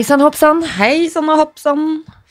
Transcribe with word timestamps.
Hei 0.00 0.04
sann, 0.08 0.22
hopp 0.24 0.36
sann. 0.38 0.62
Hei 0.78 1.10
sann 1.12 1.26
og 1.28 1.36
hopp 1.36 1.58
sann. 1.60 1.80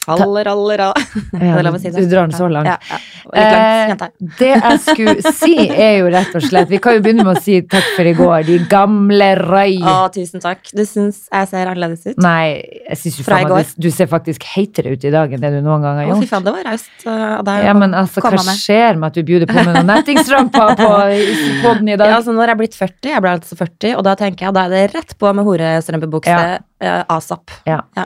Fallerallera. 0.01 0.87
Ja, 1.35 1.51
det 1.59 1.65
lov 1.67 1.75
si 1.77 1.91
du 1.93 1.99
drar 2.09 2.25
den 2.25 2.31
så 2.33 2.47
langt. 2.49 2.65
Ja, 2.65 2.79
ja. 2.89 2.97
Langt. 3.29 4.01
Eh, 4.01 4.29
det 4.39 4.47
jeg 4.55 4.79
skulle 4.87 5.33
si, 5.37 5.51
er 5.69 5.99
jo 5.99 6.07
rett 6.09 6.31
og 6.33 6.47
slett 6.47 6.71
Vi 6.71 6.79
kan 6.81 6.95
jo 6.97 7.03
begynne 7.05 7.27
med 7.27 7.37
å 7.37 7.43
si 7.45 7.59
takk 7.69 7.91
for 7.93 8.09
i 8.09 8.13
går, 8.17 8.47
de 8.47 8.55
gamle 8.71 9.27
røy. 9.37 9.75
Å, 9.85 10.07
tusen 10.15 10.41
takk. 10.41 10.63
Du 10.73 10.81
syns 10.81 11.19
jeg 11.27 11.49
ser 11.51 11.69
annerledes 11.69 12.07
ut? 12.07 12.17
Nei, 12.25 12.55
jeg 12.87 12.99
syns 13.03 13.19
jo 13.19 13.27
faen 13.27 13.53
meg 13.53 13.75
du, 13.85 13.89
ser 13.93 14.09
faktisk 14.09 14.47
heitere 14.55 14.95
ut 14.95 15.05
i 15.05 15.11
dag 15.13 15.35
enn 15.37 15.45
det 15.45 15.51
du 15.53 15.59
noen 15.59 15.85
gang 15.85 16.01
har 16.01 16.09
gjort. 16.09 16.23
Å, 16.23 16.25
fy 16.25 16.31
faen, 16.31 16.47
det 16.47 16.55
var 16.55 16.65
raust 16.71 17.05
av 17.05 17.45
deg. 17.51 17.67
Ja, 17.69 17.75
men 17.77 17.93
altså, 18.01 18.23
hva 18.25 18.33
med. 18.39 18.63
skjer 18.63 18.97
med 18.97 19.11
at 19.11 19.19
du 19.19 19.29
bjuder 19.29 19.51
på 19.51 19.59
med 19.59 19.75
noen 19.75 19.93
nettingstrømper 19.93 20.73
på 20.79 20.89
podden 21.67 21.93
i 21.93 21.99
dag? 21.99 22.15
Ja, 22.15 22.17
altså, 22.17 22.33
når 22.33 22.47
jeg 22.47 22.57
er 22.57 22.63
blitt 22.63 22.81
40, 22.81 23.13
jeg 23.13 23.27
ble 23.27 23.37
altså 23.37 23.61
40, 23.61 23.93
og 23.99 24.09
da 24.09 24.17
tenker 24.25 24.49
jeg 24.49 24.57
da 24.57 24.65
er 24.65 24.73
det 24.73 24.83
rett 24.95 25.15
på 25.21 25.35
med 25.37 25.45
horestrømpebukse 25.51 26.33
Ja. 26.33 26.57
Asap. 26.81 27.51
Ja. 27.67 27.81
Ja. 27.97 28.05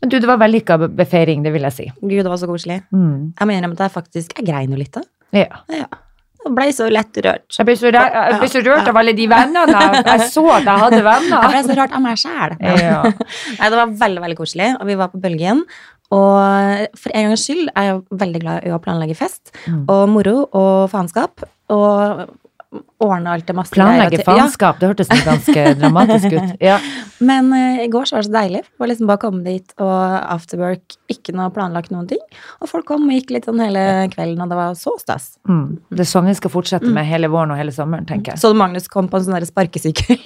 Men 0.00 0.08
du, 0.12 0.18
det 0.20 0.28
var 0.28 0.38
vellykka 0.40 0.78
befeiring, 0.96 1.42
det 1.44 1.52
vil 1.52 1.62
jeg 1.68 1.72
si. 1.76 1.86
Gud, 2.00 2.22
det 2.24 2.30
var 2.32 2.40
så 2.40 2.46
koselig. 2.48 2.80
Mm. 2.94 3.34
Jeg 3.38 3.46
må 3.50 3.52
innrømme 3.56 3.76
at 3.78 3.84
jeg 3.88 3.94
faktisk 3.98 4.38
Jeg 4.38 4.46
grein 4.48 4.72
jo 4.72 4.80
litt, 4.80 4.92
da. 4.96 5.02
Ja. 5.34 5.60
Ja. 5.68 5.86
Jeg 6.44 6.52
ble 6.52 6.66
så 6.76 6.86
lett 6.92 7.16
rørt. 7.24 7.46
Jeg 7.56 7.64
ble 7.64 7.74
så, 7.80 7.88
rørt, 7.88 8.12
jeg 8.20 8.38
ble 8.42 8.48
så 8.52 8.60
rørt 8.66 8.88
av 8.90 8.96
alle 9.00 9.14
de 9.16 9.26
vennene. 9.32 9.64
Jeg- 9.80 10.04
Jeg 10.10 10.28
så 10.34 10.42
at 10.52 10.66
jeg 10.68 10.82
hadde 10.82 10.98
Jeg 11.00 11.06
venner. 11.06 11.48
ble 11.48 11.62
så 11.64 11.76
rørt 11.78 11.94
av 11.96 12.02
meg 12.04 12.18
sjæl. 12.20 12.56
Ja. 12.60 12.98
Nei, 13.58 13.70
det 13.72 13.78
var 13.80 13.94
veldig, 14.04 14.22
veldig 14.26 14.36
koselig, 14.42 14.70
og 14.80 14.86
vi 14.90 14.96
var 15.00 15.08
på 15.14 15.20
Bølgen. 15.24 15.62
Og 16.12 16.98
for 17.00 17.14
en 17.16 17.30
gangs 17.30 17.44
skyld 17.48 17.70
er 17.74 17.86
jeg 17.88 18.02
veldig 18.20 18.40
glad 18.44 18.66
i 18.68 18.72
å 18.76 18.80
planlegge 18.84 19.16
fest 19.16 19.54
Mm. 19.66 19.84
og 19.88 20.08
moro 20.12 20.34
og 20.52 20.90
faenskap. 20.92 21.46
Og 21.72 22.26
ordne 23.02 23.32
alt 23.34 23.46
det 23.48 23.54
masse 23.56 23.74
Planlegge 23.74 24.22
faenskap. 24.26 24.78
Ja, 24.78 24.80
det 24.80 24.90
hørtes 24.92 25.24
ganske 25.26 25.64
dramatisk 25.80 26.34
ut. 26.34 26.54
Ja. 26.62 26.78
men 27.24 27.52
uh, 27.54 27.82
i 27.84 27.88
går 27.92 28.08
så 28.08 28.16
var 28.16 28.24
det 28.24 28.30
så 28.30 28.34
deilig. 28.34 28.62
Det 28.66 28.82
var 28.82 28.90
liksom 28.90 29.10
bare 29.10 29.20
å 29.20 29.24
komme 29.24 29.44
dit, 29.46 29.74
og 29.78 29.94
afterwork, 30.34 30.98
ikke 31.12 31.36
noe 31.36 31.52
planlagt 31.54 31.94
noen 31.94 32.08
ting. 32.10 32.22
Og 32.60 32.70
folk 32.70 32.88
kom 32.90 33.08
og 33.08 33.16
gikk 33.16 33.34
litt 33.36 33.48
sånn 33.48 33.62
hele 33.62 33.86
kvelden, 34.14 34.42
og 34.44 34.52
det 34.52 34.60
var 34.60 34.76
så 34.78 34.94
stas. 35.00 35.34
Mm. 35.50 35.66
Det 35.90 36.06
er 36.06 36.10
sånn 36.10 36.30
vi 36.30 36.36
skal 36.38 36.54
fortsette 36.54 36.92
med 36.94 37.08
hele 37.08 37.30
våren 37.32 37.54
og 37.54 37.60
hele 37.60 37.74
sommeren, 37.74 38.08
tenker 38.08 38.34
jeg. 38.34 38.42
Så 38.42 38.52
du 38.52 38.60
Magnus 38.60 38.90
kom 38.92 39.10
på 39.10 39.20
en 39.20 39.26
sånn 39.28 39.38
der 39.38 39.48
sparkesykkel. 39.48 40.22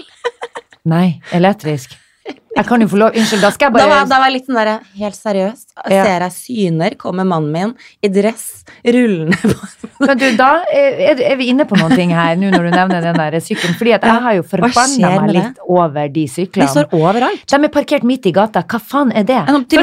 Nei, 0.88 1.19
elektrisk. 1.36 1.96
Jeg 2.56 2.66
kan 2.66 2.80
jo 2.82 2.88
få 2.91 2.98
lov 3.00 3.16
Unnskyld, 3.18 3.42
da 3.44 3.50
skal 3.52 3.68
jeg 3.68 3.74
Da 3.77 3.84
var, 3.84 3.91
bare 3.92 4.08
da 4.08 4.18
var 4.22 4.30
jeg 4.30 4.36
litt 4.38 4.46
sånn 4.48 4.58
derre 4.58 4.77
Helt 4.98 5.18
seriøst. 5.18 5.66
Ja. 5.92 6.04
Ser 6.04 6.24
jeg 6.24 6.34
syner, 6.34 6.94
kommer 6.98 7.27
mannen 7.28 7.52
min 7.52 7.74
i 8.02 8.08
dress, 8.12 8.64
rullende 8.82 9.36
på 9.38 10.06
Men 10.08 10.18
du, 10.18 10.24
da 10.38 10.48
er, 10.74 11.20
er 11.22 11.36
vi 11.38 11.48
inne 11.52 11.66
på 11.69 11.78
noen 11.78 11.94
ting 11.98 12.10
her, 12.14 12.36
nå 12.38 12.50
når 12.52 12.66
du 12.66 12.70
nevner 12.74 13.04
den 13.04 13.19
der 13.19 13.36
sykkelen. 13.42 13.76
Fordi 13.78 13.94
at 13.96 14.06
jeg 14.06 14.24
har 14.24 14.36
jo 14.38 14.44
forbanna 14.46 15.10
meg 15.22 15.32
litt 15.36 15.60
over 15.66 16.10
de 16.14 16.24
syklene. 16.30 16.66
De 16.66 16.74
står 16.74 16.94
overalt. 16.98 17.44
De 17.50 17.58
er 17.58 17.72
parkert 17.74 18.06
midt 18.06 18.26
i 18.30 18.32
gata. 18.34 18.62
Hva 18.66 18.80
faen 18.82 19.12
er 19.14 19.26
det? 19.28 19.38
Ja, 19.38 19.58
de, 19.58 19.82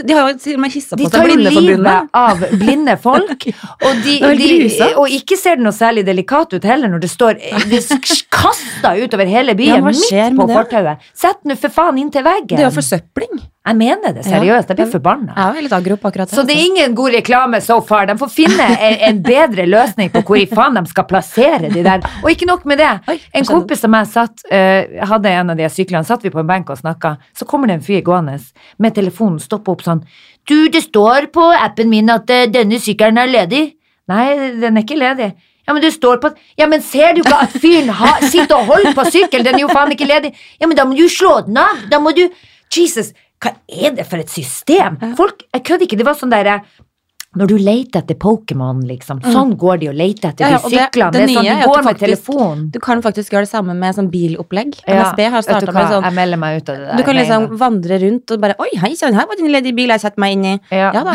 de 0.00 0.16
har 0.16 0.30
jo 0.32 0.38
til 0.42 0.58
og 0.58 0.64
med 0.64 0.74
hissa 0.74 0.98
De 1.00 1.06
på 1.06 1.12
seg 1.12 1.16
tar 1.16 1.28
jo 1.28 1.38
Blindeforbundet. 1.38 1.78
livet 1.80 2.18
av 2.24 2.44
blinde 2.64 2.96
folk. 3.00 3.46
Og, 3.84 4.00
de, 4.04 4.14
de, 4.38 4.86
og 5.00 5.12
ikke 5.12 5.36
ser 5.38 5.58
det 5.58 5.64
noe 5.66 5.74
særlig 5.76 6.04
delikat 6.06 6.54
ut 6.54 6.64
heller 6.66 6.88
når 6.88 7.02
det 7.04 7.10
står 7.12 7.36
Det 7.68 7.80
utover 9.04 9.28
hele 9.28 9.54
byen, 9.58 9.82
ja, 9.82 9.92
midt 9.92 10.38
på 10.38 10.46
fortauet. 10.50 11.04
Sett 11.16 11.40
nå 11.48 11.56
for 11.60 11.72
faen 11.74 11.98
inntil 12.04 12.24
veggen. 12.26 12.54
Det 12.54 12.62
er 12.62 12.68
jo 12.68 12.74
forsøpling. 12.76 13.42
Jeg 13.64 13.76
mener 13.80 14.12
det 14.12 14.26
seriøst. 14.26 14.68
Jeg 14.68 14.76
blir 14.76 14.90
forbanna. 14.92 15.34
Jeg 15.38 15.60
er 15.60 15.64
litt 15.64 15.72
aggro 15.72 15.96
på 16.00 16.10
akkurat 16.10 16.28
det. 16.28 16.36
Så 16.36 16.42
det 16.44 16.52
er 16.58 16.66
ingen 16.66 16.96
god 16.96 17.14
reklame 17.16 17.60
so 17.64 17.78
far. 17.88 18.04
De 18.10 18.16
får 18.20 18.32
finne 18.32 18.66
en, 18.74 18.96
en 19.08 19.22
bedre 19.24 19.64
løsning 19.64 20.10
på 20.12 20.20
hvor 20.20 20.36
i 20.36 20.44
faen 20.50 20.76
de 20.76 20.82
skal 20.90 21.06
plassere 21.08 21.70
de 21.72 21.84
der. 21.86 22.04
Og 22.20 22.28
ikke 22.34 22.48
nok 22.50 22.66
med 22.68 22.82
det. 22.82 22.90
Oi, 23.08 23.16
En 23.40 23.48
kompis 23.48 23.80
som 23.80 23.96
jeg 23.96 24.10
satt, 24.12 24.44
uh, 24.52 25.00
hadde 25.08 25.32
en 25.32 25.54
av 25.54 25.62
de 25.62 25.70
syklene, 25.72 26.04
satt 26.04 26.26
vi 26.26 26.34
på 26.34 26.42
en 26.42 26.50
benk 26.50 26.74
og 26.74 26.82
snakka. 26.82 27.16
Så 27.32 27.48
kommer 27.48 27.72
det 27.72 27.78
en 27.78 27.86
fyr 27.86 28.04
gående 28.04 28.36
med 28.84 28.96
telefonen, 28.98 29.40
stopper 29.40 29.78
opp 29.78 29.86
sånn 29.86 30.04
Du, 30.44 30.68
det 30.68 30.84
står 30.84 31.30
på 31.32 31.48
appen 31.56 31.88
min 31.88 32.12
at 32.12 32.28
uh, 32.28 32.44
denne 32.52 32.82
sykkelen 32.84 33.22
er 33.24 33.32
ledig. 33.32 33.64
Nei, 34.12 34.28
den 34.60 34.76
er 34.76 34.84
ikke 34.84 35.00
ledig. 35.00 35.32
Ja, 35.64 35.72
men 35.72 35.82
det 35.82 35.94
står 35.94 36.20
på 36.22 36.30
Ja, 36.60 36.68
men 36.70 36.82
ser 36.84 37.14
du 37.16 37.22
ikke 37.22 37.40
at 37.46 37.54
fyren 37.60 37.92
ha, 37.96 38.14
sitter 38.22 38.56
og 38.58 38.72
holder 38.72 38.96
på 38.96 39.06
sykkelen? 39.10 39.46
Den 39.46 39.58
er 39.58 39.64
jo 39.64 39.72
faen 39.72 39.92
ikke 39.94 40.08
ledig. 40.08 40.34
Ja, 40.60 40.68
men 40.68 40.76
da 40.78 40.86
må 40.88 40.96
du 40.98 41.06
slå 41.08 41.38
den 41.46 41.58
av. 41.60 41.86
Da 41.90 42.00
må 42.02 42.12
du 42.16 42.26
Jesus, 42.74 43.12
hva 43.42 43.54
er 43.70 43.94
det 43.94 44.06
for 44.08 44.18
et 44.18 44.32
system? 44.32 44.96
Folk, 45.18 45.44
jeg 45.54 45.64
kødder 45.64 45.86
ikke, 45.86 45.98
det 46.00 46.06
var 46.08 46.18
sånn 46.18 46.32
derre 46.32 46.62
når 47.36 47.46
du 47.50 47.56
leter 47.58 48.00
etter 48.02 48.14
Pokémon, 48.14 48.80
liksom. 48.86 49.20
Sånn 49.24 49.56
går 49.58 49.80
de 49.80 49.88
og 49.88 49.94
leter 49.98 50.28
etter 50.30 50.44
Mm. 50.44 50.50
Ja, 50.50 50.58
ja, 50.58 50.68
de 50.68 50.76
syklene. 50.76 51.12
det- 51.12 51.20
Det, 51.20 51.26
det 51.26 51.34
er 51.34 51.38
sånn, 51.40 51.44
er 51.44 51.54
de 51.54 51.60
at 51.60 51.66
går 51.68 51.74
du 51.74 51.82
med 51.84 51.94
faktisk- 51.94 52.24
telefon. 52.24 52.70
Du 52.70 52.78
kan 52.80 53.02
faktisk 53.02 53.30
gjøre 53.32 53.40
det 53.46 53.50
samme 53.50 53.74
med 53.74 53.94
sånn 53.94 54.10
bilopplegg. 54.10 54.74
Ja, 54.86 54.94
NSB 54.94 55.20
har 55.30 55.40
starta 55.42 55.72
med 55.72 55.86
sånn 55.90 56.02
Jeg 56.04 56.12
melder 56.14 56.36
meg 56.36 56.56
ut 56.62 56.68
av 56.68 56.76
det 56.76 56.86
der. 56.88 56.96
Du 56.96 57.02
kan 57.02 57.14
liksom 57.16 57.48
vandre 57.58 57.98
rundt 58.00 58.30
og 58.30 58.40
bare 58.40 58.54
Oi, 58.58 58.68
hei 58.78 58.94
sann, 58.94 59.14
her 59.14 59.26
var 59.26 59.36
din 59.36 59.50
ledig 59.52 59.74
bil 59.74 59.88
jeg 59.88 60.00
setter 60.00 60.18
meg 60.20 60.32
inn 60.32 60.44
i. 60.44 60.60
Ja. 60.70 60.92
Ja 60.94 61.02
da. 61.04 61.12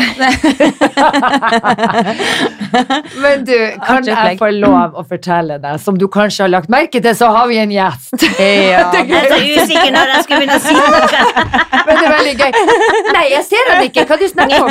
Men 3.22 3.44
du, 3.44 3.56
kan 3.86 4.04
jeg 4.06 4.38
få 4.40 4.50
lov 4.60 4.94
å 4.98 5.04
fortelle 5.08 5.58
deg, 5.62 5.80
som 5.82 5.96
du 5.98 6.06
kanskje 6.12 6.44
har 6.46 6.52
lagt 6.52 6.68
merke 6.72 7.00
til, 7.02 7.14
så 7.16 7.30
har 7.34 7.48
vi 7.50 7.58
en 7.62 7.70
gjest. 7.74 8.14
Ja. 8.40 8.90
Jeg 8.94 9.10
er 9.10 9.24
så 9.30 9.38
usikker 9.40 9.90
når 9.94 10.10
jeg 10.14 10.24
skulle 10.24 10.40
begynne 10.40 10.56
å 10.56 10.62
si 10.62 10.72
noe. 10.74 10.86
Men 11.86 11.96
det 11.96 12.04
er 12.06 12.12
veldig 12.14 12.34
gøy. 12.40 12.52
Nei, 13.14 13.24
jeg 13.32 13.44
ser 13.48 13.70
han 13.70 13.84
ikke. 13.88 14.04
Hva 14.08 14.16
du 14.20 14.26
snakker 14.30 14.58
om? 14.64 14.70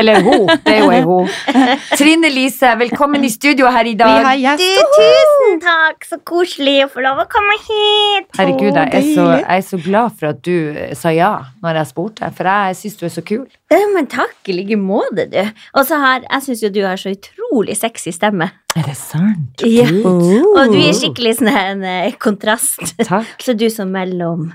Eller 0.00 0.19
hun. 0.26 0.46
Det 0.64 0.74
er 0.74 0.78
jo 0.84 0.90
ei 0.94 1.00
hun. 1.06 1.28
Trine 2.00 2.30
Lise, 2.32 2.72
velkommen 2.80 3.24
i 3.24 3.30
studio 3.32 3.70
her 3.72 3.86
i 3.88 3.94
Vi 3.94 3.98
dag. 4.00 4.24
har 4.24 4.36
Du, 4.36 4.64
gjest. 4.66 4.96
tusen 4.98 5.60
takk, 5.64 6.04
så 6.08 6.18
koselig 6.26 6.76
å 6.84 6.90
få 6.92 7.04
lov 7.04 7.22
å 7.24 7.26
komme 7.30 7.56
hit. 7.66 8.28
Herregud, 8.38 8.74
jeg 8.76 8.94
er, 9.00 9.08
så, 9.14 9.26
jeg 9.40 9.58
er 9.58 9.66
så 9.70 9.80
glad 9.84 10.16
for 10.20 10.32
at 10.34 10.42
du 10.46 10.54
eh, 10.74 10.94
sa 10.98 11.12
ja 11.14 11.32
når 11.64 11.80
jeg 11.82 11.90
spurte, 11.92 12.30
for 12.36 12.50
jeg 12.50 12.78
syns 12.82 12.96
du 13.00 13.06
er 13.08 13.14
så 13.16 13.24
kul. 13.26 13.46
Men 13.94 14.06
takk 14.10 14.48
i 14.50 14.54
like 14.56 14.76
måte, 14.80 15.26
du. 15.30 15.40
Og 15.78 15.84
så 15.86 15.98
har, 16.02 16.24
jeg 16.26 16.42
syns 16.48 16.62
jo 16.64 16.70
du 16.74 16.80
har 16.86 16.98
så 17.00 17.12
utrolig 17.14 17.76
sexy 17.78 18.10
stemme. 18.14 18.50
Er 18.78 18.86
det 18.86 18.94
sant? 18.96 19.62
Ja. 19.66 19.88
Og 19.90 20.70
du 20.70 20.78
er 20.78 20.94
skikkelig 20.94 21.34
sånn 21.40 21.50
en 21.50 21.82
eh, 21.86 22.12
kontrast. 22.22 22.78
Takk. 23.02 23.32
Så 23.44 23.56
du 23.58 23.66
som 23.72 23.90
mellom, 23.90 24.46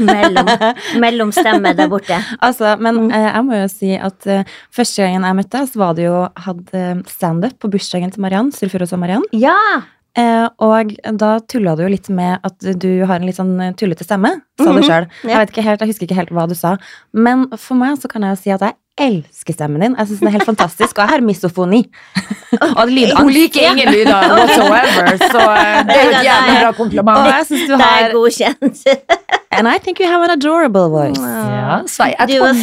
mellom, 0.00 0.48
mellomstemme 1.02 1.74
der 1.76 1.90
borte. 1.92 2.16
Altså, 2.46 2.72
men 2.80 3.04
mm. 3.06 3.14
jeg 3.14 3.44
må 3.46 3.60
jo 3.60 3.68
si 3.72 3.92
at 4.00 4.26
eh, 4.30 4.48
første 4.74 5.04
gangen 5.04 5.28
jeg 5.28 5.38
møtte 5.42 5.60
deg, 5.60 5.70
så 5.74 5.82
var 5.84 5.96
det 5.98 6.08
jo 6.08 6.18
hadde 6.46 6.84
standup 7.12 7.58
på 7.60 7.70
bursdagen 7.76 8.12
til 8.14 8.24
Mariann, 8.24 8.52
Sulfuros 8.56 8.96
og 8.96 9.02
Mariann. 9.04 9.26
Ja! 9.36 9.56
Eh, 10.18 10.46
og 10.58 10.96
da 11.20 11.36
tulla 11.46 11.76
du 11.78 11.84
jo 11.84 11.92
litt 11.92 12.08
med 12.10 12.40
at 12.42 12.64
du 12.82 12.88
har 13.06 13.20
en 13.20 13.28
litt 13.28 13.38
sånn 13.38 13.52
eh, 13.62 13.74
tullete 13.78 14.02
stemme, 14.08 14.32
sa 14.58 14.72
du 14.72 14.80
Mhm. 14.80 14.88
sjøl. 14.88 15.06
Jeg 15.22 15.36
vet 15.38 15.52
ikke 15.52 15.66
helt, 15.68 15.84
jeg 15.84 15.92
husker 15.92 16.08
ikke 16.08 16.18
helt 16.18 16.32
hva 16.34 16.48
du 16.50 16.56
sa. 16.58 16.78
Men 17.12 17.46
for 17.60 17.78
meg 17.78 18.00
så 18.00 18.08
kan 18.10 18.24
jeg 18.26 18.34
jo 18.34 18.40
si 18.40 18.50
at 18.56 18.64
jeg 18.64 18.79
elsker 19.00 19.52
stemmen 19.52 19.80
din. 19.80 19.94
Jeg 19.98 20.06
syns 20.06 20.18
den 20.20 20.28
er 20.28 20.34
helt 20.38 20.44
fantastisk, 20.48 20.98
og 20.98 21.02
jeg 21.04 21.08
har 21.08 21.20
misofoni. 21.20 21.82
og 22.80 22.88
lydangst. 22.88 23.22
Hun 23.22 23.32
liker 23.32 23.70
ingen 23.70 23.88
lyder 23.94 24.18
whatsoever, 24.36 25.16
så 25.30 25.40
eh, 25.40 25.78
det 25.88 25.96
er 25.96 26.04
jo 26.04 26.10
et 26.10 26.24
jævlig 26.26 26.56
bra 26.60 26.68
Og 26.68 26.76
kompliment. 26.76 27.26
jeg 27.30 27.46
syns 27.46 27.64
du 27.68 27.72
Det 27.76 27.88
er 28.00 28.12
godkjent. 28.12 28.84
And 29.52 29.66
I 29.66 29.78
think 29.78 29.98
you 29.98 30.06
have 30.06 30.22
an 30.22 30.30
adorable 30.30 30.88
voice. 30.88 31.18
Ja, 31.18 31.82
så, 31.86 32.04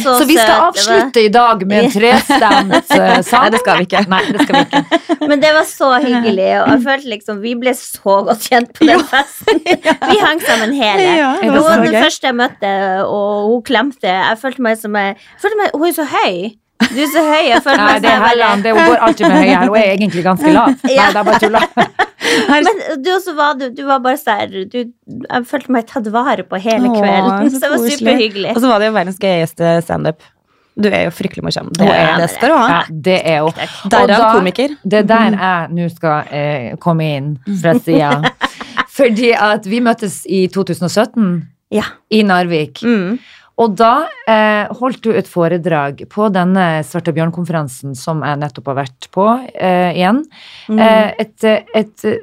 så 0.02 0.14
så 0.18 0.24
vi 0.24 0.36
skal 0.38 0.46
søt, 0.46 0.62
avslutte 0.68 1.20
i 1.20 1.28
dag 1.28 1.66
med 1.68 1.84
en 1.84 1.90
trestemt 1.96 2.86
sang. 3.28 3.42
Nei, 3.42 3.50
det 3.52 3.60
skal 3.60 3.76
vi 3.76 3.84
ikke. 3.88 4.02
Nei, 4.08 4.20
det 4.32 4.46
skal 4.46 4.56
vi 4.56 4.62
ikke. 4.64 5.00
Men 5.28 5.42
det 5.42 5.50
var 5.52 5.66
så 5.68 5.90
hyggelig, 6.00 6.46
og 6.62 6.70
jeg 6.72 6.80
følte 6.86 7.12
liksom 7.12 7.42
vi 7.44 7.52
ble 7.60 7.74
så 7.76 8.16
godt 8.30 8.46
kjent 8.48 8.72
på 8.78 8.88
den 8.88 9.04
festen. 9.10 9.60
Vi 9.66 10.16
hang 10.22 10.40
sammen 10.46 10.72
hele. 10.78 11.04
Ja, 11.04 11.34
det 11.42 11.50
Hun 11.50 11.58
var 11.58 11.66
var 11.68 11.84
den 11.84 11.98
første 11.98 12.30
jeg 12.30 12.38
møtte, 12.40 12.72
og 13.04 13.50
hun 13.52 13.60
klemte. 13.68 14.08
Jeg 14.14 14.40
følte 14.40 14.64
meg 14.64 14.80
som 14.80 14.96
jeg, 14.96 15.18
jeg 15.18 15.44
følte 15.44 15.60
meg, 15.60 15.76
Hun 15.76 15.86
er 15.90 15.98
så 16.00 16.08
høy. 16.08 16.40
Du 16.78 16.98
er 17.02 17.08
så 17.12 17.22
høy. 17.26 17.44
Jeg 17.50 17.62
føler 17.64 17.80
Nei, 17.82 17.86
meg 17.92 18.02
det 18.04 18.10
er 18.12 18.22
Helland. 18.28 18.62
det- 18.62 18.72
Hun 18.76 18.86
går 18.92 19.00
alltid 19.06 19.26
med 19.28 19.36
høy 19.36 19.48
hæler. 19.48 19.68
Hun 19.68 19.76
er 19.80 19.90
egentlig 19.96 20.22
ganske 20.24 20.52
lav. 20.54 20.68
Nei, 20.84 20.94
det 20.94 21.16
er 21.16 21.24
bare 21.26 21.40
tulla. 21.42 21.62
Men 22.48 22.64
du 23.02 23.10
også 23.14 23.34
var 23.36 23.54
du, 23.58 23.68
du 23.74 23.82
var 23.88 24.00
bare 24.04 24.18
sånn 24.20 24.52
du, 24.70 24.78
Jeg 24.84 25.46
følte 25.48 25.72
meg 25.72 25.86
tatt 25.88 26.06
vare 26.12 26.44
på 26.44 26.58
hele 26.60 26.90
Åh, 26.90 26.98
kvelden. 27.00 27.50
så 27.50 27.54
Så 27.58 27.60
det 27.64 27.70
var 27.70 27.84
superhyggelig. 27.94 28.52
Og 28.56 28.60
så 28.62 28.68
var 28.72 28.78
det 28.82 28.90
jo 28.90 28.96
verdens 28.98 29.18
gøyeste 29.22 29.70
standup. 29.86 30.22
Du 30.78 30.86
er 30.94 31.08
jo 31.08 31.10
fryktelig 31.10 31.42
morsom. 31.42 31.72
Det, 31.74 31.82
Hun 31.82 31.90
er 31.94 32.20
det 32.22 32.28
skal 32.30 32.52
du 32.52 32.54
ha. 32.54 32.66
Ja, 32.70 32.82
det 33.08 33.16
er 33.26 33.40
hun. 33.42 33.90
Derav 33.90 34.26
komiker. 34.36 34.76
Det 34.86 35.00
er 35.00 35.08
der 35.10 35.34
jeg 35.34 35.72
nå 35.74 35.88
skal 35.90 36.28
eh, 36.30 36.76
komme 36.78 37.08
inn 37.16 37.32
fra 37.62 37.74
sida. 37.82 38.12
Fordi 38.98 39.32
at 39.34 39.66
vi 39.66 39.80
møttes 39.82 40.20
i 40.26 40.44
2017 40.54 41.32
Ja. 41.74 41.82
i 42.14 42.22
Narvik. 42.22 42.80
Mm. 42.86 43.18
Og 43.58 43.72
da 43.74 44.06
eh, 44.30 44.68
holdt 44.78 45.00
du 45.02 45.10
et 45.18 45.26
foredrag 45.26 46.04
på 46.12 46.28
denne 46.30 46.84
Svarte 46.86 47.10
bjørn-konferansen 47.16 47.96
som 47.98 48.20
jeg 48.22 48.38
nettopp 48.38 48.70
har 48.70 48.76
vært 48.84 49.08
på 49.14 49.24
eh, 49.54 49.96
igjen. 49.98 50.20
Mm. 50.70 50.78
Eh, 50.78 51.08
et, 51.24 51.34
eh, 51.48 51.64
et 51.80 52.04
eh, 52.06 52.20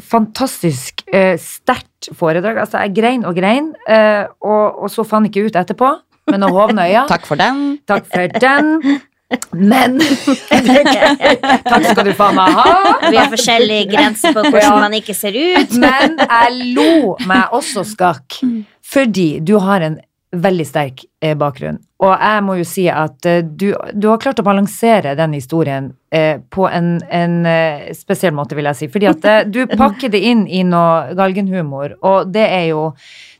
fantastisk 0.00 1.02
eh, 1.12 1.34
sterkt 1.42 2.08
foredrag. 2.16 2.62
Altså, 2.64 2.80
jeg 2.86 2.94
grein 2.96 3.26
og 3.28 3.36
grein, 3.36 3.74
eh, 3.90 4.24
og, 4.40 4.80
og 4.86 4.88
så 4.94 5.04
faen 5.04 5.28
ikke 5.28 5.44
ut 5.50 5.58
etterpå 5.60 5.90
Men 6.32 6.40
noen 6.44 6.56
hovne 6.56 6.88
øyne. 6.88 7.04
Takk 7.12 7.28
for 7.28 7.36
den. 7.40 7.60
Takk 7.88 8.08
for 8.08 8.40
den. 8.40 8.72
Men 9.52 9.98
Takk 11.68 11.84
skal 11.90 12.06
du 12.08 12.12
faen 12.16 12.36
meg 12.38 12.54
ha. 12.56 12.66
Vi 13.10 13.16
har 13.18 13.28
forskjellige 13.32 13.90
grenser 13.92 14.32
på 14.36 14.44
hvordan 14.46 14.64
Ja. 14.64 14.74
man 14.80 14.96
ikke 14.96 15.14
ser 15.16 15.36
ut. 15.36 15.72
Men 15.80 16.16
jeg 16.20 16.72
lo 16.76 17.16
meg 17.28 17.52
også 17.56 17.84
skakk, 17.88 18.38
fordi 18.88 19.40
du 19.44 19.58
har 19.60 19.84
en 19.84 19.98
veldig 20.36 20.66
sterk 20.66 21.04
eh, 21.24 21.36
bakgrunn. 21.38 21.78
Og 22.04 22.12
jeg 22.12 22.42
må 22.46 22.58
jo 22.60 22.66
si 22.68 22.84
at 22.92 23.26
eh, 23.26 23.40
du, 23.42 23.72
du 23.94 24.08
har 24.10 24.20
klart 24.22 24.38
å 24.38 24.46
balansere 24.46 25.16
den 25.18 25.34
historien 25.34 25.90
eh, 26.14 26.38
på 26.38 26.68
en, 26.68 26.98
en 27.10 27.38
eh, 27.48 27.88
spesiell 27.96 28.36
måte, 28.36 28.58
vil 28.58 28.68
jeg 28.70 28.78
si. 28.78 28.90
Fordi 28.92 29.08
at 29.10 29.26
du 29.50 29.64
pakker 29.80 30.12
det 30.12 30.20
inn 30.30 30.44
i 30.46 30.62
noe 30.66 31.16
galgenhumor, 31.18 31.96
og 32.06 32.30
det 32.34 32.44
er 32.44 32.68
jo 32.70 32.90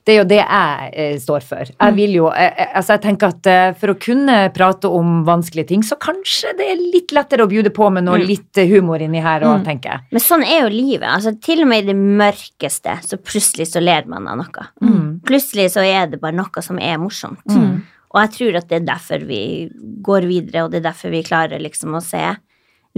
det 0.08 0.14
er 0.14 0.19
jo 0.22 0.26
det 0.31 0.38
jeg 0.40 0.90
eh, 0.96 1.16
står 1.20 1.44
for. 1.44 1.69
Jeg 1.75 1.94
vil 1.99 2.14
jo, 2.16 2.28
eh, 2.32 2.49
eh, 2.64 2.70
altså 2.81 2.94
jeg 2.96 3.02
tenker 3.05 3.28
at 3.34 3.49
For 3.76 3.93
å 3.93 3.96
kunne 4.00 4.37
prate 4.56 4.88
om 4.88 5.19
vanskelige 5.26 5.69
ting, 5.69 5.82
så 5.84 5.99
kanskje 6.00 6.55
det 6.56 6.69
er 6.72 6.81
litt 6.81 7.12
lettere 7.12 7.44
å 7.44 7.50
bjude 7.50 7.69
på 7.76 7.90
med 7.93 8.06
noe 8.06 8.16
Mm. 8.19 8.26
litt 8.26 8.60
humor 8.70 9.05
inni 9.05 9.20
her 9.20 9.44
òg, 9.44 9.60
Mm. 9.60 9.64
tenker 9.66 9.90
jeg. 9.93 10.00
Men 10.10 10.20
sånn 10.25 10.44
er 10.49 10.62
jo 10.64 10.70
livet. 10.72 11.08
Altså, 11.08 11.34
til 11.40 11.60
og 11.62 11.69
med 11.69 11.84
i 11.84 11.93
det 11.93 11.96
mørkeste 11.96 12.96
så 13.05 13.19
plutselig 13.20 13.69
så 13.69 13.82
ler 13.84 14.06
man 14.06 14.26
av 14.26 14.38
noe. 14.40 14.66
Mm. 14.82 15.20
Plutselig 15.28 15.70
så 15.76 15.84
er 15.84 16.06
det 16.08 16.20
bare 16.20 16.32
noe 16.34 16.62
som 16.64 16.78
er 16.78 16.96
morsomt. 16.99 17.44
Mm. 17.46 17.82
Og 18.14 18.20
jeg 18.22 18.31
tror 18.38 18.56
at 18.56 18.69
det 18.69 18.76
er 18.82 18.87
derfor 18.94 19.26
vi 19.28 19.69
går 20.02 20.25
videre, 20.26 20.64
og 20.64 20.70
det 20.72 20.81
er 20.81 20.90
derfor 20.90 21.11
vi 21.12 21.22
klarer 21.22 21.61
liksom 21.61 21.93
å 21.94 22.02
se 22.02 22.22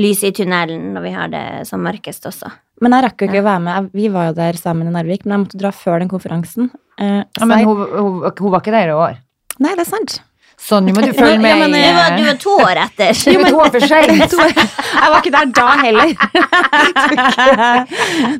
lyset 0.00 0.30
i 0.32 0.42
tunnelen 0.42 0.90
når 0.94 1.04
vi 1.04 1.12
har 1.14 1.28
det 1.32 1.44
som 1.68 1.82
mørkest 1.84 2.24
også. 2.30 2.50
Men 2.80 2.94
jeg 2.96 3.04
rakk 3.04 3.20
jo 3.20 3.28
ikke 3.28 3.42
å 3.42 3.48
være 3.50 3.60
med. 3.66 3.90
Vi 3.92 4.08
var 4.12 4.30
jo 4.30 4.36
der 4.38 4.56
sammen 4.56 4.88
i 4.88 4.94
Narvik, 4.94 5.26
men 5.26 5.36
jeg 5.36 5.42
måtte 5.44 5.60
dra 5.60 5.70
før 5.76 6.00
den 6.00 6.08
konferansen. 6.08 6.70
Eh, 6.98 7.24
Ja, 7.38 7.44
men 7.46 7.58
jeg- 7.58 7.66
hun, 7.68 7.76
hun, 7.92 8.32
hun 8.40 8.50
var 8.54 8.60
ikke 8.62 8.72
der 8.72 8.88
i 8.88 8.96
år. 8.96 9.18
Nei, 9.60 9.74
det 9.76 9.84
er 9.86 9.90
sant. 9.90 10.20
Så 10.60 10.78
nå 10.84 10.92
må 10.94 11.00
du 11.04 11.12
følge 11.18 11.40
Ja, 11.50 11.56
men, 11.60 11.72
Du 11.72 11.78
var, 11.96 12.16
du 12.18 12.24
var 12.28 12.38
to 12.44 12.54
år 12.60 12.82
etter. 12.86 13.12
Jo, 13.32 13.38
men 13.40 13.52
to 13.52 13.60
år 13.64 13.70
for 13.74 13.86
seint. 13.90 14.36
Jeg 15.00 15.08
var 15.10 15.18
ikke 15.20 15.32
der 15.34 15.46
da 15.56 15.68
heller. 15.80 16.08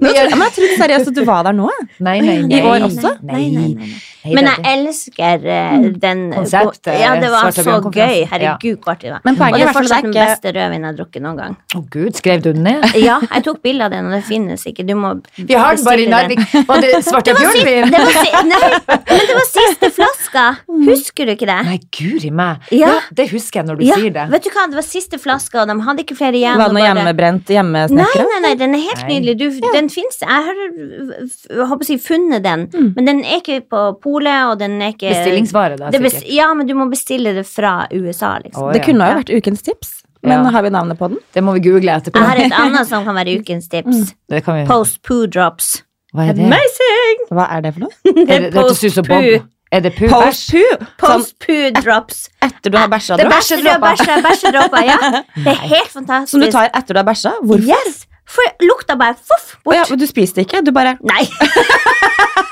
Nå 0.01 0.11
jeg, 0.13 0.31
men 0.35 0.43
jeg 0.45 0.53
trodde 0.57 0.77
seriøst 0.81 1.11
at 1.11 1.17
du 1.17 1.21
var 1.27 1.45
der 1.47 1.55
nå. 1.57 1.69
Nei, 2.03 2.17
nei, 2.25 2.37
nei. 2.45 2.59
I 2.59 2.63
år 2.67 2.85
også? 2.87 3.13
Nei, 3.27 3.43
nei, 3.55 3.69
nei, 3.79 4.35
Men 4.35 4.49
jeg 4.51 4.65
elsker 4.75 5.47
eh, 5.49 5.87
den 6.03 6.23
Konseptet, 6.35 6.93
Ja, 7.01 7.15
det 7.21 7.31
var 7.33 7.49
så 7.57 7.79
gøy. 7.87 8.25
Herregud, 8.31 8.81
hvor 8.85 8.93
artig 8.95 9.09
det 9.09 9.15
var. 9.15 9.23
Men 9.27 9.39
Og 9.41 9.57
det 9.57 9.63
er 9.65 9.73
fortsatt 9.77 10.09
den 10.09 10.17
beste 10.17 10.53
rødvinen 10.57 10.85
jeg 10.85 10.91
har 10.91 10.99
drukket 10.99 11.25
noen 11.25 11.39
gang. 11.41 11.57
Å 11.79 11.83
gud, 11.95 12.13
skrev 12.19 12.43
du 12.45 12.51
den 12.53 12.65
ned? 12.67 12.85
Ja, 13.01 13.17
jeg 13.25 13.47
tok 13.47 13.63
bilde 13.65 13.87
av 13.89 13.95
den, 13.95 14.11
og 14.11 14.17
det 14.19 14.23
finnes 14.29 14.67
ikke. 14.69 14.85
Du 14.91 14.95
må 14.99 15.15
Vi 15.39 15.57
har 15.57 15.79
den 15.79 15.87
bare 15.89 16.05
i. 16.05 16.11
Narvik. 16.11 16.45
Var 16.69 16.85
det 16.85 16.93
Svarte 17.07 17.37
Det 17.39 17.55
si, 17.55 17.65
var 17.65 18.11
si, 18.19 18.31
nei, 18.51 18.61
men 18.91 19.25
det 19.31 19.39
var 19.39 19.47
siste 19.55 19.93
flaska. 19.97 20.47
Husker 20.91 21.31
du 21.31 21.37
ikke 21.37 21.49
det? 21.51 21.61
Nei, 21.71 21.79
guri 22.11 22.31
meg. 22.35 22.59
Ja. 22.71 22.89
Ja, 22.91 23.01
det 23.15 23.29
husker 23.31 23.61
jeg 23.61 23.67
når 23.71 23.79
du 23.81 23.85
Ja, 23.87 23.95
sier 23.97 24.11
det. 24.17 24.25
vet 24.31 24.45
du 24.45 24.51
hva, 24.51 24.67
det 24.71 24.79
var 24.81 24.87
siste 24.87 25.19
flaska, 25.23 25.63
og 25.63 25.69
de 25.71 25.77
hadde 25.87 26.05
ikke 26.05 26.17
flere 26.19 26.35
igjen. 26.39 26.57
Var 26.59 26.69
det 26.69 26.75
noe 26.75 26.83
bare- 26.83 26.91
hjemmebrent 26.95 27.49
Nei, 27.49 27.57
hjemmesnekra? 27.57 28.25
nei, 28.33 28.41
nei, 28.47 28.55
den 28.65 28.75
er 28.75 28.83
helt 28.89 29.05
Nei. 29.07 29.21
nydelig. 29.21 29.37
Du, 29.39 29.73
Den 29.73 29.89
fins. 29.89 30.21
Jeg 30.21 30.29
har 30.29 30.55
jeg 30.55 31.67
håper 31.71 31.85
å 31.85 31.87
si, 31.87 31.97
funnet 31.99 32.43
den, 32.43 32.67
Mm. 32.69 32.93
men 32.97 33.05
den 33.05 33.25
er 33.25 33.41
ikke 33.41 33.61
på 33.69 34.01
polet, 34.03 34.51
og 34.53 34.59
den 34.59 34.81
er 34.83 34.93
ikke 34.93 35.11
Bestillingsvare, 35.15 35.77
da, 35.79 35.91
sikkert. 35.91 36.03
Best... 36.03 36.27
Ja, 36.29 36.53
men 36.55 36.67
du 36.67 36.75
må 36.75 36.89
bestille 36.91 37.35
det 37.35 37.47
fra 37.47 37.87
USA, 37.93 38.39
liksom. 38.45 38.63
Å, 38.71 38.73
Det 38.73 38.83
kunne 38.85 39.07
jo 39.09 39.19
vært 39.23 39.31
ukens 39.43 39.63
tips, 39.63 40.03
men 40.23 40.45
Ja. 40.45 40.51
har 40.51 40.63
vi 40.63 40.71
navnet 40.71 40.99
på 40.99 41.09
den? 41.09 41.19
Det 41.33 41.43
må 41.43 41.53
vi 41.55 41.61
google 41.61 41.91
etterpå. 42.01 42.19
Jeg 42.19 42.27
har 42.27 42.37
et 42.37 42.53
annet 42.53 42.87
som 42.87 43.05
kan 43.05 43.15
være 43.15 43.39
ukens 43.41 43.69
tips. 43.69 44.15
Det 44.29 44.45
kan 44.45 44.55
vi. 44.61 44.67
Post 44.67 45.03
poo 45.03 45.27
drops. 45.27 45.83
Hva 46.15 46.29
er 46.29 46.33
det? 46.35 46.45
Amazing! 46.51 47.19
Hva 47.31 47.45
er 47.57 47.61
det 47.63 47.75
for 47.75 47.81
noe? 47.81 47.91
det, 48.05 48.15
det, 48.27 48.27
det 48.27 48.47
ut. 48.49 48.55
Post-poo. 48.55 49.43
Er 49.73 49.81
det 49.81 49.93
poo-bæsj? 49.95 50.11
Post-poo! 50.11 50.63
Sånn 50.81 50.87
Post 50.99 51.35
poo 51.47 51.71
drops. 51.83 52.29
etter 52.43 52.71
du 52.71 52.77
har 52.79 52.89
bæsja 52.91 53.17
Det 53.17 53.25
er 53.25 53.29
det. 53.29 53.37
bæsj- 53.37 53.53
Etter 53.55 53.63
du 53.63 53.71
har 53.71 53.83
bæsja, 53.85 54.17
bæsjedråper. 54.29 54.83
Ja. 54.85 54.97
Det 55.37 55.47
er 55.53 55.61
helt 55.75 55.91
fantastisk. 55.93 56.31
Som 56.31 56.41
du 56.41 56.51
tar 56.51 56.71
etter 56.75 56.95
du 56.95 56.99
har 56.99 57.05
bæsja? 57.13 57.31
Hvorfor? 57.43 57.63
Yes! 57.71 58.07
For 58.31 58.47
lukta 58.63 58.95
bare 58.97 59.17
voff, 59.29 59.57
bort. 59.65 59.75
ja, 59.77 59.85
men 59.91 59.99
du 59.99 60.07
spiste 60.07 60.45
ikke? 60.45 60.63
Du 60.67 60.73
bare 60.77 60.97
Nei. 61.03 61.25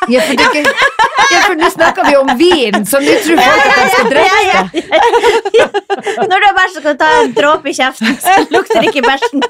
Ja, 0.09 0.21
for, 0.25 0.33
ikke, 0.33 0.63
ja, 1.35 1.41
for 1.45 1.55
nå 1.61 1.69
snakker 1.69 2.07
vi 2.09 2.15
om 2.17 2.31
vin, 2.39 2.87
så 2.89 2.97
du 3.05 3.11
tror 3.25 3.37
folk 3.43 3.61
at 3.61 3.77
de 3.77 3.89
skal 3.93 4.07
drikke. 4.15 4.59
Når 6.31 6.37
du 6.41 6.47
har 6.47 6.55
bæsj, 6.57 6.73
så 6.75 6.81
kan 6.81 6.97
du 6.97 7.03
ta 7.03 7.09
en 7.25 7.35
dråpe 7.37 7.69
i 7.69 7.75
kjeften, 7.77 8.17
så 8.23 8.37
lukter 8.55 8.89
ikke 8.89 9.03
bæsjen. 9.05 9.45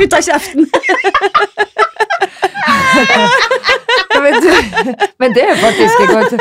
ut 0.00 0.16
av 0.16 0.22
kjeften. 0.24 0.62
Men, 4.22 4.32
du, 4.44 4.50
men 5.20 5.34
det 5.36 5.44
er 5.50 5.56
faktisk 5.60 5.94
godt. 6.14 6.32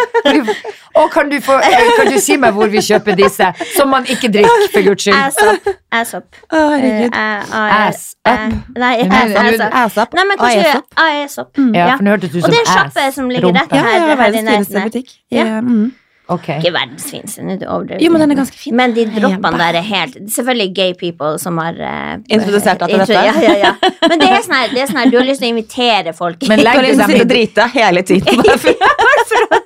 Og 0.95 1.11
kan 1.11 1.29
du, 1.31 1.37
få, 1.43 1.57
kan 1.97 2.09
du 2.11 2.17
si 2.19 2.35
meg 2.41 2.55
hvor 2.57 2.67
vi 2.71 2.81
kjøper 2.83 3.15
disse, 3.19 3.47
som 3.75 3.91
man 3.93 4.07
ikke 4.09 4.31
drikker, 4.33 4.65
for 4.73 4.87
guds 4.89 5.05
skyld? 5.07 5.15
Ass 5.15 5.39
up. 5.45 5.69
Ass 5.91 6.13
up. 6.17 6.41
Å, 6.51 6.65
herregud. 6.75 7.15
Ass 7.15 8.03
up? 8.27 8.57
Nei, 8.75 8.93
ass, 9.07 9.97
up. 9.97 10.13
Nei, 10.17 10.25
men 10.27 10.35
Ah, 10.37 10.43
kanskje 10.43 10.75
ass 11.05 11.39
up. 11.39 11.57
Ja, 11.57 11.87
Ja. 11.87 11.95
for 11.97 12.03
nå 12.03 12.15
hørtes 12.15 12.31
det 12.31 12.37
ut 12.37 12.43
Og 12.43 12.51
det 12.51 12.59
er 12.59 12.67
en 12.67 12.73
sjappe 12.75 13.07
som 13.15 13.29
ligger 13.31 13.53
rett 13.53 13.71
her. 13.71 13.81
ja, 13.81 14.05
her 14.11 14.15
verdens 14.25 14.49
fineste 14.49 14.85
butikk. 14.89 15.17
Ja. 15.31 15.45
Ja, 15.45 15.61
mm. 15.61 15.91
Ok. 16.31 16.47
Ikke 16.61 16.71
verdens 16.71 17.05
fineste, 17.11 17.43
nå 17.43 17.57
overdriver. 17.67 17.99
Jo, 18.05 18.11
men 18.13 18.21
den 18.23 18.31
er 18.31 18.37
ganske 18.39 18.55
fin. 18.55 18.75
Men 18.77 18.93
de 18.95 19.03
droppene 19.11 19.57
der 19.59 19.77
er 19.81 19.83
helt 19.83 20.13
Selvfølgelig 20.31 20.75
gay 20.77 20.93
people 20.95 21.33
som 21.41 21.57
har 21.59 21.75
uh, 21.75 22.13
Introdusert 22.31 22.79
deg 22.79 22.93
til 22.93 23.01
dette? 23.03 23.23
Ja, 23.27 23.33
ja, 23.41 23.55
ja. 23.65 23.73
Men 24.07 24.21
det 24.21 24.29
er 24.29 24.45
sånn 24.45 24.55
her, 24.55 24.71
det 24.71 24.83
er 24.85 24.91
sånn 24.93 25.01
her 25.01 25.11
du 25.11 25.17
har 25.19 25.27
lyst 25.27 25.43
til 25.43 25.49
å 25.49 25.53
invitere 25.57 26.13
folk 26.15 26.45
Men 26.47 26.63
legger 26.63 26.85
legg 26.85 26.93
liksom 26.93 27.11
dem 27.11 27.25
og 27.25 27.31
drite 27.33 27.67
hele 27.75 28.05
tiden. 28.07 28.45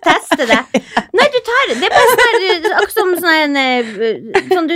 teste 0.06 0.48
det. 0.50 0.62
Nei, 1.16 1.28
du 1.34 1.40
tar 1.50 1.72
Det 1.74 1.90
er 1.90 1.96
bare 1.96 2.90
sånn 2.94 3.14
sånn 3.20 3.30
en 3.34 3.60
eh, 3.62 3.94
sånn 4.52 4.70
du 4.72 4.76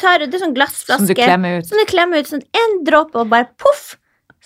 tar, 0.00 0.24
Det 0.24 0.38
er 0.38 0.44
sånn 0.44 0.56
glassflaske. 0.56 1.04
Som 1.04 1.10
du 1.10 1.16
klemmer 1.18 1.60
ut. 1.60 1.70
Som 1.70 1.82
du 1.82 1.86
klemmer 1.90 2.22
ut. 2.22 2.30
Sånn 2.30 2.44
en 2.62 2.78
dråpe, 2.86 3.18
og 3.20 3.32
bare 3.32 3.50
poff! 3.60 3.96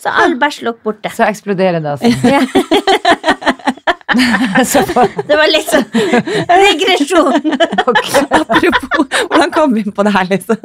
Så 0.03 0.11
all 0.11 0.35
bæsjlokk 0.41 0.81
borte. 0.83 1.13
Så 1.15 1.23
eksploderer 1.29 1.83
det, 1.85 1.93
altså. 1.93 2.09
Ja, 2.27 2.41
det 5.29 5.37
var 5.39 5.47
litt 5.53 5.69
sånn 5.71 5.85
regresjon. 6.49 7.53
Apropos, 7.83 9.07
hvordan 9.31 9.51
kom 9.55 9.75
vi 9.77 9.81
inn 9.87 9.95
på 9.97 10.03
det 10.07 10.13
her, 10.15 10.27
liksom? 10.31 10.59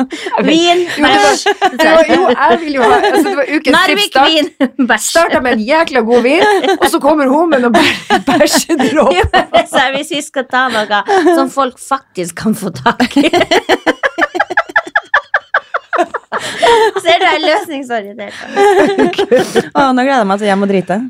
Vin, 0.48 0.80
bæsj. 0.98 1.42
var, 1.82 2.04
jo, 2.12 2.22
jeg 2.34 2.58
vil 2.64 2.74
jo 2.80 2.84
ha 2.84 2.88
altså, 3.00 3.28
Det 3.30 3.38
var 3.40 3.46
ukens. 3.54 3.74
Narvik 3.78 4.14
vin, 4.28 4.48
bæsj. 4.90 5.06
starta 5.12 5.38
med 5.46 5.52
en 5.58 5.64
jækla 5.68 6.02
god 6.08 6.22
vin, 6.28 6.46
og 6.78 6.86
så 6.92 6.98
kommer 7.04 7.26
hun 7.32 7.46
med 7.54 7.60
noe 7.66 7.74
bæ- 7.76 7.98
bæsjedråper. 8.28 9.42
Hvis 9.98 10.10
vi 10.14 10.20
skal 10.26 10.46
ta 10.52 10.64
noe 10.74 10.98
som 11.36 11.48
folk 11.54 11.78
faktisk 11.82 12.34
kan 12.44 12.54
få 12.58 12.68
tak 12.76 13.02
i. 13.18 13.20
Ser 17.02 17.16
du, 17.18 17.24
jeg 17.26 17.34
er 17.34 17.42
løsningsorientert. 17.42 18.38
Å, 19.74 19.76
nå 19.96 20.02
gleder 20.04 20.22
jeg 20.22 20.28
meg 20.30 20.38
til 20.42 20.50
hjem 20.52 20.64
og 20.66 20.70
drite. 20.72 20.96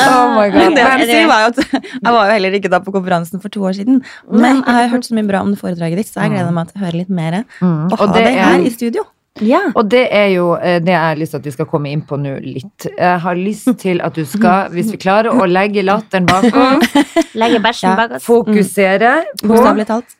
Oh 0.00 0.26
my 0.34 0.48
god. 0.50 0.74
Det 0.74 0.82
jeg 0.82 0.98
Men, 1.00 1.06
si 1.10 1.20
var 1.28 1.44
jo 1.44 1.52
at 1.52 1.60
jeg 2.04 2.10
var 2.14 2.20
jo 2.26 2.32
heller 2.34 2.56
ikke 2.58 2.72
da 2.72 2.80
på 2.84 2.94
konferansen 2.94 3.42
for 3.42 3.52
to 3.52 3.62
år 3.68 3.76
siden. 3.80 4.02
Men 4.30 4.62
jeg 4.64 4.74
har 4.80 4.90
hørt 4.94 5.06
så 5.08 5.16
mye 5.18 5.28
bra 5.28 5.42
om 5.44 5.54
det 5.54 5.60
foredraget 5.62 6.02
ditt, 6.02 6.10
så 6.12 6.24
jeg 6.24 6.34
gleder 6.36 6.52
meg 6.56 6.70
til 6.70 6.80
å 6.80 6.84
høre 6.86 7.00
litt 7.04 7.14
mer. 7.22 7.40
Mm, 7.60 7.88
Og 7.92 7.96
ha 8.02 8.10
det 8.14 8.24
deg 8.26 8.36
er- 8.36 8.44
her 8.52 8.66
i 8.68 8.74
studio. 8.74 9.06
Ja. 9.46 9.60
Og 9.78 9.86
det 9.88 10.08
er 10.12 10.26
jo 10.34 10.48
eh, 10.58 10.80
det 10.82 10.90
jeg 10.90 11.00
har 11.00 11.16
lyst 11.16 11.30
til 11.32 11.38
at 11.38 11.44
vi 11.46 11.52
skal 11.54 11.66
komme 11.70 11.88
inn 11.94 12.00
på 12.04 12.16
nå 12.18 12.32
litt. 12.42 12.86
Jeg 12.98 13.20
har 13.22 13.38
lyst 13.38 13.68
til 13.78 14.00
at 14.04 14.12
du 14.18 14.24
skal, 14.28 14.68
hvis 14.74 14.90
vi 14.92 14.98
klarer 15.00 15.30
å 15.32 15.46
legge 15.48 15.84
latteren 15.86 16.26
bakom, 16.28 16.82
Legge 17.40 17.60
bæsjen 17.62 17.94
bak 17.96 18.16
oss. 18.18 18.24
fokusere 18.26 19.12
på 19.38 19.60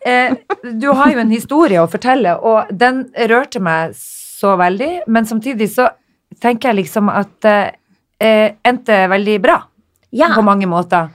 eh, 0.07 0.37
Du 0.79 0.93
har 0.95 1.11
jo 1.13 1.19
en 1.25 1.35
historie 1.35 1.83
å 1.83 1.89
fortelle, 1.91 2.37
og 2.39 2.71
den 2.71 3.09
rørte 3.29 3.61
meg 3.61 3.99
så 3.99 4.55
veldig, 4.57 4.93
men 5.11 5.27
samtidig 5.29 5.69
så 5.75 5.91
tenker 6.41 6.71
jeg 6.71 6.77
liksom 6.85 7.09
at 7.13 7.33
det 7.43 7.57
eh, 8.21 8.53
endte 8.65 9.09
veldig 9.11 9.41
bra 9.43 9.59
Ja. 10.13 10.29
på 10.35 10.43
mange 10.43 10.67
måter. 10.67 11.09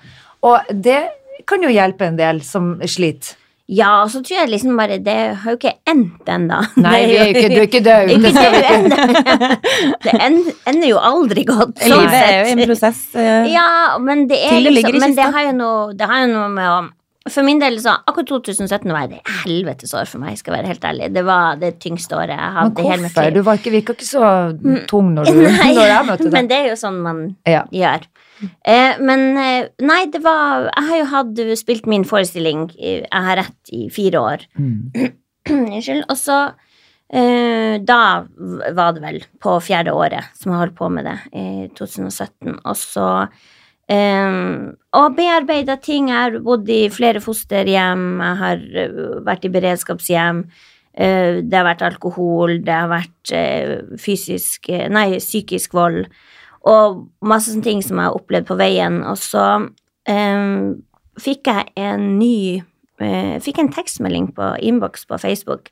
Og 0.43 0.59
det 0.71 1.01
kan 1.47 1.61
jo 1.61 1.69
hjelpe 1.69 2.05
en 2.07 2.15
del 2.17 2.41
som 2.41 2.79
sliter. 2.85 3.35
ja, 3.67 4.03
og 4.03 4.09
så 4.13 4.21
tror 4.21 4.37
jeg 4.43 4.49
liksom 4.49 4.75
bare 4.77 4.99
Det 5.01 5.15
har 5.41 5.51
jo 5.51 5.57
ikke 5.57 5.73
endt 5.89 6.25
ennå. 6.29 6.59
Nei, 6.77 7.05
vi 7.09 7.15
er 7.17 7.31
ikke, 7.33 7.49
du 7.49 7.55
er 7.59 7.65
ikke 7.65 7.81
død. 7.85 8.11
Ikke 8.13 8.31
Det 10.05 10.13
det 10.13 10.15
ender 10.69 10.87
jo 10.89 10.97
aldri 11.01 11.43
godt. 11.47 11.79
sånn 11.81 12.03
Livet 12.03 12.19
er 12.21 12.35
jo 12.37 12.51
en 12.53 12.67
prosess. 12.69 13.01
eh, 13.15 13.47
Ja, 13.53 13.97
men 13.99 14.27
det 14.27 14.37
er 14.45 14.59
liksom 14.69 14.99
Men 14.99 15.15
det 15.15 15.27
har 15.33 15.43
jo 15.49 15.55
noe, 15.57 15.93
det 15.97 16.07
har 16.09 16.25
jo 16.25 16.33
noe 16.33 16.49
med 16.49 16.69
å 16.69 16.77
For 17.25 17.41
min 17.41 17.57
del 17.57 17.79
så 17.81 17.95
Akkurat 18.05 18.27
2017 18.29 18.91
var 18.93 19.07
det 19.09 19.21
helvetes 19.41 19.93
år 19.97 20.05
for 20.09 20.21
meg, 20.21 20.35
skal 20.37 20.53
jeg 20.53 20.61
være 20.61 20.71
helt 20.75 20.83
ærlig. 20.85 21.07
Det 21.15 21.23
var 21.25 21.55
det 21.61 21.71
tyngste 21.81 22.17
året 22.19 22.35
jeg 22.35 22.51
hadde 22.57 22.83
Men 22.85 23.01
hvorfor? 23.07 23.31
Du 23.33 23.39
var 23.47 23.57
ikke, 23.57 23.73
virka 23.73 23.95
ikke 23.97 24.05
så 24.07 24.27
tung 24.91 25.09
når, 25.15 25.31
du, 25.33 25.39
Nei, 25.47 25.71
når 25.73 25.89
jeg 25.89 26.05
møtte 26.11 26.29
men 26.35 26.51
det 26.51 26.59
er 26.59 26.69
jo 26.69 26.77
sånn 26.83 26.99
man 27.05 27.23
Ja. 27.49 27.63
gjør. 27.73 28.05
Eh, 28.67 29.01
men 29.01 29.25
eh, 29.41 29.69
nei, 29.81 30.01
det 30.11 30.19
var 30.25 30.67
Jeg 30.67 30.85
har 30.91 30.97
jo 30.99 31.05
hatt 31.13 31.41
spilt 31.57 31.85
min 31.89 32.03
forestilling 32.05 32.65
Jeg 32.77 33.07
har 33.09 33.39
rett 33.41 33.73
i 33.73 33.87
fire 33.89 34.21
år. 34.21 34.45
Mm. 34.59 35.09
Og 36.11 36.17
så 36.19 36.37
eh, 37.09 37.79
Da 37.85 37.99
var 38.75 38.93
det 38.95 39.01
vel 39.05 39.19
på 39.41 39.57
fjerde 39.65 39.93
året 39.97 40.29
som 40.37 40.51
jeg 40.53 40.61
holdt 40.61 40.77
på 40.77 40.89
med 40.93 41.05
det, 41.09 41.17
i 41.33 41.67
2017. 41.77 42.59
Og 42.65 42.75
så 42.77 43.09
eh, 43.89 44.37
Og 44.95 45.17
bearbeida 45.17 45.75
ting. 45.81 46.09
Jeg 46.09 46.17
har 46.17 46.39
bodd 46.43 46.69
i 46.69 46.85
flere 46.89 47.21
fosterhjem, 47.21 48.07
jeg 48.21 48.39
har 48.43 48.63
eh, 48.83 49.03
vært 49.25 49.45
i 49.45 49.53
beredskapshjem. 49.53 50.45
Uh, 50.95 51.43
det 51.43 51.57
har 51.57 51.65
vært 51.67 51.81
alkohol, 51.83 52.61
det 52.63 52.71
har 52.71 52.87
vært 52.87 53.31
uh, 53.35 53.97
fysisk 53.99 54.69
Nei, 54.71 55.17
psykisk 55.19 55.73
vold. 55.75 56.05
og 56.63 57.09
masse 57.19 57.51
sånne 57.51 57.65
ting 57.65 57.81
som 57.83 57.99
jeg 57.99 58.07
har 58.07 58.15
opplevd 58.15 58.47
på 58.47 58.55
veien. 58.55 59.01
Og 59.03 59.17
så 59.19 59.43
um, 59.67 60.71
fikk 61.19 61.51
jeg 61.51 61.67
en 61.75 62.15
ny 62.15 62.61
uh, 63.03 63.35
Fikk 63.43 63.59
en 63.59 63.73
tekstmelding 63.75 64.31
på 64.37 64.53
innboks 64.63 65.03
på 65.05 65.19
Facebook 65.19 65.67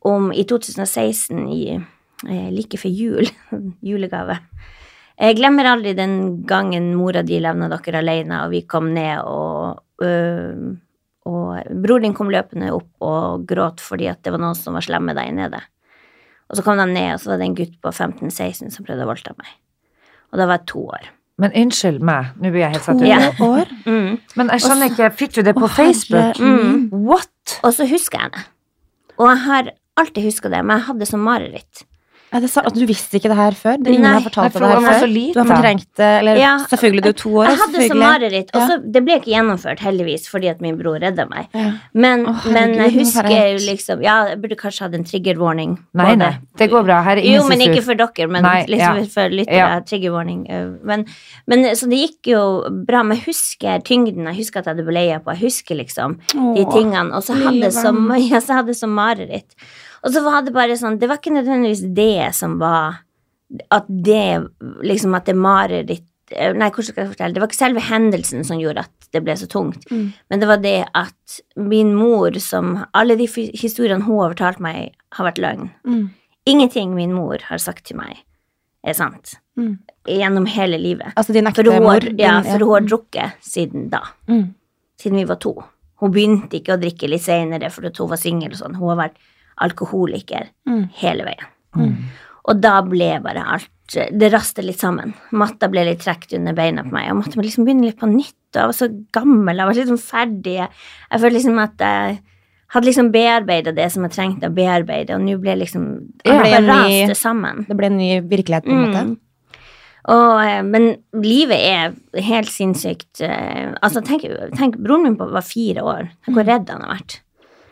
om 0.00 0.32
i 0.32 0.46
2016, 0.48 1.44
i, 1.52 1.76
like 2.54 2.78
før 2.78 2.92
jul, 2.96 3.28
julegave. 3.90 4.38
Jeg 5.16 5.38
glemmer 5.38 5.68
aldri 5.70 5.94
den 5.96 6.42
gangen 6.48 6.90
mora 6.96 7.22
di 7.24 7.38
levna 7.40 7.70
dere 7.72 8.02
alene, 8.02 8.42
og 8.44 8.52
vi 8.52 8.62
kom 8.68 8.90
ned, 8.92 9.22
og, 9.24 9.80
øh, 10.04 10.74
og 11.26 11.70
bror 11.82 12.04
din 12.04 12.14
kom 12.16 12.28
løpende 12.32 12.74
opp 12.76 13.06
og 13.06 13.46
gråt 13.48 13.80
fordi 13.80 14.10
at 14.12 14.20
det 14.22 14.34
var 14.34 14.42
noen 14.42 14.58
som 14.58 14.76
var 14.76 14.84
slemme 14.84 15.16
der 15.16 15.32
nede. 15.32 15.62
Og 16.50 16.58
så 16.58 16.62
kom 16.62 16.78
de 16.78 16.86
ned, 16.90 17.14
og 17.14 17.22
så 17.22 17.32
var 17.32 17.40
det 17.40 17.48
en 17.48 17.56
gutt 17.58 17.78
på 17.82 17.92
15-16 17.92 18.74
som 18.74 18.86
prøvde 18.86 19.06
å 19.06 19.08
voldta 19.08 19.32
meg. 19.40 19.48
Og 20.32 20.38
da 20.40 20.46
var 20.46 20.60
jeg 20.60 20.68
to 20.70 20.84
år. 20.84 21.08
Men 21.40 21.52
unnskyld 21.64 22.04
meg, 22.04 22.30
nå 22.40 22.52
blir 22.52 22.64
jeg 22.64 22.76
helt 22.76 22.86
satt 22.86 23.00
ut. 23.00 23.08
Ja. 23.08 23.32
År? 23.44 23.72
Mm. 23.84 24.12
Men 24.38 24.52
jeg 24.54 24.64
skjønner 24.64 24.92
ikke, 24.92 25.10
fikk 25.16 25.34
du 25.36 25.42
det 25.44 25.56
på 25.56 25.68
Facebook? 25.68 26.38
Mm. 26.40 26.86
What? 26.92 27.58
Og 27.62 27.74
så 27.76 27.88
husker 27.88 28.22
jeg 28.22 28.36
det. 28.36 28.46
Og 29.16 29.28
jeg 29.32 29.42
har 29.44 29.68
alltid 30.00 30.28
huska 30.28 30.52
det, 30.52 30.62
men 30.64 30.78
jeg 30.78 30.86
hadde 30.88 31.04
det 31.04 31.10
som 31.10 31.24
mareritt. 31.24 31.84
Ja, 32.36 32.40
det 32.44 32.50
sa, 32.52 32.60
at 32.68 32.74
du 32.76 32.82
visste 32.84 33.16
ikke 33.16 33.30
det 33.32 33.36
her 33.38 33.54
før? 33.56 33.78
Det, 33.80 33.92
ingen 33.94 34.04
Nei. 34.04 34.10
har 34.18 34.24
fortalt 34.26 34.52
deg 34.52 34.60
det 34.60 34.68
her 34.68 34.98
før? 35.00 35.12
Du 35.32 35.38
har 35.40 35.46
fortrengt 35.48 35.86
det, 35.96 36.08
eller 36.20 36.36
Ja. 36.36 36.50
selvfølgelig, 36.68 37.02
du 37.02 37.08
er 37.08 37.16
to 37.16 37.30
år. 37.32 37.46
Jeg 37.48 37.58
hadde 37.62 37.86
som 37.88 37.98
mareritt, 38.02 38.50
og 38.52 38.60
så 38.68 38.76
det 38.92 39.02
ble 39.06 39.16
ikke 39.16 39.30
gjennomført, 39.32 39.80
heldigvis, 39.80 40.26
fordi 40.28 40.50
at 40.50 40.60
min 40.60 40.76
bror 40.76 40.98
redda 41.00 41.24
meg. 41.30 41.48
Ja. 41.56 41.70
Men, 41.94 42.26
oh, 42.28 42.44
men 42.52 42.74
jeg 42.76 42.92
husker 42.98 43.30
jo 43.30 43.62
liksom 43.64 44.02
Ja, 44.04 44.16
jeg 44.28 44.42
burde 44.42 44.58
kanskje 44.60 44.84
hatt 44.84 44.98
en 44.98 45.06
trigger 45.08 45.40
warning. 45.40 45.78
Nei, 45.96 46.14
nei, 46.14 46.36
det 46.58 46.68
går 46.70 46.84
bra. 46.84 47.00
Her 47.06 47.16
er 47.16 47.22
ingen 47.24 47.40
Jo, 47.40 47.48
men 47.48 47.64
ikke 47.64 47.82
for 47.86 47.94
dere, 47.94 48.28
men 48.28 48.44
Nei, 48.44 48.66
liksom 48.68 49.00
ja. 49.00 49.06
for 49.16 49.32
lyttere. 49.32 49.56
Ja. 49.56 49.80
Trigger 49.80 50.12
warning. 50.12 50.44
Men, 50.84 51.06
men 51.46 51.64
så 51.72 51.88
det 51.88 52.02
gikk 52.02 52.34
jo 52.34 52.42
bra. 52.84 53.02
Men 53.02 53.16
jeg 53.16 53.30
husker 53.30 53.80
tyngden, 53.80 54.28
jeg 54.28 54.42
husker 54.42 54.60
at 54.60 54.68
jeg 54.68 54.76
hadde 54.76 54.86
bleia 54.90 55.22
på, 55.24 55.32
jeg 55.32 55.48
husker 55.48 55.80
liksom 55.80 56.20
de 56.36 56.68
tingene. 56.68 57.16
Og 57.16 57.24
så 57.24 57.38
hadde 57.40 57.64
jeg 57.64 57.72
så, 57.72 57.96
ja, 58.28 58.44
så 58.44 58.60
hadde 58.60 58.76
mareritt. 58.92 59.56
Og 60.06 60.12
så 60.14 60.22
var 60.22 60.44
det 60.46 60.54
bare 60.54 60.76
sånn 60.78 61.00
Det 61.00 61.08
var 61.10 61.20
ikke 61.20 61.34
nødvendigvis 61.34 61.82
det 61.96 62.30
som 62.38 62.58
var 62.62 63.02
At 63.74 63.88
det 63.88 64.46
liksom 64.86 65.16
At 65.18 65.26
det 65.28 65.36
mareritt 65.38 66.06
eh, 66.30 66.54
Nei, 66.54 66.70
hvordan 66.70 66.90
skal 66.90 67.02
jeg 67.02 67.14
fortelle? 67.14 67.34
Det 67.34 67.42
var 67.42 67.50
ikke 67.50 67.58
selve 67.58 67.86
hendelsen 67.88 68.46
som 68.46 68.60
gjorde 68.62 68.86
at 68.86 68.92
det 69.14 69.22
ble 69.22 69.36
så 69.38 69.46
tungt. 69.48 69.84
Mm. 69.88 70.08
Men 70.28 70.40
det 70.42 70.48
var 70.50 70.58
det 70.60 70.78
at 70.98 71.36
min 71.56 71.92
mor, 71.96 72.34
som 72.42 72.72
Alle 72.90 73.14
de 73.16 73.28
historiene 73.30 74.02
hun 74.02 74.18
har 74.18 74.32
fortalt 74.34 74.58
meg, 74.60 74.96
har 75.14 75.28
vært 75.28 75.38
løgn. 75.40 75.70
Mm. 75.86 76.08
Ingenting 76.50 76.96
min 76.96 77.14
mor 77.14 77.42
har 77.46 77.62
sagt 77.62 77.86
til 77.88 77.96
meg, 78.00 78.18
er 78.82 78.98
sant. 78.98 79.36
Mm. 79.56 79.78
Gjennom 80.10 80.48
hele 80.50 80.78
livet. 80.82 81.14
Altså 81.14 81.32
din 81.32 81.48
ekte 81.48 81.64
mor? 81.70 81.94
har, 81.94 82.08
ja, 82.18 82.34
for 82.44 82.66
hun 82.66 82.74
har 82.74 82.90
drukket 82.90 83.46
siden 83.46 83.88
da. 83.94 84.02
Mm. 84.28 84.50
Siden 85.00 85.22
vi 85.22 85.28
var 85.30 85.40
to. 85.42 85.54
Hun 86.02 86.12
begynte 86.12 86.58
ikke 86.58 86.74
å 86.74 86.82
drikke 86.82 87.08
litt 87.08 87.24
senere 87.24 87.70
fordi 87.72 87.94
hun 87.96 88.12
var 88.12 88.20
singel 88.20 88.52
og 88.52 88.60
sånn. 88.60 88.76
Hun 88.76 88.92
har 88.92 89.00
vært 89.06 89.22
alkoholiker 89.62 90.48
Mm. 90.66 90.88
hele 91.00 91.24
veien. 91.24 91.46
Mm. 91.76 91.96
Og 92.48 92.60
da 92.60 92.80
ble 92.82 93.20
bare 93.22 93.42
alt 93.44 93.70
Det 93.88 94.32
rastet 94.32 94.64
litt 94.64 94.80
sammen. 94.80 95.12
Matta 95.30 95.68
ble 95.70 95.84
litt 95.84 96.00
trukket 96.02 96.32
under 96.40 96.52
beina 96.52 96.82
på 96.82 96.90
meg. 96.90 97.04
Jeg 97.06 97.14
måtte 97.14 97.36
liksom 97.38 97.64
begynne 97.64 97.84
litt 97.86 98.00
på 98.00 98.08
nytt. 98.10 98.34
Og 98.56 98.58
jeg 98.58 98.66
var 98.66 98.72
så 98.74 98.88
gammel, 99.12 99.56
jeg 99.56 99.66
var 99.68 99.74
liksom 99.78 100.00
ferdig. 100.02 100.56
Jeg 101.12 101.20
følte 101.22 101.36
liksom 101.36 101.58
at 101.62 101.78
jeg 101.78 102.18
hadde 102.74 102.84
liksom 102.88 103.12
bearbeida 103.12 103.72
det 103.76 103.92
som 103.92 104.02
jeg 104.02 104.10
trengte 104.16 104.48
å 104.50 104.54
bearbeide, 104.56 105.14
og 105.14 105.20
nå 105.22 105.36
ble 105.40 105.54
liksom 105.62 105.84
Ja. 106.24 106.40
Ble 106.42 106.50
bare 106.50 106.66
raste 106.66 107.14
sammen. 107.14 107.64
Det 107.68 107.76
ble 107.76 107.86
en 107.86 107.96
ny 107.96 108.20
virkelighet, 108.22 108.64
på 108.64 108.72
en 108.74 108.82
måte? 108.88 109.04
Mm. 109.06 109.16
Og, 110.08 110.40
eh, 110.44 110.62
men 110.62 110.96
livet 111.14 111.60
er 111.60 111.94
helt 112.22 112.48
sinnssykt. 112.48 113.20
eh, 113.20 113.72
Altså, 113.82 114.02
tenk, 114.02 114.22
tenk 114.56 114.76
broren 114.82 115.02
min 115.04 115.16
var 115.16 115.42
fire 115.42 115.82
år. 115.82 116.10
Tenk 116.24 116.36
hvor 116.36 116.44
redd 116.46 116.68
han 116.70 116.80
har 116.82 116.96
vært. 116.96 117.20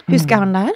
Husker 0.09 0.37
han 0.39 0.53
det 0.53 0.67
her? 0.67 0.75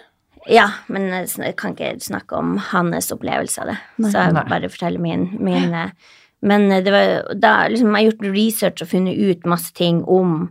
Ja, 0.49 0.69
men 0.89 1.11
jeg 1.13 1.57
kan 1.61 1.75
ikke 1.77 1.97
snakke 2.01 2.39
om 2.39 2.57
hans 2.71 3.13
opplevelse 3.13 3.63
av 3.63 3.73
det. 3.73 3.79
Nei. 4.01 4.11
Så 4.13 4.23
jeg 4.23 4.37
Nei. 4.37 4.47
bare 4.49 4.71
forteller 4.73 5.03
min. 5.03 5.29
min 5.45 5.75
eh, 5.77 6.15
men 6.41 6.71
eh, 6.73 6.83
det 6.85 6.95
var, 6.95 7.35
da 7.37 7.55
liksom, 7.69 7.91
jeg 7.93 7.99
har 7.99 8.07
gjort 8.11 8.31
research 8.37 8.85
og 8.85 8.93
funnet 8.93 9.19
ut 9.19 9.49
masse 9.51 9.75
ting 9.77 10.01
om 10.05 10.49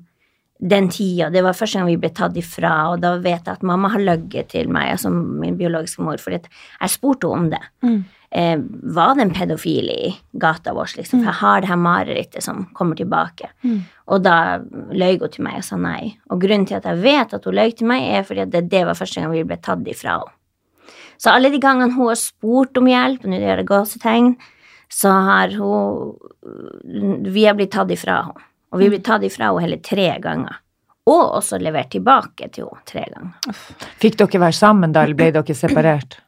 den 0.57 0.89
tida. 0.89 1.29
Det 1.33 1.43
var 1.45 1.57
første 1.57 1.79
gang 1.79 1.89
vi 1.89 1.99
ble 2.01 2.11
tatt 2.17 2.37
ifra, 2.39 2.73
og 2.93 3.01
da 3.03 3.15
vet 3.21 3.45
jeg 3.45 3.57
at 3.59 3.65
mamma 3.65 3.91
har 3.93 4.01
løyet 4.01 4.49
til 4.53 4.71
meg, 4.73 4.95
altså 4.95 5.11
min 5.13 5.57
biologiske 5.57 6.01
mor, 6.05 6.17
fordi 6.21 6.41
jeg 6.41 6.93
spurte 6.93 7.29
henne 7.29 7.45
om 7.45 7.51
det. 7.53 7.63
Mm. 7.85 7.99
Eh, 8.29 8.59
var 8.83 9.15
det 9.15 9.21
en 9.21 9.33
pedofil 9.33 9.89
i 9.89 10.15
gata 10.31 10.73
vår, 10.75 10.97
liksom? 10.97 11.21
For 11.21 11.29
jeg 11.29 11.39
har 11.39 11.61
det 11.63 11.69
her 11.71 11.79
marerittet 11.79 12.43
som 12.43 12.65
kommer 12.75 12.97
tilbake. 12.99 13.49
Mm. 13.63 13.85
Og 14.11 14.25
da 14.25 14.59
løy 14.91 15.15
hun 15.21 15.31
til 15.31 15.45
meg 15.47 15.61
og 15.61 15.67
sa 15.67 15.79
nei. 15.79 16.17
Og 16.27 16.41
grunnen 16.43 16.67
til 16.67 16.79
at 16.79 16.89
jeg 16.89 16.99
vet 17.05 17.37
at 17.37 17.47
hun 17.47 17.55
løy 17.55 17.71
til 17.71 17.87
meg, 17.87 18.03
er 18.03 18.27
fordi 18.27 18.43
at 18.43 18.51
det, 18.51 18.65
det 18.73 18.83
var 18.89 18.99
første 18.99 19.23
gang 19.23 19.31
vi 19.31 19.45
ble 19.47 19.59
tatt 19.63 19.87
ifra 19.87 20.19
henne. 20.19 20.35
Så 21.17 21.31
alle 21.33 21.49
de 21.49 21.57
gangene 21.57 21.95
hun 21.95 22.11
har 22.11 22.19
spurt 22.19 22.77
om 22.77 22.91
hjelp, 22.91 23.23
nå 23.25 23.39
gjør 23.39 23.63
jeg 23.63 23.69
gåsetegn, 23.71 24.29
så 24.93 25.09
har 25.27 25.55
hun 25.57 26.13
Vi 27.33 27.45
har 27.45 27.55
blitt 27.55 27.73
tatt 27.73 27.91
ifra 27.91 28.21
henne. 28.27 28.47
Og 28.71 28.79
vi 28.79 28.89
har 28.89 28.97
blitt 28.97 29.07
tatt 29.07 29.23
ifra 29.23 29.49
henne 29.49 29.63
hele 29.63 29.79
tre 29.79 30.11
ganger. 30.19 30.59
Og 31.07 31.37
også 31.39 31.57
levert 31.63 31.93
tilbake 31.95 32.51
til 32.51 32.67
henne 32.67 32.83
tre 32.91 33.07
ganger. 33.07 33.65
Fikk 34.03 34.19
dere 34.19 34.47
være 34.49 34.59
sammen 34.59 34.91
da, 34.91 35.07
eller 35.07 35.15
ble 35.15 35.31
dere 35.31 35.55
separert? 35.55 36.19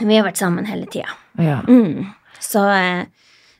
Vi 0.00 0.16
har 0.16 0.26
vært 0.26 0.40
sammen 0.40 0.66
hele 0.68 0.86
tida. 0.90 1.10
Ja. 1.40 1.60
Mm. 1.68 2.10
Så, 2.42 2.64
eh, 2.68 3.06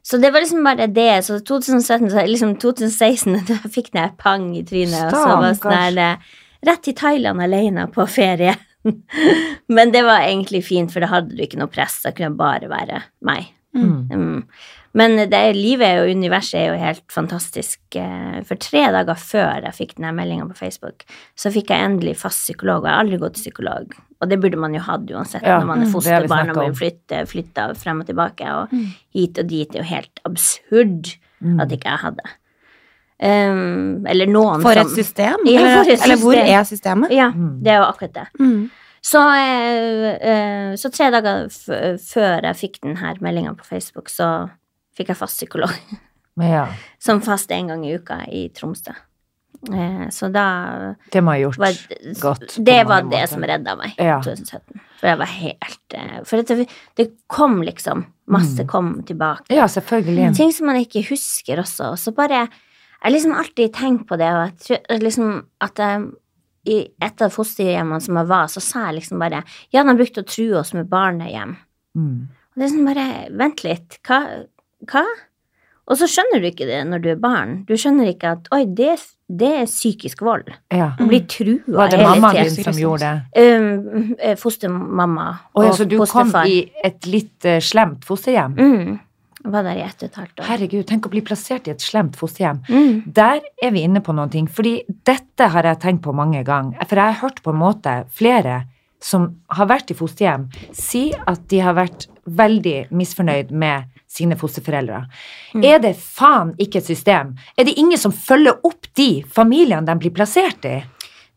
så 0.04 0.20
det 0.20 0.30
var 0.34 0.44
liksom 0.44 0.64
bare 0.66 0.86
det. 0.86 1.24
Så 1.26 1.40
2017, 1.40 2.10
så 2.12 2.26
liksom 2.28 2.56
2016, 2.62 3.40
da 3.50 3.58
fikk 3.64 3.92
jeg 3.94 4.16
pang 4.20 4.50
i 4.56 4.64
trynet. 4.66 5.10
Og 5.10 5.18
så 5.18 5.40
var 5.40 5.58
sånn 5.58 5.76
der, 5.78 6.00
eh, 6.04 6.38
rett 6.68 6.84
til 6.86 6.96
Thailand 6.98 7.44
alene 7.44 7.88
på 7.92 8.06
ferie. 8.10 8.56
Men 9.76 9.92
det 9.94 10.04
var 10.04 10.26
egentlig 10.26 10.64
fint, 10.66 10.92
for 10.92 11.04
da 11.04 11.12
hadde 11.12 11.36
du 11.36 11.44
ikke 11.44 11.60
noe 11.60 11.72
press. 11.72 12.02
Da 12.04 12.12
kunne 12.12 12.32
jeg 12.32 12.40
bare 12.40 12.72
være 12.72 13.04
meg. 13.24 13.52
Mm. 13.74 13.94
Mm. 14.12 14.40
Men 14.94 15.16
det, 15.26 15.40
livet 15.56 15.98
og 15.98 16.12
universet 16.14 16.60
er 16.60 16.68
jo 16.68 16.78
helt 16.78 17.04
fantastisk. 17.10 17.80
Eh, 17.98 18.36
For 18.46 18.60
tre 18.62 18.84
dager 18.94 19.18
før 19.18 19.66
jeg 19.66 19.78
fikk 19.80 19.96
denne 19.96 20.12
meldinga 20.14 20.46
på 20.52 20.58
Facebook, 20.60 21.02
så 21.34 21.50
fikk 21.54 21.72
jeg 21.74 21.88
endelig 21.88 22.14
fast 22.20 22.44
psykolog, 22.46 22.84
og 22.84 22.90
jeg 22.90 22.94
har 22.94 23.02
aldri 23.02 23.18
gått 23.24 23.38
til 23.40 23.48
psykolog. 23.48 23.96
Og 24.24 24.30
det 24.32 24.38
burde 24.40 24.56
man 24.60 24.72
jo 24.76 24.80
hatt 24.86 25.04
uansett 25.12 25.44
Ja, 25.44 25.58
når 25.60 25.66
man 25.68 25.82
er 25.84 25.88
mm, 25.90 25.92
fosterbarn 25.92 26.52
og 26.54 26.78
blir 26.78 27.26
flytta 27.28 27.66
frem 27.76 28.00
og 28.00 28.08
tilbake, 28.08 28.48
og 28.56 28.72
Mm. 28.72 28.86
hit 29.14 29.38
og 29.42 29.46
dit. 29.50 29.68
Det 29.70 29.80
er 29.80 29.84
jo 29.84 29.90
helt 29.94 30.20
absurd 30.24 31.12
Mm. 31.44 31.60
at 31.60 31.68
ikke 31.76 31.90
jeg 31.92 31.98
hadde. 32.06 32.24
Um, 33.24 34.06
eller 34.10 34.26
noen 34.26 34.62
For 34.64 34.72
et 34.74 34.88
som 34.88 34.96
system? 34.96 35.44
Ja, 35.46 35.82
for 35.82 35.90
et 35.92 36.02
eller 36.02 36.16
hvor 36.22 36.34
er 36.40 36.64
systemet? 36.66 37.10
Ja, 37.14 37.30
Mm. 37.30 37.62
det 37.62 37.70
er 37.72 37.78
jo 37.78 37.84
akkurat 37.92 38.12
det. 38.14 38.26
Mm. 38.40 38.70
Så, 39.04 39.20
uh, 39.20 40.74
så 40.80 40.90
tre 40.90 41.10
dager 41.12 41.48
før 42.00 42.42
jeg 42.42 42.56
fikk 42.56 42.80
denne 42.82 43.14
meldinga 43.20 43.54
på 43.56 43.64
Facebook, 43.68 44.08
så 44.08 44.50
fikk 44.96 45.08
jeg 45.12 45.16
fast 45.16 45.36
psykolog. 45.38 45.70
ja. 46.40 46.66
Som 46.98 47.20
fast 47.20 47.50
en 47.52 47.68
gang 47.68 47.84
i 47.86 47.94
uka 47.94 48.24
i 48.32 48.48
Tromsø. 48.48 48.94
Eh, 49.72 50.08
så 50.10 50.28
da 50.32 50.94
Det 51.12 51.22
må 51.24 51.32
ha 51.32 51.38
gjort 51.40 51.58
var 51.58 51.72
godt. 52.20 52.56
Det 52.64 52.80
var 52.86 53.02
det 53.02 53.10
måter. 53.10 53.28
som 53.28 53.42
redda 53.42 53.76
meg 53.76 53.94
i 53.98 54.04
Ja. 54.04 54.20
2017. 54.20 54.80
For 55.00 55.06
jeg 55.08 55.18
var 55.18 55.26
helt 55.26 55.94
eh, 55.94 56.22
For 56.24 56.42
det, 56.42 56.68
det 56.96 57.10
kom 57.28 57.62
liksom 57.62 58.06
Masse 58.26 58.62
Mm. 58.64 58.68
kom 58.68 59.02
tilbake. 59.04 59.50
Ja, 59.50 59.66
selvfølgelig. 59.66 60.34
Ting 60.36 60.50
som 60.52 60.66
man 60.66 60.76
ikke 60.76 61.02
husker 61.10 61.58
også. 61.60 61.90
Og 61.92 61.98
så 61.98 62.14
bare 62.14 62.48
Jeg 63.04 63.12
liksom 63.12 63.32
alltid 63.36 63.72
tenkt 63.74 64.06
på 64.08 64.16
det, 64.16 64.30
og 64.32 64.46
jeg 64.48 64.58
tror 64.88 64.98
liksom 65.00 65.44
at 65.60 65.74
jeg, 65.76 66.06
i 66.66 66.88
et 67.02 67.20
av 67.20 67.30
fosterhjemmene 67.30 68.00
som 68.00 68.16
jeg 68.16 68.26
var, 68.26 68.46
så 68.48 68.60
sa 68.62 68.86
jeg 68.86 68.94
liksom 69.02 69.18
bare 69.20 69.42
Ja, 69.72 69.82
de 69.84 69.94
brukte 69.94 70.22
å 70.22 70.26
true 70.26 70.58
oss 70.58 70.72
med 70.72 70.88
barnehjem. 70.88 71.56
Mm. 71.96 72.28
Og 72.56 72.56
det 72.56 72.64
er 72.64 72.68
sånn 72.74 72.86
bare 72.86 73.28
Vent 73.36 73.62
litt. 73.64 73.98
Hva? 74.08 74.46
Hva? 74.86 75.04
Og 75.84 75.98
så 76.00 76.08
skjønner 76.08 76.40
du 76.40 76.48
ikke 76.48 76.66
det 76.68 76.80
når 76.88 77.02
du 77.04 77.10
er 77.12 77.20
barn. 77.20 77.56
Du 77.68 77.74
skjønner 77.76 78.08
ikke 78.08 78.34
at 78.38 78.46
oi, 78.56 78.62
det, 78.64 78.94
det 79.28 79.50
er 79.60 79.66
psykisk 79.68 80.22
vold. 80.24 80.48
Ja. 80.72 80.92
Du 80.98 81.04
blir 81.10 81.26
trua 81.28 81.82
Var 81.82 81.92
det 81.92 82.00
mamma 82.00 82.14
mammaen 82.14 82.48
din 82.48 82.68
som 82.68 82.78
gjorde 82.80 83.10
det? 83.10 83.44
Um, 83.44 84.14
fostermamma 84.40 85.26
og 85.52 85.66
ja, 85.68 85.74
så 85.76 85.88
du 85.88 85.98
kom 86.08 86.32
i 86.48 86.62
et 86.84 87.10
litt 87.10 87.48
uh, 87.48 87.58
slemt 87.64 88.06
fosterhjem? 88.08 88.56
mm. 88.60 88.94
Jeg 89.44 89.52
Var 89.52 89.64
der 89.66 89.76
i 89.76 89.80
ett 89.84 90.00
og 90.00 90.06
et 90.08 90.14
halvt 90.16 90.38
år. 90.40 90.44
Herregud, 90.48 90.84
tenk 90.88 91.04
å 91.04 91.10
bli 91.12 91.20
plassert 91.20 91.66
i 91.68 91.72
et 91.74 91.82
slemt 91.84 92.14
fosterhjem. 92.16 92.62
Mm. 92.64 93.02
Der 93.12 93.42
er 93.60 93.74
vi 93.74 93.82
inne 93.84 94.00
på 94.00 94.14
noen 94.16 94.30
ting, 94.32 94.46
fordi 94.48 94.78
dette 95.04 95.50
har 95.52 95.68
jeg 95.68 95.82
tenkt 95.82 96.00
på 96.06 96.14
mange 96.16 96.40
ganger. 96.48 96.78
For 96.88 96.96
jeg 96.96 97.12
har 97.12 97.20
hørt 97.20 97.42
på 97.44 97.52
en 97.52 97.60
måte 97.60 97.98
flere 98.08 98.62
som 99.04 99.26
har 99.52 99.68
vært 99.68 99.92
i 99.92 99.98
fosterhjem, 99.98 100.46
si 100.72 101.10
at 101.12 101.44
de 101.52 101.60
har 101.60 101.76
vært 101.76 102.06
veldig 102.24 102.86
misfornøyd 102.96 103.52
med 103.52 103.90
sine 104.14 104.38
fosterforeldre. 104.38 105.04
Mm. 105.54 105.64
Er 105.66 105.80
det 105.82 105.94
faen 105.98 106.54
ikke 106.62 106.80
et 106.82 106.90
system? 106.90 107.34
Er 107.58 107.68
det 107.68 107.76
ingen 107.80 108.00
som 108.00 108.14
følger 108.14 108.60
opp 108.66 108.90
de 108.98 109.24
familiene 109.34 109.86
de 109.88 109.98
blir 110.00 110.14
plassert 110.14 110.66
i? 110.68 110.78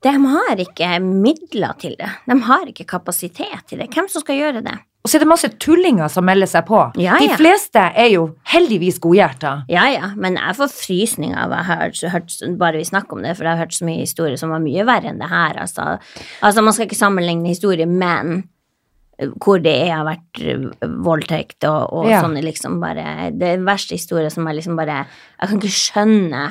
De 0.05 0.13
har 0.13 0.60
ikke 0.62 1.00
midler 1.01 1.74
til 1.81 1.96
det. 1.98 2.10
De 2.29 2.38
har 2.46 2.67
ikke 2.69 2.86
kapasitet 2.86 3.65
til 3.69 3.81
det. 3.81 3.89
Hvem 3.93 4.10
som 4.12 4.22
skal 4.22 4.38
gjøre 4.38 4.62
det? 4.65 4.77
Og 5.07 5.10
så 5.10 5.17
er 5.17 5.24
det 5.24 5.29
masse 5.29 5.48
tullinger 5.63 6.10
som 6.12 6.25
melder 6.27 6.50
seg 6.51 6.65
på. 6.67 6.81
Ja, 7.00 7.15
De 7.22 7.29
fleste 7.39 7.79
er 7.79 8.10
jo 8.12 8.25
heldigvis 8.51 8.98
godhjerta. 9.00 9.53
Ja, 9.72 9.86
ja, 9.88 10.10
men 10.19 10.36
jeg 10.36 10.57
får 10.57 10.74
frysninger 10.74 11.38
av 11.46 11.53
å 11.55 11.62
ha 11.63 11.77
hørt, 11.86 12.36
bare 12.60 12.81
vi 12.81 12.89
snakker 12.89 13.15
om 13.15 13.24
det, 13.24 13.38
for 13.38 13.48
jeg 13.48 13.55
har 13.55 13.63
hørt 13.63 13.77
så 13.77 13.88
mye 13.88 14.03
historier 14.03 14.36
som 14.41 14.51
var 14.51 14.60
mye 14.65 14.84
verre 14.89 15.13
enn 15.13 15.22
det 15.24 15.29
her. 15.31 15.62
Altså, 15.63 15.96
altså 16.43 16.65
man 16.65 16.75
skal 16.75 16.89
ikke 16.89 17.00
sammenligne 17.00 17.53
historier, 17.53 17.88
men 17.88 18.50
hvor 19.42 19.58
det 19.64 19.76
har 19.90 20.06
vært 20.06 20.42
eh, 20.46 20.88
voldtekt 21.06 21.64
og, 21.66 21.94
og 21.94 22.10
Ja. 22.10 22.22
sånne 22.22 22.44
liksom 22.46 22.80
bare 22.80 23.32
Det 23.34 23.48
er 23.56 23.64
verste 23.66 23.96
historie 23.98 24.30
som 24.30 24.46
er 24.48 24.54
liksom 24.60 24.76
bare 24.78 25.06
Jeg 25.42 25.50
kan 25.50 25.58
ikke 25.60 25.74
skjønne 25.74 26.44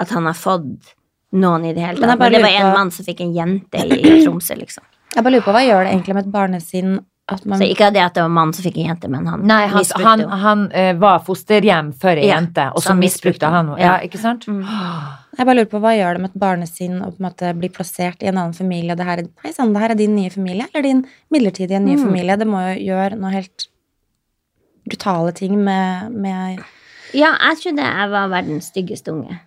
at 0.00 0.08
han 0.10 0.24
har 0.26 0.34
fått 0.38 0.92
noen 1.32 1.64
i 1.64 1.72
det 1.72 1.82
hele 1.82 1.98
tatt. 1.98 2.18
Men, 2.18 2.18
Men 2.18 2.32
det 2.32 2.42
var 2.42 2.50
en 2.50 2.66
på- 2.72 2.76
mann 2.78 2.90
som 2.90 3.04
fikk 3.06 3.20
en 3.24 3.34
jente 3.34 3.78
i, 3.86 3.98
i 4.02 4.24
Tromsø, 4.24 4.54
liksom. 4.58 4.84
Jeg 5.14 5.24
bare 5.24 5.32
lurer 5.34 5.44
på 5.46 5.52
hva 5.54 5.62
gjør 5.64 5.84
det 5.84 5.92
egentlig 5.94 6.14
med 6.14 6.26
et 6.26 6.32
barnesinn 6.32 6.94
man 7.44 7.58
Så 7.58 7.66
ikke 7.70 7.88
det 7.92 8.02
at 8.04 8.14
det 8.14 8.22
var 8.22 8.28
mannen 8.28 8.50
mann 8.50 8.52
som 8.54 8.64
fikk 8.64 8.76
en 8.82 8.86
jente, 8.90 9.08
men 9.08 9.26
han 9.26 9.42
Nei, 9.46 9.66
han, 9.66 9.78
misbrukte 9.78 10.08
han, 10.08 10.20
han 10.44 10.62
uh, 10.72 10.92
var 11.00 11.18
fosterhjem 11.26 11.92
for 11.94 12.10
ei 12.20 12.26
Ja, 12.28 12.36
jente, 12.40 12.68
og 12.72 12.80
så 12.82 12.86
så 12.86 12.88
han 12.94 12.98
misbrukte 13.02 13.32
misbrukte 13.32 13.50
han 13.52 13.66
henne. 13.72 13.78
Ja, 13.80 13.96
Ja. 13.96 13.98
ikke 14.08 14.18
sant? 14.22 14.46
Mm. 14.48 14.62
Jeg 15.38 15.46
bare 15.48 15.56
lurer 15.56 15.70
på 15.72 15.80
hva 15.80 15.92
gjør 15.96 16.12
det 16.18 16.20
med 16.20 16.30
et 16.34 16.40
barnesinn 16.40 16.98
å 17.00 17.06
på 17.08 17.16
en 17.22 17.26
måte 17.30 17.52
bli 17.56 17.68
plassert 17.72 18.20
i 18.22 18.26
en 18.28 18.36
annen 18.36 18.52
familie, 18.54 18.94
det 18.94 19.04
her, 19.08 19.18
er- 19.22 19.30
hei 19.46 19.52
sann, 19.52 19.72
det 19.72 19.80
her 19.80 19.90
er 19.94 19.94
din 20.02 20.14
nye 20.14 20.30
familie, 20.30 20.66
eller 20.74 20.82
din 20.84 21.06
midlertidige 21.32 21.80
nye 21.80 21.96
Mm. 21.96 22.02
familie? 22.04 22.36
Det 22.36 22.46
må 22.46 22.60
jo 22.74 22.74
gjøre 22.92 23.16
noe 23.18 23.30
helt 23.32 23.68
brutale 24.88 25.32
ting 25.32 25.56
med, 25.64 26.10
med 26.12 26.60
Ja, 27.14 27.30
jeg 27.38 27.58
trodde 27.62 27.82
jeg 27.86 28.10
var 28.10 28.28
verdens 28.28 28.68
styggeste 28.72 29.12
unge. 29.12 29.38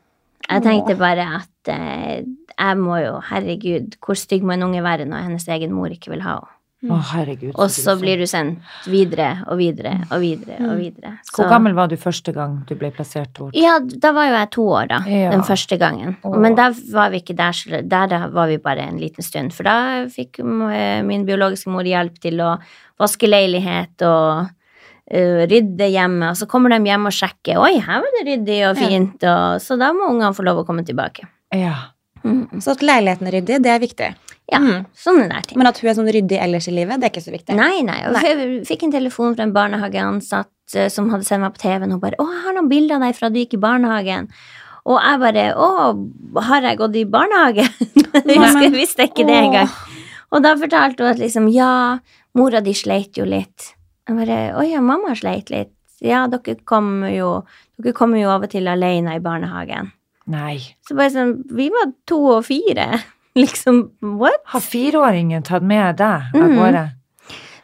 Jeg 0.50 0.62
tenkte 0.62 0.96
bare 0.98 1.24
at 1.40 1.70
eh, 1.74 2.24
jeg 2.58 2.78
må 2.78 2.98
jo, 3.02 3.16
herregud, 3.32 3.96
hvor 4.06 4.16
stygg 4.18 4.44
må 4.46 4.54
en 4.54 4.64
unge 4.68 4.84
være 4.86 5.06
når 5.10 5.24
hennes 5.26 5.48
egen 5.50 5.74
mor 5.74 5.90
ikke 5.94 6.12
vil 6.14 6.22
ha 6.26 6.36
henne? 6.40 6.52
Å, 6.92 6.98
herregud. 7.12 7.54
Og 7.56 7.72
så 7.74 7.96
blir 8.00 8.20
du 8.22 8.26
sendt 8.30 8.64
videre 8.92 9.32
og 9.50 9.60
videre 9.60 9.96
og 10.10 10.22
videre 10.24 10.58
og 10.68 10.76
videre. 10.80 11.14
Hvor 11.34 11.50
gammel 11.52 11.76
var 11.78 11.90
du 11.92 11.96
første 12.00 12.34
gang 12.36 12.58
du 12.68 12.76
ble 12.80 12.92
plassert 12.96 13.32
bort? 13.38 13.56
Ja, 13.58 13.78
da 13.80 14.12
var 14.16 14.30
jo 14.30 14.36
jeg 14.38 14.52
to 14.56 14.66
år, 14.80 14.90
da. 14.92 15.00
Ja. 15.10 15.32
Den 15.34 15.46
første 15.48 15.80
gangen. 15.82 16.18
Åh. 16.24 16.38
Men 16.42 16.58
der 16.58 16.76
var 16.94 17.14
vi 17.14 17.22
ikke 17.24 17.38
der, 17.38 17.56
så 17.56 17.82
der 17.82 18.28
var 18.34 18.52
vi 18.52 18.60
bare 18.62 18.86
en 18.90 19.00
liten 19.02 19.26
stund. 19.26 19.54
For 19.56 19.68
da 19.68 20.06
fikk 20.12 20.42
eh, 20.42 21.02
min 21.06 21.26
biologiske 21.28 21.72
mor 21.74 21.88
hjelp 21.88 22.20
til 22.24 22.44
å 22.44 22.56
vaske 23.02 23.28
leilighet 23.28 24.06
og 24.08 24.46
uh, 24.48 25.42
rydde 25.50 25.90
hjemme. 25.92 26.30
Og 26.32 26.40
så 26.40 26.48
kommer 26.50 26.72
de 26.72 26.80
hjem 26.88 27.10
og 27.10 27.16
sjekker. 27.16 27.60
Oi, 27.62 27.74
her 27.84 28.04
var 28.06 28.16
det 28.20 28.28
ryddig 28.30 28.62
og 28.70 28.78
Ja. 28.80 28.88
fint. 28.88 29.24
Og, 29.24 29.60
så 29.62 29.80
da 29.80 29.92
må 29.94 30.10
ungene 30.14 30.36
få 30.36 30.46
lov 30.48 30.64
å 30.64 30.68
komme 30.68 30.86
tilbake. 30.88 31.28
Ja. 31.56 31.92
Mm. 32.26 32.62
Så 32.62 32.74
at 32.74 32.82
leiligheten 32.82 33.28
er 33.30 33.38
ryddig, 33.38 33.62
det 33.62 33.70
er 33.72 33.82
viktig. 33.84 34.08
Ja, 34.52 34.60
Mm. 34.60 34.86
sånne 34.94 35.30
der 35.30 35.42
ting. 35.42 35.58
Men 35.58 35.68
at 35.68 35.80
hun 35.80 35.90
er 35.90 35.96
sånn 35.96 36.12
ryddig 36.14 36.38
ellers 36.40 36.68
i 36.68 36.72
livet, 36.72 37.00
det 37.02 37.08
er 37.08 37.14
ikke 37.14 37.26
så 37.26 37.32
viktig. 37.34 37.56
Nei, 37.56 37.82
nei. 37.82 38.06
Og 38.06 38.14
Nei. 38.14 38.22
jeg 38.22 38.68
fikk 38.68 38.84
en 38.84 38.92
telefon 38.92 39.36
fra 39.36 39.44
en 39.44 39.54
barnehageansatt 39.54 40.76
eh, 40.76 40.88
som 40.90 41.10
hadde 41.10 41.26
sendt 41.26 41.42
meg 41.42 41.54
på 41.56 41.64
TV-en. 41.64 41.92
Hun 41.92 42.00
bare 42.00 42.16
'Å, 42.20 42.28
jeg 42.32 42.44
har 42.44 42.54
noen 42.54 42.70
bilder 42.70 42.96
av 42.96 43.02
deg 43.02 43.16
fra 43.16 43.30
du 43.30 43.40
gikk 43.40 43.54
i 43.56 43.58
barnehagen'. 43.58 44.30
Og 44.86 45.00
jeg 45.02 45.20
bare 45.20 45.54
'Å, 45.56 46.44
har 46.44 46.62
jeg 46.62 46.78
gått 46.78 46.96
i 46.96 47.06
barnehage?' 47.06 47.66
jeg 48.26 48.38
husker, 48.38 48.62
jeg 48.62 48.72
visste 48.72 49.04
ikke 49.10 49.26
det 49.26 49.40
engang. 49.50 49.70
Og 50.32 50.44
da 50.44 50.56
fortalte 50.56 51.00
hun 51.04 51.08
at 51.14 51.18
liksom 51.18 51.50
'Ja, 51.52 52.00
mora 52.36 52.62
di 52.62 52.74
sleit 52.74 53.18
jo 53.18 53.26
litt'. 53.26 53.74
Jeg 54.08 54.16
bare 54.16 54.54
'Å 54.54 54.70
ja, 54.70 54.80
mamma 54.80 55.16
sleit 55.16 55.50
litt'. 55.50 55.72
Ja, 56.02 56.28
dere 56.28 56.56
kommer 56.66 57.10
jo, 57.10 57.46
dere 57.82 57.94
kommer 57.94 58.20
jo 58.22 58.30
av 58.30 58.44
og 58.44 58.50
til 58.52 58.68
alene 58.68 59.16
i 59.16 59.20
barnehagen. 59.20 59.92
Nei. 60.28 60.60
Så 60.88 60.96
bare 60.96 61.10
sånn 61.10 61.44
Vi 61.50 61.70
var 61.70 61.94
to 62.06 62.18
og 62.38 62.46
fire. 62.46 63.02
Liksom, 63.44 63.90
what? 64.20 64.42
Har 64.54 64.62
fireåringen 64.64 65.44
tatt 65.44 65.64
med 65.64 65.98
deg 65.98 66.30
av 66.36 66.46
Mm. 66.46 66.56
gårde? 66.60 66.86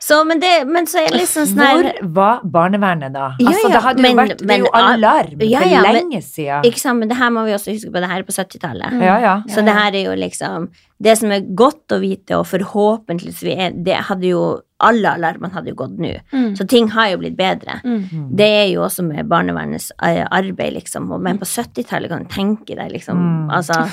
Så, 0.02 0.24
men, 0.26 0.40
det, 0.42 0.66
men 0.66 0.88
så 0.90 0.98
er 0.98 1.12
det 1.14 1.20
liksom 1.22 1.44
sånn 1.46 1.60
her 1.62 1.84
Hvor 2.02 2.08
var 2.16 2.40
barnevernet 2.44 3.14
da? 3.14 3.28
Ja, 3.40 3.52
altså, 3.52 3.68
det 3.70 3.82
hadde 3.86 4.02
jo 4.02 4.08
men- 4.16 4.18
vært 4.18 4.40
Det 4.42 4.50
er 4.56 4.64
jo 4.64 4.72
alarm 4.74 5.44
Ja, 5.46 5.60
for 5.62 5.70
ja, 5.70 5.82
men- 5.84 5.94
lenge 5.96 6.22
siden. 6.26 6.64
Ikke 6.66 6.80
sant, 6.82 6.98
men 7.00 7.08
det 7.08 7.18
her 7.18 7.30
må 7.30 7.44
vi 7.46 7.52
også 7.54 7.72
huske 7.76 7.92
på, 7.94 8.02
det 8.02 8.10
her 8.10 8.18
er 8.20 8.24
på 8.26 8.34
70-tallet. 8.34 8.96
Ja, 9.00 9.20
ja. 9.22 9.36
Så 9.48 9.62
det 9.64 9.76
her 9.78 9.94
er 9.94 10.04
jo 10.10 10.16
liksom 10.18 10.70
Det 11.02 11.18
som 11.20 11.32
er 11.32 11.42
godt 11.56 11.94
å 11.94 12.00
vite, 12.02 12.34
og 12.40 12.48
forhåpentligvis 12.50 13.44
vi 13.46 13.54
er, 13.54 13.72
Det 13.78 13.96
hadde 14.10 14.26
jo 14.32 14.42
Alle 14.82 15.14
alarmene 15.14 15.54
hadde 15.54 15.70
jo 15.70 15.76
gått 15.76 15.96
nå. 16.02 16.16
Mm. 16.34 16.56
Så 16.58 16.68
ting 16.68 16.88
har 16.90 17.10
jo 17.12 17.18
blitt 17.22 17.38
bedre. 17.38 17.80
Mm. 17.86 18.10
Mm. 18.12 18.36
Det 18.36 18.48
er 18.50 18.68
jo 18.74 18.82
også 18.82 19.04
med 19.06 19.30
barnevernets 19.30 19.92
eh, 20.02 20.26
arbeid, 20.32 20.74
liksom. 20.74 21.06
Men 21.22 21.38
på 21.38 21.46
70-tallet 21.46 22.10
kan 22.10 22.24
du 22.24 22.30
tenke 22.34 22.76
deg, 22.76 22.92
liksom. 22.92 23.16
Mm. 23.16 23.52
Altså 23.54 23.86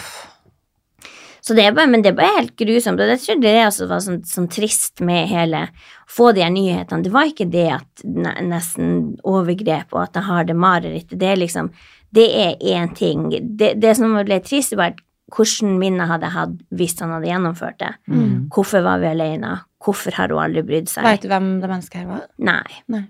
så 1.49 1.57
det 1.57 1.65
er 1.65 1.77
bare, 1.77 1.89
men 1.91 2.05
det 2.05 2.13
er 2.13 2.19
bare 2.19 2.37
helt 2.37 2.55
grusomt. 2.61 3.01
Og 3.01 3.13
jeg 3.15 3.23
tror 3.25 3.41
det 3.43 3.55
også 3.65 3.89
var 3.89 4.03
sånn, 4.05 4.21
sånn 4.29 4.49
trist 4.53 5.05
med 5.05 5.31
hele 5.33 5.69
å 5.69 5.73
Få 6.09 6.31
de 6.33 6.41
her 6.41 6.49
nyhetene. 6.49 7.05
Det 7.05 7.11
var 7.13 7.29
ikke 7.29 7.45
det 7.53 7.67
at 7.75 8.03
nesten 8.41 9.19
overgrep 9.29 9.93
og 9.93 10.07
at 10.07 10.17
jeg 10.17 10.25
har 10.25 10.47
det 10.49 10.57
marerittet. 10.57 11.19
Det 11.21 11.29
er 11.29 11.37
liksom 11.37 11.69
Det 12.09 12.25
er 12.33 12.55
én 12.65 12.95
ting. 12.97 13.27
Det, 13.29 13.75
det 13.77 13.91
som 13.99 14.15
ble 14.17 14.39
trist, 14.41 14.73
var 14.73 14.95
hvordan 15.37 15.75
minner 15.77 16.09
hadde 16.09 16.25
jeg 16.25 16.33
hatt 16.39 16.55
hvis 16.79 16.95
han 17.03 17.11
hadde 17.13 17.29
gjennomført 17.29 17.77
det. 17.83 17.91
Mm. 18.09 18.47
Hvorfor 18.55 18.81
var 18.87 19.03
vi 19.03 19.11
alene? 19.11 19.51
Hvorfor 19.85 20.17
har 20.17 20.33
hun 20.33 20.41
aldri 20.43 20.63
brydd 20.67 20.89
seg? 20.91 21.05
Veit 21.05 21.23
du 21.23 21.29
hvem 21.29 21.51
det 21.61 21.69
mennesket 21.69 22.01
her 22.01 22.09
var? 22.09 22.25
Nei. 22.49 23.05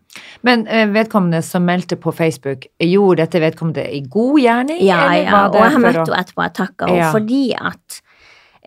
Men 0.46 0.66
eh, 0.66 0.90
vedkommende 0.92 1.40
som 1.46 1.64
meldte 1.64 1.96
på 2.00 2.12
Facebook, 2.12 2.66
gjorde 2.82 3.22
dette 3.22 3.40
vedkommende 3.46 3.86
i 3.94 4.02
god 4.10 4.42
gjerning? 4.42 4.82
Ja, 4.84 4.98
eller 5.06 5.22
ja, 5.22 5.30
var 5.36 5.54
og 5.54 5.62
jeg 5.62 5.84
møtte 5.86 6.02
henne 6.02 6.20
etterpå, 6.24 6.44
jeg 6.48 6.56
takka 6.58 6.90
henne, 6.90 7.00
Ja. 7.06 7.14
fordi 7.14 7.42
at 7.54 8.02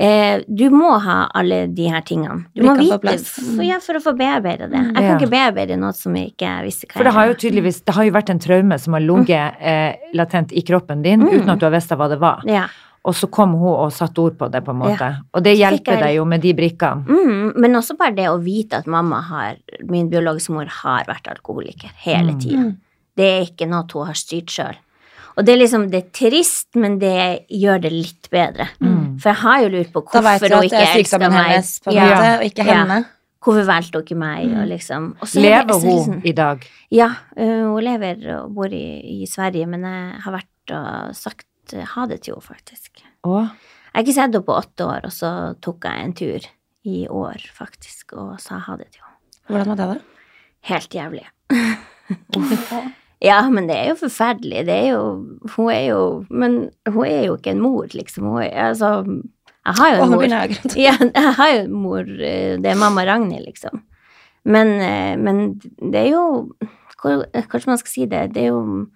eh, 0.01 0.41
du 0.49 0.63
må 0.73 0.89
ha 1.05 1.17
alle 1.37 1.67
de 1.77 1.87
her 1.93 2.01
tingene. 2.07 2.45
Du 2.57 2.63
må 2.65 2.73
vite, 2.79 3.15
for, 3.27 3.63
ja, 3.63 3.77
for 3.83 3.99
å 3.99 4.03
få 4.03 4.13
bearbeida 4.17 4.67
det. 4.71 4.81
Jeg 4.81 4.95
kan 4.95 5.17
ikke 5.19 5.31
bearbeide 5.31 5.77
noe 5.79 5.93
som 5.97 6.15
jeg 6.17 6.33
ikke 6.33 6.53
visste 6.65 6.87
hva 6.89 6.97
For 6.99 7.03
det 7.09 7.13
har 7.17 7.27
jo 7.31 7.33
tydeligvis 7.45 7.81
det 7.85 7.93
har 7.97 8.07
jo 8.09 8.13
vært 8.17 8.29
en 8.33 8.39
traume 8.39 8.79
som 8.81 8.93
har 8.97 9.03
ligget 9.05 9.61
eh, 9.61 9.95
latent 10.17 10.51
i 10.53 10.61
kroppen 10.67 11.01
din, 11.05 11.21
Mm. 11.21 11.33
uten 11.41 11.49
at 11.53 11.59
du 11.59 11.65
har 11.69 11.75
visst 11.75 11.91
hva 11.93 12.09
det 12.09 12.19
var. 12.19 12.41
Ja. 12.49 12.67
Og 13.03 13.15
så 13.17 13.25
kom 13.33 13.53
hun 13.57 13.71
og 13.73 13.91
satte 13.91 14.21
ord 14.21 14.35
på 14.37 14.47
det, 14.53 14.59
på 14.63 14.71
en 14.75 14.77
måte. 14.77 14.99
Ja. 15.01 15.15
Og 15.33 15.41
det 15.43 15.55
hjelper 15.57 15.93
jeg- 15.97 16.03
deg 16.03 16.15
jo 16.15 16.25
med 16.25 16.41
de 16.41 16.53
brikkene. 16.53 17.05
Mm, 17.07 17.53
men 17.57 17.73
også 17.73 17.97
bare 17.97 18.13
det 18.15 18.27
å 18.29 18.37
vite 18.41 18.77
at 18.77 18.85
mamma 18.85 19.21
har, 19.21 19.55
min 19.83 20.07
biologiske 20.09 20.51
mor 20.53 20.65
har 20.65 21.03
vært 21.05 21.27
alkoholiker 21.27 21.89
hele 22.05 22.33
Mm. 22.33 22.39
tida. 22.39 22.57
Mm. 22.57 22.77
Det 23.17 23.25
er 23.25 23.41
ikke 23.45 23.67
noe 23.67 23.85
hun 23.93 24.05
har 24.05 24.13
styrt 24.13 24.47
sjøl. 24.53 24.75
Og 25.37 25.45
det 25.47 25.53
er 25.53 25.59
liksom, 25.61 25.87
det 25.91 25.99
er 26.03 26.09
trist, 26.11 26.67
men 26.75 26.97
det 26.99 27.45
gjør 27.49 27.81
det 27.85 27.91
litt 27.93 28.29
bedre. 28.33 28.67
Mm. 28.83 29.17
For 29.21 29.31
jeg 29.31 29.39
har 29.43 29.61
jo 29.63 29.69
lurt 29.77 29.91
på 29.93 30.01
hvorfor 30.03 30.55
hun 30.55 30.67
ikke 30.67 30.81
er 30.81 30.93
elsker 30.99 31.19
meg. 31.23 31.31
hennes, 31.31 31.79
på 31.85 31.93
Ja. 31.95 32.05
måte, 32.09 32.31
og 32.39 32.45
ikke 32.49 32.65
Ja. 32.65 32.73
henne. 32.83 33.05
Hvorfor 33.41 33.65
valgte 33.65 33.97
hun 33.97 34.03
ikke 34.05 34.17
meg? 34.17 34.47
Mm. 34.49 34.57
Og 34.61 34.67
liksom. 34.67 35.05
og 35.21 35.27
så 35.27 35.39
er 35.39 35.41
Lever 35.41 35.73
er 35.73 35.79
hun 35.79 35.97
liksom, 35.97 36.21
i 36.25 36.31
dag? 36.31 36.67
Ja, 36.91 37.09
hun 37.37 37.83
lever 37.83 38.27
og 38.37 38.53
bor 38.55 38.65
i, 38.67 39.21
i 39.23 39.25
Sverige, 39.25 39.65
men 39.67 39.81
jeg 39.81 40.21
har 40.21 40.33
vært 40.33 40.75
og 40.77 41.15
sagt 41.15 41.47
ha 41.73 42.05
det 42.05 42.21
til 42.21 42.33
henne, 42.35 42.43
faktisk. 42.43 43.01
Åh. 43.23 43.47
Jeg 43.93 43.93
har 43.93 44.03
ikke 44.03 44.13
sett 44.13 44.33
henne 44.33 44.43
på 44.45 44.57
åtte 44.57 44.85
år, 44.85 45.05
og 45.05 45.11
så 45.11 45.31
tok 45.61 45.83
jeg 45.83 46.03
en 46.05 46.13
tur 46.13 46.39
i 46.85 47.07
år, 47.07 47.37
faktisk, 47.53 48.13
og 48.13 48.39
sa 48.39 48.57
ha 48.59 48.75
det 48.75 48.91
til 48.91 49.01
henne. 49.01 49.17
Hvordan 49.49 49.67
var 49.67 49.75
det, 49.75 50.01
da? 50.01 50.01
Helt 50.61 50.89
jævlig. 50.89 51.25
Ja, 53.21 53.41
men 53.49 53.67
det 53.69 53.75
er 53.77 53.89
jo 53.91 53.95
forferdelig. 53.99 54.63
Det 54.65 54.75
er 54.75 54.87
jo 54.95 55.01
Hun 55.55 55.69
er 55.69 55.83
jo 55.91 56.25
Men 56.29 56.55
hun 56.89 57.05
er 57.05 57.25
jo 57.27 57.35
ikke 57.37 57.51
en 57.53 57.61
mor, 57.61 57.85
liksom. 57.93 58.23
Hun 58.31 58.41
er, 58.43 58.49
altså 58.71 58.89
Jeg 59.05 59.75
har 59.77 59.95
jo 59.95 60.03
en 60.03 60.09
mor. 60.15 60.23
Ja, 60.75 60.95
jeg 60.99 61.33
har 61.37 61.51
jo 61.55 61.59
en 61.67 61.75
mor. 61.83 61.99
eh, 62.01 62.55
Det 62.57 62.71
er 62.71 62.75
mamma 62.81 63.05
Ragnhild, 63.05 63.45
liksom. 63.45 63.83
Men, 64.45 64.67
eh, 64.81 65.15
men 65.21 65.59
det 65.91 65.95
er 66.07 66.09
jo 66.15 66.25
Kanskje 67.01 67.67
man 67.67 67.77
skal 67.81 67.89
si 67.91 68.05
det. 68.05 68.33
Det 68.33 68.43
er 68.43 68.51
jo 68.51 68.87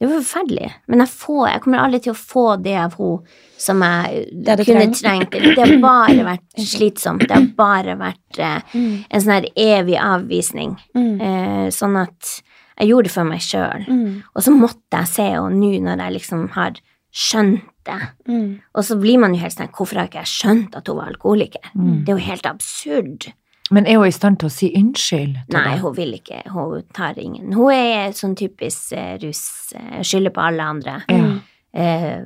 det 0.00 0.08
var 0.10 0.18
forferdelig. 0.20 0.70
Men 0.90 0.98
jeg, 1.04 1.08
får, 1.08 1.44
jeg 1.48 1.60
kommer 1.62 1.78
aldri 1.78 2.00
til 2.02 2.12
å 2.12 2.18
få 2.18 2.42
det 2.60 2.72
av 2.76 2.96
henne 2.98 3.22
som 3.62 3.80
jeg 3.80 4.24
kunne 4.66 4.88
trengt. 4.98 5.30
Det 5.38 5.54
har 5.56 5.74
bare 5.80 6.24
vært 6.26 6.58
slitsomt. 6.74 7.22
Det 7.22 7.30
har 7.30 7.46
bare 7.56 7.94
vært 7.96 8.38
eh, 8.42 8.58
Mm. 8.74 9.04
en 9.08 9.20
sånn 9.22 9.32
her 9.36 9.46
evig 9.56 9.96
avvisning. 10.02 10.74
Mm. 10.98 11.14
Eh, 11.22 11.68
sånn 11.72 11.96
at 12.02 12.42
jeg 12.78 12.90
gjorde 12.90 13.08
det 13.08 13.14
for 13.14 13.28
meg 13.28 13.44
sjøl. 13.44 13.86
Mm. 13.86 14.10
Og 14.34 14.42
så 14.46 14.54
måtte 14.54 15.00
jeg 15.00 15.12
se 15.12 15.28
henne 15.30 15.60
nå 15.60 15.70
når 15.84 16.02
jeg 16.04 16.16
liksom 16.18 16.48
har 16.56 16.80
skjønt 17.14 17.70
det. 17.86 18.00
Mm. 18.26 18.50
Og 18.74 18.84
så 18.88 18.96
blir 18.98 19.20
man 19.22 19.36
jo 19.36 19.42
helt 19.44 19.54
sånn 19.54 19.70
Hvorfor 19.76 20.00
har 20.00 20.08
ikke 20.08 20.22
jeg 20.24 20.32
skjønt 20.32 20.76
at 20.78 20.88
hun 20.90 20.98
var 20.98 21.12
alkoholiker? 21.12 21.72
Mm. 21.76 22.04
Det 22.04 22.12
er 22.12 22.18
jo 22.18 22.28
helt 22.30 22.48
absurd. 22.50 23.30
Men 23.72 23.86
er 23.88 24.00
hun 24.00 24.08
i 24.08 24.14
stand 24.14 24.40
til 24.40 24.50
å 24.50 24.52
si 24.52 24.70
unnskyld? 24.76 25.38
til 25.48 25.56
Nei, 25.56 25.76
hun 25.80 25.94
vil 25.96 26.16
ikke. 26.18 26.42
Hun 26.52 26.82
tar 26.96 27.18
ingen. 27.20 27.52
Hun 27.56 27.72
er 27.72 28.16
sånn 28.16 28.34
typisk 28.36 28.92
rus, 28.92 29.22
russ. 29.24 29.44
eh, 29.78 30.02
Skylder 30.04 30.34
på 30.34 30.42
alle 30.44 30.66
andre. 30.74 30.96
Ja. 31.08 31.30
Eh, 31.74 32.20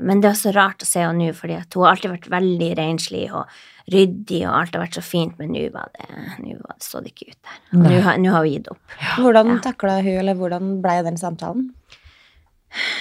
men 0.00 0.22
det 0.22 0.30
er 0.30 0.34
også 0.34 0.54
rart 0.56 0.82
å 0.82 0.88
se 0.88 1.04
henne 1.04 1.28
nå, 1.28 1.34
fordi 1.36 1.58
hun 1.60 1.82
har 1.84 1.92
alltid 1.92 2.14
vært 2.14 2.30
veldig 2.32 2.70
renslig 2.80 3.26
og 3.30 3.44
ryddig, 3.92 4.42
og 4.48 4.54
alt 4.58 4.74
har 4.76 4.84
vært 4.84 4.98
så 4.98 5.04
fint, 5.04 5.34
men 5.40 5.52
nå 5.54 5.64
var 5.74 5.88
det, 5.96 6.08
nå 6.44 6.56
så 6.84 7.00
det 7.04 7.14
ikke 7.14 7.30
ut 7.32 7.38
der. 7.48 7.58
Nå 7.78 8.00
har, 8.04 8.18
nå 8.20 8.32
har 8.34 8.44
hun 8.44 8.52
gitt 8.52 8.68
opp. 8.72 8.82
Hvordan 9.18 9.54
Ja. 9.54 9.58
takla 9.70 9.98
hun, 10.02 10.14
eller 10.20 10.34
hvordan 10.38 10.80
blei 10.84 10.98
den 11.06 11.16
samtalen? 11.20 11.70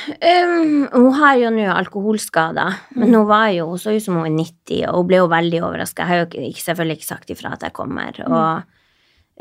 Um, 0.08 0.88
hun 0.93 1.12
har 1.19 1.36
jo 1.41 1.50
nå 1.52 1.65
alkoholskader, 1.73 2.78
men 2.95 3.12
hun 3.13 3.28
var 3.28 3.50
jo, 3.52 3.65
hun 3.73 3.82
så 3.82 3.91
ut 3.93 4.04
som 4.06 4.15
hun 4.15 4.30
er 4.30 4.36
90, 4.38 4.86
og 4.88 5.02
hun 5.02 5.10
ble 5.10 5.19
jo 5.19 5.28
veldig 5.34 5.60
overraska. 5.67 6.06
Jeg 6.06 6.08
har 6.08 6.21
jo 6.23 6.47
ikke, 6.47 6.63
selvfølgelig 6.63 6.97
ikke 7.02 7.10
sagt 7.10 7.34
ifra 7.36 7.52
at 7.58 7.65
jeg 7.67 7.76
kommer. 7.76 8.21
Og 8.23 8.63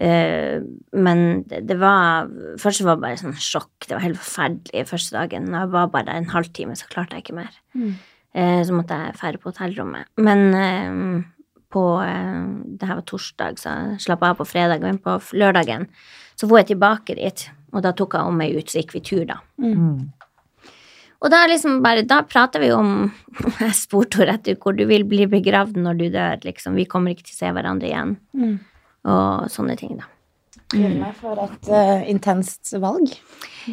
uh, 0.03 0.67
men 1.07 1.23
det, 1.49 1.63
det 1.71 1.79
var 1.81 2.27
Først 2.61 2.83
var 2.85 2.99
det 2.99 3.05
bare 3.07 3.21
sånn 3.23 3.39
sjokk. 3.39 3.87
Det 3.87 3.95
var 3.95 4.05
helt 4.09 4.19
forferdelig 4.21 4.85
første 4.91 5.17
dagen. 5.17 5.49
Jeg 5.55 5.73
var 5.79 5.95
bare 5.95 6.19
en 6.19 6.29
halvtime, 6.35 6.75
så 6.77 6.91
klarte 6.91 7.17
jeg 7.17 7.25
ikke 7.29 7.39
mer. 7.39 7.55
Mm. 7.79 7.95
Uh, 8.37 8.61
så 8.67 8.75
måtte 8.77 8.99
jeg 8.99 9.17
dra 9.23 9.41
på 9.41 9.53
hotellrommet. 9.55 10.11
Men 10.21 10.43
eh, 10.59 11.27
på 11.77 11.85
eh, 12.03 12.43
Det 12.81 12.89
her 12.89 13.01
var 13.01 13.09
torsdag, 13.09 13.61
så 13.61 13.73
jeg 13.73 14.05
slapp 14.07 14.25
av 14.25 14.39
på 14.41 14.49
fredag. 14.49 14.85
Men 14.85 15.01
på 15.03 15.19
lørdagen 15.37 15.89
så 16.37 16.49
dro 16.49 16.59
jeg 16.61 16.73
tilbake 16.73 17.17
dit, 17.17 17.47
og 17.73 17.85
da 17.85 17.95
tok 17.97 18.17
jeg 18.17 18.29
om 18.29 18.41
meg 18.41 18.57
ut, 18.57 18.69
så 18.69 18.83
gikk 18.83 18.97
vi 18.97 19.05
tur, 19.05 19.25
da. 19.29 19.39
Mm. 19.63 20.09
Og 21.25 21.33
da 21.33 21.47
liksom 21.49 21.79
bare, 21.85 22.05
da 22.05 22.21
prater 22.29 22.61
vi 22.61 22.69
om 22.77 22.91
Jeg 23.63 23.73
spurte 23.79 24.21
henne 24.21 24.35
rett 24.35 24.51
ut 24.51 24.61
hvor 24.61 24.77
du 24.77 24.85
vil 24.89 25.07
bli 25.09 25.25
begravd 25.33 25.79
når 25.81 26.01
du 26.01 26.07
dør, 26.13 26.43
liksom. 26.45 26.77
Vi 26.77 26.89
kommer 26.91 27.15
ikke 27.15 27.29
til 27.29 27.37
å 27.37 27.41
se 27.41 27.55
hverandre 27.57 27.89
igjen. 27.89 28.19
Mm. 28.37 28.59
Og 29.13 29.49
sånne 29.53 29.79
ting, 29.81 29.97
da. 30.01 30.11
Gruer 30.73 30.97
meg 30.99 31.19
for 31.21 31.39
et 31.39 31.69
uh, 31.71 32.01
intenst 32.11 32.73
valg. 32.83 33.13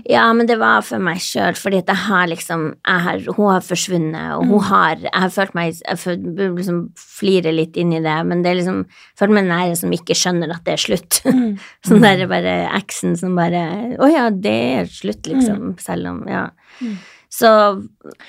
Ja, 0.09 0.27
men 0.33 0.47
det 0.49 0.59
var 0.61 0.81
for 0.85 1.01
meg 1.01 1.21
sjøl, 1.21 1.55
fordi 1.57 1.79
at 1.81 1.89
jeg 1.89 2.01
har 2.07 2.27
liksom 2.29 2.65
jeg 2.73 3.01
har, 3.05 3.23
Hun 3.37 3.49
har 3.51 3.65
forsvunnet, 3.65 4.31
og 4.37 4.47
hun 4.49 4.63
har 4.65 4.97
Jeg 5.03 5.13
har 5.13 5.29
følt 5.33 5.53
meg 5.57 5.75
Jeg 5.77 6.17
liksom 6.57 6.79
flirer 6.97 7.53
litt 7.53 7.77
inn 7.77 7.93
i 7.93 8.01
det, 8.01 8.15
men 8.25 8.41
det 8.41 8.51
er 8.51 8.59
liksom 8.61 8.83
jeg 8.83 9.19
føler 9.21 9.37
meg 9.37 9.49
nære 9.51 9.77
som 9.77 9.93
ikke 9.93 10.17
skjønner 10.17 10.53
at 10.55 10.65
det 10.65 10.73
er 10.73 10.81
slutt. 10.81 11.19
Mm. 11.25 11.57
sånn 11.87 12.05
der 12.05 12.25
bare 12.31 12.55
eksen 12.79 13.17
som 13.19 13.37
bare 13.37 13.63
Å 14.01 14.09
ja, 14.09 14.27
det 14.33 14.57
er 14.79 14.89
slutt, 14.89 15.29
liksom. 15.29 15.75
Selv 15.81 16.13
om 16.13 16.23
Ja. 16.29 16.47
Mm. 16.81 16.97
Så, 17.33 17.49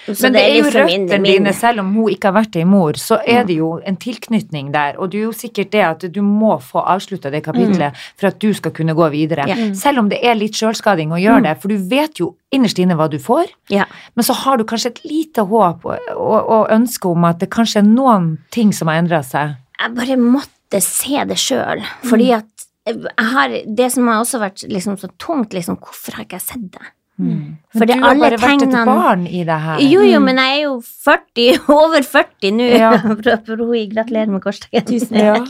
så 0.06 0.14
Men 0.24 0.32
det 0.32 0.42
er 0.42 0.54
jo 0.54 0.64
liksom 0.64 0.86
røttene 0.88 1.26
dine, 1.28 1.52
selv 1.52 1.82
om 1.82 1.90
hun 1.92 2.12
ikke 2.14 2.30
har 2.30 2.36
vært 2.38 2.54
ei 2.56 2.62
mor, 2.64 2.96
så 2.96 3.18
er 3.20 3.42
det 3.44 3.58
jo 3.58 3.74
en 3.84 3.98
tilknytning 4.00 4.70
der, 4.72 4.96
og 4.96 5.10
det 5.12 5.18
er 5.18 5.26
jo 5.26 5.34
sikkert 5.36 5.72
det 5.74 5.82
at 5.84 6.06
du 6.14 6.22
må 6.24 6.54
få 6.64 6.80
avslutta 6.94 7.28
det 7.34 7.42
kapitlet 7.44 7.98
for 8.14 8.30
at 8.30 8.38
du 8.40 8.48
skal 8.56 8.72
kunne 8.72 8.94
gå 8.96 9.10
videre. 9.12 9.44
Yeah. 9.50 9.74
Selv 9.76 10.00
om 10.00 10.08
det 10.08 10.22
er 10.24 10.38
litt 10.40 10.56
sjølskading 10.56 11.12
å 11.12 11.20
gjøre 11.20 11.44
det, 11.50 11.54
for 11.60 11.74
du 11.74 11.84
vet 11.90 12.22
jo 12.22 12.30
innerst 12.54 12.80
inne 12.80 12.96
hva 12.96 13.10
du 13.12 13.18
får, 13.20 13.52
yeah. 13.74 13.92
men 14.16 14.24
så 14.24 14.38
har 14.40 14.56
du 14.56 14.64
kanskje 14.72 14.94
et 14.94 15.04
lite 15.04 15.44
håp 15.52 15.84
og, 15.84 16.10
og, 16.16 16.40
og 16.40 16.72
ønske 16.72 17.12
om 17.12 17.28
at 17.28 17.44
det 17.44 17.52
kanskje 17.52 17.82
er 17.84 17.88
noen 17.90 18.38
ting 18.56 18.72
som 18.72 18.88
har 18.88 19.02
endra 19.04 19.20
seg. 19.26 19.58
jeg 19.82 19.96
bare 20.00 20.16
måtte 20.16 20.80
se 20.80 21.28
det 21.28 21.36
sjøl. 21.44 21.84
Fordi 22.08 22.32
Mm. 22.32 22.38
at 22.40 22.46
har 23.18 23.48
Det 23.64 23.92
som 23.92 24.08
har 24.08 24.20
også 24.20 24.40
vært 24.40 24.64
liksom 24.68 24.96
så 25.00 25.08
tungt, 25.18 25.52
liksom 25.52 25.78
Hvorfor 25.80 26.16
har 26.16 26.24
ikke 26.24 26.36
jeg 26.36 26.48
sett 26.48 26.70
det? 26.72 26.90
Men 27.16 27.58
For 27.78 27.86
du 27.86 27.92
har 27.94 28.16
bare 28.18 28.38
vært 28.42 28.62
et 28.66 28.72
barn 28.88 29.26
i 29.26 29.44
det 29.46 29.58
her. 29.62 29.78
Jo, 29.86 30.00
jo, 30.02 30.18
men 30.20 30.36
jeg 30.42 30.56
er 30.56 30.62
jo 30.64 30.72
40, 30.82 31.58
over 31.76 32.02
40 32.02 32.50
nå. 32.58 32.66
Ja. 32.74 32.90
Gratulerer 33.26 34.26
med 34.32 34.42
korsdagen. 34.42 34.86
Tusen 34.88 35.16
Ja. 35.22 35.36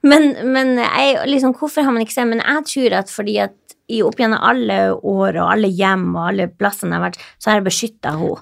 Men, 0.00 0.28
men 0.54 0.76
jeg, 0.78 1.16
liksom, 1.26 1.56
hvorfor 1.58 1.82
har 1.82 1.90
man 1.90 2.04
ikke 2.04 2.14
sett 2.14 2.28
Men 2.30 2.38
jeg 2.38 2.62
tror 2.70 2.92
at 3.00 3.08
fordi 3.10 3.32
at 3.42 3.56
i 3.90 3.96
opp 4.06 4.14
gjennom 4.20 4.38
alle 4.46 4.76
år 4.94 5.38
og 5.42 5.48
alle 5.56 5.66
hjem 5.74 6.04
og 6.14 6.28
alle 6.28 6.46
plassene 6.54 6.92
jeg 6.94 7.00
har 7.00 7.06
vært, 7.08 7.18
så 7.42 7.50
har 7.50 7.56
jeg 7.58 7.64
beskytta 7.66 8.12
henne. 8.20 8.36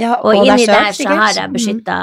Ja, 0.00 0.14
Og, 0.22 0.30
og 0.30 0.46
inni 0.46 0.64
der 0.70 0.94
så 0.96 1.08
har 1.10 1.34
jeg 1.36 1.52
beskytta 1.52 1.98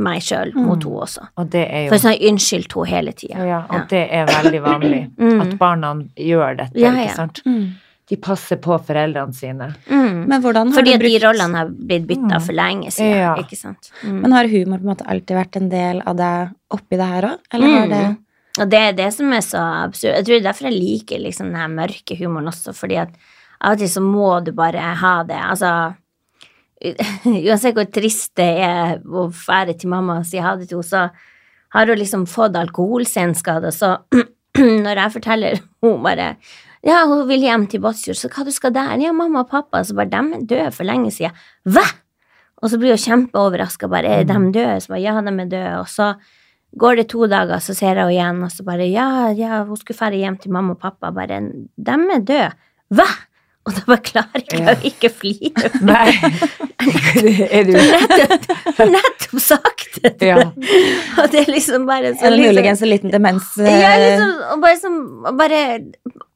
meg 0.00 0.22
sjøl 0.24 0.54
mot 0.54 0.78
Mm. 0.78 0.86
henne 0.88 1.02
også. 1.04 1.26
Og 1.36 1.50
det 1.52 1.66
er 1.68 1.82
jo 1.84 1.90
For 1.92 2.04
sånn 2.06 2.16
unnskyldt 2.30 2.72
henne 2.78 2.90
hele 2.94 3.12
tida. 3.12 3.44
ja, 3.50 3.60
og 3.68 3.88
det 3.92 4.02
er 4.08 4.24
veldig 4.32 4.62
vanlig 4.64 5.02
Mm. 5.20 5.40
at 5.44 5.54
barna 5.60 5.92
gjør 6.16 6.56
dette, 6.62 6.80
Ja, 6.80 6.94
ja. 6.96 7.04
ikke 7.10 7.16
sant? 7.20 7.42
Mm. 7.44 7.66
De 8.10 8.16
passer 8.18 8.58
på 8.58 8.74
foreldrene 8.82 9.34
sine. 9.36 9.68
Mm. 9.86 10.24
Men 10.26 10.42
hvordan 10.42 10.72
har 10.72 10.80
Fordi 10.80 10.96
du 10.96 10.96
at 10.98 11.04
de 11.06 11.18
rollene 11.26 11.60
har 11.60 11.68
blitt 11.70 12.08
bytta 12.08 12.36
Mm. 12.40 12.42
for 12.46 12.52
lenge 12.58 12.90
siden. 12.90 13.16
Ja. 13.20 13.34
Ikke 13.38 13.56
sant? 13.58 13.92
Mm. 14.02 14.16
Men 14.24 14.32
har 14.34 14.48
humor 14.50 14.78
på 14.80 14.82
en 14.88 14.90
måte 14.96 15.06
alltid 15.06 15.36
vært 15.38 15.56
en 15.60 15.68
del 15.70 16.02
av 16.04 16.16
deg 16.18 16.50
oppi 16.74 16.96
det 16.98 17.06
her 17.06 17.22
òg? 17.30 17.38
Eller 17.54 17.76
har 17.78 17.86
det 17.88 18.02
Mm. 18.10 18.18
Og 18.58 18.68
det 18.68 18.78
er 18.82 18.92
det 18.98 19.12
som 19.14 19.32
er 19.32 19.44
så 19.46 19.60
absurd. 19.86 20.10
Jeg 20.16 20.24
tror 20.26 20.34
det 20.34 20.40
er 20.44 20.48
derfor 20.50 20.66
jeg 20.68 20.80
liker 20.80 21.18
liksom 21.22 21.46
den 21.52 21.60
her 21.60 21.68
mørke 21.68 22.16
humoren 22.18 22.48
også, 22.50 22.74
fordi 22.74 22.96
at 22.98 23.08
av 23.62 23.72
og 23.72 23.78
til 23.78 23.86
så 23.88 24.02
må 24.02 24.42
du 24.44 24.50
bare 24.52 24.80
ha 24.80 25.22
det. 25.22 25.38
Altså 25.38 25.94
Uansett 27.24 27.74
hvor 27.76 27.86
trist 27.92 28.32
det 28.40 28.48
er 28.64 28.98
å 29.04 29.28
fære 29.30 29.74
til 29.78 29.90
mamma 29.92 30.18
og 30.20 30.26
si 30.26 30.40
ha 30.42 30.56
det 30.56 30.68
til 30.70 30.80
henne, 30.80 30.88
så 30.88 31.10
har 31.76 31.86
hun 31.86 32.00
liksom 32.00 32.26
fått 32.26 32.56
alkoholsenskade, 32.56 33.70
så 33.76 33.98
når 34.56 34.96
jeg 35.04 35.12
forteller 35.14 35.60
hun 35.84 36.02
bare 36.02 36.32
ja, 36.86 37.02
hun 37.08 37.26
vil 37.28 37.44
hjem 37.44 37.66
til 37.68 37.82
Båtsfjord, 37.84 38.16
så 38.16 38.30
hva 38.32 38.44
du 38.46 38.52
skal 38.54 38.72
der? 38.72 38.94
Ja, 39.02 39.12
mamma 39.16 39.44
og 39.44 39.50
pappa. 39.52 39.82
Så 39.84 39.96
bare, 39.98 40.10
dem 40.12 40.32
er 40.36 40.44
døde 40.48 40.70
for 40.72 40.88
lenge 40.88 41.12
siden. 41.12 41.36
Hva? 41.68 41.84
Og 42.60 42.72
så 42.72 42.78
blir 42.80 42.94
hun 42.94 43.02
kjempeoverraska. 43.04 43.88
Bare, 43.88 44.20
er 44.20 44.28
de 44.28 44.38
døde? 44.54 44.78
Så 44.80 44.92
bare, 44.92 45.02
ja, 45.04 45.16
de 45.20 45.34
er 45.34 45.50
døde. 45.50 45.74
Og 45.80 45.88
så 45.88 46.14
går 46.80 47.00
det 47.00 47.08
to 47.10 47.26
dager, 47.26 47.58
så 47.58 47.74
ser 47.74 47.98
jeg 47.98 47.98
henne 47.98 48.14
igjen, 48.14 48.44
og 48.46 48.52
så 48.54 48.64
bare, 48.64 48.86
ja, 48.86 49.08
ja, 49.34 49.64
hun 49.66 49.76
skulle 49.80 49.98
dra 49.98 50.20
hjem 50.22 50.38
til 50.40 50.52
mamma 50.54 50.76
og 50.76 50.82
pappa. 50.82 51.10
Bare, 51.12 51.40
dem 51.90 52.06
er 52.14 52.24
døde. 52.24 52.50
Hva? 52.94 53.08
Og 53.68 53.74
da 53.76 53.82
bare 53.86 54.00
klarer 54.00 54.44
jeg 54.48 54.60
Ja. 54.64 54.72
å 54.72 54.86
ikke 54.88 55.10
flire. 55.12 55.68
Nei, 55.84 56.14
er 57.52 57.66
du 57.68 57.74
Nettopp, 57.76 58.48
nettopp 58.88 59.42
sagt 59.44 59.98
det. 60.02 60.14
Ja. 60.30 60.38
Og 61.20 61.28
det 61.32 61.42
er 61.42 61.52
liksom 61.52 61.84
bare 61.88 62.14
så 62.14 62.24
Eller 62.26 62.38
liksom- 62.40 62.54
muligens 62.56 62.82
en 62.82 62.88
liten 62.88 63.12
demens 63.12 63.50
ja, 63.60 63.66
eh, 63.68 64.04
liksom, 64.06 64.32
og 64.54 64.60
bare, 64.64 64.76
som, 64.80 64.98
bare 65.36 65.60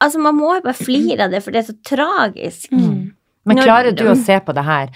Altså, 0.05 0.21
man 0.21 0.37
må 0.37 0.53
jo 0.59 0.61
bare 0.67 0.77
flire 0.77 1.25
av 1.25 1.31
det, 1.33 1.41
for 1.43 1.51
det 1.55 1.63
er 1.65 1.73
så 1.73 1.77
tragisk. 1.83 2.69
mm. 2.71 3.13
Men 3.47 3.57
Når- 3.57 3.65
klarer 3.65 3.97
du 3.97 4.05
å 4.05 4.17
se 4.17 4.39
på 4.41 4.55
det 4.55 4.65
her? 4.65 4.89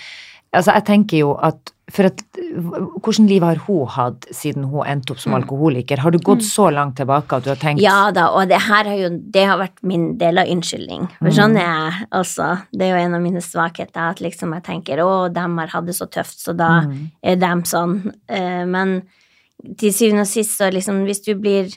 Altså, 0.56 0.72
jeg 0.78 0.84
tenker 0.88 1.18
jo 1.18 1.34
at 1.44 1.74
for 1.92 2.04
at 2.04 2.20
Hvordan 2.58 3.26
liv 3.28 3.42
har 3.44 3.56
hun 3.66 3.86
hatt 3.88 4.26
siden 4.34 4.64
hun 4.68 4.84
endte 4.88 5.12
opp 5.14 5.20
som 5.22 5.32
alkoholiker? 5.36 6.00
Har 6.02 6.10
du 6.12 6.18
gått 6.18 6.42
så 6.44 6.66
langt 6.72 6.96
tilbake 7.00 7.36
at 7.36 7.44
du 7.44 7.50
har 7.50 7.56
tenkt 7.60 7.78
Mm. 7.80 7.84
Ja 7.84 8.10
da, 8.12 8.26
og 8.36 8.48
det 8.48 8.60
her 8.60 8.84
har 8.84 8.96
jo 8.96 9.08
Det 9.30 9.44
har 9.46 9.58
vært 9.58 9.82
min 9.82 10.18
del 10.18 10.38
av 10.38 10.46
unnskyldning. 10.48 11.08
For 11.18 11.30
sånn 11.30 11.56
er 11.56 11.64
jeg 11.90 12.08
også. 12.12 12.48
Det 12.72 12.82
er 12.82 12.90
jo 12.98 13.04
en 13.06 13.14
av 13.14 13.22
mine 13.22 13.40
svakheter 13.40 14.10
at 14.10 14.20
liksom 14.20 14.52
jeg 14.54 14.64
tenker 14.64 14.98
å, 15.04 15.32
dem 15.32 15.56
har 15.58 15.68
hatt 15.68 15.86
det 15.86 15.94
så 15.96 16.06
tøft, 16.08 16.38
så 16.40 16.56
da 16.56 16.80
Mm. 16.82 17.10
er 17.22 17.36
dem 17.36 17.62
sånn. 17.62 18.12
Eh, 18.28 18.64
Men 18.66 19.02
til 19.76 19.90
syvende 19.92 20.20
og 20.22 20.26
sist, 20.26 20.58
så 20.58 20.70
liksom 20.72 21.04
hvis 21.06 21.24
du 21.24 21.34
blir 21.34 21.68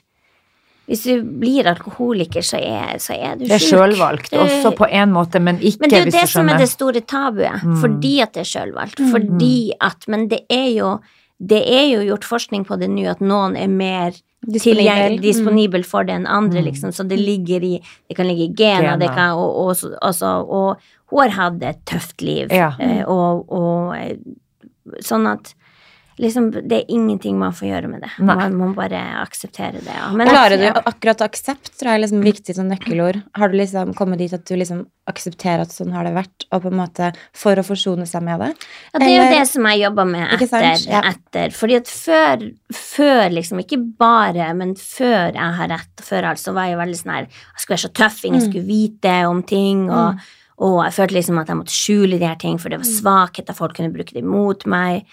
hvis 0.91 1.03
du 1.07 1.21
blir 1.39 1.69
alkoholiker, 1.71 2.43
så 2.43 2.59
er, 2.59 2.97
så 2.99 3.15
er 3.15 3.37
du 3.39 3.45
Det 3.47 3.55
er 3.55 3.63
sjølvalgt, 3.63 4.33
også 4.35 4.73
på 4.75 4.89
en 4.91 5.13
måte, 5.15 5.39
men 5.39 5.57
ikke 5.63 5.79
Men 5.85 5.89
det 5.89 5.97
er 5.97 6.05
jo 6.05 6.11
det 6.11 6.13
som 6.13 6.21
er 6.21 6.51
skjønner. 6.51 6.57
det 6.59 6.69
store 6.69 7.01
tabuet, 7.07 7.63
Mm. 7.63 7.77
fordi 7.81 8.13
at 8.21 8.33
det 8.35 8.41
er 8.43 8.49
sjølvalgt. 8.51 8.99
Mm. 8.99 9.11
Fordi 9.15 9.71
at 9.79 10.07
Men 10.11 10.27
det 10.27 10.41
er 10.51 10.67
jo 10.75 10.99
det 11.41 11.63
er 11.65 11.87
jo 11.89 12.01
gjort 12.05 12.23
forskning 12.29 12.65
på 12.67 12.77
det 12.77 12.87
nå, 12.91 13.07
at 13.09 13.19
noen 13.19 13.55
er 13.57 13.67
mer 13.67 14.11
Disponibel. 14.45 15.19
disponibel 15.21 15.83
for 15.85 16.03
det 16.03 16.13
enn 16.19 16.27
andre, 16.27 16.59
Mm. 16.61 16.65
liksom. 16.65 16.91
Så 16.93 17.07
det 17.07 17.17
ligger 17.17 17.63
i 17.63 17.81
Det 18.09 18.15
kan 18.17 18.27
ligge 18.27 18.43
i 18.49 18.53
gena, 18.53 18.97
det 18.99 19.09
kan, 19.09 19.31
og, 19.31 19.55
og, 19.69 19.75
så- 19.75 19.97
altså, 20.03 20.45
og 20.47 20.77
hun 21.09 21.19
har 21.29 21.29
hatt 21.29 21.63
et 21.63 21.85
tøft 21.85 22.21
liv, 22.21 22.47
Ja. 22.51 22.73
eh, 22.79 23.03
og, 23.07 23.45
og 23.51 23.95
eh, 23.95 24.17
sånn 25.01 25.25
at 25.31 25.53
Liksom, 26.19 26.49
det 26.67 26.75
er 26.81 26.89
ingenting 26.91 27.37
man 27.39 27.53
får 27.55 27.67
gjøre 27.69 27.87
med 27.89 28.01
det. 28.03 28.09
Nei. 28.19 28.35
Man 28.35 28.55
må 28.59 28.65
bare 28.75 28.99
akseptere 29.21 29.79
det. 29.79 29.93
Ja. 29.95 30.09
Men 30.13 30.27
Klarer 30.27 30.59
du 30.59 30.65
akkurat 30.83 31.21
aksept, 31.23 31.71
tror 31.79 31.89
jeg 31.91 31.99
er 31.99 32.03
liksom 32.03 32.21
viktig 32.25 32.55
som 32.57 32.67
nøkkelord. 32.69 33.21
Har 33.39 33.49
du 33.49 33.55
liksom 33.57 33.93
kommet 33.97 34.19
dit 34.21 34.33
at 34.35 34.43
du 34.45 34.53
liksom 34.59 34.83
aksepterer 35.09 35.63
at 35.63 35.71
sånn 35.73 35.93
har 35.95 36.05
det 36.05 36.11
vært, 36.13 36.45
og 36.51 36.61
på 36.65 36.69
en 36.69 36.77
måte 36.81 37.09
for 37.33 37.57
å 37.57 37.63
forsone 37.65 38.05
seg 38.05 38.25
med 38.27 38.43
det? 38.43 38.51
Ja, 38.91 38.99
det 39.01 39.07
er 39.07 39.15
jo 39.17 39.29
det 39.39 39.47
som 39.49 39.65
jeg 39.71 39.81
jobber 39.85 40.05
med 40.11 40.35
etter. 40.35 40.67
Ja. 40.91 41.01
etter. 41.13 41.55
Fordi 41.57 41.79
at 41.79 41.87
før, 41.89 42.45
før 42.75 43.23
liksom, 43.33 43.63
ikke 43.63 43.79
bare, 44.03 44.51
men 44.59 44.75
før 44.75 45.31
jeg 45.33 45.57
har 45.61 45.73
rett, 45.73 46.05
før 46.05 46.29
alt, 46.33 46.43
så 46.43 46.53
var 46.53 46.69
jeg 46.69 46.77
veldig 46.83 46.99
sånn 47.01 47.15
her 47.15 47.25
Jeg 47.31 47.63
skulle 47.63 47.77
være 47.79 47.87
så 47.87 47.93
tøff, 48.03 48.21
ingen 48.25 48.41
Mm. 48.41 48.47
skulle 48.51 48.67
vite 48.67 49.15
om 49.31 49.41
ting, 49.43 49.89
og, 49.89 50.19
og 50.61 50.83
jeg 50.85 50.93
følte 50.99 51.17
liksom 51.17 51.39
at 51.41 51.47
jeg 51.49 51.57
måtte 51.57 51.73
skjule 51.75 52.19
de 52.19 52.25
her 52.27 52.35
ting, 52.35 52.57
for 52.61 52.69
det 52.69 52.79
var 52.81 52.85
svakheter, 52.89 53.53
folk 53.57 53.75
kunne 53.77 53.93
bruke 53.93 54.13
det 54.13 54.23
imot 54.23 54.65
meg, 54.69 55.05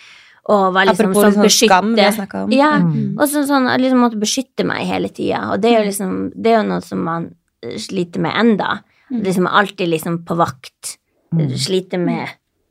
og 0.48 0.72
var 0.74 0.87
liksom 0.88 1.11
Apropos 1.11 1.24
sånn 1.24 1.34
sånn 1.44 1.50
skam 1.68 1.94
vi 1.94 2.00
har 2.02 2.12
beskytte 2.12 2.42
om. 2.44 2.52
Ja, 2.52 2.70
Mm. 2.78 3.18
og 3.20 3.28
så, 3.28 3.44
sånn, 3.46 3.68
liksom 3.80 3.98
måtte 4.00 4.18
beskytte 4.20 4.64
meg 4.64 4.87
hele 4.87 5.08
tida, 5.08 5.52
og 5.52 5.61
det 5.61 5.72
er 5.74 5.82
jo 5.82 5.90
liksom 5.90 6.32
Det 6.34 6.52
er 6.52 6.62
jo 6.62 6.68
noe 6.68 6.80
som 6.82 7.04
man 7.04 7.34
sliter 7.76 8.18
med 8.20 8.32
enda. 8.34 8.80
Mm. 9.11 9.22
Liksom 9.24 9.46
alltid 9.46 9.88
liksom 9.88 10.24
på 10.24 10.37
vakt. 10.37 10.96
Mm. 11.34 11.50
Sliter 11.58 11.98
med 11.98 12.28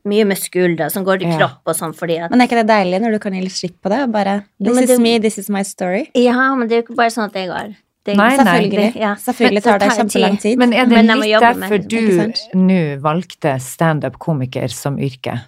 mye 0.08 0.24
med 0.26 0.38
skulder 0.38 0.88
som 0.90 1.04
går 1.04 1.22
i 1.22 1.26
Ja. 1.28 1.36
kropp 1.38 1.60
og 1.66 1.74
sånn, 1.76 1.94
fordi 1.94 2.18
at 2.24 2.30
Men 2.30 2.40
er 2.40 2.46
ikke 2.46 2.64
det 2.64 2.68
deilig 2.68 3.00
når 3.02 3.12
du 3.12 3.18
kan 3.18 3.32
gi 3.34 3.40
litt 3.42 3.52
slipp 3.52 3.80
på 3.82 3.90
det? 3.90 4.02
Og 4.04 4.12
bare 4.12 4.44
This 4.62 4.78
is 4.78 4.86
det- 4.88 5.00
me, 5.00 5.18
this 5.18 5.38
is 5.38 5.48
my 5.50 5.62
story. 5.62 6.08
Ja, 6.14 6.54
men 6.54 6.66
det 6.68 6.72
er 6.78 6.82
jo 6.82 6.86
ikke 6.88 6.96
bare 6.96 7.10
sånn 7.10 7.24
at 7.26 7.32
det 7.32 7.48
går. 7.48 7.76
Det, 8.04 8.16
Nei, 8.16 8.36
nei. 8.36 8.38
Selvfølgelig. 8.38 8.96
Ja. 8.96 9.14
Selvfølgelig 9.16 9.62
tar 9.62 9.78
det 9.78 9.88
kjempelang 9.90 10.40
tid. 10.40 10.58
Men 10.58 10.72
er 10.72 10.86
det 10.86 11.04
Men 11.04 11.18
litt 11.20 11.40
derfor 11.42 11.78
du 11.86 12.32
nå 12.54 13.00
valgte 13.02 13.60
standup-komiker 13.60 14.70
som 14.70 14.96
yrke? 14.98 15.42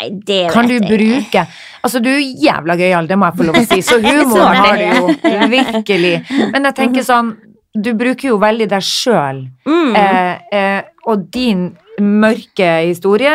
Nei, 0.00 0.08
det 0.26 0.50
Kan 0.54 0.66
du 0.68 0.74
vet 0.78 0.88
jeg 0.88 0.98
bruke 0.98 1.46
Altså, 1.84 2.00
du 2.04 2.08
er 2.12 2.20
jævla 2.20 2.74
gøyal, 2.76 3.06
det 3.08 3.16
må 3.16 3.28
jeg 3.30 3.38
få 3.38 3.46
lov 3.48 3.56
å 3.56 3.62
si, 3.68 3.78
så 3.84 3.96
humoren 4.04 4.56
har 4.56 4.76
du 4.76 5.30
jo 5.30 5.46
virkelig. 5.48 6.10
Men 6.52 6.66
jeg 6.68 6.74
tenker 6.76 7.06
sånn, 7.06 7.30
du 7.72 7.92
bruker 7.96 8.28
jo 8.34 8.38
veldig 8.42 8.66
deg 8.68 8.82
sjøl 8.84 9.44
Mm. 9.64 9.94
eh, 9.96 10.38
eh, 10.52 10.82
og 11.08 11.22
din 11.32 11.62
mørke 12.00 12.68
historie, 12.88 13.32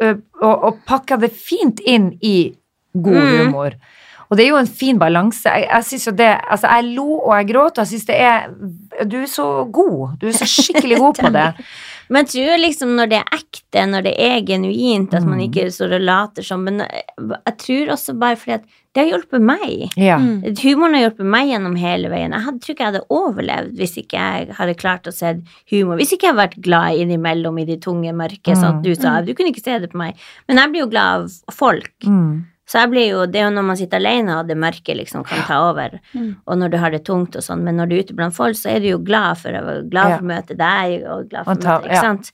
eh, 0.00 0.14
og, 0.42 0.64
og 0.70 0.78
pakker 0.88 1.20
det 1.20 1.32
fint 1.36 1.80
inn 1.84 2.12
i 2.24 2.52
god 2.94 3.12
Mm. 3.20 3.36
humor. 3.46 3.76
Og 4.32 4.38
det 4.38 4.46
er 4.46 4.48
jo 4.54 4.56
en 4.62 4.66
fin 4.80 4.96
balanse. 4.98 5.44
Jeg, 5.44 5.66
jeg 5.68 5.84
synes 5.84 6.06
jo 6.06 6.12
det, 6.16 6.30
altså 6.48 6.70
jeg 6.72 6.84
lo 6.96 7.18
og 7.18 7.34
jeg 7.36 7.48
gråt, 7.52 7.76
og 7.76 7.82
jeg 7.84 7.90
syns 7.92 8.06
det 8.08 8.16
er 8.24 8.46
du 9.04 9.18
er 9.20 9.26
så 9.28 9.46
god. 9.68 10.14
Du 10.20 10.26
er 10.30 10.32
så 10.32 10.48
skikkelig 10.48 10.96
god 11.02 11.18
på 11.20 11.32
det. 11.36 11.50
Men 12.12 12.26
jeg 12.26 12.32
tror 12.34 12.60
liksom 12.60 12.92
når 12.98 13.08
det 13.10 13.18
er 13.22 13.38
ekte, 13.38 13.82
når 13.88 14.04
det 14.06 14.12
er 14.20 14.42
genuint, 14.46 15.14
at 15.16 15.24
man 15.24 15.38
Mm. 15.40 15.46
ikke 15.48 15.64
står 15.72 15.94
og 15.96 16.04
later 16.04 16.44
som 16.46 16.62
Men 16.64 16.82
jeg 16.84 17.56
tror 17.64 17.92
også 17.96 18.14
bare 18.18 18.36
fordi 18.36 18.52
at 18.58 18.64
det 18.92 19.00
har 19.00 19.18
hjulpet 19.18 19.40
meg. 19.40 19.94
Ja. 19.96 20.18
Mm. 20.20 20.42
Humoren 20.60 20.94
har 20.98 21.06
hjulpet 21.06 21.24
meg 21.24 21.48
gjennom 21.48 21.76
hele 21.80 22.10
veien. 22.12 22.34
Jeg 22.36 22.44
hadde, 22.44 22.60
tror 22.60 22.74
ikke 22.74 22.84
jeg 22.84 22.92
hadde 22.92 23.06
overlevd 23.08 23.76
hvis 23.80 23.96
ikke 24.02 24.20
jeg 24.20 24.52
hadde 24.58 24.74
klart 24.76 25.08
å 25.08 25.12
se 25.16 25.32
humor. 25.72 25.96
Hvis 25.96 26.12
ikke 26.12 26.28
jeg 26.28 26.34
hadde 26.34 26.42
vært 26.44 26.60
glad 26.62 27.00
innimellom 27.00 27.58
i 27.62 27.64
de 27.64 27.78
tunge, 27.80 28.12
mørke, 28.12 28.52
sånn 28.52 28.76
at 28.76 28.82
du 28.84 28.94
sa 28.94 29.22
Du 29.22 29.32
kunne 29.32 29.48
ikke 29.54 29.64
se 29.64 29.78
det 29.78 29.90
på 29.92 29.96
meg. 29.96 30.14
Men 30.46 30.58
jeg 30.60 30.70
blir 30.74 30.84
jo 30.84 30.90
glad 30.92 31.24
av 31.48 31.54
folk. 31.56 31.90
Mm. 32.04 32.44
Så 32.72 32.80
jeg 32.80 32.88
blir 32.94 33.06
jo, 33.10 33.26
Det 33.28 33.36
er 33.42 33.50
jo 33.50 33.54
når 33.58 33.64
man 33.68 33.76
sitter 33.76 34.00
alene 34.00 34.38
og 34.40 34.46
det 34.48 34.56
mørke 34.56 34.94
liksom 34.96 35.26
kan 35.28 35.42
ta 35.44 35.58
over, 35.68 35.98
Mm. 36.14 36.36
og 36.46 36.56
når 36.58 36.70
du 36.72 36.76
har 36.80 36.90
det 36.94 37.02
tungt 37.04 37.36
og 37.36 37.42
sånn, 37.44 37.60
men 37.66 37.76
når 37.76 37.88
du 37.90 37.94
er 37.98 38.04
ute 38.06 38.14
blant 38.16 38.34
folk, 38.34 38.56
så 38.56 38.70
er 38.72 38.80
du 38.80 38.86
jo 38.94 38.98
glad 38.98 39.36
for, 39.42 39.50
glad 39.90 40.16
for 40.16 40.24
å 40.24 40.30
møte 40.30 40.56
deg 40.56 41.04
og 41.04 41.28
glad 41.28 41.44
for 41.44 41.54
ta- 41.60 41.78
møte 41.80 41.90
Ikke 41.90 41.98
ja. 42.00 42.00
sant? 42.00 42.32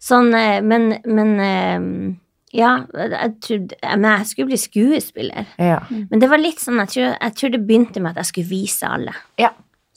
Sånn, 0.00 0.34
eh, 0.34 0.60
men, 0.60 0.98
men 1.06 1.40
eh, 1.40 2.16
Ja, 2.52 2.84
jeg 2.92 3.34
trodde 3.40 3.76
Men 3.96 4.18
jeg 4.18 4.26
skulle 4.26 4.48
bli 4.50 4.56
skuespiller. 4.58 5.46
Ja. 5.58 5.78
Men 6.10 6.18
det 6.18 6.28
var 6.28 6.38
litt 6.42 6.58
sånn, 6.58 6.80
jeg 6.82 6.88
tror, 6.88 7.16
jeg 7.20 7.34
tror 7.38 7.50
det 7.52 7.66
begynte 7.66 8.00
med 8.02 8.10
at 8.10 8.16
jeg 8.24 8.30
skulle 8.32 8.48
vise 8.50 8.82
alle. 8.88 9.14
ja. 9.38 9.50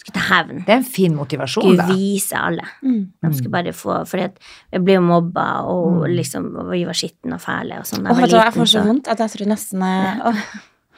Skulle 0.03 0.19
ta 0.19 0.25
hevn. 0.35 0.65
Det 0.65 0.69
er 0.73 0.81
en 0.81 0.83
fin 0.83 1.15
motivasjon, 1.15 1.63
Skulle 1.63 1.77
da. 1.87 1.93
vise 1.95 2.35
alle. 2.35 2.65
Mm. 2.83 3.07
De 3.23 3.33
skulle 3.37 3.51
bare 3.51 3.71
få 3.73 4.01
For 4.07 4.17
jeg 4.19 4.83
ble 4.83 4.93
jo 4.99 5.01
mobba, 5.01 5.63
og 5.63 6.03
Mm. 6.03 6.15
liksom 6.17 6.55
og 6.59 6.69
vi 6.71 6.83
var 6.85 6.93
skitne 6.93 7.33
og 7.33 7.41
fæle 7.41 7.79
og 7.79 7.85
sånn. 7.87 8.03
jeg 8.03 8.29
jeg 8.29 8.53
får 8.53 8.67
så 8.67 8.79
så- 8.81 8.85
vondt 8.85 9.07
at 9.07 9.17
jeg 9.19 9.29
tror 9.31 9.47
nesten 9.47 9.79
jeg, 9.79 10.21
åh, 10.25 10.43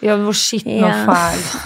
Ja, 0.01 0.17
hvor 0.17 0.33
skitten 0.35 0.83
og 0.83 0.89
Ja. 0.91 1.05
fæl. 1.07 1.37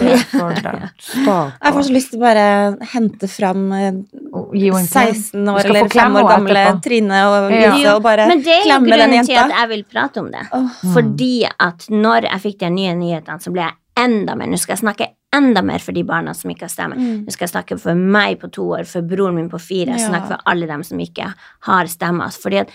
Jeg 1.60 1.72
får 1.74 1.82
så 1.82 1.92
lyst 1.92 2.10
til 2.12 2.20
å 2.20 2.22
bare 2.22 2.76
hente 2.92 3.28
fram 3.28 3.72
eh, 3.72 3.92
Og 4.32 4.52
gi 4.54 4.68
henne 4.70 4.78
en 4.78 4.86
klem. 4.86 5.14
16 5.14 5.48
år 5.50 5.64
eller 5.64 5.80
få 5.88 5.90
5 5.98 6.16
år 6.20 6.28
gamle. 6.30 6.62
Trine 6.84 7.18
og 7.26 7.50
Ja. 7.52 7.74
Lise 7.74 7.94
og 7.96 8.02
bare 8.04 8.28
Men 8.28 8.38
det 8.42 8.46
er 8.54 8.62
jo 8.62 8.68
klemme 8.70 8.86
den 8.88 9.00
grunnen 9.00 9.26
til 9.26 9.36
at 9.36 9.50
jeg 9.50 9.68
vil 9.68 9.84
prate 9.84 10.18
om 10.22 10.30
det. 10.30 10.46
Oh. 10.52 10.68
Fordi 10.94 11.44
at 11.58 11.78
når 11.90 12.22
jeg 12.30 12.40
fikk 12.46 12.58
de 12.58 12.70
nye 12.70 12.94
nyhetene, 12.94 13.40
så 13.42 13.50
ble 13.52 13.62
jeg 13.62 13.74
enda 13.96 14.34
mer 14.36 14.46
Nå 14.46 14.58
skal 14.58 14.76
jeg 14.76 14.84
snakke 14.84 15.08
enda 15.36 15.62
mer 15.62 15.78
for 15.78 15.92
de 15.94 16.02
barna 16.02 16.34
som 16.34 16.50
ikke 16.50 16.66
har 16.66 16.72
stemme. 16.72 16.96
Mm. 16.98 17.18
Nå 17.26 17.30
skal 17.34 17.46
jeg 17.46 17.54
snakke 17.54 17.78
for 17.80 17.94
meg 17.94 18.40
på 18.40 18.50
to 18.50 18.64
år, 18.76 18.86
for 18.90 19.06
broren 19.06 19.36
min 19.38 19.50
på 19.50 19.60
fire. 19.62 19.94
Jeg 19.94 20.00
Ja. 20.00 20.08
snakker 20.08 20.28
for 20.34 20.40
alle 20.46 20.66
dem 20.66 20.82
som 20.82 20.98
ikke 20.98 21.34
har 21.60 21.84
stemme. 21.86 22.24
Altså, 22.24 22.42
Fordi 22.42 22.56
at 22.58 22.70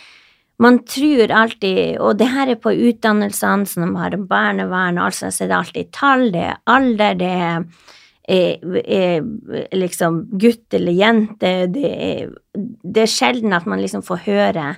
man 0.58 0.80
tror 0.80 1.32
alltid 1.32 1.98
Og 2.00 2.18
det 2.18 2.30
her 2.30 2.48
er 2.48 2.56
på 2.56 2.72
utdannelsene, 2.72 3.68
når 3.76 3.91
man 3.91 4.02
har 4.02 4.18
barnevern 4.18 4.98
og 4.98 5.06
alt 5.06 5.15
sånt, 5.15 5.34
så 5.34 5.44
er 5.44 5.48
det 5.48 5.58
alltid 5.58 5.91
tall, 5.91 6.32
det 6.32 6.44
er 6.44 6.58
alder, 6.68 7.13
det 7.13 7.28
er 7.28 7.65
er, 8.28 8.58
er 8.88 9.22
liksom 9.74 10.28
gutt 10.39 10.74
eller 10.74 10.91
jente. 10.91 11.68
Det 11.72 11.86
er, 11.86 12.32
det 12.56 13.04
er 13.04 13.12
sjelden 13.12 13.54
at 13.54 13.68
man 13.68 13.80
liksom 13.80 14.02
får 14.02 14.24
høre 14.26 14.78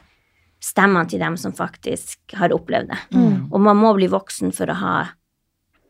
stemmene 0.60 1.08
til 1.08 1.20
dem 1.20 1.38
som 1.38 1.54
faktisk 1.56 2.34
har 2.34 2.50
opplevd 2.56 2.90
det. 2.90 2.98
Mm. 3.14 3.48
Og 3.54 3.62
man 3.62 3.78
må 3.78 3.94
bli 3.96 4.10
voksen 4.12 4.52
for 4.56 4.66
å 4.68 4.76
ha 4.82 4.96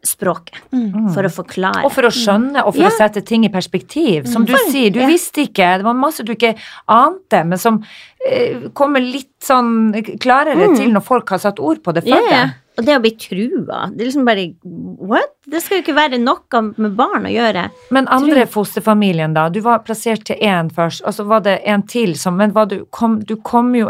språket, 0.07 0.57
Mm. 0.71 1.09
for 1.13 1.23
å 1.27 1.31
forklare. 1.31 1.83
Og 1.85 1.91
for 1.91 2.07
å 2.07 2.11
skjønne, 2.13 2.63
og 2.65 2.73
for 2.75 2.83
Ja. 2.83 2.89
å 2.89 2.97
sette 2.97 3.23
ting 3.25 3.43
i 3.45 3.49
perspektiv. 3.49 4.27
Som 4.27 4.45
du 4.45 4.53
sier, 4.71 4.89
du 4.91 4.99
ja. 5.01 5.07
visste 5.07 5.43
ikke, 5.47 5.77
det 5.77 5.83
var 5.85 5.93
masse 5.93 6.23
du 6.23 6.33
ikke 6.33 6.55
ante, 6.87 7.43
men 7.45 7.57
som 7.57 7.83
eh, 8.27 8.69
kommer 8.73 8.99
litt 8.99 9.29
sånn 9.41 9.93
klarere 10.19 10.67
Mm. 10.67 10.75
til 10.75 10.89
når 10.91 11.03
folk 11.03 11.29
har 11.29 11.37
satt 11.39 11.59
ord 11.59 11.83
på 11.83 11.93
det 11.93 12.05
Ja, 12.07 12.15
deg. 12.17 12.53
Og 12.77 12.85
det 12.85 12.93
å 12.97 13.01
bli 13.01 13.11
trua, 13.17 13.89
det 13.95 14.01
er 14.01 14.09
liksom 14.11 14.25
bare 14.25 14.53
What? 14.63 15.31
Det 15.49 15.61
skal 15.63 15.77
jo 15.79 15.83
ikke 15.83 15.95
være 15.95 16.19
noe 16.19 16.61
med 16.77 16.95
barn 16.95 17.23
å 17.25 17.31
gjøre. 17.31 17.69
Men 17.91 18.07
andre 18.07 18.45
fosterfamilien, 18.45 19.33
da? 19.33 19.47
Du 19.49 19.61
var 19.61 19.79
plassert 19.79 20.23
til 20.25 20.35
én 20.41 20.69
først, 20.71 21.01
og 21.05 21.13
så 21.13 21.25
var 21.25 21.39
det 21.41 21.61
en 21.65 21.81
til 21.83 22.13
som 22.15 22.35
Men 22.37 22.51
var 22.53 22.65
du, 22.67 22.85
kom, 22.91 23.19
du 23.19 23.35
kom 23.37 23.73
jo 23.73 23.87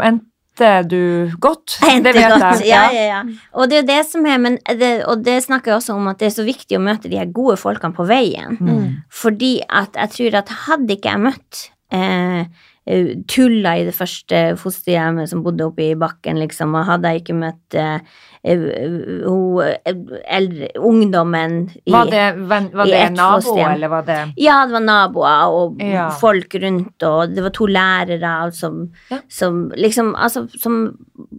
endte 0.66 0.88
du 0.90 1.36
godt? 1.40 1.78
Det 1.82 2.14
vet 2.14 2.34
godt. 2.34 2.62
jeg. 2.62 2.68
Ja, 2.68 2.82
ja, 2.94 3.06
ja. 3.12 3.22
Og 3.52 3.70
det 3.70 3.82
er 3.82 3.88
det 3.88 4.00
som 4.10 4.26
er, 4.26 4.38
men 4.42 4.58
det, 4.80 4.92
og 5.08 5.24
det 5.24 5.38
snakker 5.44 5.72
jeg 5.72 5.80
også 5.80 5.96
om 5.98 6.10
at 6.10 6.20
det 6.20 6.30
er 6.30 6.36
så 6.36 6.46
viktig 6.46 6.78
å 6.78 6.82
møte 6.82 7.10
de 7.10 7.20
her 7.20 7.30
gode 7.34 7.58
folkene 7.60 7.96
på 7.96 8.06
veien. 8.08 8.58
Mm. 8.60 8.86
Fordi 9.10 9.58
at 9.68 9.98
jeg 9.98 10.14
tror 10.16 10.40
at 10.42 10.54
hadde 10.66 10.96
ikke 10.98 11.14
jeg 11.14 11.24
møtt 11.28 11.64
eh, 11.94 12.67
Tulla 13.28 13.74
i 13.76 13.84
det 13.84 13.92
første 13.96 14.38
fosterhjemmet 14.56 15.28
som 15.28 15.42
bodde 15.44 15.66
oppe 15.68 15.90
i 15.90 15.96
bakken, 15.98 16.38
liksom, 16.40 16.72
og 16.78 16.86
hadde 16.88 17.10
jeg 17.12 17.22
ikke 17.22 17.36
møtt 17.36 17.76
uh, 17.76 17.98
uh, 18.48 19.60
eh, 19.84 19.98
eldre 20.38 20.70
ungdommen 20.88 21.58
i 21.84 21.92
Var 21.92 22.10
det, 22.12 22.24
var 22.48 22.86
det 22.86 22.94
ett 22.96 23.10
en 23.10 23.18
nabo, 23.18 23.42
fosterhjem. 23.42 23.72
eller 23.74 23.92
var 23.92 24.06
det 24.06 24.18
Ja, 24.40 24.66
det 24.66 24.72
var 24.72 24.84
naboer 24.86 25.52
og 25.52 25.82
Ja. 25.82 26.08
folk 26.10 26.54
rundt, 26.54 27.02
og 27.02 27.34
det 27.34 27.42
var 27.42 27.50
to 27.50 27.66
lærere 27.66 28.52
som, 28.52 28.90
Ja. 29.10 29.18
som 29.28 29.70
liksom 29.76 30.14
Altså, 30.16 30.48
som 30.58 30.96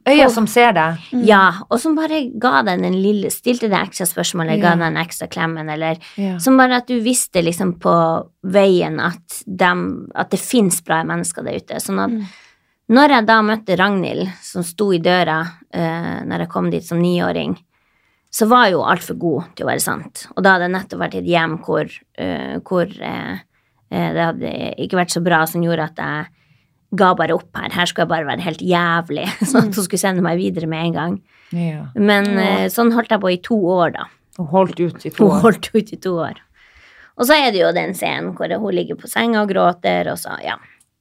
øya 0.07 0.29
som 0.29 0.47
ser 0.47 0.71
deg? 0.73 0.97
Mm. 1.12 1.25
Ja, 1.25 1.51
og 1.69 1.79
som 1.79 1.95
bare 1.95 2.29
ga 2.39 2.62
den 2.62 2.85
en 2.85 3.01
lille 3.01 3.29
Stilte 3.29 3.69
det 3.69 3.79
ekstra 3.79 4.05
spørsmålet, 4.05 4.57
ja. 4.57 4.69
ga 4.69 4.75
den 4.75 4.95
en 4.95 5.03
ekstra 5.03 5.27
klemmen, 5.27 5.69
eller 5.69 5.97
Ja. 6.17 6.38
Som 6.38 6.57
bare 6.57 6.77
at 6.77 6.88
du 6.88 6.99
visste 7.01 7.41
liksom 7.41 7.79
på 7.79 8.27
veien 8.43 8.99
at, 8.99 9.43
dem, 9.45 10.09
at 10.15 10.29
det 10.31 10.39
fins 10.39 10.81
bra 10.81 11.03
mennesker 11.03 11.38
der 11.45 11.58
ute. 11.62 11.80
Sånn 11.84 11.99
at 12.04 12.10
Mm. 12.12 12.23
når 12.89 13.10
jeg 13.15 13.25
da 13.25 13.41
møtte 13.45 13.78
Ragnhild, 13.78 14.30
som 14.41 14.63
sto 14.63 14.91
i 14.93 14.99
døra 14.99 15.39
uh, 15.45 16.19
når 16.25 16.39
jeg 16.45 16.49
kom 16.49 16.69
dit 16.71 16.84
som 16.86 16.99
niåring, 17.02 17.58
så 18.32 18.47
var 18.47 18.65
jeg 18.67 18.73
jo 18.73 18.82
altfor 18.86 19.17
god 19.17 19.43
til 19.56 19.65
å 19.65 19.69
være 19.69 19.82
sant. 19.82 20.28
Og 20.38 20.43
da 20.43 20.54
hadde 20.56 20.67
jeg 20.67 20.73
nettopp 20.75 20.99
vært 21.02 21.15
i 21.15 21.21
et 21.23 21.30
hjem 21.32 21.56
hvor, 21.65 21.86
uh, 22.21 22.60
hvor 22.62 22.86
eh, 23.02 23.39
eh, 23.91 24.10
det 24.13 24.25
hadde 24.28 24.52
ikke 24.86 24.99
vært 24.99 25.15
så 25.15 25.21
bra, 25.25 25.45
som 25.49 25.63
gjorde 25.65 25.88
at 25.89 25.97
jeg 25.97 26.28
ga 26.99 27.13
bare 27.17 27.34
opp 27.38 27.58
her. 27.58 27.69
Her 27.73 27.86
skulle 27.86 28.06
jeg 28.06 28.10
bare 28.13 28.25
være 28.30 28.45
helt 28.45 28.62
jævlig, 28.62 29.25
sånn 29.49 29.69
at 29.69 29.75
hun 29.78 29.86
skulle 29.86 30.02
sende 30.02 30.21
meg 30.25 30.38
videre 30.41 30.69
med 30.69 30.86
en 30.89 30.93
gang. 30.93 31.17
ja. 31.54 31.88
Men 31.95 32.30
eh, 32.38 32.67
sånn 32.73 32.93
holdt 32.93 33.10
jeg 33.13 33.21
på 33.21 33.32
i 33.34 33.41
to 33.45 33.58
år, 33.58 33.93
da. 33.97 34.06
Og 34.39 34.47
holdt 34.54 34.80
ut 34.80 35.06
i 35.06 35.10
to 35.12 35.25
Hun 35.28 35.36
år. 35.36 35.41
holdt 35.41 35.69
ut 35.75 35.93
i 35.93 35.97
to 35.97 36.13
år. 36.21 36.38
Og 37.19 37.25
så 37.28 37.36
er 37.36 37.52
det 37.52 37.60
jo 37.60 37.71
den 37.75 37.93
scenen 37.93 38.32
hvor 38.38 38.47
hun 38.62 38.73
ligger 38.78 38.95
på 38.95 39.10
senga 39.12 39.41
og 39.41 39.49
gråter, 39.52 40.08
og 40.13 40.17
så, 40.21 40.38
ja. 40.45 40.56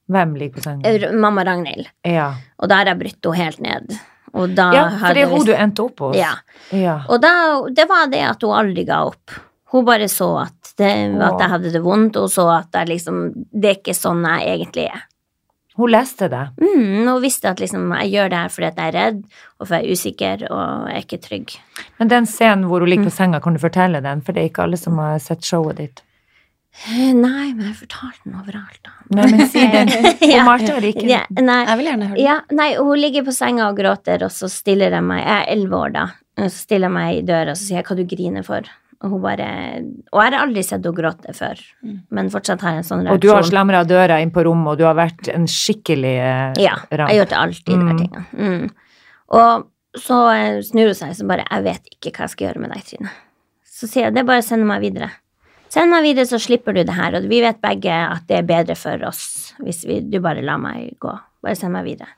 Hvem 0.09 0.31
ligger 0.39 0.57
på 0.57 0.63
senga? 0.65 1.11
Mamma 1.13 1.43
Ragnhild. 1.45 1.89
Ja. 2.07 2.31
Og 2.57 2.69
da 2.71 2.79
har 2.81 2.89
jeg 2.91 2.99
brutt 3.03 3.29
henne 3.29 3.43
helt 3.45 3.59
ned. 3.65 3.99
Og 4.33 4.55
da 4.57 4.65
ja, 4.73 4.87
for 5.01 5.17
det 5.17 5.21
er 5.25 5.31
hun 5.31 5.45
du 5.45 5.53
endte 5.55 5.83
opp 5.85 6.01
hos. 6.05 6.17
Ja. 6.17 6.31
ja. 6.75 6.99
Og 7.09 7.21
da, 7.21 7.31
det 7.73 7.85
var 7.89 8.09
det 8.11 8.23
at 8.29 8.43
hun 8.45 8.53
aldri 8.57 8.83
ga 8.89 9.03
opp. 9.09 9.37
Hun 9.69 9.85
bare 9.85 10.07
så 10.09 10.31
at, 10.47 10.73
det, 10.81 10.89
at 11.21 11.41
jeg 11.41 11.49
hadde 11.51 11.71
det 11.73 11.81
vondt, 11.85 12.17
og 12.17 12.29
så 12.33 12.47
at 12.55 12.73
jeg 12.73 12.89
liksom, 12.89 13.21
det 13.53 13.69
er 13.69 13.77
ikke 13.79 13.93
sånn 13.97 14.25
jeg 14.25 14.49
egentlig 14.55 14.87
er. 14.89 15.05
Hun 15.79 15.93
leste 15.93 16.27
det. 16.27 16.41
Mm, 16.59 17.05
hun 17.07 17.21
visste 17.23 17.53
at 17.53 17.61
liksom, 17.61 17.85
jeg 18.01 18.09
gjør 18.15 18.31
det 18.33 18.39
her 18.41 18.49
fordi 18.51 18.67
jeg 18.67 18.87
er 18.89 18.95
redd, 18.97 19.21
og 19.61 19.67
for 19.69 19.75
jeg 19.77 19.85
er 19.85 19.93
usikker, 19.95 20.41
og 20.49 20.89
jeg 20.89 20.97
er 20.97 21.05
ikke 21.05 21.21
trygg. 21.23 21.53
Men 22.01 22.11
den 22.11 22.27
scenen 22.27 22.65
hvor 22.67 22.83
hun 22.83 22.89
ligger 22.91 23.05
Mm. 23.07 23.11
på 23.13 23.15
senga, 23.15 23.39
kan 23.39 23.53
du 23.55 23.61
fortelle 23.61 24.01
den? 24.03 24.21
For 24.25 24.33
det 24.33 24.41
er 24.41 24.49
ikke 24.49 24.65
alle 24.65 24.77
som 24.81 24.97
har 24.99 25.19
sett 25.23 25.45
showet 25.45 25.77
ditt. 25.77 26.01
Eh, 26.87 27.11
Nei, 27.17 27.49
men 27.57 27.65
jeg 27.65 27.75
fortalte 27.81 28.21
den 28.25 28.35
overalt, 28.39 28.79
da. 28.85 28.91
Nei, 29.17 29.25
men 29.33 29.47
si 29.51 29.63
den. 29.73 29.89
Hun 30.21 30.29
Ja. 30.29 30.43
Marte 30.47 30.71
har 30.75 30.85
ikke 30.85 31.07
Ja, 31.09 31.23
nei, 31.41 31.57
Jeg 31.65 31.77
vil 31.79 31.87
gjerne 31.89 32.09
høre 32.11 32.17
det. 32.19 32.23
Ja, 32.27 32.35
nei, 32.55 32.67
hun 32.77 32.99
ligger 33.01 33.25
på 33.27 33.33
senga 33.35 33.69
og 33.71 33.79
gråter, 33.79 34.23
og 34.27 34.31
så 34.31 34.47
stiller 34.51 34.93
jeg 34.95 35.03
meg 35.03 35.23
Jeg 35.25 35.33
er 35.41 35.49
elleve 35.55 35.79
år 35.87 35.95
da. 35.97 36.03
Så 36.45 36.53
stiller 36.67 36.87
jeg 36.87 36.95
meg 36.95 37.17
i 37.17 37.23
døra 37.27 37.51
og 37.55 37.57
så 37.59 37.65
sier 37.65 37.81
jeg, 37.81 37.87
hva 37.89 37.97
du 37.99 38.03
griner 38.13 38.45
for. 38.47 38.69
Og 38.99 39.13
hun 39.15 39.21
bare 39.23 39.47
Og 40.11 40.21
jeg 40.21 40.31
har 40.31 40.37
aldri 40.43 40.63
sett 40.63 40.83
henne 40.85 40.95
gråte 40.95 41.33
før, 41.35 41.59
men 42.15 42.29
fortsatt 42.31 42.61
har 42.63 42.77
jeg 42.77 42.83
en 42.83 42.87
sånn 42.91 43.01
reaksjon. 43.03 43.15
Og 43.17 43.23
du 43.25 43.29
har 43.33 43.47
slamra 43.47 43.81
døra 43.87 44.17
inn 44.23 44.31
på 44.35 44.43
rommet, 44.47 44.73
og 44.73 44.79
du 44.79 44.85
har 44.87 44.95
vært 44.99 45.29
en 45.33 45.47
skikkelig 45.49 46.15
ramp. 46.19 46.59
Ja, 46.63 46.75
jeg 46.91 46.99
har 47.01 47.15
gjort 47.21 47.35
alltid 47.41 47.73
de 47.73 47.79
Mm. 47.79 47.87
her 47.89 47.97
tingene. 48.03 48.25
Mm. 48.35 48.69
Og 49.39 49.67
så 49.99 50.17
eh, 50.35 50.59
snur 50.67 50.91
hun 50.91 50.99
seg 50.99 51.15
så 51.17 51.25
bare 51.27 51.45
Jeg 51.49 51.63
vet 51.65 51.89
ikke 51.95 52.11
hva 52.13 52.27
jeg 52.27 52.35
skal 52.35 52.47
gjøre 52.47 52.61
med 52.67 52.71
deg, 52.75 52.83
Trine. 52.91 53.09
Så 53.65 53.87
sier 53.89 54.05
jeg 54.09 54.13
det 54.19 54.25
bare 54.27 54.43
å 54.43 54.45
sende 54.45 54.67
meg 54.69 54.81
videre. 54.83 55.09
Send 55.69 55.91
meg 55.93 56.05
videre, 56.07 56.25
så 56.25 56.39
slipper 56.41 56.73
du 56.73 56.81
det 56.81 56.95
her. 56.97 57.17
Og 57.19 57.27
vi 57.29 57.41
vet 57.43 57.59
begge 57.61 57.93
at 57.93 58.25
det 58.29 58.39
er 58.39 58.47
bedre 58.47 58.77
for 58.79 59.03
oss 59.09 59.25
hvis 59.61 59.83
vi, 59.85 59.99
du 60.01 60.17
bare 60.23 60.41
lar 60.45 60.61
meg 60.61 60.95
gå. 61.01 61.11
Bare 61.43 61.57
send 61.57 61.75
meg 61.75 61.85
videre. 61.85 62.09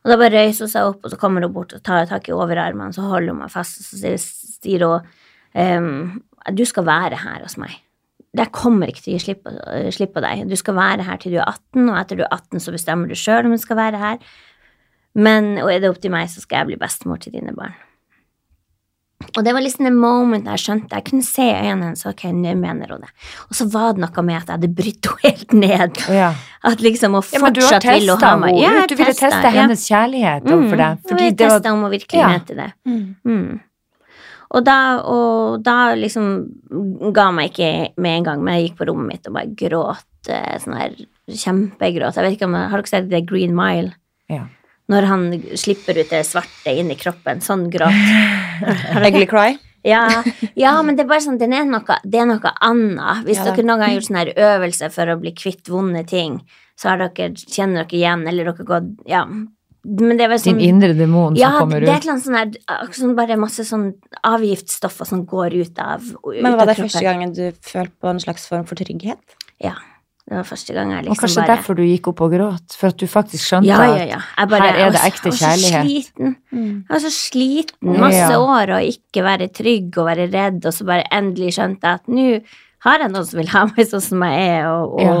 Og 0.00 0.12
da 0.12 0.16
bare 0.16 0.44
røyser 0.46 0.64
hun 0.64 0.72
seg 0.72 0.88
opp, 0.88 1.02
og 1.04 1.12
så 1.12 1.18
kommer 1.20 1.44
hun 1.44 1.52
bort 1.52 1.74
og 1.76 1.82
tar 1.84 2.06
tak 2.08 2.28
i 2.30 2.32
overarmene, 2.32 2.94
så 2.96 3.04
holder 3.04 3.34
hun 3.34 3.42
meg 3.42 3.52
fast, 3.52 3.82
og 3.82 3.88
så 3.90 4.14
sier- 4.16 4.86
hun 4.86 5.08
ehm, 5.52 6.22
du 6.56 6.64
skal 6.64 6.86
være 6.88 7.18
her 7.20 7.42
hos 7.44 7.58
meg. 7.60 7.74
Jeg 8.36 8.52
kommer 8.54 8.88
ikke 8.88 9.02
til 9.02 9.12
å 9.12 9.18
gi 9.18 9.24
slipp 9.26 9.48
øh, 9.50 9.90
slipp 9.92 10.14
på 10.14 10.22
deg. 10.22 10.46
Du 10.48 10.56
skal 10.56 10.76
være 10.78 11.04
her 11.04 11.18
til 11.20 11.34
du 11.34 11.40
er 11.42 11.50
18, 11.50 11.88
og 11.90 11.98
etter 11.98 12.16
du 12.16 12.22
er 12.24 12.32
18, 12.32 12.60
så 12.62 12.72
bestemmer 12.72 13.10
du 13.10 13.18
sjøl 13.18 13.48
om 13.48 13.56
du 13.56 13.60
skal 13.60 13.76
være 13.76 14.00
her. 14.00 14.18
Men, 15.18 15.56
og 15.58 15.72
er 15.72 15.82
det 15.82 15.90
opp 15.90 16.00
til 16.00 16.14
meg, 16.14 16.30
så 16.30 16.40
skal 16.40 16.62
jeg 16.62 16.70
bli 16.70 16.80
bestemor 16.80 17.18
til 17.20 17.34
dine 17.34 17.52
barn. 17.56 17.74
Og 19.36 19.44
det 19.44 19.52
var 19.52 19.62
liksom 19.62 19.86
det 19.86 19.92
moment 19.94 20.48
jeg 20.48 20.62
skjønte. 20.62 20.96
Jeg 20.96 21.06
kunne 21.06 21.24
se 21.26 21.44
i 21.44 21.56
øynene 21.58 21.90
hennes, 21.90 22.04
ok, 22.08 22.24
nå 22.34 22.54
mener 22.58 22.94
hun 22.94 23.04
det. 23.04 23.10
Og 23.48 23.58
så 23.58 23.66
var 23.70 23.94
det 23.94 24.02
noe 24.02 24.24
med 24.26 24.38
at 24.38 24.48
jeg 24.48 24.56
hadde 24.56 24.70
brutt 24.80 25.08
henne 25.10 25.24
helt 25.26 25.54
ned. 25.54 26.00
Ja. 26.10 26.30
At 26.66 26.84
liksom, 26.84 27.14
ja, 27.14 27.20
har 27.20 27.26
fortsatt 27.28 27.86
ville 27.86 28.16
testa 28.16 28.30
ha 28.32 28.38
meg. 28.40 28.58
Ja, 28.60 28.86
du 28.88 28.94
ville 28.96 29.16
teste 29.16 29.42
ja. 29.44 29.54
hennes 29.60 29.84
kjærlighet 29.86 30.48
overfor 30.48 30.80
deg. 30.82 31.02
Mm, 31.02 31.08
Fordi 31.10 31.26
jeg 31.28 31.36
det 31.38 31.50
var 31.52 31.68
om 31.72 31.84
hun 31.84 31.92
virkelig 31.92 32.20
Ja. 32.20 32.30
mente 32.32 32.56
det. 32.58 32.70
Mm. 32.88 33.04
Mm. 33.24 33.60
Og 34.50 34.64
da, 34.66 34.78
og 35.06 35.62
da 35.62 35.76
liksom 35.94 37.12
ga 37.14 37.28
meg 37.30 37.52
ikke 37.52 37.92
med 38.02 38.16
en 38.16 38.24
gang, 38.26 38.40
men 38.42 38.56
jeg 38.56 38.70
gikk 38.70 38.80
på 38.80 38.88
rommet 38.90 39.12
mitt 39.12 39.28
og 39.30 39.36
bare 39.36 39.54
gråt 39.54 40.30
eh, 40.32 40.56
sånn 40.58 40.78
her 40.80 40.96
kjempegråt. 41.30 42.16
Jeg 42.18 42.26
vet 42.26 42.34
ikke 42.38 42.48
om 42.48 42.56
jeg 42.58 42.72
Har 42.72 42.82
dere 42.82 42.90
sett 42.90 43.10
The 43.12 43.20
Green 43.22 43.54
Mile? 43.54 43.94
Ja. 44.32 44.48
Når 44.90 45.06
han 45.06 45.26
slipper 45.54 45.98
ut 46.00 46.10
det 46.10 46.24
svarte 46.26 46.72
inn 46.74 46.90
i 46.90 46.96
kroppen. 46.98 47.40
Sånn 47.44 47.68
gråt. 47.70 47.94
Ugly 49.06 49.26
cry. 49.30 49.52
Ja, 49.86 50.02
ja, 50.60 50.74
men 50.84 50.96
det 50.98 51.06
er 51.06 51.08
bare 51.08 51.22
sånn, 51.24 51.38
det 51.40 51.46
er 51.48 51.64
noe, 51.64 51.94
det 52.04 52.18
er 52.20 52.26
noe 52.28 52.50
annet. 52.60 53.22
Hvis 53.24 53.38
Ja 53.40 53.46
dere 53.48 53.62
noen 53.64 53.78
gang 53.80 53.86
har 53.86 53.94
gjort 53.94 54.08
sånn 54.10 54.18
her 54.20 54.32
øvelse 54.36 54.90
for 54.92 55.08
å 55.08 55.16
bli 55.22 55.32
kvitt 55.32 55.70
vonde 55.72 56.02
ting, 56.10 56.34
så 56.76 56.90
har 56.92 57.00
dere, 57.00 57.30
kjenner 57.38 57.86
dere 57.88 57.96
igjen, 58.02 58.26
eller 58.28 58.50
dere 58.50 58.66
går 58.68 58.90
Ja. 59.08 59.22
Men 59.80 60.18
det 60.18 60.26
er 60.26 60.28
vel 60.34 60.42
Din 60.42 60.58
sånn 60.58 60.60
indre 60.60 60.92
demon 60.92 61.36
ja, 61.40 61.54
som 61.54 61.62
kommer 61.62 61.80
det 61.80 61.88
er 61.88 61.94
ut. 61.94 61.96
et 61.96 62.02
eller 62.04 62.12
annet 62.12 62.24
sånn 62.26 62.36
her, 62.36 62.90
sånn 62.98 63.14
bare 63.16 63.36
masse 63.40 63.64
sånn 63.64 63.86
avgiftsstoffer 64.28 65.08
som 65.08 65.22
går 65.24 65.56
ut 65.56 65.78
av 65.80 66.04
ut 66.04 66.42
Men 66.42 66.52
av 66.52 66.58
var 66.58 66.68
det 66.68 66.74
kroppen. 66.76 66.90
første 66.90 67.06
gangen 67.06 67.32
du 67.32 67.46
følte 67.64 67.96
på 67.96 68.10
en 68.12 68.20
slags 68.20 68.44
form 68.50 68.66
for 68.68 68.76
trygghet? 68.76 69.38
Ja. 69.64 69.72
Det 70.30 70.36
var 70.38 70.44
første 70.46 70.74
gang 70.76 70.90
jeg 70.94 71.02
liksom 71.02 71.10
bare 71.10 71.16
Og 71.16 71.20
kanskje 71.24 71.40
bare 71.42 71.50
derfor 71.56 71.74
du 71.74 71.82
gikk 71.82 72.08
opp 72.12 72.20
og 72.22 72.30
gråt, 72.36 72.74
for 72.78 72.92
at 72.92 72.96
du 73.02 73.06
faktisk 73.10 73.42
skjønte 73.48 73.66
Ja, 73.66 73.78
ja, 73.82 73.94
at 74.04 74.08
ja. 74.12 74.20
Jeg 74.38 74.48
bare, 74.52 74.68
her 74.70 74.78
er 74.86 74.92
det 74.94 75.00
ekte 75.08 75.32
kjærlighet? 75.34 75.74
Jeg 75.74 75.74
var 75.74 75.82
så 75.82 75.90
sliten. 75.90 76.36
Mm. 76.54 76.68
Jeg 76.86 76.94
var 76.94 77.02
så 77.02 77.10
sliten, 77.16 77.96
masse 78.04 78.36
år, 78.38 78.72
og 78.76 78.90
ikke 78.92 79.24
være 79.26 79.48
trygg 79.58 79.98
og 79.98 80.06
være 80.06 80.28
redd, 80.30 80.60
og 80.70 80.76
så 80.76 80.86
bare 80.86 81.08
endelig 81.18 81.56
skjønte 81.58 81.82
jeg 81.82 81.98
at 81.98 82.06
nå 82.14 82.26
har 82.86 83.02
jeg 83.02 83.10
noen 83.12 83.26
som 83.26 83.40
vil 83.42 83.50
ha 83.52 83.64
meg 83.72 83.88
sånn 83.90 84.00
som 84.06 84.22
jeg 84.22 84.46
er, 84.54 84.68
og, 84.70 84.94
og, 84.94 85.02
Ja. 85.02 85.16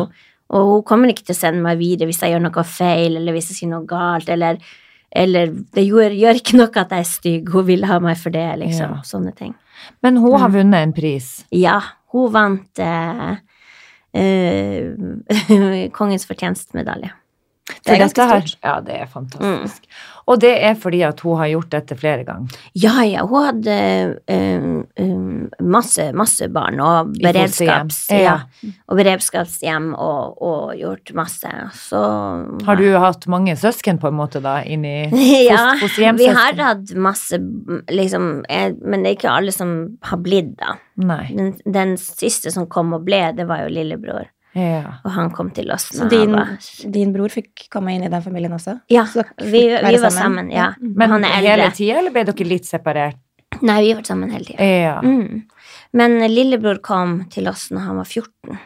og 0.54 0.70
hun 0.70 0.82
kommer 0.86 1.10
ikke 1.12 1.26
til 1.26 1.34
å 1.34 1.40
sende 1.40 1.60
meg 1.66 1.76
videre 1.82 2.06
hvis 2.08 2.22
jeg 2.22 2.32
gjør 2.36 2.46
noe 2.46 2.64
feil, 2.64 3.16
eller 3.18 3.32
hvis 3.36 3.50
jeg 3.50 3.58
sier 3.58 3.68
noe 3.74 3.84
galt, 3.90 4.28
eller, 4.32 4.56
eller 5.12 5.50
det 5.74 5.84
gjør, 5.90 6.14
gjør 6.22 6.38
ikke 6.40 6.56
noe 6.62 6.70
at 6.70 6.94
jeg 6.94 7.00
er 7.04 7.10
stygg, 7.10 7.50
hun 7.52 7.66
vil 7.66 7.84
ha 7.90 7.98
meg 7.98 8.16
for 8.16 8.30
det, 8.30 8.46
liksom. 8.62 8.94
Ja. 8.94 9.02
Sånne 9.04 9.34
ting. 9.34 9.54
Men 10.02 10.16
hun 10.22 10.38
har 10.38 10.48
Mm. 10.48 10.54
vunnet 10.54 10.82
en 10.86 10.92
pris. 10.92 11.44
Ja, 11.50 11.80
hun 12.12 12.30
vant 12.32 12.78
eh, 12.78 13.36
Kongens 15.98 16.26
fortjenstmedalje. 16.26 17.12
Det 17.70 17.94
er 17.94 18.00
ganske 18.02 18.26
stort. 18.28 18.58
Ja, 18.64 18.80
det 18.80 18.96
er 19.00 19.06
fantastisk. 19.06 19.84
Og 20.30 20.38
det 20.42 20.52
er 20.62 20.76
fordi 20.78 21.00
at 21.06 21.20
hun 21.26 21.36
har 21.40 21.48
gjort 21.50 21.70
dette 21.74 21.96
flere 21.98 22.22
ganger. 22.28 22.54
Ja, 22.78 23.00
ja, 23.02 23.24
hun 23.26 23.42
hadde 23.48 23.76
um, 24.30 24.76
um, 25.02 25.48
masse, 25.74 26.06
masse 26.14 26.46
barn 26.54 26.78
og 26.84 27.10
beredskaps, 27.18 27.98
Ja. 28.14 28.20
ja, 28.62 28.70
og 28.86 29.00
beredskapshjem 29.00 29.90
og, 29.98 30.38
og 30.46 30.74
gjort 30.78 31.10
masse. 31.18 31.50
Så 31.74 32.00
Har 32.66 32.78
du 32.78 32.86
hatt 33.02 33.26
mange 33.32 33.56
søsken 33.58 33.98
på 33.98 34.08
en 34.12 34.18
måte 34.20 34.42
da, 34.44 34.60
inni 34.62 34.94
Ja, 35.50 35.74
fos- 35.80 35.98
vi 35.98 36.30
har 36.30 36.54
hatt 36.62 36.94
masse, 36.94 37.40
liksom, 37.90 38.30
jeg, 38.48 38.76
men 38.84 39.02
det 39.02 39.12
er 39.14 39.18
ikke 39.18 39.34
alle 39.34 39.52
som 39.54 39.74
har 40.06 40.22
blitt, 40.22 40.54
da. 40.60 40.76
Nei. 41.00 41.24
Den, 41.34 41.54
den 41.64 41.96
siste 42.00 42.52
som 42.54 42.66
kom 42.70 42.92
og 42.96 43.06
ble, 43.06 43.22
det 43.36 43.46
var 43.50 43.64
jo 43.66 43.74
lillebror, 43.74 44.28
Ja. 44.54 44.96
og 45.04 45.10
han 45.14 45.28
kom 45.30 45.50
til 45.54 45.70
oss 45.70 45.84
Så 45.94 46.08
din, 46.10 46.32
din 46.90 47.12
bror 47.14 47.28
fikk 47.30 47.68
komme 47.70 47.92
inn 47.94 48.02
i 48.02 48.08
den 48.10 48.22
familien 48.24 48.52
også? 48.56 48.80
Ja, 48.90 49.04
vi, 49.38 49.60
vi 49.68 49.78
var 49.78 50.10
sammen? 50.10 50.10
sammen, 50.18 50.50
ja. 50.50 50.72
Mm. 50.80 50.94
Men 50.96 51.10
han 51.10 51.24
er 51.28 51.36
hele 51.44 51.68
tida, 51.70 51.98
eller 52.00 52.10
ble 52.10 52.24
dere 52.26 52.46
litt 52.48 52.66
separert? 52.66 53.16
Nei, 53.62 53.76
vi 53.82 53.92
har 53.92 54.00
vært 54.00 54.06
sammen 54.10 54.30
hele 54.34 54.44
tida. 54.44 54.64
Ja. 54.66 54.96
Mm. 55.02 55.44
Men 55.92 56.18
lillebror 56.30 56.80
kom 56.82 57.24
til 57.30 57.46
oss 57.50 57.68
når 57.70 57.80
han 57.86 57.96
var 58.02 58.04
14. 58.10 58.58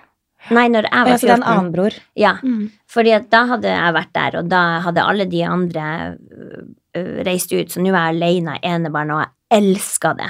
Nei, 0.52 0.66
når 0.68 0.84
jeg 0.90 0.92
var 0.92 1.08
jeg 1.08 1.20
så 1.20 1.26
det 1.26 1.30
er 1.30 1.36
en 1.36 1.42
14. 1.44 1.52
annen 1.58 1.70
bror. 1.72 1.94
Ja, 2.20 2.32
Mm. 2.44 2.64
fordi 2.88 3.12
at 3.16 3.30
da 3.32 3.44
hadde 3.46 3.68
jeg 3.76 3.94
vært 3.96 4.12
der, 4.12 4.38
og 4.40 4.48
da 4.48 4.62
hadde 4.84 5.04
alle 5.08 5.24
de 5.26 5.42
andre 5.48 6.16
ø, 6.16 6.64
ø, 6.96 7.22
reist 7.24 7.52
ut, 7.52 7.68
så 7.72 7.80
nå 7.80 7.92
er 7.92 8.12
jeg 8.12 8.16
alene 8.16 8.58
enebarn, 8.62 9.10
og 9.10 9.22
jeg 9.24 9.30
elska 9.60 10.12
det. 10.16 10.28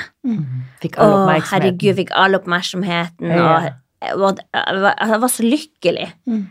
Fikk 0.82 0.98
all 0.98 1.10
Å, 1.10 1.16
oppmerksomheten. 1.24 1.50
herregud, 1.50 1.96
fikk 1.96 2.10
all 2.14 2.34
oppmerksomheten, 2.38 3.28
Ja. 3.34 3.56
og 3.56 3.72
jeg, 4.04 4.18
var, 4.20 4.94
jeg 5.00 5.20
var 5.22 5.32
så 5.32 5.46
lykkelig. 5.46 6.08
Mm. 6.30 6.44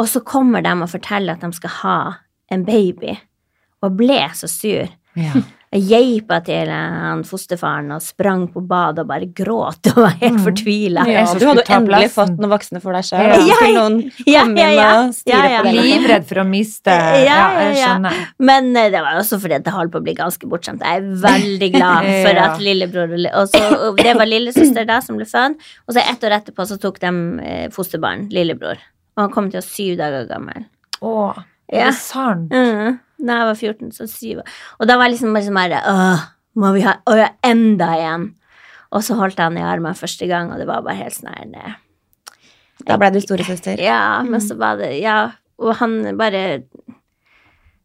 Og 0.00 0.08
så 0.08 0.22
kommer 0.24 0.64
de 0.64 0.72
og 0.72 0.90
forteller 0.92 1.36
at 1.36 1.44
de 1.44 1.52
skal 1.56 1.74
ha 1.80 1.98
en 2.50 2.64
baby, 2.66 3.16
og 3.84 3.96
ble 3.98 4.22
så 4.36 4.48
sur. 4.50 4.90
Ja. 5.18 5.42
Jeg 5.70 5.84
geipa 5.86 6.40
til 6.42 6.66
han 6.66 7.20
fosterfaren 7.22 7.92
og 7.94 8.00
sprang 8.02 8.48
på 8.50 8.58
badet 8.66 9.04
og 9.04 9.06
bare 9.06 9.28
gråt 9.30 9.86
og 9.92 10.00
var 10.02 10.16
helt 10.18 10.40
Mm. 10.40 10.42
fortvila. 10.42 11.04
Ja. 11.06 11.20
Ja, 11.22 11.34
du 11.38 11.44
hadde 11.46 11.62
jo 11.62 11.74
endelig 11.76 12.00
plassen. 12.08 12.14
fått 12.16 12.40
noen 12.42 12.50
voksne 12.50 12.80
for 12.82 12.92
deg 12.96 13.04
sjøl. 13.06 13.30
Ja. 13.46 13.58
Ja. 13.60 13.68
Noen 13.76 13.98
Ja, 14.26 14.40
komme 14.42 14.58
ja, 14.58 14.70
ja. 14.74 14.88
og 15.04 15.14
styre 15.14 15.36
Ja, 15.38 15.50
ja. 15.52 15.60
på 15.62 15.70
det? 15.70 15.84
Livredd 15.86 16.24
for 16.26 16.40
å 16.42 16.46
miste 16.50 16.90
Ja, 16.90 17.20
Ja, 17.22 17.36
ja, 17.54 17.60
jeg 17.70 17.76
skjønner. 17.84 18.16
Men 18.50 18.76
eh, 18.76 18.88
det 18.90 19.00
var 19.04 19.20
også 19.20 19.38
fordi 19.44 19.60
det 19.62 19.72
holdt 19.76 19.92
på 19.94 20.00
å 20.00 20.06
bli 20.08 20.14
ganske 20.18 20.48
bortskjemt. 20.50 20.82
Jeg 20.82 21.04
er 21.04 21.06
veldig 21.22 21.68
glad 21.76 22.08
for 22.26 22.34
Ja. 22.34 22.48
at 22.50 22.58
lillebror 22.66 23.14
og 23.34 23.46
så, 23.54 23.62
og 23.90 23.96
Det 24.02 24.16
var 24.18 24.26
lillesøster 24.26 24.84
da 24.90 24.98
som 25.00 25.16
ble 25.22 25.24
født, 25.30 25.54
og 25.86 25.94
så 25.94 26.00
ett 26.02 26.20
år 26.26 26.34
etterpå 26.40 26.66
så 26.66 26.80
tok 26.82 26.98
de 26.98 27.12
eh, 27.46 27.68
fosterbarn, 27.70 28.26
lillebror. 28.34 28.74
Og 29.16 29.22
han 29.22 29.30
kom 29.30 29.50
til 29.52 29.58
oss 29.62 29.70
syv 29.70 29.96
dager 30.02 30.26
gammel. 30.26 30.66
Å, 31.00 31.30
er 31.70 31.78
Ja. 31.78 31.86
det 31.92 31.94
sant? 31.94 32.50
Mm. 32.50 32.98
Da 33.20 33.40
jeg 33.40 33.48
var 33.50 33.58
14, 33.58 33.90
så 33.96 34.08
syv. 34.10 34.42
Og 34.78 34.88
da 34.88 34.96
var 34.96 35.08
jeg 35.08 35.16
liksom 35.16 35.34
bare 35.36 35.46
sånn 35.46 35.60
herre 35.60 35.80
Åh, 35.90 36.22
må 36.60 36.72
vi 36.76 36.84
ha 36.86 36.96
Å 37.04 37.16
ja, 37.18 37.30
enda 37.46 37.92
en? 38.00 38.30
Og 38.90 39.04
så 39.06 39.14
holdt 39.18 39.38
jeg 39.38 39.46
han 39.46 39.58
i 39.60 39.66
armene 39.66 39.98
første 39.98 40.26
gang, 40.30 40.50
og 40.50 40.58
det 40.58 40.66
var 40.70 40.82
bare 40.86 40.98
helt 40.98 41.14
sånn 41.14 41.30
her 41.30 41.76
Da 42.88 42.96
ble 42.98 43.12
du 43.14 43.20
storesøster. 43.22 43.78
Ja, 43.82 44.22
men 44.26 44.42
så 44.42 44.56
var 44.58 44.80
det 44.80 44.96
Ja, 44.98 45.20
og 45.60 45.76
han 45.82 46.02
bare 46.18 46.62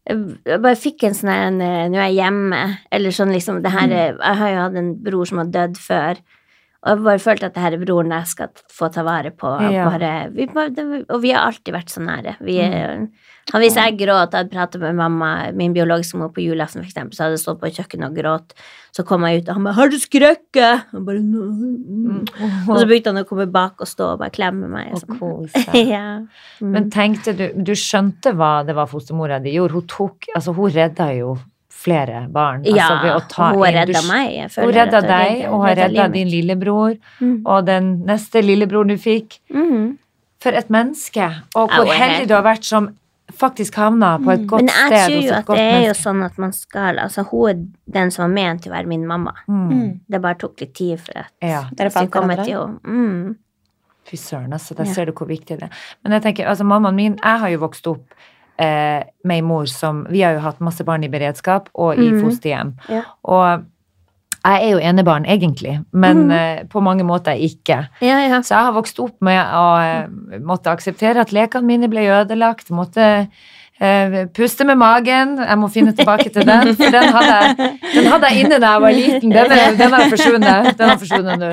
jeg 0.06 0.60
bare 0.62 0.78
fikk 0.78 1.02
en 1.08 1.16
sånn 1.18 1.32
en, 1.32 1.56
Nå 1.58 1.98
er 1.98 2.10
jeg 2.12 2.20
hjemme, 2.20 2.60
eller 2.94 3.14
sånn 3.14 3.32
liksom 3.34 3.58
det 3.64 3.72
her 3.74 3.90
eh, 3.90 4.12
Jeg 4.14 4.40
har 4.40 4.52
jo 4.52 4.60
hatt 4.60 4.76
en 4.78 4.92
bror 5.02 5.26
som 5.26 5.40
har 5.42 5.48
dødd 5.50 5.80
før. 5.82 6.20
Og 6.86 6.92
jeg 6.92 7.02
bare 7.02 7.18
følte 7.22 7.48
at 7.48 7.54
det 7.56 7.62
her 7.64 7.74
er 7.74 7.80
broren 7.82 8.12
jeg 8.14 8.28
skal 8.30 8.60
få 8.70 8.86
ta 8.94 9.02
vare 9.06 9.32
på. 9.34 9.50
Ja. 9.74 9.88
Bare, 9.90 10.10
vi 10.30 10.46
bare, 10.46 11.00
og 11.10 11.22
vi 11.24 11.32
har 11.34 11.48
alltid 11.48 11.74
vært 11.74 11.90
så 11.90 12.02
nære. 12.04 12.36
Vi, 12.46 12.60
mm. 12.62 13.06
han, 13.50 13.64
hvis 13.64 13.78
jeg 13.80 13.96
gråt 13.98 14.30
og 14.30 14.36
hadde 14.38 14.52
pratet 14.52 14.84
med 14.84 14.94
mamma, 15.00 15.30
min 15.56 15.74
biologiske 15.74 16.20
mor 16.20 16.30
på 16.36 16.44
julaften, 16.44 16.84
for 16.84 16.92
eksempel, 16.92 17.18
så 17.18 17.24
hadde 17.24 17.40
jeg 17.40 17.42
stått 17.42 17.58
på 17.64 17.72
kjøkkenet 17.80 18.06
og 18.12 18.20
grått. 18.20 18.54
Så 18.94 19.02
kom 19.08 19.26
jeg 19.26 19.42
ut, 19.42 19.48
og 19.48 19.58
han 19.58 19.66
bare 19.66 19.76
'Har 19.80 19.90
du 19.90 19.98
skrekket?' 19.98 20.94
Og, 20.94 21.02
bare, 21.08 21.18
mm. 21.18 22.70
og 22.70 22.78
så 22.78 22.86
begynte 22.86 23.10
han 23.10 23.24
å 23.24 23.26
komme 23.26 23.50
bak 23.50 23.82
og 23.82 23.90
stå 23.90 24.12
og 24.12 24.22
bare 24.22 24.30
klemme 24.30 24.70
meg. 24.70 24.94
Og 24.94 25.02
sånn. 25.02 25.18
kose. 25.18 25.66
ja. 25.96 26.22
Mm. 26.62 26.70
Men 26.70 26.90
tenkte 26.90 27.34
du 27.34 27.50
Du 27.66 27.74
skjønte 27.74 28.30
hva 28.32 28.62
det 28.64 28.78
var 28.78 28.86
fostermora 28.86 29.42
di 29.42 29.58
gjorde? 29.58 29.74
Hun 29.74 29.86
tok 29.90 30.30
Altså, 30.36 30.54
hun 30.54 30.70
redda 30.70 31.10
jo 31.18 31.36
flere 31.86 32.24
barn. 32.34 32.64
ja, 32.66 32.88
altså, 32.88 32.98
ved 33.04 33.14
å 33.14 33.22
ta 33.30 33.48
hun 33.54 33.62
har 33.62 33.72
redda 33.80 34.02
meg. 34.10 34.34
Jeg 34.34 34.50
Hun 34.58 34.74
redda 34.74 35.00
deg, 35.06 35.46
og 35.52 35.62
har 35.68 35.74
redda 35.84 36.08
din 36.12 36.28
lillebror, 36.34 36.98
Mm. 37.20 37.40
og 37.46 37.64
den 37.66 37.90
neste 38.06 38.42
lillebror 38.42 38.86
du 38.90 38.96
fikk. 38.98 39.38
Mm. 39.54 39.96
For 40.42 40.50
et 40.52 40.68
menneske! 40.68 41.30
Og 41.56 41.70
hvor 41.70 41.86
heldig 41.96 42.26
du 42.28 42.34
har 42.34 42.42
vært 42.44 42.64
som 42.64 42.90
faktisk 43.36 43.74
havna 43.74 44.12
på 44.22 44.30
et 44.32 44.44
godt 44.46 44.68
sted. 44.70 44.76
Men 44.76 44.92
jeg 44.92 45.06
tror 45.10 45.24
jo 45.24 45.32
at 45.34 45.46
det 45.46 45.64
er 45.72 45.86
jo 45.88 45.94
sånn 45.98 46.20
at 46.24 46.36
man 46.38 46.52
skal 46.54 46.98
Altså, 47.02 47.24
hun 47.30 47.48
er 47.50 47.56
den 47.96 48.10
som 48.14 48.22
var 48.22 48.34
ment 48.36 48.62
til 48.62 48.70
å 48.70 48.76
være 48.76 48.86
min 48.86 49.06
mamma. 49.06 49.32
Mm. 49.48 49.64
Mm. 49.72 49.88
Det 50.08 50.20
bare 50.22 50.38
tok 50.38 50.60
litt 50.60 50.74
tid 50.78 51.00
for 51.00 51.18
at 51.24 51.32
Ja. 51.42 51.64
Dere 51.74 51.90
fant 51.90 52.10
hverandre? 52.10 52.78
mm. 52.84 53.36
Fy 54.06 54.16
søren, 54.16 54.52
altså. 54.54 54.76
Der 54.76 54.84
Ja. 54.86 54.92
ser 54.92 55.04
du 55.06 55.12
hvor 55.12 55.26
viktig 55.26 55.58
det 55.58 55.62
er. 55.64 55.70
Men 56.04 56.12
jeg 56.12 56.22
tenker, 56.22 56.46
altså 56.48 56.62
mammaen 56.64 56.94
min 56.94 57.16
Jeg 57.16 57.38
har 57.40 57.48
jo 57.50 57.58
vokst 57.58 57.86
opp 57.90 58.04
eh, 58.58 59.04
med 59.24 59.36
ei 59.36 59.42
mor 59.42 59.66
som 59.66 60.06
Vi 60.10 60.22
har 60.22 60.32
jo 60.34 60.40
hatt 60.40 60.60
masse 60.60 60.84
barn 60.84 61.04
i 61.04 61.08
beredskap 61.08 61.68
og 61.74 61.98
i 61.98 62.10
Mhm. 62.10 62.22
fosterhjem. 62.24 62.74
Ja. 62.88 63.02
Og 63.24 63.64
jeg 64.46 64.62
er 64.62 64.70
jo 64.70 64.78
enebarn, 64.78 65.24
egentlig, 65.26 65.84
men 65.92 66.26
mm. 66.28 66.30
eh, 66.30 66.64
på 66.70 66.80
mange 66.80 67.02
måter 67.02 67.34
ikke. 67.34 67.88
Ja, 68.00 68.18
ja. 68.28 68.38
Så 68.42 68.54
jeg 68.54 68.64
har 68.68 68.72
vokst 68.76 69.00
opp 69.02 69.16
med 69.20 69.40
å 69.42 69.64
eh, 69.82 70.38
måtte 70.38 70.70
akseptere 70.70 71.20
at 71.20 71.32
lekene 71.32 71.66
mine 71.66 71.88
ble 71.90 72.04
ødelagt. 72.06 72.70
Måtte 72.70 73.26
puste 74.32 74.64
med 74.64 74.78
magen. 74.80 75.36
Jeg 75.38 75.58
må 75.60 75.68
finne 75.68 75.92
tilbake 75.96 76.30
til 76.32 76.46
den, 76.48 76.70
for 76.78 76.90
den 76.94 77.08
hadde, 77.12 77.66
den 77.92 78.06
hadde 78.08 78.30
jeg 78.32 78.44
inne 78.46 78.58
da 78.62 78.70
jeg 78.76 78.82
var 78.86 78.94
liten. 78.96 79.30
Den, 79.34 79.52
er, 79.52 79.90
har 79.92 80.08
forsvunnet. 80.12 80.70
Den 80.78 80.88
har 80.88 81.00
forsvunnet 81.02 81.42
nå. 81.42 81.50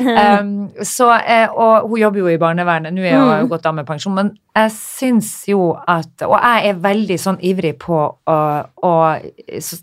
Um, 0.00 0.52
så, 0.86 1.10
eh, 1.20 1.48
og 1.52 1.88
hun 1.90 2.00
jobber 2.00 2.22
jo 2.22 2.30
i 2.32 2.38
barnevernet. 2.40 2.94
Nå 2.96 3.02
er 3.04 3.18
hun 3.18 3.28
Mm. 3.30 3.48
gått 3.48 3.66
av 3.66 3.74
med 3.76 3.86
pensjon, 3.86 4.14
men 4.16 4.30
jeg 4.56 4.70
syns 4.74 5.44
jo 5.48 5.76
at 5.88 6.22
Og 6.26 6.34
jeg 6.42 6.68
er 6.70 6.74
veldig 6.82 7.16
sånn 7.20 7.38
ivrig 7.46 7.76
på 7.78 7.98
å, 8.26 8.38
å 8.82 8.92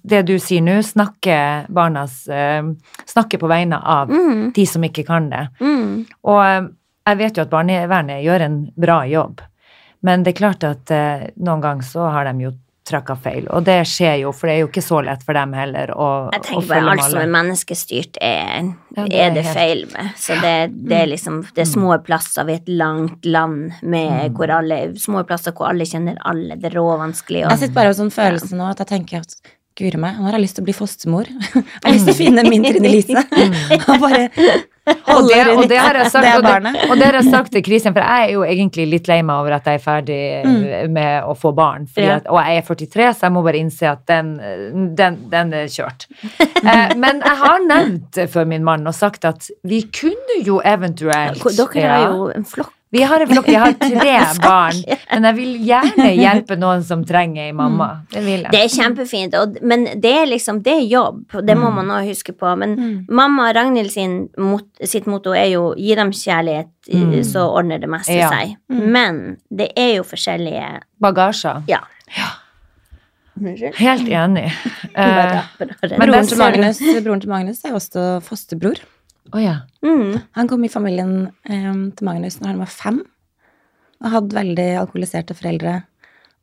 Det 0.04 0.24
du 0.28 0.34
sier 0.40 0.62
nå, 0.62 0.80
snakke 0.84 1.66
barnas 1.70 2.28
eh, 2.28 2.64
Snakke 3.08 3.38
på 3.40 3.48
vegne 3.48 3.80
av 3.84 4.10
Mm. 4.10 4.52
de 4.54 4.66
som 4.66 4.82
ikke 4.84 5.06
kan 5.08 5.30
det. 5.30 5.48
Mm. 5.62 6.06
Og 6.26 6.42
eh, 6.46 6.68
jeg 7.08 7.18
vet 7.22 7.38
jo 7.38 7.46
at 7.46 7.50
barnevernet 7.54 8.24
gjør 8.26 8.42
en 8.50 8.58
bra 8.76 8.98
jobb, 9.08 9.42
men 10.08 10.24
det 10.24 10.34
er 10.36 10.40
klart 10.40 10.64
at 10.68 10.94
eh, 10.96 11.28
noen 11.44 11.62
ganger 11.64 11.88
så 11.88 12.08
har 12.14 12.30
de 12.32 12.48
jo 12.48 12.54
trakka 12.88 13.18
feil, 13.20 13.48
og 13.52 13.66
det 13.68 13.82
skjer 13.90 14.22
jo, 14.22 14.30
for 14.32 14.48
det 14.48 14.54
er 14.54 14.62
jo 14.62 14.68
ikke 14.70 14.84
så 14.86 15.02
lett 15.04 15.24
for 15.28 15.36
dem 15.36 15.52
heller 15.58 15.92
å, 15.92 16.06
Jeg 16.32 16.44
tenker 16.46 16.70
bare 16.70 16.94
alt 16.94 17.04
som 17.04 17.20
er 17.20 17.34
menneskestyrt, 17.34 18.20
er, 18.24 18.70
Ja, 18.96 19.04
det 19.04 19.20
er 19.26 19.34
det 19.36 19.44
helt- 19.44 19.58
feil 19.58 19.82
med. 19.92 20.14
Så 20.16 20.38
det, 20.40 20.54
det 20.88 20.96
er 21.02 21.10
liksom 21.12 21.42
Det 21.52 21.66
er 21.66 21.68
små 21.70 21.98
plasser 22.08 22.48
ved 22.48 22.62
et 22.62 22.72
langt 22.80 23.28
land 23.28 23.74
med 23.84 24.32
hvor 24.40 24.54
alle 24.56 24.80
Små 25.04 25.26
plasser 25.28 25.52
hvor 25.52 25.68
alle 25.68 25.84
kjenner 25.90 26.16
alle. 26.24 26.56
Det 26.56 26.72
er 26.72 26.78
råvanskelig 26.80 27.44
Og, 27.44 27.52
Jeg 27.52 27.66
sitter 27.66 27.76
bare 27.82 27.92
med 27.92 28.00
sånn 28.00 28.16
følelse 28.16 28.56
nå 28.56 28.72
at 28.72 28.86
jeg 28.86 28.92
tenker 28.96 29.28
at 29.28 29.36
Guri 29.78 30.00
meg, 30.02 30.16
nå 30.18 30.26
har 30.26 30.40
jeg 30.40 30.46
lyst 30.48 30.56
til 30.58 30.64
å 30.64 30.70
bli 30.72 30.74
fostermor. 30.74 31.28
Jeg 31.54 31.84
har 31.84 31.94
lyst 31.94 32.08
til 32.08 32.16
å 32.16 32.18
finne 32.18 32.48
min 32.48 32.64
Trine 32.66 32.90
Lise. 32.90 33.22
Og 33.92 34.00
bare 34.02 34.24
Og 35.18 35.28
det, 35.28 35.38
og 35.50 35.64
det 35.70 35.78
har 35.82 35.98
jeg 35.98 36.12
sagt, 36.12 36.28
og 36.38 36.44
det, 36.46 36.72
og 36.92 37.00
det 37.00 37.06
har 37.08 37.16
jeg 37.18 37.30
sagt 37.32 37.52
til 37.52 37.64
Kristian, 37.66 37.96
for 37.96 38.04
jeg 38.04 38.28
er 38.28 38.34
jo 38.36 38.44
egentlig 38.46 38.86
litt 38.92 39.08
lei 39.10 39.18
meg 39.26 39.42
over 39.42 39.56
at 39.58 39.68
jeg 39.68 39.80
er 39.80 39.84
ferdig 39.84 40.20
mm. 40.46 40.94
med 40.94 41.26
å 41.28 41.34
få 41.38 41.52
barn. 41.58 41.88
At, 41.98 42.28
og 42.30 42.38
jeg 42.44 42.62
er 42.62 42.68
43, 42.68 43.08
så 43.18 43.28
jeg 43.28 43.36
må 43.36 43.44
bare 43.46 43.62
innse 43.64 43.90
at 43.90 44.04
den, 44.10 44.36
den, 45.00 45.20
den 45.32 45.56
er 45.64 45.72
kjørt. 45.72 46.08
Eh, 46.68 46.96
men 47.00 47.22
jeg 47.22 47.38
har 47.38 47.62
nevnt 47.64 48.18
for 48.34 48.48
min 48.50 48.64
mann 48.66 48.90
og 48.90 48.96
sagt 48.98 49.28
at 49.30 49.46
vi 49.70 49.84
kunne 49.94 50.40
jo 50.44 50.58
eventuelt 50.66 51.46
Dere 51.56 51.84
er 51.86 52.08
jo 52.10 52.26
en 52.34 52.48
flokk. 52.50 52.74
Vi 52.96 53.02
har 53.04 53.20
en 53.20 53.28
flokk, 53.28 53.48
jeg 53.52 53.60
har 53.60 53.74
tre 53.74 54.14
barn, 54.48 54.78
men 55.12 55.26
jeg 55.28 55.36
vil 55.36 55.56
gjerne 55.68 56.06
hjelpe 56.16 56.56
noen 56.56 56.84
som 56.88 57.02
trenger 57.04 57.50
ei 57.50 57.52
mamma. 57.52 57.88
Det 58.14 58.22
vil 58.24 58.46
jeg. 58.46 58.52
Det 58.54 58.62
er 58.64 58.72
kjempefint, 58.72 59.36
og, 59.36 59.58
men 59.62 59.84
det 60.00 60.14
er 60.22 60.26
liksom, 60.32 60.62
det 60.64 60.72
er 60.78 60.86
jobb, 60.88 61.26
det 61.44 61.58
må 61.60 61.70
man 61.76 61.92
også 61.92 62.14
huske 62.14 62.34
på. 62.40 62.54
Men 62.58 62.78
Mm. 62.78 63.06
mamma 63.10 63.50
Ragnhild 63.54 63.92
sin, 63.92 64.30
mot, 64.38 64.64
sitt 64.88 65.06
motto 65.06 65.34
er 65.36 65.50
jo 65.52 65.74
'gi 65.76 65.96
dem 65.96 66.12
kjærlighet, 66.12 66.70
Mm. 66.94 67.24
så 67.28 67.44
ordner 67.52 67.78
det 67.80 67.90
meste 67.90 68.16
Ja. 68.16 68.30
seg'. 68.32 68.56
Mm. 68.72 68.86
Men 68.92 69.38
det 69.52 69.72
er 69.76 69.96
jo 69.98 70.04
forskjellige 70.04 70.80
Bagasjer. 71.04 71.64
Ja. 71.68 71.80
ja. 72.18 72.30
Helt 73.78 74.08
enig. 74.10 74.52
Bare, 74.96 75.44
Eh, 75.60 75.68
bare, 75.82 75.98
Men 76.00 76.10
Broren 76.10 76.28
til, 76.28 76.38
Magnus, 76.38 76.80
broren 77.04 77.20
til 77.22 77.30
Magnus 77.30 77.60
er 77.66 77.74
også 77.78 78.22
fosterbror. 78.26 78.80
Å 79.36 79.42
ja. 79.42 79.56
mm. 79.84 80.14
Han 80.38 80.50
kom 80.50 80.64
i 80.66 80.72
familien 80.72 81.14
um, 81.50 81.84
til 81.92 82.08
Magnus 82.08 82.40
når 82.40 82.54
han 82.54 82.64
var 82.64 82.72
fem, 82.72 83.02
og 84.04 84.14
hadde 84.14 84.38
veldig 84.38 84.68
alkoholiserte 84.84 85.36
foreldre, 85.38 85.82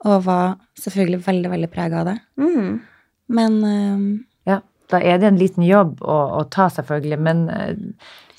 og 0.04 0.26
var 0.26 0.56
selvfølgelig 0.80 1.22
veldig, 1.24 1.50
veldig 1.54 1.70
prega 1.72 2.02
av 2.02 2.10
det. 2.10 2.16
Mm. 2.40 2.70
Men 3.38 3.58
um, 3.64 4.06
Ja, 4.48 4.60
da 4.92 5.00
er 5.00 5.20
det 5.20 5.30
en 5.30 5.40
liten 5.40 5.64
jobb 5.64 6.02
å, 6.04 6.18
å 6.40 6.44
ta, 6.52 6.68
selvfølgelig, 6.72 7.20
men 7.24 7.46
eh, 7.52 7.72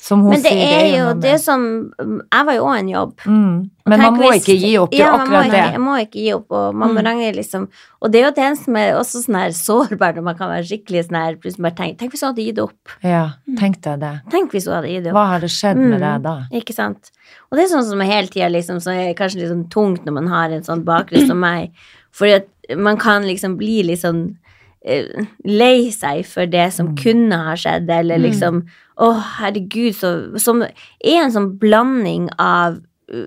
som 0.05 0.21
hun 0.21 0.35
Men 0.35 0.41
det 0.43 0.51
sier, 0.53 0.73
er 0.77 0.91
jo 0.99 1.13
det 1.19 1.39
som 1.41 1.61
Jeg 1.97 2.45
var 2.45 2.53
jo 2.53 2.65
òg 2.69 2.75
en 2.79 2.89
jobb. 2.91 3.13
mm. 3.25 3.69
Men 3.87 3.99
man 4.01 4.15
må 4.17 4.27
hvis- 4.31 4.43
ikke 4.45 4.57
gi 4.61 4.77
opp, 4.77 4.91
det 4.91 4.99
ja, 4.99 5.07
akkurat 5.13 5.29
man 5.29 5.45
må 5.45 5.51
det. 5.51 5.61
ikke, 5.63 5.79
man 5.79 5.85
må 5.87 5.95
ikke 6.05 6.21
gi 6.25 6.33
opp, 6.35 6.51
og 6.51 6.75
man 6.75 6.89
må 6.93 6.99
Mm. 7.01 7.05
range 7.05 7.35
liksom 7.35 7.67
Og 8.01 8.11
det 8.11 8.21
er 8.21 8.25
jo 8.25 8.31
det 8.35 8.57
som 8.57 8.75
er 8.75 8.93
også 8.99 9.23
sånn 9.25 9.35
her 9.39 9.49
sårbart, 9.49 10.15
når 10.15 10.23
man 10.23 10.35
kan 10.37 10.49
være 10.49 10.63
skikkelig 10.69 11.05
sånn 11.07 11.17
her 11.23 11.35
plutselig 11.35 11.61
bare 11.65 11.75
tenk, 11.75 11.97
Tenk 11.97 12.11
hvis 12.13 12.21
hun 12.21 12.33
hadde 12.35 12.45
gitt 12.45 12.59
opp. 12.59 12.77
Ja, 13.03 13.29
tenk 13.57 13.81
deg 13.81 13.99
det. 13.99 14.21
Tenk 14.29 14.51
hvis 14.51 14.65
hun 14.65 14.73
hadde 14.75 14.89
gitt 14.93 15.07
opp. 15.07 15.13
Hva 15.13 15.25
hadde 15.39 15.49
skjedd 15.49 15.77
med 15.77 15.99
Mm. 16.01 16.05
deg 16.05 16.23
da? 16.23 16.35
Ikke 16.53 16.73
sant? 16.73 17.11
Og 17.51 17.57
det 17.57 17.65
er 17.65 17.75
sånn 17.75 17.83
som 17.89 17.99
hele 17.99 18.27
tida 18.27 18.49
liksom, 18.51 18.77
så 18.77 18.93
er 18.93 19.13
kanskje 19.15 19.41
litt 19.41 19.49
sånn 19.49 19.69
tungt 19.69 20.05
når 20.05 20.13
man 20.13 20.27
har 20.27 20.49
en 20.51 20.61
sånn 20.61 20.83
bakgrunn 20.85 21.25
som 21.27 21.39
meg, 21.39 21.71
fordi 22.13 22.35
at 22.35 22.77
man 22.77 22.97
kan 22.97 23.23
liksom 23.23 23.57
bli 23.57 23.81
litt 23.83 24.01
sånn 24.01 24.35
eh, 24.87 25.07
lei 25.43 25.89
seg 25.89 26.23
for 26.27 26.45
det 26.45 26.71
som 26.71 26.89
Mm. 26.89 26.97
kunne 26.97 27.31
ha 27.43 27.53
skjedd, 27.55 27.89
eller 27.89 28.17
Mm. 28.19 28.23
liksom 28.31 28.65
Å, 28.97 29.09
herregud, 29.39 29.93
så 29.95 30.39
Som 30.39 30.61
er 30.63 30.69
en 31.23 31.31
sånn 31.31 31.57
blanding 31.59 32.29
av 32.39 32.77
uh, 33.11 33.25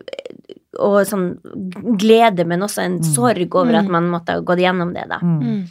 og 0.79 1.01
sånn 1.09 1.39
glede, 1.99 2.45
men 2.47 2.61
også 2.63 2.83
en 2.85 2.99
Mm. 3.01 3.05
sorg 3.15 3.55
over 3.55 3.75
at 3.75 3.85
Mm. 3.87 3.91
man 3.91 4.11
måtte 4.11 4.33
ha 4.33 4.41
gått 4.41 4.59
gjennom 4.61 4.93
det, 4.95 5.09
da. 5.09 5.19
Mm. 5.19 5.41
mm. 5.43 5.65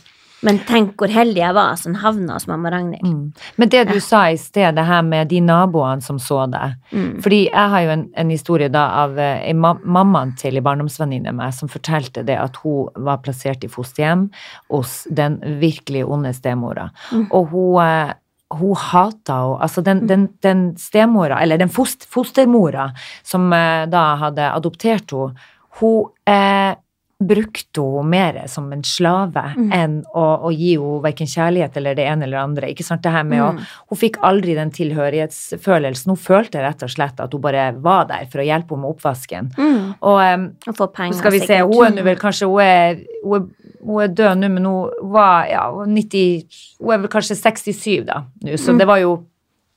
Men 0.43 0.59
tenk 0.59 0.95
hvor 0.97 1.07
heldig 1.09 1.37
jeg 1.37 1.53
var 1.53 1.75
som 1.77 1.95
havna 1.95 2.33
hos 2.33 2.45
mamma 2.47 2.69
Ragnhild. 2.69 3.03
Mm. 3.03 3.33
Men 3.57 3.69
det 3.69 3.87
du 3.87 3.93
Ja. 3.95 3.99
sa 3.99 4.21
i 4.29 4.35
sted, 4.35 4.75
det 4.75 4.85
her 4.85 5.01
med 5.01 5.29
de 5.29 5.39
naboene 5.41 6.01
som 6.03 6.17
så 6.19 6.45
deg. 6.51 6.75
Mm. 6.93 7.21
Fordi 7.23 7.49
jeg 7.49 7.69
har 7.69 7.81
jo 7.81 7.89
en, 7.89 8.09
en 8.15 8.29
historie 8.29 8.69
da 8.69 8.83
av 9.03 9.17
eh, 9.17 9.51
mammaen 9.53 10.35
til 10.37 10.55
ei 10.55 10.61
barndomsvenninne 10.61 11.33
meg 11.33 11.53
som 11.53 11.67
fortalte 11.67 12.23
det 12.23 12.37
at 12.37 12.55
hun 12.57 12.87
var 12.97 13.17
plassert 13.17 13.63
i 13.63 13.67
fosterhjem 13.67 14.29
hos 14.69 15.07
den 15.11 15.39
virkelig 15.59 16.05
onde 16.07 16.33
stemora. 16.35 16.91
Mm. 17.11 17.27
Og 17.31 17.47
hun, 17.49 17.81
eh, 17.83 18.13
hun 18.53 18.75
hata 18.75 19.33
henne. 19.41 19.61
Altså 19.61 19.81
den, 19.83 20.05
den, 20.07 20.27
den 20.41 20.65
stemora, 20.79 21.41
eller 21.43 21.57
den 21.57 21.69
fost, 21.69 22.05
fostermora 22.09 22.91
som 23.23 23.51
eh, 23.53 23.85
da 23.91 24.15
hadde 24.23 24.51
adoptert 24.53 25.11
henne, 25.11 25.33
hun 25.81 26.05
eh, 26.25 26.75
brukte 27.17 27.81
hun 27.81 28.09
mer 28.11 28.43
som 28.47 28.67
en 28.73 28.83
slave 28.85 29.41
Mm. 29.57 29.71
enn 29.73 29.93
å, 30.13 30.23
å 30.45 30.51
gi 30.53 30.75
henne 30.75 31.01
verken 31.01 31.25
kjærlighet 31.27 31.77
eller 31.77 31.95
det 31.97 32.05
ene 32.05 32.23
eller 32.27 32.37
det 32.37 32.43
andre. 32.43 32.67
Ikke 32.69 32.85
sant? 32.85 33.01
Det 33.01 33.09
her 33.11 33.23
med 33.25 33.41
å 33.41 33.47
Mm. 33.55 33.63
hun 33.89 33.97
fikk 33.97 34.19
aldri 34.21 34.53
den 34.53 34.69
tilhørighetsfølelsen. 34.71 36.11
Hun 36.13 36.17
følte 36.21 36.61
rett 36.61 36.83
og 36.85 36.89
slett 36.93 37.19
at 37.19 37.33
hun 37.33 37.41
bare 37.41 37.71
var 37.81 38.05
der 38.05 38.25
for 38.31 38.39
å 38.41 38.45
hjelpe 38.45 38.75
henne 38.75 38.85
med 38.85 38.95
oppvasken. 38.95 39.51
Mm. 39.57 39.95
Og 40.01 40.19
um, 40.33 40.45
Og 40.67 40.75
få 40.77 40.87
penger, 40.93 41.17
skal 41.17 41.31
vi 41.31 41.39
se, 41.39 41.59
hun 41.65 41.97
er 41.97 42.03
vel 42.05 42.15
kanskje 42.21 42.47
hun 42.49 42.61
er, 42.61 43.01
hun 43.23 43.35
er, 43.41 43.66
hun 43.85 44.01
er 44.03 44.07
død 44.07 44.37
nå, 44.41 44.49
men 44.49 44.65
hun 44.65 45.11
var 45.13 45.45
ja, 45.49 45.65
er 45.69 45.85
90, 45.87 46.45
hun 46.81 46.93
er 46.93 46.97
vel 47.03 47.07
kanskje 47.13 47.35
67 47.35 48.05
da, 48.05 48.23
nå, 48.43 48.57
så 48.57 48.73
Mm. 48.73 48.77
det 48.79 48.87
var 48.87 48.97
jo 48.97 49.23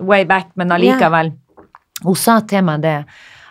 way 0.00 0.24
back, 0.24 0.50
men 0.56 0.68
allikevel. 0.72 1.32
Hun 2.04 2.14
sa 2.16 2.40
til 2.40 2.62
meg 2.64 2.80
det, 2.82 3.04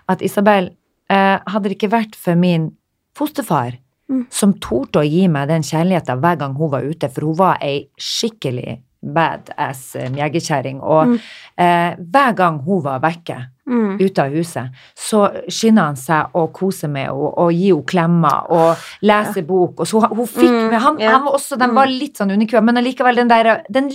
at 0.09 0.21
Isabel, 0.21 0.71
eh, 1.09 1.37
hadde 1.47 1.63
det 1.69 1.77
ikke 1.77 1.91
vært 1.91 2.15
for 2.15 2.35
min 2.35 2.71
fosterfar, 3.15 3.77
Mm. 4.09 4.25
som 4.31 4.53
torde 4.53 4.99
å 5.03 5.05
gi 5.07 5.27
meg 5.27 5.47
den 5.47 5.61
kjærligheten 5.61 6.19
hver 6.19 6.37
gang 6.39 6.55
hun 6.55 6.71
var 6.71 6.81
ute, 6.81 7.07
for 7.09 7.21
hun 7.27 7.35
var 7.35 7.57
ei 7.61 7.87
skikkelig 7.99 8.79
badass 9.05 9.95
eh, 9.95 10.09
jegerkjerring, 10.09 10.81
og 10.81 11.07
Mm. 11.07 11.19
eh, 11.57 11.95
hver 11.99 12.33
gang 12.35 12.59
hun 12.65 12.81
var 12.81 12.99
vekke, 12.99 13.37
Mm. 13.69 13.99
ute 14.01 14.23
av 14.23 14.31
huset, 14.33 14.71
så 14.97 15.19
skynder 15.47 15.83
han 15.91 15.95
seg 15.95 16.31
å 16.33 16.47
kose 16.51 16.87
med 16.89 17.05
henne 17.05 17.33
og 17.37 17.51
gi 17.53 17.67
henne 17.69 17.85
klemmer 17.85 18.49
og 18.49 18.77
lese 19.05 19.43
bok. 19.45 19.79
Og 19.79 19.85
så 19.87 20.01
hun 20.09 20.25
fikk 20.25 20.49
Mm, 20.49 20.69
med, 20.71 20.81
han, 20.81 20.97
ja. 20.99 21.11
han 21.11 21.23
var 21.25 21.33
også, 21.37 21.57
De 21.59 21.67
Mm. 21.67 21.75
var 21.75 21.85
litt 21.87 22.17
sånn 22.17 22.31
underkua, 22.33 22.63
men 22.63 22.77
allikevel 22.77 23.15
den 23.15 23.27
der 23.27 23.63
den, 23.69 23.91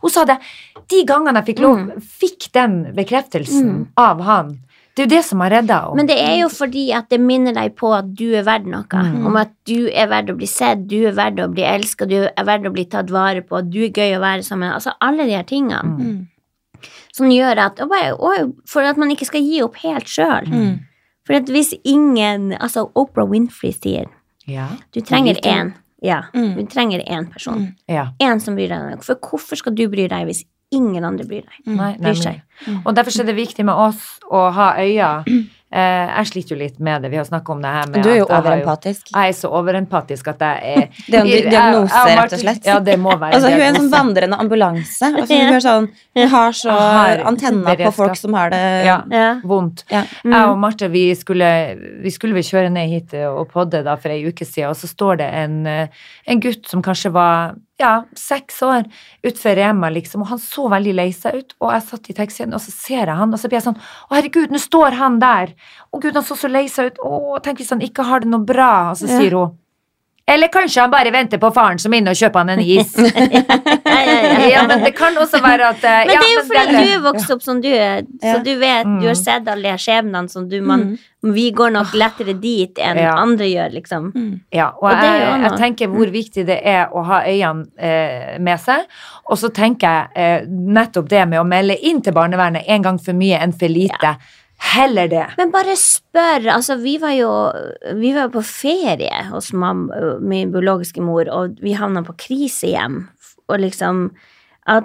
Hun 0.00 0.10
sa 0.10 0.24
det. 0.24 0.38
De 0.88 1.04
gangene 1.04 1.44
jeg 1.44 1.54
fikk 1.54 1.60
lov, 1.62 1.76
Mm. 1.78 2.00
fikk 2.00 2.50
den 2.52 2.92
bekreftelsen 2.96 3.64
Mm. 3.70 3.86
av 3.96 4.20
han. 4.22 4.58
Det 4.96 5.04
er 5.04 5.06
jo 5.06 5.16
det 5.16 5.24
som 5.24 5.40
har 5.40 5.50
redda 5.50 5.76
henne. 5.84 5.96
Men 5.96 6.06
det 6.06 6.18
er 6.18 6.36
jo 6.40 6.48
fordi 6.48 6.92
at 6.92 7.08
det 7.08 7.20
minner 7.20 7.52
deg 7.54 7.76
på 7.76 7.92
at 7.96 8.12
du 8.14 8.34
er 8.34 8.42
verdt 8.42 8.66
noe. 8.66 8.84
Mm. 8.90 9.24
Om 9.26 9.36
at 9.36 9.50
du 9.64 9.86
er 9.88 10.08
verdt 10.08 10.28
å 10.30 10.36
bli 10.36 10.46
sett, 10.46 10.86
du 10.88 11.06
er 11.06 11.12
verdt 11.12 11.38
å 11.38 11.48
bli 11.52 11.62
elska, 11.62 12.08
du 12.08 12.16
er 12.36 12.44
verdt 12.44 12.66
å 12.66 12.72
bli 12.72 12.84
tatt 12.86 13.08
vare 13.08 13.40
på, 13.40 13.62
du 13.70 13.84
er 13.84 13.90
gøy 13.90 14.16
å 14.18 14.20
være 14.20 14.42
sammen. 14.42 14.72
Altså 14.74 14.92
alle 15.00 15.24
de 15.26 15.32
her 15.36 15.44
tingene 15.44 15.82
Mm. 15.98 16.26
Som 17.12 17.30
gjør 17.30 17.58
at 17.58 17.80
og 17.80 17.88
bare, 17.90 18.14
og 18.14 18.52
For 18.68 18.82
at 18.86 18.96
man 18.96 19.10
ikke 19.10 19.26
skal 19.26 19.42
gi 19.42 19.60
opp 19.62 19.76
helt 19.82 20.06
sjøl. 20.06 20.46
Mm. 20.46 20.78
For 21.26 21.34
at 21.34 21.50
hvis 21.50 21.74
ingen 21.84 22.52
Altså 22.60 22.90
Oprah 22.94 23.26
Winfrey 23.28 23.72
sier 23.72 24.06
Ja. 24.46 24.68
du 24.92 25.00
trenger 25.00 25.34
én. 25.44 25.74
Ja, 26.02 26.22
Mm. 26.34 26.54
du 26.56 26.64
trenger 26.66 27.02
én 27.06 27.30
person. 27.32 27.58
Mm. 27.58 27.74
ja. 27.88 28.06
Én 28.20 28.40
som 28.40 28.54
bryr 28.56 28.68
deg. 28.68 29.02
For 29.04 29.14
hvorfor 29.16 29.56
skal 29.56 29.74
du 29.74 29.86
bry 29.88 30.06
deg 30.08 30.26
hvis 30.26 30.44
ingen 30.72 31.04
andre 31.04 31.24
bryr 31.26 31.42
deg? 31.42 31.58
Mm. 31.66 31.76
Nei, 31.76 31.96
Bryr 31.98 32.14
seg. 32.16 32.40
Mm. 32.66 32.82
Og 32.86 32.94
derfor 32.96 33.20
er 33.20 33.26
det 33.26 33.36
viktig 33.36 33.64
med 33.64 33.74
oss 33.74 34.18
å 34.30 34.50
ha 34.52 34.74
øyne. 34.78 35.24
Eh, 35.72 36.06
jeg 36.16 36.26
sliter 36.26 36.50
jo 36.50 36.56
litt 36.58 36.80
med 36.82 37.02
det. 37.02 37.10
Vi 37.12 37.16
har 37.16 37.24
snakka 37.24 37.52
om 37.52 37.60
det 37.62 37.70
her 37.70 37.86
med 37.92 38.02
Du 38.02 38.08
er 38.10 38.16
jo 38.18 38.24
overempatisk. 38.26 39.12
Jeg 39.14 39.28
er 39.28 39.36
så 39.38 39.50
overempatisk 39.54 40.26
at 40.32 40.40
jeg 40.42 40.72
er 40.74 40.88
Det 41.10 41.14
er 41.14 41.20
en 41.20 41.26
di- 41.26 41.30
Jeg- 41.30 41.44
jeg- 41.44 41.50
diagnose, 41.52 42.00
rett 42.18 42.32
og 42.32 42.40
slett. 42.40 42.64
Ja, 42.66 42.78
det 42.80 42.96
må 42.98 43.10
være 43.20 43.34
Altså, 43.38 43.50
hun 43.52 43.60
er 43.60 43.68
en 43.68 43.76
sånn 43.76 43.90
vandrende 43.92 44.38
ambulanse. 44.42 45.12
Altså, 45.14 45.38
hun, 45.38 45.54
er 45.54 45.60
sånn, 45.60 45.88
hun 46.16 46.28
har 46.28 46.50
så 46.58 46.70
Har 46.74 47.22
antenner 47.30 47.76
på 47.86 47.92
folk 47.94 48.16
som 48.16 48.34
har 48.34 48.50
det 48.50 48.84
Ja. 48.86 48.98
Ja. 49.10 49.28
Vondt. 49.44 49.84
Ja. 49.90 50.02
Mm. 50.24 50.32
Jeg 50.34 50.48
og 50.48 50.58
Marte 50.58 50.90
vi 50.90 51.14
skulle, 51.14 51.50
vi 52.02 52.10
skulle 52.10 52.34
kjøre 52.42 52.70
ned 52.72 52.88
hit 52.90 53.14
og 53.30 53.48
podde 53.52 53.84
da 53.84 53.94
for 53.96 54.08
ei 54.10 54.24
uke 54.26 54.44
siden, 54.44 54.70
og 54.70 54.76
så 54.76 54.88
står 54.90 55.18
det 55.18 55.30
en, 55.44 55.66
eh, 55.66 55.86
en 56.26 56.40
gutt 56.40 56.66
som 56.66 56.82
kanskje 56.82 57.12
var 57.12 57.54
ja, 57.80 57.92
seks 58.18 58.60
år 58.66 58.84
utenfor 59.24 59.56
Rema, 59.58 59.90
liksom, 59.94 60.22
og 60.24 60.30
han 60.34 60.40
så 60.42 60.68
veldig 60.72 60.94
lei 60.98 61.08
seg 61.16 61.40
ut, 61.40 61.54
og 61.60 61.72
jeg 61.74 61.86
satt 61.88 62.10
i 62.12 62.16
taxien, 62.20 62.52
og 62.54 62.60
så 62.62 62.74
ser 62.74 63.06
jeg 63.08 63.16
han, 63.20 63.32
og 63.32 63.40
så 63.40 63.48
blir 63.50 63.60
jeg 63.60 63.66
sånn 63.70 63.80
Å, 63.80 64.12
herregud, 64.14 64.52
nå 64.52 64.60
står 64.60 64.98
han 65.00 65.18
der! 65.22 65.54
Å, 65.90 65.98
gud, 65.98 66.14
han 66.14 66.26
så 66.26 66.36
så 66.38 66.50
lei 66.52 66.66
seg 66.70 66.92
ut. 66.92 67.00
Å, 67.02 67.40
tenk 67.44 67.62
hvis 67.62 67.72
han 67.74 67.82
ikke 67.84 68.06
har 68.06 68.22
det 68.22 68.30
noe 68.30 68.44
bra. 68.46 68.90
Og 68.92 69.00
så 69.00 69.08
Ja. 69.10 69.18
sier 69.18 69.36
hun 69.40 69.56
eller 70.30 70.46
kanskje 70.46 70.84
han 70.84 70.92
bare 70.92 71.10
venter 71.10 71.40
på 71.42 71.48
faren 71.50 71.78
som 71.82 71.90
er 71.92 71.98
inne 71.98 72.12
og 72.12 72.18
kjøper 72.20 72.44
han 72.44 72.52
en 72.54 72.60
is. 72.62 72.92
Ja, 74.50 74.66
men 74.68 74.82
det 74.84 74.92
kan 74.98 75.14
også 75.16 75.40
være 75.42 75.68
at 75.74 75.84
uh, 75.84 75.90
Men 76.08 76.14
det 76.14 76.26
er 76.26 76.34
jo 76.34 76.42
fordi 76.48 76.64
det- 76.72 76.80
du 76.86 76.92
er 76.96 77.04
vokst 77.12 77.30
opp 77.34 77.42
som 77.42 77.60
du 77.60 77.68
er, 77.68 78.02
så 78.22 78.36
du 78.44 78.50
vet, 78.58 78.84
du 79.00 79.06
har 79.06 79.14
Mm. 79.14 79.22
sett 79.24 79.48
alle 79.48 79.62
de 79.72 79.78
skjebnene 79.78 80.28
som 80.30 80.48
du 80.48 80.60
man, 80.60 80.80
Mm. 80.90 80.98
Vi 81.34 81.50
går 81.52 81.70
nok 81.74 81.90
lettere 82.00 82.32
dit 82.40 82.78
enn 82.80 82.96
Ja. 82.96 83.10
andre 83.20 83.44
gjør, 83.44 83.72
liksom. 83.74 84.06
Mm. 84.14 84.40
Ja, 84.56 84.70
og, 84.80 84.84
Og 84.88 85.02
jeg, 85.04 85.42
jeg 85.42 85.58
tenker 85.58 85.88
hvor 85.92 86.06
viktig 86.10 86.46
det 86.46 86.60
er 86.64 86.86
å 86.96 87.02
ha 87.04 87.18
øynene 87.28 87.66
eh, 87.78 88.38
med 88.40 88.58
seg. 88.58 88.86
Og 89.28 89.36
så 89.36 89.50
tenker 89.52 89.86
jeg 89.86 90.08
eh, 90.16 90.46
nettopp 90.48 91.08
det 91.10 91.28
med 91.28 91.38
å 91.42 91.44
melde 91.44 91.76
inn 91.84 92.00
til 92.00 92.14
barnevernet 92.16 92.64
en 92.66 92.82
gang 92.82 92.98
for 92.98 93.12
mye 93.12 93.36
enn 93.38 93.52
for 93.52 93.68
lite. 93.68 94.14
Heller 94.72 95.08
det. 95.08 95.26
Men 95.38 95.50
bare 95.52 95.76
spør. 95.76 96.48
Altså, 96.56 96.78
vi 96.80 96.96
var 97.00 97.12
jo 97.16 97.30
vi 98.00 98.14
var 98.16 98.28
på 98.32 98.42
ferie 98.44 99.22
hos 99.30 99.52
mamma, 99.52 100.18
min 100.20 100.50
biologiske 100.52 101.00
mor, 101.04 101.28
og 101.32 101.56
vi 101.60 101.72
havna 101.76 102.02
på 102.02 102.16
krisehjem. 102.16 103.08
Og 103.48 103.58
liksom 103.60 104.10
at 104.70 104.84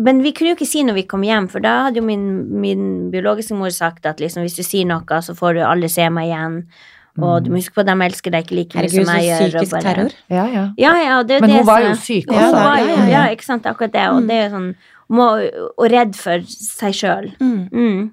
Men 0.00 0.18
vi 0.24 0.32
kunne 0.34 0.50
jo 0.50 0.56
ikke 0.56 0.66
si 0.66 0.80
når 0.82 0.96
vi 0.96 1.02
kom 1.06 1.22
hjem, 1.22 1.46
for 1.52 1.62
da 1.62 1.84
hadde 1.86 2.00
jo 2.00 2.06
min, 2.08 2.24
min 2.60 2.86
biologiske 3.12 3.54
mor 3.54 3.70
sagt 3.70 4.06
at 4.10 4.18
liksom, 4.18 4.42
hvis 4.42 4.56
du 4.58 4.64
sier 4.66 4.88
noe, 4.88 5.20
så 5.22 5.36
får 5.38 5.54
du 5.54 5.60
aldri 5.62 5.90
se 5.92 6.08
meg 6.10 6.32
igjen. 6.32 6.56
Og 7.22 7.44
du 7.44 7.50
må 7.52 7.60
huske 7.60 7.76
på 7.76 7.84
at 7.84 7.86
de 7.86 7.94
elsker 8.08 8.32
deg 8.34 8.42
ikke 8.48 8.56
like 8.58 8.74
mye 8.80 8.88
som 8.90 9.12
jeg 9.14 9.28
gjør. 9.28 9.44
og 9.44 9.52
psykisk 9.62 9.70
bare- 9.76 9.84
terror. 9.86 10.16
Ja, 10.34 10.46
ja. 10.50 10.64
Ja, 10.76 10.94
ja, 11.04 11.22
det 11.22 11.36
er 11.36 11.40
Men 11.44 11.50
det 11.50 11.58
hun 11.60 11.66
var 11.68 11.80
jo 11.84 11.92
syk 11.94 12.26
også. 12.26 12.40
Ja, 12.40 12.74
jo, 12.80 12.88
ja, 12.88 12.96
ja. 12.96 13.06
ja, 13.12 13.22
ikke 13.36 13.44
sant, 13.46 13.62
akkurat 13.70 13.92
det. 13.92 14.08
Og 14.10 14.22
Mm. 14.22 14.26
det 14.26 14.34
er 14.40 14.48
jo 14.48 14.56
sånn 14.56 14.74
må, 15.14 15.28
og 15.78 15.90
redd 15.92 16.16
for 16.16 16.40
seg 16.50 16.92
sjøl. 16.92 17.30
Mm. 17.38 17.68
Mm. 17.70 18.10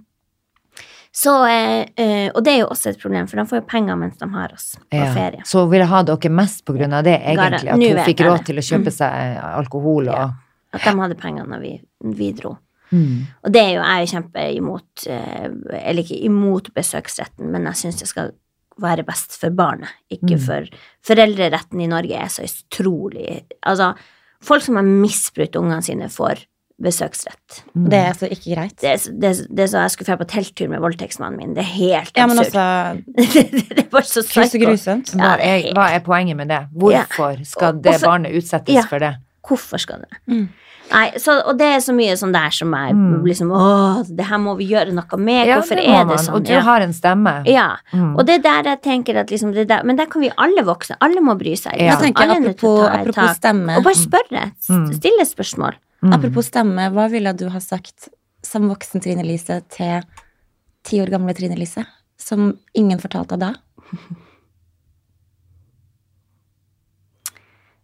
Så, 1.12 1.34
eh, 1.49 1.86
eh, 1.97 2.30
og 2.36 2.43
det 2.45 2.54
er 2.54 2.60
jo 2.62 2.68
også 2.72 2.89
et 2.93 2.99
problem, 3.02 3.26
for 3.28 3.36
de 3.41 3.43
får 3.49 3.58
jo 3.60 3.66
penger 3.68 3.97
mens 3.97 4.18
de 4.22 4.28
har 4.30 4.54
oss 4.54 4.78
på 4.91 4.95
Ja. 5.02 5.10
ferie. 5.14 5.41
Så 5.43 5.60
hun 5.66 5.72
ville 5.72 5.86
ha 5.86 6.04
dere 6.04 6.30
mest 6.30 6.64
på 6.66 6.78
grunn 6.78 6.93
av 6.93 7.04
det, 7.04 7.20
egentlig. 7.26 7.68
At 7.68 7.82
hun 7.82 8.06
fikk 8.06 8.22
råd 8.24 8.45
til 8.45 8.56
å 8.58 8.62
kjøpe 8.62 8.88
Mm. 8.88 8.93
seg 8.93 9.12
eh, 9.12 9.58
alkohol 9.58 10.08
og 10.08 10.16
Ja. 10.16 10.30
At 10.74 10.82
de 10.86 10.94
hadde 11.02 11.16
penger 11.20 11.46
når 11.52 11.60
vi, 11.62 11.72
vi 12.16 12.32
dro. 12.38 12.58
mm. 12.92 13.18
Og 13.44 13.52
det 13.52 13.62
er 13.62 13.74
jo 13.76 13.82
jeg 13.82 13.96
er 13.96 14.06
jo 14.06 14.12
kjempe 14.14 14.46
imot, 14.56 15.08
eh, 15.08 15.50
eller 15.90 16.04
ikke 16.04 16.22
imot 16.26 16.70
besøksretten, 16.74 17.52
men 17.52 17.64
jeg 17.72 17.76
syns 17.82 18.00
det 18.00 18.08
skal 18.08 18.32
være 18.82 19.04
best 19.06 19.36
for 19.40 19.50
barnet, 19.52 19.90
ikke 20.10 20.38
Mm. 20.38 20.46
for 20.46 20.66
Foreldreretten 21.06 21.82
i 21.82 21.88
Norge 21.92 22.16
er 22.16 22.28
så 22.32 22.44
utrolig 22.48 23.44
Altså, 23.68 23.94
folk 24.42 24.64
som 24.64 24.76
har 24.80 24.84
misbrukt 24.88 25.56
ungene 25.60 25.84
sine, 25.84 26.08
får 26.10 26.46
besøksrett. 26.82 27.60
Mm. 27.76 27.90
Det 27.92 28.00
er 28.00 28.14
så 28.18 28.28
ikke 28.32 28.56
greit. 28.56 28.76
Det, 28.82 28.94
det, 29.22 29.32
det 29.54 29.60
er 29.60 29.68
så 29.70 29.84
jeg 29.84 29.92
skulle 29.94 30.08
dra 30.08 30.16
på 30.18 30.26
telttur 30.32 30.70
med 30.72 30.82
voldtektsmannen 30.82 31.38
min. 31.38 31.52
Det 31.54 31.62
er 31.62 31.74
helt 31.76 32.18
Ja, 32.18 32.26
men 32.26 32.40
absurd. 32.42 33.04
også 33.22 33.44
det 33.52 33.78
er 33.84 33.90
bare 33.92 34.08
så 34.10 34.24
psyko. 34.26 34.64
grusomt. 34.66 35.12
Hva 35.14 35.36
Ja, 35.38 35.74
hva 35.78 35.90
er 35.94 36.00
poenget 36.06 36.40
med 36.40 36.50
det? 36.50 36.64
Hvorfor 36.74 37.38
skal 37.46 37.78
det 37.86 38.00
barnet 38.02 38.34
utsettes 38.40 38.74
Ja. 38.74 38.82
for 38.90 38.98
det? 39.04 39.12
Hvorfor 39.48 39.80
skal 39.82 40.02
du 40.04 40.06
det? 40.12 40.20
Mm. 40.34 40.50
Nei, 40.92 41.12
så, 41.24 41.38
og 41.48 41.56
det 41.58 41.68
er 41.72 41.80
så 41.80 41.94
mye 41.96 42.14
sånn 42.20 42.34
der 42.34 42.52
som 42.52 42.74
er 42.76 42.92
Mm. 42.94 43.24
liksom 43.26 43.50
Åh, 43.56 44.04
det 44.16 44.26
her 44.28 44.38
må 44.38 44.58
vi 44.58 44.68
gjøre 44.70 44.92
noe 44.94 45.18
med. 45.18 45.48
Ja, 45.48 45.60
Hvorfor 45.62 45.76
det 45.80 45.86
er 45.88 46.06
det 46.06 46.18
sånn? 46.20 46.36
Og 46.36 46.44
du 46.44 46.52
Ja. 46.54 46.60
har 46.62 46.82
en 46.82 46.92
stemme. 46.94 47.34
ja. 47.48 47.78
Mm. 47.94 48.18
Og 48.20 48.26
det 48.26 48.36
er 48.36 48.42
der 48.64 48.70
jeg 48.72 48.82
tenker 48.82 49.16
at 49.22 49.28
liksom 49.32 49.54
det 49.54 49.68
der, 49.70 49.84
Men 49.84 49.96
der 49.96 50.06
kan 50.06 50.22
vi 50.22 50.30
alle 50.38 50.64
voksne. 50.64 50.98
Alle 51.02 51.22
må 51.22 51.38
bry 51.39 51.56
seg. 51.56 51.74
Ja. 51.80 51.98
Jeg 51.98 52.14
tenker 52.14 52.24
er 52.24 52.28
å 52.28 52.38
apropos, 52.44 52.80
ta 52.88 52.98
apropos 53.00 53.16
tak. 53.16 53.38
stemme. 53.38 53.78
Og 53.78 53.84
bare 53.84 53.96
spørre. 53.96 54.52
Mm. 54.70 54.94
Stille 54.94 55.26
spørsmål. 55.26 55.74
Mm. 56.04 56.14
Apropos 56.14 56.46
stemme, 56.50 56.92
hva 56.92 57.10
ville 57.10 57.34
du 57.34 57.48
ha 57.50 57.60
sagt 57.60 58.10
som 58.44 58.70
voksen 58.70 59.02
Trine 59.02 59.24
Lise 59.24 59.62
til 59.70 60.04
ti 60.84 61.00
år 61.00 61.10
gamle 61.10 61.34
Trine 61.34 61.56
Lise? 61.58 61.86
Som 62.18 62.58
ingen 62.76 63.00
fortalte 63.00 63.39
da? 63.39 63.54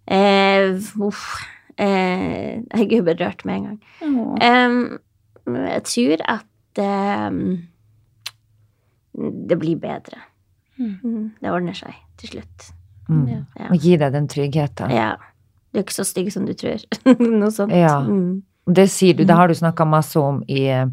Eh, 0.08 0.74
uff. 1.04 1.24
Eh, 1.78 2.62
jeg 2.74 2.94
er 2.98 3.04
berørt 3.06 3.44
med 3.46 3.56
en 3.56 3.66
gang. 3.68 3.80
Em, 4.42 5.00
jeg 5.46 5.84
tror 5.84 6.24
at 6.28 6.82
em, 6.82 7.68
det 9.48 9.58
blir 9.60 9.78
bedre. 9.82 10.20
Mm. 10.78 10.92
Mm, 11.04 11.24
Det 11.42 11.52
ordner 11.52 11.74
seg 11.78 11.94
til 12.22 12.30
slutt. 12.36 12.68
Mm. 13.10 13.24
Ja. 13.58 13.70
Og 13.72 13.78
gi 13.82 13.96
deg 13.98 14.14
den 14.14 14.28
tryggheten. 14.28 14.92
ja. 14.94 15.16
Du 15.74 15.80
er 15.82 15.84
ikke 15.84 15.98
så 16.00 16.06
stygg 16.08 16.30
som 16.34 16.46
du 16.48 16.54
tror. 16.58 16.80
Noe 17.20 17.52
sånt. 17.54 17.74
Ja. 17.76 18.00
Mm. 18.02 18.40
Det 18.68 18.86
sier 18.92 19.14
du, 19.16 19.24
det 19.28 19.36
har 19.36 19.48
du 19.48 19.54
snakka 19.56 19.86
masse 19.88 20.18
om 20.20 20.40
i, 20.48 20.64
eh, 20.72 20.88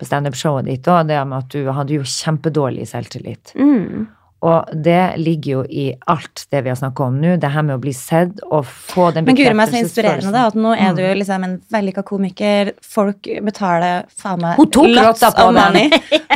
på 0.00 0.04
standup-showet 0.08 0.66
ditt 0.66 0.88
òg, 0.90 1.06
det 1.08 1.20
med 1.28 1.38
at 1.44 1.52
du 1.54 1.68
hadde 1.72 1.94
jo 1.94 2.02
kjempedårlig 2.08 2.84
selvtillit. 2.88 3.52
Mm. 3.56 4.06
Og 4.44 4.72
det 4.84 5.16
ligger 5.22 5.50
jo 5.54 5.60
i 5.70 5.86
alt 6.12 6.42
det 6.52 6.60
vi 6.66 6.68
har 6.72 6.76
snakka 6.76 7.06
om 7.08 7.16
nå, 7.22 7.36
det 7.40 7.48
her 7.54 7.64
med 7.64 7.78
å 7.78 7.80
bli 7.82 7.94
sett 7.96 8.42
og 8.50 8.66
få 8.68 9.06
den 9.16 9.24
Men 9.24 9.38
guri 9.38 9.54
meg 9.56 9.70
så 9.72 9.78
inspirerende, 9.80 10.32
da. 10.34 10.46
At 10.50 10.58
nå 10.58 10.74
er 10.76 10.92
du 10.96 11.00
du 11.04 11.14
liksom 11.20 11.44
en 11.46 11.54
vellykka 11.72 12.04
komiker. 12.06 12.72
Folk 12.84 13.26
betaler 13.46 14.04
faen 14.20 14.40
meg 14.44 14.60
lots 14.60 15.22
of 15.26 15.34
den. 15.38 15.54
money 15.56 15.88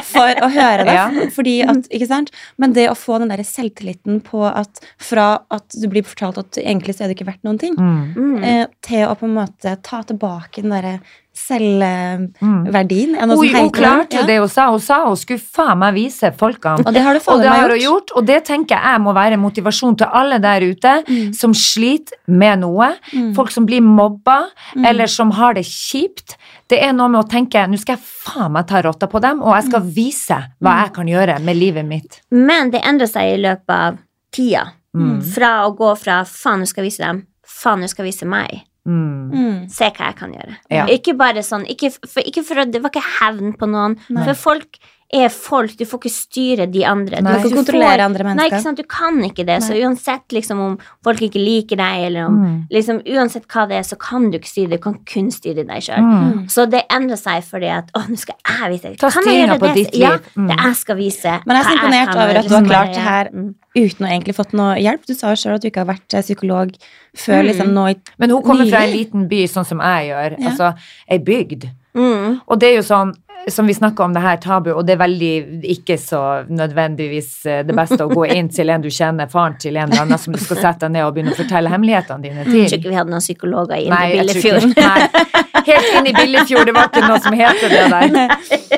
for 0.09 0.41
å 0.45 0.49
høre 0.53 0.85
det. 0.89 0.95
Ja. 0.99 1.05
Fordi 1.35 1.53
at, 1.69 1.85
ikke 1.95 2.09
sant? 2.11 2.31
Men 2.59 2.73
det 2.75 2.89
å 2.91 2.97
få 2.99 3.19
den 3.23 3.31
der 3.31 3.43
selvtilliten 3.47 4.19
på 4.25 4.41
at 4.49 4.81
fra 4.99 5.29
at 5.55 5.77
du 5.79 5.87
blir 5.93 6.03
fortalt 6.07 6.41
at 6.41 6.59
egentlig 6.59 6.97
så 6.97 7.05
er 7.05 7.13
du 7.13 7.17
ikke 7.19 7.29
verdt 7.29 7.45
noen 7.47 7.61
ting, 7.61 7.77
Mm. 7.79 8.15
Mm. 8.17 8.45
eh, 8.45 8.67
til 8.83 9.05
å 9.07 9.15
på 9.19 9.29
en 9.29 9.37
måte 9.37 9.77
ta 9.87 10.01
tilbake 10.09 10.63
den 10.65 10.73
derre 10.75 10.99
selvverdien. 11.39 12.35
Mm. 12.41 13.17
er 13.17 13.35
Hun, 13.35 13.49
hun 13.55 13.71
klarte 13.73 14.17
jo 14.17 14.21
Ja. 14.21 14.27
det 14.27 14.39
hun 14.39 14.49
sa. 14.49 14.71
Hun 14.71 14.81
sa 14.81 15.05
hun 15.07 15.17
skulle 15.17 15.41
faen 15.41 15.79
meg 15.79 15.95
vise 15.95 16.33
folkene. 16.37 16.85
Og 16.87 16.93
det 16.95 17.03
har 17.03 17.15
du 17.15 17.21
Og 17.27 17.41
det 17.41 17.49
har 17.49 17.69
hun 17.71 17.79
gjort. 17.79 18.11
og 18.17 18.27
det 18.27 18.45
tenker 18.45 18.77
jeg 18.77 19.01
må 19.01 19.13
være 19.15 19.37
motivasjon 19.39 19.97
til 19.99 20.07
alle 20.13 20.39
der 20.39 20.61
ute 20.61 21.05
Mm. 21.09 21.33
som 21.35 21.53
sliter 21.55 22.15
med 22.27 22.61
noe. 22.61 22.95
Mm. 23.13 23.35
Folk 23.35 23.51
som 23.51 23.67
blir 23.67 23.81
mobba, 23.81 24.47
Mm. 24.77 24.85
eller 24.87 25.07
som 25.07 25.31
har 25.31 25.55
det 25.55 25.65
kjipt. 25.65 26.37
Det 26.69 26.83
er 26.83 26.93
noe 26.93 27.09
med 27.09 27.25
å 27.25 27.29
tenke 27.29 27.67
nå 27.69 27.79
skal 27.79 27.97
jeg 27.97 28.05
faen 28.05 28.53
meg 28.53 28.67
ta 28.67 28.81
rotta 28.83 29.07
på 29.07 29.21
dem, 29.21 29.43
og 29.43 29.55
jeg 29.55 29.65
skal 29.71 29.81
vise 29.81 30.45
hva 30.63 30.83
jeg 30.85 30.93
kan 30.95 31.07
gjøre 31.07 31.41
med 31.41 31.57
livet 31.57 31.85
mitt. 31.87 32.21
Men 32.31 32.71
det 32.71 32.83
endrer 32.83 33.09
seg 33.09 33.35
i 33.39 33.43
løpet 33.43 33.69
av 33.71 33.99
tida. 34.33 34.73
Mm. 34.97 35.23
Fra 35.23 35.67
å 35.69 35.77
gå 35.77 35.97
fra 35.99 36.25
'faen, 36.25 36.61
nå 36.61 36.67
skal 36.67 36.85
jeg 36.85 36.91
vise 36.93 37.05
dem', 37.05 37.23
'faen, 37.47 37.81
nå 37.81 37.89
skal 37.89 38.05
jeg 38.05 38.13
vise 38.15 38.27
meg'. 38.27 38.63
Mm. 38.89 39.33
Mm. 39.33 39.57
Se 39.73 39.91
hva 39.93 40.11
jeg 40.11 40.17
kan 40.19 40.33
gjøre. 40.33 40.55
Ja. 40.73 40.87
Ikke 40.93 41.15
bare 41.19 41.43
sånn 41.45 41.67
ikke 41.69 41.91
for, 41.93 42.23
ikke 42.25 42.45
for 42.47 42.65
Det 42.65 42.81
var 42.85 42.95
ikke 42.95 43.09
hevn 43.19 43.53
på 43.61 43.69
noen. 43.69 43.99
Nei. 44.09 44.25
For 44.25 44.39
folk 44.49 44.81
er 45.11 45.29
folk. 45.33 45.73
Du 45.79 45.85
får 45.89 46.01
ikke 46.03 46.11
styre 46.13 46.67
de 46.71 46.83
andre. 46.85 47.23
Nei. 47.25 47.33
Du 47.41 47.49
får 47.49 47.55
kontrollere 47.65 48.05
andre 48.05 48.25
Nei, 48.25 48.35
mennesker. 48.35 48.57
ikke 48.59 48.63
sant? 48.63 48.77
Du 48.77 48.83
kan 48.85 49.17
ikke 49.25 49.47
det. 49.49 49.63
Så 49.65 49.73
uansett 49.81 50.29
liksom 50.37 50.61
om 50.61 50.75
folk 51.03 51.23
ikke 51.25 51.41
liker 51.41 51.77
deg, 51.81 52.03
eller 52.11 52.27
om 52.27 52.35
Mm. 52.39 52.67
liksom, 52.71 53.01
Uansett 53.09 53.47
hva 53.49 53.67
det 53.69 53.77
er, 53.79 53.83
så 53.89 53.97
kan 53.99 54.31
du 54.31 54.37
ikke 54.39 54.49
styre 54.53 54.69
det. 54.69 54.81
Du 54.81 54.83
kan 54.85 54.99
kun 55.07 55.31
styre 55.31 55.65
deg 55.67 55.81
sjøl. 55.83 55.97
Mm. 56.05 56.45
Så 56.51 56.69
det 56.69 56.83
endrer 56.93 57.17
seg 57.17 57.43
fordi 57.43 57.71
at 57.73 57.89
å, 57.97 58.05
nå 58.07 58.19
skal 58.19 58.35
jeg 58.45 58.71
vise 58.75 58.97
Ta 58.99 59.09
Kan 59.11 59.25
jeg 59.25 59.33
styringa 59.33 59.57
gjøre 59.57 59.59
på 59.59 59.67
det? 59.67 59.75
ditt 59.87 59.95
Ja, 59.99 60.11
liv. 60.11 60.21
Mm. 60.37 60.49
det 60.49 60.57
jeg 60.65 60.77
skal 60.77 60.97
vise. 60.97 61.41
Men 61.47 61.57
jeg 61.57 61.65
er 61.65 61.69
så 61.71 61.77
imponert 61.79 62.15
over 62.15 62.37
at 62.39 62.49
du 62.49 62.55
har 62.55 62.63
klart 62.69 62.93
det 62.95 63.03
her 63.09 63.29
Mm. 63.33 63.55
uten 63.77 64.07
å 64.07 64.11
egentlig 64.13 64.35
fått 64.37 64.53
noe 64.53 64.77
hjelp. 64.77 65.07
Du 65.07 65.15
sa 65.15 65.29
jo 65.33 65.37
sjøl 65.37 65.55
at 65.55 65.63
du 65.63 65.71
ikke 65.71 65.87
har 65.87 65.95
vært 65.95 66.15
eh, 66.15 66.21
psykolog 66.23 66.71
før 67.17 67.41
Mm. 67.43 67.47
liksom 67.49 67.73
nå 67.73 67.91
i 67.91 67.97
Men 68.19 68.31
hun 68.31 68.43
kommer 68.43 68.69
fra 68.69 68.85
en 68.85 68.93
liten 68.93 69.27
by, 69.29 69.45
sånn 69.49 69.65
som 69.67 69.79
jeg 69.81 70.11
gjør. 70.11 70.39
Ja. 70.39 70.49
Altså 70.51 70.75
ei 71.09 71.19
bygd. 71.19 71.71
Mm. 71.99 72.39
Og 72.47 72.61
det 72.63 72.69
er 72.73 72.79
jo 72.79 72.85
sånn 72.87 73.15
som 73.49 73.67
vi 73.67 73.73
snakker 73.75 74.05
om 74.05 74.13
det 74.13 74.21
her 74.21 74.37
tabu, 74.43 74.71
og 74.75 74.83
det 74.85 74.93
er 74.97 75.01
veldig 75.01 75.63
ikke 75.73 75.95
så 76.01 76.21
nødvendigvis 76.53 77.29
eh, 77.49 77.61
det 77.65 77.73
beste 77.77 78.05
å 78.05 78.11
gå 78.11 78.27
inn 78.35 78.51
til 78.53 78.69
en 78.75 78.83
du 78.85 78.91
kjenner, 78.93 79.31
faren 79.33 79.55
til 79.63 79.79
en 79.79 79.89
eller 79.89 80.03
annen 80.05 80.21
som 80.21 80.35
du 80.35 80.41
skal 80.43 80.59
sette 80.61 80.83
deg 80.85 80.93
ned 80.99 81.07
og 81.07 81.15
begynne 81.17 81.33
å 81.33 81.39
fortelle 81.39 81.73
hemmelighetene 81.73 82.27
dine 82.27 82.45
til. 82.45 82.59
Jeg 82.61 82.69
tror 82.73 82.81
ikke 82.83 82.93
vi 82.93 82.99
hadde 82.99 83.15
noen 83.15 83.25
psykologer 83.25 83.81
i 83.81 83.89
Nei, 83.89 84.03
Indre 84.19 84.35
Billefjord. 84.35 84.77
Nei, 84.77 85.63
helt 85.71 85.95
inn 86.01 86.11
i 86.11 86.15
Billefjord, 86.19 86.67
det 86.69 86.77
var 86.77 86.91
ikke 86.91 87.05
noe 87.09 87.21
som 87.25 87.39
heter 87.41 87.69
det 87.73 87.85
der. 87.95 88.69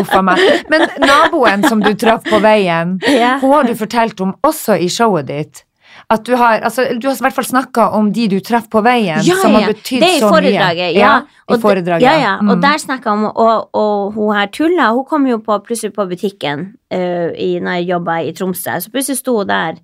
Uff 0.00 0.14
a 0.14 0.22
meg. 0.24 0.44
Men 0.72 0.86
naboen 1.02 1.66
som 1.68 1.82
du 1.84 1.90
traff 1.98 2.24
på 2.30 2.40
veien, 2.42 2.96
Ja. 3.10 3.36
hun 3.42 3.52
har 3.58 3.68
du 3.68 3.74
fortalt 3.76 4.20
om 4.24 4.36
også 4.46 4.78
i 4.80 4.88
showet 4.88 5.28
ditt. 5.28 5.64
At 6.10 6.24
du 6.26 6.32
har, 6.34 6.58
altså, 6.66 6.88
du 6.98 7.06
har 7.06 7.14
i 7.14 7.22
hvert 7.22 7.36
fall 7.36 7.46
snakka 7.46 7.84
om 7.94 8.08
de 8.12 8.24
du 8.32 8.40
traff 8.42 8.64
på 8.68 8.82
veien, 8.82 9.20
Ja, 9.22 9.36
som 9.38 9.54
har 9.54 9.68
betydd 9.70 10.02
så 10.18 10.30
mye. 10.34 10.88
ja. 10.98 11.12
i 11.48 11.58
foredraget. 11.62 12.02
Ja, 12.02 12.14
ja. 12.18 12.32
Og 12.40 12.56
Mm. 12.56 12.60
der 12.64 12.78
snakka 12.82 13.12
om 13.12 13.24
og, 13.30 13.68
og 13.74 14.12
hun 14.14 14.34
her 14.34 14.46
Tulla, 14.50 14.90
hun 14.92 15.04
kom 15.04 15.26
jo 15.26 15.38
på, 15.38 15.58
plutselig 15.62 15.92
på 15.94 16.08
butikken 16.10 16.64
uh, 16.92 17.30
i, 17.38 17.60
når 17.62 17.78
jeg 17.78 17.86
jobba 17.94 18.16
i 18.26 18.32
Tromsø. 18.32 18.80
Så 18.80 18.90
plutselig 18.90 19.18
sto 19.22 19.36
hun 19.38 19.46
der. 19.46 19.78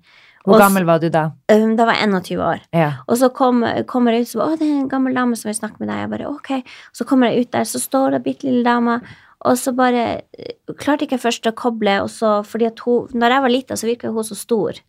Hvor 0.47 0.59
gammel 0.59 0.85
var 0.87 0.99
du 0.99 1.09
da? 1.09 1.31
um, 1.51 1.75
da 1.75 1.85
var 1.85 1.95
jeg 1.99 2.09
21 2.09 2.39
år. 2.43 2.59
Ja. 2.73 2.91
Og 3.07 3.17
så 3.17 3.29
kom, 3.35 3.63
kommer 3.87 4.11
jeg 4.15 4.21
ut 4.21 4.27
og 4.27 4.31
sier 4.31 4.43
å, 4.43 4.57
det 4.59 4.67
er 4.67 4.75
en 4.81 4.89
gammel 4.89 5.13
dame 5.15 5.35
som 5.35 5.49
vil 5.49 5.57
snakke 5.59 5.79
med 5.79 5.89
deg. 5.91 5.97
Jeg 6.05 6.09
bare, 6.09 6.27
ok. 6.27 6.51
Så 6.95 7.03
kommer 7.07 7.27
jeg 7.31 7.41
ut 7.47 7.51
der, 7.51 7.63
så 7.67 7.79
står 7.83 8.11
det 8.15 8.23
bitte 8.23 8.47
lille 8.47 8.63
dama. 8.63 8.99
Og 9.45 9.57
så 9.59 9.71
bare 9.75 10.21
eh, 10.37 10.53
klarte 10.79 11.03
ikke 11.03 11.15
jeg 11.19 11.23
først 11.25 11.47
å 11.47 11.55
koble, 11.55 11.97
og 12.01 12.09
så, 12.09 12.43
fordi 12.47 12.65
at 12.67 12.79
hun, 12.85 13.07
når 13.13 13.35
jeg 13.35 13.41
var 13.43 13.49
lita, 13.53 13.75
så 13.75 13.87
virka 13.87 14.11
hun 14.11 14.23
så 14.23 14.35
stor. 14.39 14.79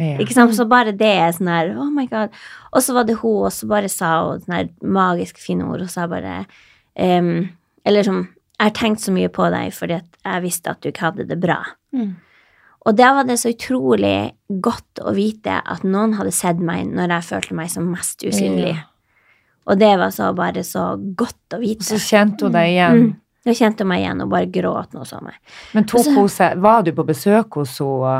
Ja. 0.00 0.16
Ikke 0.22 0.36
sant? 0.36 0.54
Så 0.56 0.66
bare 0.70 0.94
det 0.96 1.10
er 1.20 1.34
sånn 1.36 1.50
her 1.52 1.74
Oh 1.76 1.90
my 1.92 2.06
god. 2.10 2.34
Og 2.72 2.84
så 2.84 2.96
var 2.96 3.06
det 3.08 3.18
hun, 3.20 3.46
og 3.48 3.54
så 3.54 3.68
bare 3.70 3.90
sa 3.92 4.14
hun 4.24 4.42
sånne 4.44 4.62
her 4.62 4.70
magisk 4.80 5.40
fine 5.42 5.66
ord, 5.68 5.84
og 5.84 5.92
sa 5.92 6.06
bare 6.10 6.42
um, 6.96 7.48
Eller 7.84 8.06
som 8.06 8.22
Jeg 8.24 8.64
har 8.66 8.74
tenkt 8.76 9.04
så 9.04 9.12
mye 9.14 9.30
på 9.32 9.46
deg 9.52 9.72
fordi 9.72 10.00
at 10.00 10.08
jeg 10.20 10.44
visste 10.44 10.72
at 10.72 10.82
du 10.82 10.90
ikke 10.90 11.06
hadde 11.06 11.24
det 11.30 11.38
bra. 11.40 11.62
Mm. 11.96 12.10
Og 12.88 12.96
da 12.96 13.14
var 13.16 13.24
det 13.28 13.38
så 13.40 13.52
utrolig 13.52 14.32
godt 14.48 15.00
å 15.04 15.12
vite 15.16 15.54
at 15.60 15.84
noen 15.84 16.16
hadde 16.18 16.32
sett 16.32 16.60
meg 16.60 16.88
når 16.88 17.14
jeg 17.16 17.28
følte 17.30 17.56
meg 17.56 17.72
som 17.72 17.88
mest 17.88 18.24
usynlig. 18.24 18.74
Ja. 18.74 18.86
Og 19.70 19.80
det 19.80 19.90
var 20.00 20.12
så 20.12 20.30
bare 20.36 20.64
så 20.64 20.92
godt 20.96 21.56
å 21.56 21.60
vite. 21.60 21.84
Og 21.84 21.88
så 21.88 22.00
kjente 22.00 22.48
hun 22.48 22.56
deg 22.56 22.72
igjen. 22.72 23.00
Mm. 23.00 23.10
Da 23.48 23.54
kjente 23.56 23.84
hun 23.84 23.92
meg 23.92 24.04
igjen 24.04 24.24
og 24.24 24.32
bare 24.32 24.48
gråt 24.52 24.96
noe 24.96 25.08
som. 25.08 25.28
Men 25.76 25.88
tok 25.88 26.08
hun 26.12 26.28
seg 26.32 26.60
Var 26.60 26.84
du 26.84 26.92
på 26.96 27.06
besøk 27.08 27.60
hos 27.60 27.78
henne? 27.80 28.16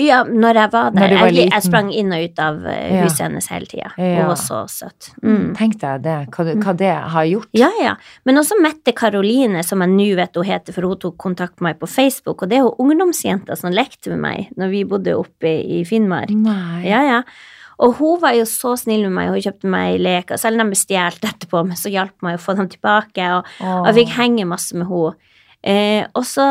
Ja, 0.00 0.22
når 0.24 0.56
jeg 0.56 0.70
var 0.72 0.90
der. 0.96 1.12
Var 1.20 1.28
jeg, 1.36 1.50
jeg 1.52 1.62
sprang 1.66 1.90
inn 1.92 2.12
og 2.16 2.22
ut 2.24 2.38
av 2.40 2.54
huset 2.64 3.18
Ja. 3.20 3.26
hennes 3.26 3.48
hele 3.52 3.66
tida. 3.68 3.90
Ja. 3.98 4.22
Hun 4.22 4.28
var 4.30 4.38
så 4.40 4.60
søt. 4.72 5.10
Mm. 5.22 5.54
Tenk 5.58 5.74
deg 5.82 6.02
det, 6.06 6.14
hva, 6.32 6.44
det- 6.48 6.56
hva 6.64 6.72
det 6.76 6.92
har 7.12 7.24
gjort. 7.28 7.48
Ja, 7.52 7.68
ja. 7.82 7.94
Men 8.24 8.36
også 8.40 8.56
Mette 8.62 8.94
Karoline, 8.96 9.62
som 9.62 9.80
jeg 9.84 9.90
nå 9.90 10.16
vet 10.16 10.34
hun 10.34 10.44
heter, 10.48 10.72
for 10.72 10.82
hun 10.88 10.96
tok 10.96 11.18
kontakt 11.18 11.60
med 11.60 11.74
meg 11.74 11.78
på 11.80 11.86
Facebook. 11.92 12.42
Og 12.42 12.48
det 12.48 12.58
er 12.58 12.62
hun 12.62 12.78
ungdomsjenta 12.88 13.54
som 13.56 13.70
lekte 13.70 14.08
med 14.16 14.20
meg 14.20 14.48
når 14.56 14.70
vi 14.70 14.84
bodde 14.84 15.12
oppe 15.18 15.52
i 15.62 15.84
Finnmark. 15.84 16.30
Nei. 16.30 16.86
Ja, 16.88 17.02
ja. 17.04 17.22
Og 17.78 17.96
hun 17.98 18.20
var 18.20 18.32
jo 18.32 18.44
så 18.44 18.76
snill 18.78 19.02
med 19.10 19.12
meg, 19.12 19.28
hun 19.28 19.40
kjøpte 19.42 19.68
meg 19.68 20.00
leker. 20.00 20.38
Selv 20.38 20.54
om 20.60 20.70
de 20.70 20.72
ble 20.72 20.80
stjålet 20.80 21.20
etterpå, 21.20 21.66
men 21.66 21.76
så 21.76 21.90
hjalp 21.92 22.14
meg 22.22 22.38
å 22.38 22.40
få 22.40 22.56
dem 22.56 22.68
tilbake. 22.68 23.28
Og, 23.36 23.44
og 23.60 23.86
jeg 23.92 24.06
fikk 24.06 24.16
henge 24.16 24.46
masse 24.46 24.72
med 24.72 24.86
henne. 24.88 25.14
Eh, 25.62 26.02
og 26.18 26.24
så 26.26 26.46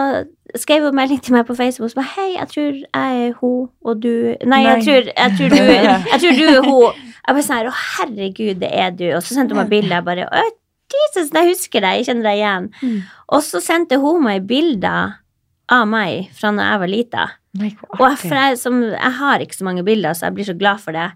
skrev 0.55 0.85
hun 0.87 0.95
melding 0.95 1.19
til 1.23 1.35
meg 1.35 1.45
på 1.47 1.55
Facebook 1.55 1.89
og 1.89 1.93
sa 1.97 2.05
hei, 2.15 2.29
jeg 2.37 2.47
tror 2.51 2.77
jeg 2.79 3.25
er 3.25 3.33
hun, 3.39 3.69
og 3.83 3.99
du 4.03 4.11
Nei, 4.11 4.45
Nei. 4.47 4.61
Jeg, 4.69 4.85
tror, 4.85 5.09
jeg, 5.11 5.35
tror 5.37 5.51
du, 5.51 5.59
jeg 6.11 6.21
tror 6.23 6.39
du 6.39 6.45
er 6.47 6.65
hun. 6.67 7.03
Jeg 7.21 7.35
bare 7.35 7.45
sånn 7.45 7.57
her, 7.59 7.69
å 7.69 7.77
herregud, 7.97 8.59
det 8.63 8.71
er 8.71 8.95
du. 8.95 9.05
Og 9.15 9.21
så 9.23 9.35
sendte 9.35 9.55
hun 9.55 9.61
meg 9.63 9.71
bilde. 9.71 9.93
Jeg 9.93 10.07
bare, 10.07 10.27
å 10.27 10.49
Jesus, 10.91 11.31
jeg 11.31 11.47
husker 11.47 11.83
deg, 11.83 11.99
jeg 11.99 12.07
kjenner 12.09 12.27
deg 12.27 12.39
igjen. 12.39 12.69
Mm. 12.81 12.95
Og 13.35 13.43
så 13.45 13.61
sendte 13.63 13.99
hun 14.01 14.23
meg 14.25 14.47
bilder 14.49 15.17
av 15.71 15.85
meg 15.87 16.31
fra 16.35 16.51
da 16.55 16.67
jeg 16.67 16.81
var 16.81 16.91
lita. 16.91 17.27
Og 17.99 18.05
jeg, 18.07 18.57
som, 18.59 18.79
jeg 18.91 19.13
har 19.19 19.43
ikke 19.43 19.59
så 19.59 19.67
mange 19.67 19.85
bilder, 19.87 20.15
så 20.15 20.27
jeg 20.27 20.37
blir 20.37 20.49
så 20.49 20.57
glad 20.59 20.83
for 20.83 20.95
det. 20.95 21.09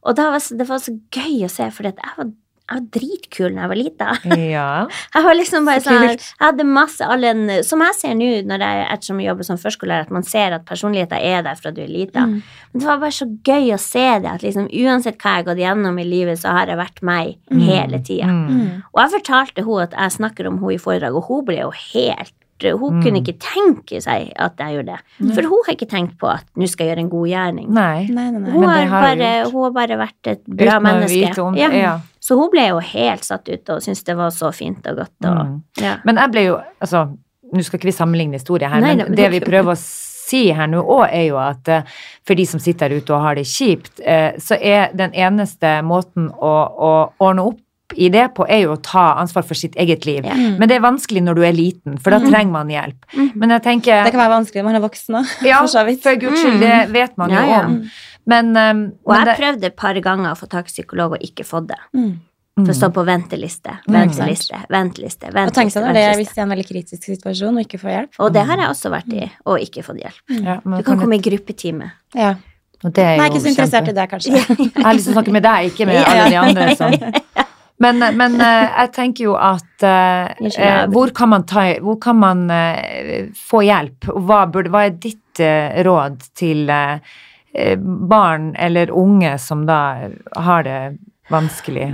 Og 0.00 0.16
var, 0.16 0.38
det 0.38 0.66
var 0.68 0.80
så 0.80 0.94
gøy 1.12 1.44
å 1.46 1.52
se, 1.52 1.66
for 1.74 1.86
jeg 1.86 1.96
var, 2.16 2.30
jeg 2.70 2.78
var 2.78 2.86
dritkul 2.94 3.54
da 3.56 3.60
jeg 3.64 3.70
var 3.72 3.78
lita. 3.80 4.08
Ja. 4.50 4.86
Jeg 5.14 5.24
var 5.24 5.34
liksom 5.34 5.64
bare 5.66 5.80
sånn. 5.82 6.04
Jeg 6.06 6.18
hadde 6.40 6.64
masse 6.64 7.02
alle 7.06 7.30
en, 7.34 7.42
Som 7.66 7.80
jeg 7.82 7.94
ser 7.98 8.14
nå, 8.14 8.28
når 8.46 8.62
jeg, 8.64 8.86
ettersom 8.94 9.20
jeg 9.20 9.28
jobber 9.32 9.48
som 9.48 9.58
førskolelærer, 9.58 10.06
at 10.06 10.10
man 10.14 10.22
ser 10.22 10.54
at 10.54 10.64
personligheten 10.68 11.18
er 11.18 11.42
der 11.42 11.58
fra 11.58 11.70
du 11.74 11.82
er 11.82 11.90
lita. 11.90 12.20
Mm. 12.30 12.40
Men 12.72 12.80
det 12.80 12.86
var 12.86 12.98
bare 13.02 13.16
så 13.18 13.26
gøy 13.26 13.72
å 13.74 13.78
se 13.82 14.06
det, 14.22 14.30
at 14.30 14.42
liksom 14.46 14.68
uansett 14.70 15.18
hva 15.18 15.34
jeg 15.34 15.42
har 15.44 15.48
gått 15.50 15.62
gjennom 15.64 15.98
i 16.00 16.04
livet, 16.06 16.38
så 16.38 16.54
har 16.54 16.66
jeg 16.70 16.78
vært 16.78 17.02
meg 17.02 17.36
Mm. 17.50 17.60
hele 17.66 17.98
tida. 18.06 18.26
Mm. 18.30 18.46
Mm. 18.60 18.82
Og 18.94 19.00
jeg 19.02 19.10
fortalte 19.18 19.64
henne 19.66 19.82
at 19.88 19.96
jeg 19.98 20.16
snakker 20.20 20.46
om 20.46 20.58
henne 20.62 20.74
i 20.74 20.78
foredrag, 20.78 21.16
og 21.18 21.24
hun 21.26 21.44
ble 21.44 21.58
jo 21.64 21.72
helt 21.94 22.34
Hun 22.60 22.76
Mm. 23.00 23.02
kunne 23.02 23.20
ikke 23.22 23.38
tenke 23.40 24.02
seg 24.04 24.34
at 24.36 24.58
jeg 24.60 24.74
gjorde 24.76 24.92
det. 24.92 25.32
For 25.34 25.42
hun 25.48 25.62
har 25.64 25.72
ikke 25.74 25.88
tenkt 25.88 26.18
på 26.20 26.28
at 26.28 26.44
nå 26.60 26.68
skal 26.68 26.84
jeg 26.86 26.92
gjøre 26.92 27.00
en 27.06 27.08
god 27.08 27.28
gjerning. 27.30 27.68
Nei. 27.72 28.04
Nei, 28.12 28.26
nei, 28.30 28.38
nei. 28.42 28.50
Hun 28.52 28.64
har, 28.68 28.84
har 28.84 29.00
bare, 29.06 29.30
hun 29.50 29.62
har 29.64 29.70
bare 29.78 29.96
vært 29.96 30.28
et 30.34 30.42
bra 30.44 30.66
Uten 30.76 30.76
å 30.76 30.84
menneske. 30.84 31.22
vite 31.30 31.38
om 31.40 31.56
Ja. 31.56 31.70
ja. 31.72 31.94
Så 32.30 32.36
hun 32.38 32.50
ble 32.52 32.68
jo 32.68 32.78
helt 32.78 33.24
satt 33.26 33.48
ut 33.50 33.72
og 33.74 33.82
syntes 33.82 34.04
det 34.06 34.14
var 34.20 34.30
så 34.30 34.52
fint 34.54 34.86
og 34.86 35.00
godt. 35.02 35.16
Og, 35.26 35.40
Mm. 35.46 35.56
ja. 35.82 35.96
Men 36.06 36.16
jeg 36.22 36.30
ble 36.36 36.44
jo 36.46 36.60
Altså, 36.80 37.08
nå 37.52 37.64
skal 37.66 37.80
ikke 37.80 37.90
vi 37.90 37.96
sammenligne 37.96 38.38
historier 38.38 38.70
her, 38.70 38.80
Nei, 38.80 38.94
men 38.94 39.10
det 39.10 39.16
det- 39.16 39.30
vi 39.32 39.40
prøver 39.40 39.72
å 39.74 39.76
si 40.30 40.52
her 40.54 40.68
nå 40.70 40.84
òg, 40.86 41.08
er 41.12 41.24
jo 41.26 41.36
at 41.42 41.68
eh, 41.68 41.82
for 42.24 42.34
de 42.38 42.44
som 42.46 42.60
sitter 42.62 42.88
der 42.88 42.96
ute 43.00 43.10
og 43.10 43.20
har 43.24 43.34
det 43.34 43.44
kjipt, 43.50 43.98
eh, 44.04 44.36
så 44.38 44.54
er 44.62 44.92
den 44.94 45.10
eneste 45.10 45.82
måten 45.82 46.30
å, 46.30 46.52
å 46.78 46.92
ordne 47.18 47.42
opp 47.48 47.58
i 47.96 48.08
det 48.08 48.28
på, 48.36 48.46
er 48.48 48.60
jo 48.62 48.76
å 48.76 48.80
ta 48.80 49.16
ansvar 49.18 49.42
for 49.42 49.54
sitt 49.58 49.74
eget 49.74 50.06
liv. 50.06 50.22
Ja. 50.24 50.32
Mm. 50.38 50.58
Men 50.60 50.68
det 50.68 50.76
er 50.76 50.80
vanskelig 50.84 51.24
når 51.26 51.34
du 51.34 51.42
er 51.42 51.52
liten, 51.52 51.98
for 51.98 52.10
da 52.14 52.20
trenger 52.20 52.52
man 52.52 52.68
hjelp. 52.70 52.94
Mhm. 53.16 53.32
Men 53.34 53.50
jeg 53.50 53.62
tenker 53.64 54.04
Det 54.04 54.12
kan 54.12 54.20
være 54.20 54.36
vanskelig 54.38 54.62
når 54.62 54.68
man 54.70 54.76
er 54.76 54.84
voksen 54.88 55.16
òg, 55.18 55.26
Ja, 55.44 55.58
for 55.58 55.66
så 55.66 55.84
vidt. 55.84 56.00
for 56.04 56.14
guds 56.14 56.38
skyld, 56.40 56.60
det 56.60 56.92
vet 56.92 57.18
man 57.18 57.30
jo 57.30 57.34
Ja, 57.36 57.44
ja. 57.46 57.64
om. 57.66 57.90
Men, 58.30 58.50
um, 58.56 58.82
Og 59.04 59.12
men 59.14 59.20
jeg 59.22 59.28
det, 59.30 59.36
prøvde 59.42 59.70
et 59.72 59.76
par 59.80 60.00
ganger 60.06 60.32
å 60.32 60.38
få 60.38 60.48
tak 60.52 60.68
i 60.70 60.74
psykolog 60.74 61.16
og 61.18 61.24
ikke 61.26 61.46
fått 61.48 61.70
det. 61.72 61.78
Mm. 61.96 62.10
For 62.60 62.72
å 62.74 62.76
stå 62.76 62.88
mm, 62.90 62.94
på 62.98 63.02
venteliste, 63.08 63.72
Mm. 63.88 63.94
venteliste, 63.94 64.58
venteliste. 64.68 65.30
Og 65.30 65.52
tenk 65.56 65.70
venteliste, 65.70 65.80
deg 65.80 65.94
det 65.94 66.02
er 66.02 66.10
venteliste. 66.10 66.18
hvis 66.20 66.34
det 66.34 66.40
er 66.40 66.44
en 66.44 66.50
veldig 66.52 66.66
kritisk 66.68 67.06
situasjon 67.08 67.56
og 67.56 67.62
ikke 67.64 67.78
får 67.80 67.90
hjelp. 67.94 68.18
Og 68.20 68.32
det 68.34 68.42
har 68.50 68.60
jeg 68.60 68.68
også 68.74 68.90
vært 68.92 69.14
i, 69.16 69.28
og 69.46 69.62
ikke 69.64 69.84
fått 69.86 70.00
hjelp. 70.02 70.20
ja, 70.44 70.56
Du 70.60 70.70
kan 70.70 70.82
kan 70.90 70.98
komme 71.04 71.16
i 71.16 71.22
gruppetime. 71.24 71.90
Ja. 72.14 72.34
og 72.84 72.92
det 72.96 73.04
er 73.04 73.16
Nei, 73.20 73.28
ikke 73.30 73.40
så 73.40 73.48
interessert 73.52 73.86
kjempe- 73.86 73.94
i 73.94 73.98
det, 74.00 74.06
kanskje. 74.10 74.32
Jeg 74.76 74.84
har 74.84 74.94
lyst 74.98 75.08
til 75.08 75.14
å 75.14 75.16
snakke 75.20 75.32
med 75.38 75.42
deg, 75.46 75.70
ikke 75.72 75.86
med 75.88 76.04
alle 76.10 76.28
de 76.30 76.36
andre. 76.42 76.68
Sånn. 76.76 77.22
Men, 77.80 77.96
men 78.14 78.34
eh, 78.44 78.66
jeg 78.76 78.90
tenker 78.92 79.24
jo 79.24 79.34
at 79.40 79.84
eh, 79.88 80.34
eh, 80.52 80.82
hvor 80.92 81.08
kan 81.16 81.30
man, 81.32 81.46
ta, 81.48 81.62
hvor 81.80 81.96
kan 81.96 82.18
man 82.20 82.42
eh, 82.52 83.30
få 83.32 83.62
hjelp? 83.64 84.04
Hva, 84.20 84.42
burde, 84.52 84.68
hva 84.68 84.82
er 84.84 84.98
ditt 85.00 85.40
eh, 85.40 85.78
råd 85.86 86.18
til 86.36 86.68
eh, 86.68 86.98
eh, 87.00 87.00
barn 87.76 88.54
eller 88.58 88.90
unge 88.90 89.38
som 89.38 89.66
da 89.66 90.08
har 90.36 90.62
det 90.62 90.98
vanskelig? 91.30 91.90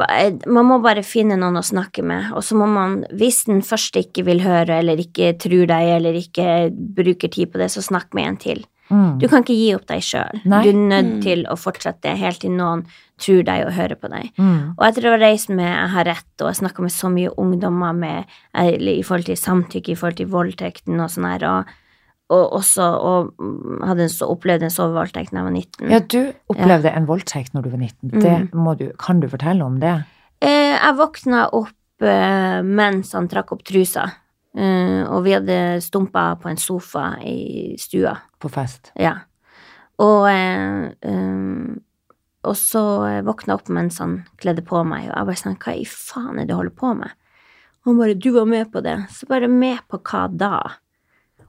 Man 0.46 0.68
må 0.68 0.78
bare 0.84 1.02
finne 1.04 1.36
noen 1.40 1.59
å 1.61 1.64
snakke 1.64 2.02
med, 2.04 2.30
og 2.36 2.44
så 2.44 2.57
må 2.57 2.68
man, 2.70 3.02
hvis 3.12 3.44
den 3.48 3.62
første 3.64 4.04
ikke 4.07 4.24
vil 4.24 4.40
høre, 4.44 4.78
eller 4.80 4.96
ikke 5.00 5.34
tror 5.40 5.66
deg, 5.68 5.90
eller 5.98 6.16
ikke 6.16 6.70
bruker 6.96 7.28
tid 7.32 7.52
på 7.52 7.61
det, 7.61 7.70
så 7.72 7.84
snakk 7.84 8.14
med 8.16 8.30
en 8.30 8.36
til. 8.40 8.64
Mm. 8.88 9.18
Du 9.18 9.26
kan 9.26 9.42
ikke 9.42 9.57
gi 9.59 9.70
opp 9.74 9.86
deg 9.90 10.04
sjøl. 10.07 10.40
Du 10.44 10.52
er 10.54 10.72
nødt 10.72 11.16
Mm. 11.16 11.22
til 11.22 11.40
å 11.50 11.57
fortsette 11.59 12.16
helt 12.16 12.38
til 12.40 12.50
noen 12.54 12.84
tror 13.18 13.42
deg 13.42 13.66
og 13.66 13.72
hører 13.72 13.96
på 13.96 14.09
deg. 14.12 14.30
Mm. 14.38 14.74
Og 14.78 14.84
etter 14.86 15.02
å 15.09 15.11
ha 15.11 15.16
reist 15.18 15.48
med 15.48 15.66
Jeg 15.66 15.88
har 15.90 16.04
rett, 16.04 16.40
og 16.40 16.46
jeg 16.52 16.61
snakka 16.61 16.80
med 16.82 16.92
så 16.92 17.11
mye 17.11 17.34
ungdommer 17.36 17.92
med, 17.96 18.24
eh, 18.54 18.76
i 18.78 19.02
forhold 19.02 19.24
til 19.26 19.36
samtykke, 19.36 19.90
i 19.90 19.94
forhold 19.96 20.16
til 20.16 20.26
voldtekten 20.28 21.00
og 21.00 21.11
sånn 21.11 21.26
her, 21.26 21.44
og, 21.50 21.64
og 22.33 22.57
også 22.59 22.87
og 22.99 23.33
mm, 23.39 23.83
hadde 23.87 24.07
en 24.07 24.12
så, 24.12 24.27
opplevd 24.33 24.66
en 24.66 24.74
sovevoldtekt 24.74 25.33
da 25.33 25.41
jeg 25.41 25.47
var 25.47 25.55
19. 25.55 25.91
Ja, 25.93 26.01
du 26.03 26.53
opplevde 26.53 26.91
en 26.91 27.09
voldtekt 27.09 27.55
når 27.55 27.66
du 27.66 27.70
var 27.70 27.83
19. 27.83 28.11
Mm. 28.11 28.20
Det 28.24 28.61
må 28.66 28.74
du, 28.79 28.89
kan 29.03 29.22
du 29.22 29.29
fortelle 29.31 29.66
om 29.66 29.79
det? 29.83 29.95
Eh, 30.43 30.74
jeg 30.74 30.97
våkna 30.99 31.47
opp 31.57 32.07
eh, 32.07 32.61
mens 32.66 33.14
han 33.16 33.29
trakk 33.31 33.55
opp 33.55 33.62
trusa, 33.66 34.09
eh, 34.59 35.03
og 35.07 35.22
vi 35.27 35.37
hadde 35.37 35.59
stumpa 35.85 36.33
på 36.43 36.51
en 36.51 36.61
sofa 36.61 37.12
i 37.22 37.77
stua. 37.81 38.16
På 38.43 38.51
fest? 38.53 38.91
Ja. 38.99 39.14
Og, 40.03 40.27
eh, 40.29 40.91
eh, 41.07 41.77
og 42.47 42.57
så 42.59 42.83
våkna 43.27 43.55
jeg 43.55 43.61
opp 43.61 43.70
mens 43.74 44.01
han 44.03 44.18
kledde 44.43 44.66
på 44.66 44.83
meg, 44.87 45.07
og 45.12 45.14
jeg 45.14 45.31
bare 45.31 45.43
sånn, 45.45 45.61
hva 45.62 45.77
i 45.79 45.87
faen 45.87 46.35
er 46.35 46.43
det 46.43 46.51
du 46.51 46.59
holder 46.59 46.74
på 46.83 46.91
med? 46.99 47.14
Og 47.85 47.93
han 47.93 48.03
bare, 48.03 48.18
du 48.18 48.33
var 48.35 48.51
med 48.51 48.72
på 48.74 48.83
det. 48.83 48.97
Så 49.14 49.29
bare 49.31 49.47
med 49.51 49.79
på 49.87 50.03
hva 50.03 50.27
da? 50.27 50.57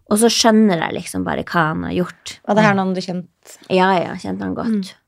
Og 0.07 0.21
så 0.21 0.29
skjønner 0.31 0.79
jeg 0.85 0.95
liksom 1.01 1.25
bare 1.27 1.43
hva 1.47 1.65
han 1.73 1.83
har 1.89 1.97
gjort. 1.97 2.37
Og 2.47 2.55
det 2.55 2.63
her 2.63 2.77
noen 2.77 2.93
du 2.95 3.01
kjente 3.03 3.57
Ja, 3.73 3.89
ja, 3.99 4.13
kjente 4.15 4.45
han 4.45 4.55
godt. 4.55 4.87
Mm. 4.87 5.03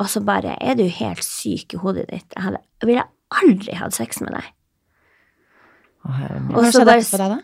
Og 0.00 0.08
så 0.08 0.22
bare, 0.24 0.54
er 0.64 0.78
du 0.78 0.86
helt 0.88 1.24
syk 1.24 1.76
i 1.76 1.80
hodet 1.82 2.06
ditt? 2.08 2.28
Jeg 2.32 2.46
hadde, 2.46 2.62
jeg 2.80 2.88
ville 2.88 3.04
aldri 3.42 3.76
hatt 3.76 3.96
sex 3.96 4.22
med 4.24 4.32
deg. 4.38 4.48
Min. 6.08 6.54
Og 6.56 6.70
så 6.72 6.86
bare- 6.88 7.02
etterpå 7.02 7.20
deg, 7.20 7.36
da? 7.36 7.40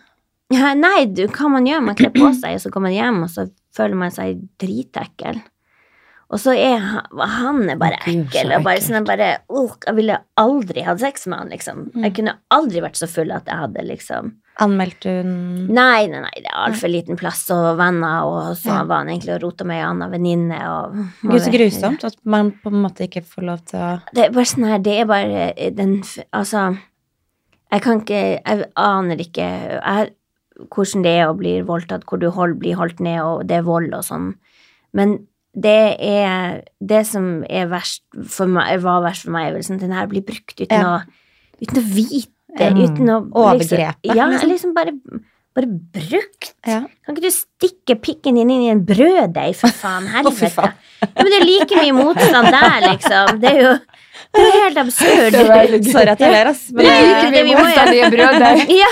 Ja, 0.54 0.74
nei, 0.78 1.06
du, 1.10 1.26
hva 1.26 1.50
man 1.50 1.66
gjør, 1.66 1.82
man 1.82 1.98
kler 1.98 2.12
på 2.14 2.30
seg, 2.38 2.54
og 2.54 2.62
så 2.62 2.70
kommer 2.70 2.88
man 2.88 2.96
hjem, 2.96 3.22
og 3.26 3.30
så 3.32 3.48
føler 3.74 3.98
man 3.98 4.14
seg 4.14 4.44
dritekkel. 4.62 5.40
Og 6.30 6.40
så 6.42 6.54
er 6.58 6.78
han, 6.82 7.06
han 7.18 7.70
er 7.70 7.78
bare 7.78 7.98
ekkel, 8.06 8.54
og 8.54 8.64
bare 8.66 8.80
sånn, 8.82 8.98
sånn 8.98 9.06
bare 9.06 9.28
uh, 9.50 9.74
Jeg 9.86 9.94
ville 9.98 10.16
aldri 10.42 10.82
hatt 10.86 11.02
sex 11.02 11.26
med 11.30 11.38
han, 11.38 11.52
liksom. 11.54 11.84
Mm. 11.94 12.06
Jeg 12.06 12.16
kunne 12.18 12.36
aldri 12.54 12.82
vært 12.82 12.98
så 12.98 13.08
full 13.10 13.34
at 13.34 13.46
jeg 13.50 13.58
hadde 13.62 13.84
liksom 13.86 14.32
Anmeldte 14.58 15.12
hun 15.22 15.32
Nei, 15.68 16.06
nei, 16.08 16.20
nei, 16.24 16.32
det 16.40 16.48
er 16.48 16.56
altfor 16.64 16.88
liten 16.88 17.18
plass 17.20 17.42
og 17.52 17.76
venner, 17.76 18.24
og 18.24 18.54
så 18.56 18.72
Ja. 18.72 18.84
var 18.88 19.02
han 19.04 19.08
egentlig 19.12 19.34
og 19.34 19.42
rota 19.42 19.64
med 19.68 19.76
ei 19.76 19.84
anna 19.84 20.08
venninne, 20.08 20.60
og 20.70 20.94
Gud, 21.22 21.40
så 21.44 21.52
grusomt 21.52 22.04
at 22.08 22.16
man 22.24 22.52
på 22.64 22.72
en 22.72 22.82
måte 22.86 23.04
ikke 23.04 23.22
får 23.24 23.44
lov 23.44 23.64
til 23.66 23.78
å 23.78 24.00
Det 24.14 24.24
er 24.24 24.32
bare 24.32 24.44
sånn 24.48 24.64
her, 24.70 24.78
det 24.78 24.94
er 25.00 25.04
bare 25.10 25.52
eh, 25.58 25.70
den 25.76 25.98
Altså, 26.32 26.78
jeg 27.72 27.82
kan 27.82 28.00
ikke 28.00 28.22
Jeg 28.46 28.64
aner 28.76 29.16
ikke 29.16 29.48
jeg, 29.82 30.10
hvordan 30.72 31.02
det 31.04 31.12
er 31.20 31.26
å 31.28 31.36
bli 31.36 31.60
voldtatt, 31.60 32.04
hvor 32.08 32.18
du 32.18 32.30
hold, 32.30 32.54
blir 32.58 32.76
holdt 32.76 33.00
ned, 33.00 33.20
og 33.20 33.46
det 33.46 33.58
er 33.58 33.62
vold 33.66 33.92
og 33.92 34.04
sånn. 34.04 34.34
Men 34.94 35.26
det 35.54 35.96
er 36.00 36.62
Det 36.80 37.02
som 37.06 37.44
er 37.50 37.66
verst 37.68 38.02
for 38.24 38.46
meg, 38.46 38.80
var 38.80 39.02
verst 39.04 39.24
for 39.24 39.32
meg, 39.32 39.48
er 39.50 39.52
vel 39.58 39.62
sånn 39.68 39.76
at 39.76 39.80
den 39.84 39.92
her 39.92 40.06
blir 40.06 40.22
brukt 40.24 40.56
uten, 40.60 40.70
Ja. 40.70 40.98
å, 40.98 41.02
uten 41.60 41.76
å 41.82 41.84
vite, 41.92 42.28
Mm. 42.60 42.82
uten 42.84 43.10
å 43.12 43.16
Overgrepet, 43.32 44.02
Liksom, 44.02 44.16
ja, 44.16 44.26
liksom. 44.32 44.48
liksom 44.50 44.74
bare, 44.76 44.92
bare 45.56 45.66
brukt. 45.68 46.54
Ja. 46.66 46.80
Kan 47.04 47.14
ikke 47.16 47.26
du 47.26 47.34
stikke 47.34 47.96
pikken 48.00 48.34
din 48.40 48.50
inn 48.50 48.62
i 48.66 48.70
en 48.72 48.82
brøddeig, 48.88 49.54
for 49.60 49.68
faen? 49.82 50.06
Helvete. 50.12 50.48
oh, 50.48 50.56
faen. 50.56 50.72
Ja, 51.02 51.22
men 51.22 51.30
det 51.32 51.38
er 51.42 51.46
like 51.50 51.74
mye 51.82 51.94
motstand 51.96 52.48
der, 52.54 52.78
liksom. 52.90 53.40
Det 53.44 53.52
er 53.52 53.62
jo 53.62 53.76
det 54.36 54.42
er 54.42 54.54
helt 54.64 54.78
absurd. 54.80 55.32
Det. 55.32 55.42
Sorry 55.92 56.10
at 56.12 56.20
jeg 56.20 56.32
ler, 56.32 56.48
ass. 56.50 56.62
Men 56.72 56.84
Det 56.84 56.92
er 56.92 57.02
det, 57.06 57.30
det 57.32 57.44
vi 57.44 57.52
mye 57.52 57.60
motstand 57.62 57.94
i 57.94 58.00
en 58.00 58.12
brøddeig. 58.16 58.58
Ja. 58.82 58.90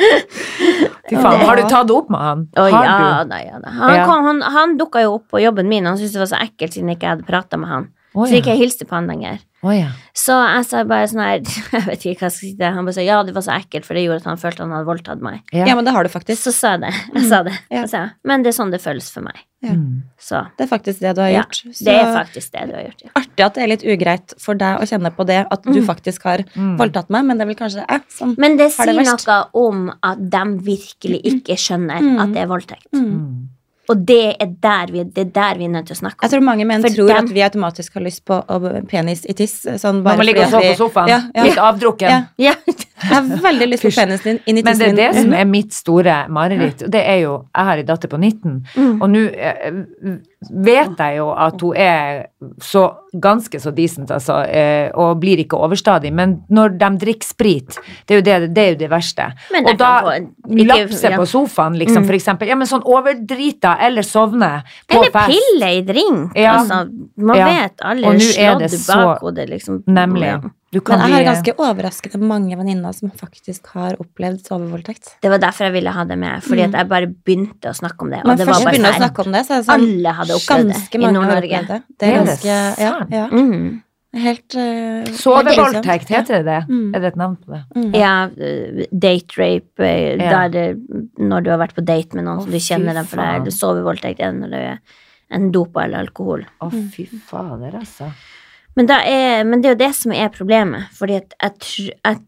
Fy 0.00 1.16
faen, 1.20 1.42
har 1.44 1.58
du 1.58 1.62
tatt 1.68 1.88
det 1.90 1.94
opp 1.96 2.08
med 2.12 2.20
han? 2.24 2.44
Å, 2.56 2.66
ja, 2.72 3.24
da, 3.28 3.38
ja, 3.44 3.58
da. 3.60 3.72
Han, 3.76 3.96
kom, 4.08 4.24
han, 4.28 4.38
han 4.54 4.76
dukka 4.80 5.02
jo 5.04 5.16
opp 5.18 5.26
på 5.34 5.42
jobben 5.42 5.68
min, 5.68 5.84
han 5.88 5.98
syntes 6.00 6.14
det 6.16 6.22
var 6.22 6.30
så 6.30 6.38
ekkelt 6.40 6.76
siden 6.76 6.88
jeg 6.92 6.96
ikke 7.00 7.10
hadde 7.14 7.26
prata 7.28 7.58
med 7.60 7.68
han. 7.72 7.88
Å, 8.10 8.26
Så 8.26 8.34
ikke 8.40 8.50
jeg 8.56 8.58
hilste 8.64 8.84
på 8.90 8.96
han 8.96 9.06
lenger. 9.06 9.38
Oh, 9.62 9.70
ja. 9.70 9.90
Så 10.16 10.32
jeg 10.34 10.64
sa 10.66 10.80
bare 10.88 11.06
sånn 11.06 11.20
her 11.20 11.42
Jeg 11.76 11.84
vet 11.86 12.04
ikke 12.08 12.24
hva 12.24 12.26
jeg 12.26 12.32
skal 12.32 12.48
si 12.48 12.48
til. 12.56 12.72
Han 12.74 12.86
bare 12.88 12.94
sa 12.96 13.02
ja, 13.04 13.18
det 13.22 13.34
var 13.36 13.44
så 13.44 13.52
ekkelt, 13.54 13.84
for 13.86 13.94
det 13.94 14.02
gjorde 14.06 14.22
at 14.24 14.28
han 14.30 14.40
følte 14.40 14.64
han 14.64 14.72
hadde 14.74 14.88
voldtatt 14.88 15.20
meg. 15.22 15.42
Ja. 15.52 15.66
ja, 15.68 15.74
men 15.78 15.84
det 15.86 15.92
har 15.94 16.02
du 16.02 16.10
faktisk. 16.10 16.42
Så 16.48 16.52
sa 16.56 16.72
jeg 16.74 16.80
det. 16.86 16.94
Jeg 17.14 17.28
sa 17.30 17.42
det. 17.46 17.52
Mm. 17.68 17.76
Jeg 17.76 17.90
sa, 17.92 18.00
men 18.24 18.42
det 18.42 18.50
er 18.50 18.56
sånn 18.56 18.72
det 18.74 18.80
føles 18.82 19.10
for 19.12 19.22
meg. 19.28 19.38
Ja. 19.62 19.74
Mm. 19.76 20.00
Så 20.18 20.40
Det 20.56 20.64
er 20.64 20.70
faktisk 20.72 21.00
det 21.04 21.12
du 21.14 21.20
har 21.22 21.30
gjort. 21.36 21.60
Så 21.76 21.84
det 21.84 21.94
er 22.00 22.10
faktisk 22.16 22.50
det 22.56 22.64
du 22.70 22.74
har 22.78 22.82
gjort, 22.88 23.02
ja. 23.04 23.10
artig 23.20 23.44
at 23.46 23.54
det 23.54 23.62
er 23.62 23.70
litt 23.74 23.84
ugreit 23.84 24.34
for 24.40 24.54
deg 24.64 24.80
å 24.80 24.88
kjenne 24.88 25.12
på 25.14 25.26
det, 25.28 25.38
at 25.52 25.62
du 25.68 25.76
Mm. 25.78 25.86
faktisk 25.86 26.22
har 26.24 26.42
Mm. 26.56 26.74
voldtatt 26.80 27.10
meg, 27.10 27.24
men 27.28 27.36
det 27.38 27.44
er 27.46 27.52
vel 27.52 27.60
kanskje 27.60 27.84
jeg 27.86 28.02
som 28.08 28.34
Men 28.38 28.56
det 28.56 28.72
Har 28.74 28.86
det 28.86 29.06
sier 29.06 29.28
noe 29.28 29.46
om 29.54 29.92
at 30.02 30.18
de 30.30 30.44
virkelig 30.72 31.20
ikke 31.36 31.54
skjønner 31.60 32.00
Mm. 32.00 32.18
at 32.24 32.32
det 32.32 32.42
er 32.42 32.46
voldtekt. 32.48 32.88
mm. 32.94 33.48
Og 33.90 34.04
det 34.06 34.36
er 34.40 34.46
der 34.62 34.92
vi, 34.94 35.02
det 35.04 35.22
er 35.26 35.30
der 35.34 35.58
vi 35.58 35.64
er 35.66 35.72
nødt 35.74 35.86
til 35.90 35.96
å 35.96 35.98
snakke 35.98 36.20
om. 36.20 36.24
Jeg 36.28 36.30
tror 36.36 36.44
mange 36.46 36.64
menn 36.68 36.82
For 36.84 36.94
tror 36.94 37.08
dem- 37.10 37.24
at 37.26 37.32
vi 37.34 37.42
automatisk 37.42 37.94
har 37.98 38.04
lyst 38.06 38.22
på 38.24 38.36
penis 38.88 39.24
i 39.26 39.34
tiss. 39.34 39.56
Sånn 39.82 40.02
Man 40.04 40.18
må 40.20 40.24
ligge 40.28 40.44
og 40.46 40.50
sove 40.54 40.70
på 40.70 40.78
sofaen. 40.84 41.08
Ja, 41.10 41.20
ja. 41.34 41.44
Litt 41.48 41.58
avdrukken. 41.58 42.08
Ja. 42.10 42.20
Ja. 42.38 42.54
Jeg 42.66 43.10
har 43.10 43.22
veldig 43.42 43.66
lyst 43.72 43.82
på 43.88 43.90
penisen 43.96 44.24
din 44.36 44.40
inn 44.46 44.58
i 44.58 44.62
Men 44.62 44.78
det 44.78 44.88
er 44.92 44.96
det 44.96 45.08
min. 45.14 45.22
som 45.24 45.32
er 45.40 45.44
mitt 45.50 45.72
store 45.74 46.16
mareritt. 46.28 46.84
Det 46.90 47.02
er 47.02 47.20
jo 47.24 47.32
Jeg 47.56 47.64
har 47.64 47.78
en 47.78 47.86
datter 47.86 48.08
på 48.08 48.18
19, 48.20 48.62
Mm. 48.76 49.02
og 49.02 49.08
nå 49.10 49.26
eh, 49.34 50.18
vet 50.48 50.96
jeg 50.96 51.16
jo 51.18 51.26
at 51.36 51.60
hun 51.60 51.76
er 51.76 52.22
så 52.64 52.86
ganske 53.12 53.60
så 53.60 53.72
decent, 53.76 54.10
altså, 54.10 54.38
eh, 54.48 54.88
og 54.96 55.18
blir 55.20 55.42
ikke 55.42 55.58
overstadig. 55.60 56.12
Men 56.16 56.38
når 56.48 56.78
de 56.80 56.88
drikker 57.02 57.28
sprit, 57.28 57.76
det 58.08 58.14
er 58.14 58.20
jo 58.20 58.24
det, 58.24 58.54
det, 58.56 58.62
er 58.64 58.70
jo 58.70 58.78
det 58.80 58.90
verste. 58.90 59.26
Og 59.60 59.72
da 59.78 59.90
lapse 60.46 61.10
ja. 61.10 61.18
på 61.20 61.26
sofaen, 61.28 61.76
liksom, 61.76 62.02
Mm. 62.02 62.06
for 62.06 62.14
eksempel. 62.16 62.48
Ja, 62.48 62.54
men 62.56 62.66
sånn 62.70 62.86
overdrita 62.86 63.76
eller 63.84 64.02
sovne 64.02 64.62
på 64.88 65.02
Eller 65.02 65.10
fest. 65.10 65.34
pille 65.34 65.72
i 65.76 65.82
drink. 65.82 66.36
Ja. 66.36 66.56
Altså, 66.58 66.88
man 67.16 67.36
Ja. 67.36 67.46
vet 67.46 67.80
alle 67.82 68.14
slått 68.18 68.72
i 68.72 68.92
bakhodet, 68.94 69.48
liksom. 69.50 69.82
Nemlig. 69.86 70.40
Du 70.70 70.78
kan 70.80 71.00
Men 71.00 71.10
jeg 71.10 71.16
har 71.16 71.24
ganske 71.26 71.50
ganske 71.50 71.66
overraskende 71.66 72.28
mange 72.30 72.56
venninner 72.58 72.94
som 72.94 73.10
faktisk 73.10 73.72
har 73.74 73.98
opplevd 74.00 74.46
sovevoldtekt. 74.46 75.16
Det 75.22 75.30
var 75.32 75.42
derfor 75.42 75.68
jeg 75.68 75.76
ville 75.78 75.90
ha 75.94 76.04
det 76.06 76.18
med, 76.20 76.42
fordi 76.46 76.66
at 76.68 76.78
jeg 76.78 76.90
bare 76.90 77.10
begynte 77.10 77.72
å 77.72 77.76
snakke 77.76 78.06
om 78.06 78.10
det. 78.14 78.22
Og 78.22 78.30
Men 78.30 78.38
det 78.38 78.46
først 78.46 78.64
var 78.64 78.78
bare 78.78 78.94
å 78.94 79.00
snakke 79.00 79.24
om 79.26 79.32
det, 79.36 79.44
så 79.46 79.54
er 79.54 79.62
det 79.62 79.68
sånn 79.68 79.86
alle 79.86 80.16
hadde 80.20 80.38
opplevd 80.38 80.72
det 80.72 81.00
i 81.00 81.12
Nord-Norge. 81.16 81.62
det. 81.70 81.80
Det 81.98 82.10
er 82.10 82.18
ganske 82.24 82.58
Ja. 82.80 82.96
ja. 83.10 83.28
Mm. 83.30 83.82
Helt 84.10 84.56
uh, 84.58 85.06
Sovevoldtekt, 85.14 86.08
heter 86.10 86.40
det 86.40 86.46
det? 86.48 86.62
Mm. 86.66 86.94
Er 86.94 87.02
det 87.02 87.12
et 87.12 87.18
navn 87.20 87.36
på 87.38 87.52
det? 87.54 87.60
Mm. 87.76 87.92
Ja, 87.94 88.14
eh, 88.26 88.88
date 88.90 89.38
rape, 89.38 89.84
eh, 89.86 90.16
Ja. 90.18 90.30
der 90.30 90.48
det, 90.48 90.64
når 91.16 91.44
du 91.44 91.50
har 91.50 91.60
vært 91.62 91.76
på 91.76 91.84
date 91.84 92.18
med 92.18 92.26
noen 92.26 92.40
oh, 92.40 92.42
som 92.42 92.50
du 92.50 92.58
kjenner 92.58 92.98
dem 92.98 93.06
for 93.06 93.22
deg, 93.22 93.26
faen. 93.26 93.40
eller 93.42 93.54
sovevoldtekt 93.54 94.20
er 94.20 94.32
når 94.34 94.50
det 94.50 94.64
er 94.66 94.80
en 95.30 95.52
dopa 95.52 95.84
eller 95.84 96.02
alkohol. 96.02 96.42
Å, 96.42 96.66
oh, 96.66 96.74
fy 96.90 97.06
fader, 97.06 97.78
altså. 97.78 98.10
Men, 98.78 98.86
da 98.86 99.00
er, 99.02 99.42
men 99.44 99.60
det 99.60 99.68
er 99.68 99.74
jo 99.74 99.80
det 99.80 99.90
som 99.98 100.12
er 100.14 100.30
problemet, 100.32 100.90
fordi 100.96 101.18
at, 101.18 101.66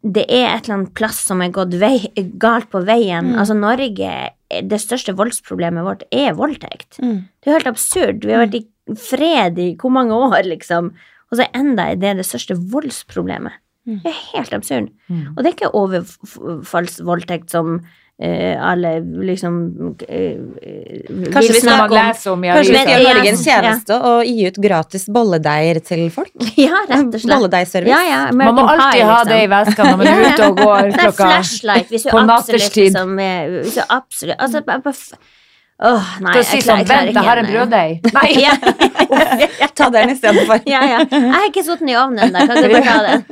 det 0.03 0.25
er 0.27 0.49
et 0.49 0.67
eller 0.67 0.75
annet 0.75 0.95
plass 0.99 1.21
som 1.29 1.41
er 1.45 1.53
gått 1.55 1.77
vei, 1.81 1.97
galt 2.43 2.69
på 2.73 2.83
veien. 2.85 3.31
Mm. 3.31 3.39
Altså 3.41 3.57
Norge, 3.57 4.11
det 4.51 4.81
største 4.83 5.15
voldsproblemet 5.17 5.87
vårt 5.87 6.05
er 6.11 6.35
voldtekt. 6.37 6.99
Mm. 6.99 7.23
Det 7.39 7.49
er 7.49 7.55
jo 7.55 7.61
helt 7.61 7.73
absurd. 7.73 8.27
Vi 8.27 8.35
har 8.35 8.45
vært 8.45 8.59
i 8.59 8.67
fred 8.99 9.61
i 9.63 9.71
hvor 9.79 9.95
mange 9.95 10.19
år, 10.19 10.43
liksom. 10.51 10.91
Og 11.31 11.39
så 11.39 11.47
enda 11.57 11.89
er 11.89 12.01
det 12.01 12.17
det 12.19 12.29
største 12.29 12.59
voldsproblemet. 12.75 13.55
Mm. 13.89 14.03
Det 14.03 14.11
er 14.11 14.21
helt 14.35 14.53
absurd. 14.55 14.91
Mm. 15.09 15.25
Og 15.33 15.39
det 15.41 15.49
er 15.49 15.57
ikke 15.57 15.75
overfallsvoldtekt 15.79 17.55
som 17.55 17.81
alle 18.63 18.91
liksom 19.27 19.55
eh, 20.09 20.37
Kanskje 21.33 21.53
vi 21.57 21.61
skal 21.61 21.81
om. 21.87 21.95
lese 21.97 22.31
om 22.31 22.45
ja, 22.47 22.55
Kanskje 22.59 22.73
vi 22.73 22.79
skal 22.79 22.93
gjøre 22.93 23.03
Ja. 23.03 23.15
Norge 23.17 23.33
en 23.33 23.41
tjeneste 23.43 23.99
og 24.13 24.25
gi 24.29 24.47
ut 24.47 24.61
gratis 24.69 25.07
bolledeiger 25.09 25.81
til 25.91 26.05
folk? 26.15 26.33
Ja, 26.63 26.85
rett 26.89 27.09
og 27.09 27.21
slett. 27.21 27.35
Bolledeigservice. 27.35 27.91
Ja, 27.91 28.01
ja, 28.13 28.23
Man 28.33 28.55
må 28.55 28.67
alltid 28.69 29.01
Pie, 29.01 29.05
ha 29.11 29.19
liksom. 29.19 29.35
det 29.35 29.43
i 29.43 29.51
veska 29.57 29.91
når 29.91 29.97
man 30.03 30.07
er 30.13 30.25
ute 30.29 30.49
og 30.49 30.57
går 30.63 30.91
klokka 30.99 31.31
på 32.13 32.27
natterstid. 32.31 32.83
liksom 32.91 33.19
er- 33.19 33.61
Hvis 33.63 33.75
du 33.75 33.83
absolutt 33.89 34.39
Altså, 34.39 34.65
f- 34.93 35.15
Åh, 35.83 36.03
nei, 36.23 36.33
jeg, 36.37 36.45
si 36.47 36.57
jeg 36.61 36.63
sånn 36.63 36.85
klarer- 36.87 37.07
jeg 37.09 37.15
klarer 37.17 37.17
Vent, 37.17 37.17
jeg 37.17 37.25
har 37.27 37.37
en 37.37 37.47
ikke 37.47 37.55
brøddeig. 37.59 37.93
Nei. 38.15 38.29
Ja. 38.39 39.67
Ta 39.75 39.89
den 39.91 40.11
istedenfor. 40.13 40.61
ja, 40.71 40.83
ja. 40.87 40.99
Jeg 41.11 41.33
har 41.33 41.47
ikke 41.49 41.65
satt 41.67 41.81
den 41.83 41.89
i 41.91 41.97
ovnen 41.99 42.23
ennå, 42.29 42.45
kan 42.47 42.63
du 42.63 42.69
bare 42.77 42.85
ta 42.87 42.99
den? 43.03 43.25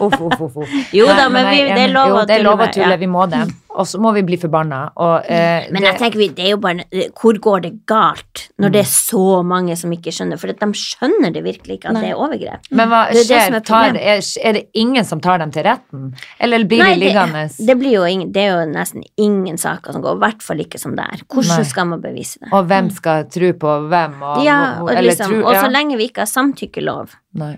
Uff, 0.00 0.16
uff, 0.16 0.40
uff, 0.40 0.56
uff. 0.62 0.72
Jo 0.96 1.04
Nei, 1.10 1.16
da, 1.18 1.26
men 1.34 1.50
vi, 1.50 1.58
det 1.68 1.82
er 1.84 1.92
lov 1.92 2.08
jo, 2.08 2.16
å 2.22 2.24
det 2.30 2.38
er 2.38 2.44
lov 2.46 2.62
å 2.64 2.70
tulle. 2.72 2.96
Vi 3.02 3.10
må 3.12 3.26
det. 3.28 3.42
Og 3.78 3.86
så 3.86 3.98
må 4.02 4.10
vi 4.16 4.24
bli 4.26 4.36
forbanna. 4.42 4.80
Og, 4.98 5.22
eh, 5.30 5.68
Men 5.70 5.82
det, 5.84 5.92
jeg 5.92 5.98
tenker 6.00 6.18
vi, 6.18 6.26
det 6.34 6.44
er 6.48 6.50
jo 6.56 6.58
bare 6.58 6.82
Hvor 7.14 7.38
går 7.38 7.60
det 7.62 7.72
galt 7.86 8.48
når 8.58 8.68
Mm. 8.68 8.72
det 8.74 8.80
er 8.80 8.88
så 8.90 9.42
mange 9.46 9.76
som 9.78 9.92
ikke 9.94 10.10
skjønner? 10.10 10.38
For 10.40 10.50
de 10.50 10.70
skjønner 10.74 11.32
det 11.32 11.44
virkelig 11.44 11.76
ikke 11.78 11.88
at 11.92 11.94
Nei. 11.94 12.02
det 12.02 12.10
er 12.10 12.18
overgrep. 12.18 12.66
men 12.72 12.88
hva 12.90 13.04
Det 13.12 13.20
er 13.20 13.22
det 13.22 13.26
skjer? 13.28 13.44
som 13.46 13.54
er 13.54 13.60
Tar, 13.68 13.96
er, 13.96 14.20
er 14.48 14.52
det 14.58 14.64
ingen 14.74 15.04
som 15.04 15.20
tar 15.20 15.38
dem 15.38 15.50
til 15.54 15.62
retten? 15.62 16.14
Eller 16.40 16.64
blir 16.64 16.82
Nei, 16.82 16.94
de 16.94 17.00
liggende? 17.06 17.44
det, 17.56 17.78
det, 17.78 17.92
jo 17.92 18.02
ingen, 18.04 18.32
det 18.32 18.42
er 18.42 18.50
jo 18.64 18.72
nesten 18.72 19.02
ingen 19.16 19.56
saker 19.56 19.92
som 19.92 20.02
går, 20.02 20.16
i 20.16 20.22
hvert 20.26 20.42
fall 20.42 20.58
ikke 20.58 20.78
som 20.82 20.96
det 20.98 21.04
er. 21.06 21.22
Hvordan 21.30 21.62
Nei. 21.62 21.68
skal 21.70 21.86
man 21.86 22.00
bevise 22.02 22.38
det? 22.42 22.50
Og 22.52 22.66
hvem 22.66 22.90
skal 22.90 23.24
tro 23.30 23.52
på 23.52 23.78
hvem? 23.88 24.18
Og, 24.22 24.42
Ja, 24.44 24.80
og, 24.82 24.90
eller 24.90 25.02
liksom, 25.12 25.38
ja. 25.40 25.46
og 25.46 25.54
så 25.54 25.70
lenge 25.70 25.96
vi 25.96 26.08
ikke 26.10 26.26
har 26.26 26.30
samtykkelov, 26.34 27.14
Nei. 27.38 27.56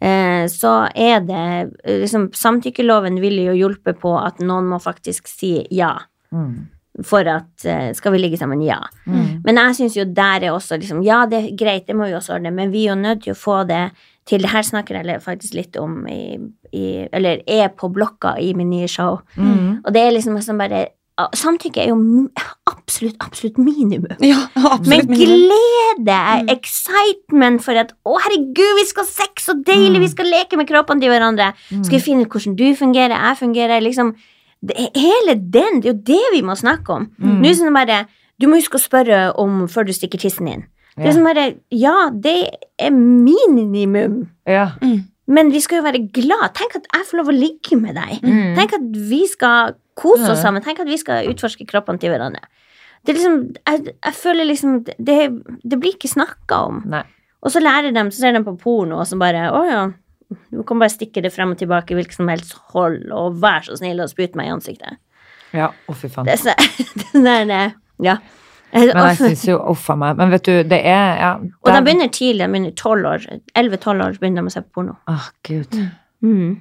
Eh, 0.00 0.44
så 0.50 0.74
er 0.94 1.24
det 1.26 1.46
eh, 1.84 2.02
liksom, 2.02 2.30
Samtykkeloven 2.36 3.20
ville 3.22 3.50
jo 3.50 3.56
hjulpet 3.58 4.00
på 4.02 4.14
at 4.20 4.42
noen 4.44 4.68
må 4.72 4.80
faktisk 4.82 5.30
si 5.30 5.58
ja. 5.74 5.94
Mm. 6.34 6.68
For 7.06 7.26
at 7.30 7.64
eh, 7.64 7.90
Skal 7.96 8.12
vi 8.12 8.20
ligge 8.22 8.38
sammen? 8.40 8.62
Ja. 8.66 8.80
Mm. 9.06 9.40
Men 9.44 9.60
jeg 9.62 9.78
syns 9.78 9.98
jo 9.98 10.04
der 10.04 10.46
er 10.46 10.54
også 10.54 10.78
liksom 10.80 11.02
Ja, 11.06 11.24
det 11.30 11.42
er 11.42 11.58
greit, 11.58 11.86
det 11.88 11.96
må 11.96 12.08
vi 12.08 12.16
også 12.18 12.36
ordne, 12.36 12.52
men 12.54 12.72
vi 12.74 12.86
er 12.86 12.94
jo 12.94 13.02
nødt 13.02 13.24
til 13.26 13.34
å 13.36 13.38
få 13.38 13.62
det 13.68 13.90
til 14.28 14.44
Det 14.44 14.52
her 14.52 14.62
snakker 14.62 15.00
jeg 15.00 15.22
faktisk 15.24 15.56
litt 15.56 15.76
om 15.80 16.04
i, 16.06 16.36
i 16.76 17.06
Eller 17.10 17.42
er 17.48 17.72
på 17.74 17.88
blokka 17.90 18.36
i 18.38 18.52
min 18.54 18.70
nye 18.70 18.88
show. 18.88 19.20
Mm. 19.34 19.80
Og 19.84 19.92
det 19.94 20.02
er 20.02 20.14
liksom 20.14 20.36
sånn 20.44 20.60
bare 20.60 20.86
Samtykke 21.34 21.82
er 21.84 21.88
jo 21.88 21.96
absolutt, 22.70 23.16
absolutt 23.20 23.58
minimum. 23.58 24.06
Ja, 24.20 24.46
absolutt. 24.56 24.86
Men 24.88 25.06
minimum. 25.06 25.48
glede, 25.50 26.18
Mm. 26.42 26.48
excitement 26.50 27.62
for 27.62 27.72
at 27.72 27.92
å 28.06 28.16
herregud, 28.20 28.74
vi 28.78 28.84
skal 28.86 29.04
ha 29.04 29.08
sex, 29.10 29.46
så 29.46 29.54
deilig, 29.62 29.96
Mm. 29.96 30.00
vi 30.00 30.08
skal 30.08 30.26
leke 30.26 30.56
med 30.56 30.68
kroppene 30.68 31.00
til 31.00 31.10
hverandre. 31.10 31.52
Skal 31.82 31.98
vi 31.98 32.04
finne 32.04 32.22
ut 32.22 32.28
hvordan 32.30 32.56
du 32.56 32.74
fungerer, 32.74 33.10
jeg 33.16 33.36
fungerer, 33.38 33.80
liksom. 33.82 34.14
Det 34.64 34.76
er 34.76 35.00
hele 35.00 35.34
den, 35.40 35.80
det 35.80 35.86
er 35.88 35.92
jo 35.94 36.00
det 36.04 36.24
vi 36.32 36.42
må 36.42 36.52
snakke 36.56 36.90
om. 36.90 37.10
Mm. 37.20 37.40
Nå 37.40 37.44
er 37.46 37.52
det 37.52 37.56
sånn 37.58 37.72
bare, 37.74 38.06
du 38.38 38.46
må 38.46 38.56
huske 38.60 38.76
å 38.78 38.88
spørre 38.88 39.34
om 39.38 39.66
før 39.68 39.86
du 39.86 39.92
stikker 39.92 40.18
tissen 40.20 40.46
din. 40.46 40.64
Det 40.96 41.06
er 41.06 41.08
Ja. 41.08 41.12
sånn 41.12 41.24
bare, 41.24 41.54
ja, 41.70 42.10
det 42.10 42.50
er 42.78 42.90
minimum. 42.90 44.28
Ja. 44.46 44.72
Mm. 44.82 45.04
Men 45.30 45.50
vi 45.54 45.60
skal 45.62 45.80
jo 45.80 45.86
være 45.86 46.00
glad. 46.16 46.48
Tenk 46.58 46.74
at 46.80 46.88
jeg 46.90 47.06
får 47.10 47.20
lov 47.20 47.30
å 47.30 47.36
ligge 47.36 47.78
med 47.78 47.94
deg. 47.98 48.16
Mm. 48.26 48.56
Tenk 48.58 48.74
at 48.80 48.88
vi 49.10 49.20
skal 49.30 49.76
kose 50.00 50.26
oss 50.32 50.42
sammen. 50.42 50.64
Tenk 50.64 50.80
at 50.82 50.88
vi 50.90 50.98
skal 50.98 51.28
utforske 51.30 51.66
kroppene 51.70 52.00
til 52.02 52.10
hverandre. 52.10 52.42
Det 53.06 53.14
er 53.14 53.18
liksom, 53.20 53.36
jeg, 53.62 53.94
jeg 53.94 54.16
føler 54.18 54.48
liksom 54.48 54.72
det, 54.84 55.16
det 55.64 55.78
blir 55.80 55.94
ikke 55.96 56.10
snakka 56.10 56.58
om. 56.68 56.82
Nei. 56.92 57.04
Og 57.40 57.54
så 57.54 57.62
lærer 57.62 57.94
de, 57.96 58.02
så 58.12 58.26
ser 58.26 58.34
de 58.36 58.42
på 58.44 58.56
porno, 58.60 58.98
og 59.00 59.06
så 59.08 59.16
bare 59.20 59.46
Å 59.56 59.60
ja, 59.64 59.84
du 60.52 60.60
kan 60.68 60.82
bare 60.82 60.92
stikke 60.92 61.22
det 61.24 61.30
frem 61.32 61.54
og 61.54 61.58
tilbake 61.62 61.94
i 61.94 61.96
hvilket 61.98 62.18
som 62.18 62.28
helst 62.28 62.52
hold, 62.74 63.06
og 63.16 63.38
vær 63.40 63.64
så 63.66 63.78
snill 63.80 64.02
og 64.04 64.10
sprut 64.12 64.36
meg 64.38 64.50
i 64.50 64.52
ansiktet. 64.52 64.98
Ja, 65.56 65.70
å 65.88 65.96
fy 65.96 66.10
faen. 66.12 66.28
Det 66.28 66.36
er 66.36 66.60
det 67.24 67.38
det- 67.48 67.64
ja. 68.04 68.18
Men 68.72 68.90
jeg 68.94 69.18
syns 69.18 69.44
jo 69.48 69.58
uff 69.72 69.88
a 69.90 69.96
meg. 69.98 70.16
Men 70.20 70.32
vet 70.34 70.46
du, 70.46 70.52
det 70.70 70.80
er 70.86 71.20
ja, 71.20 71.30
og 71.40 71.72
de 71.74 71.82
begynner 71.86 72.10
tidlig, 72.14 72.44
de 72.44 72.52
begynner 72.54 72.74
12 72.76 73.08
år. 73.12 73.28
11-12 73.58 74.04
år 74.06 74.18
begynner 74.22 74.46
de 74.46 74.52
å 74.52 74.54
se 74.54 74.62
på 74.66 74.80
porno. 74.80 74.96
Åh, 75.10 75.30
gud. 75.46 75.78
Mm. 76.22 76.60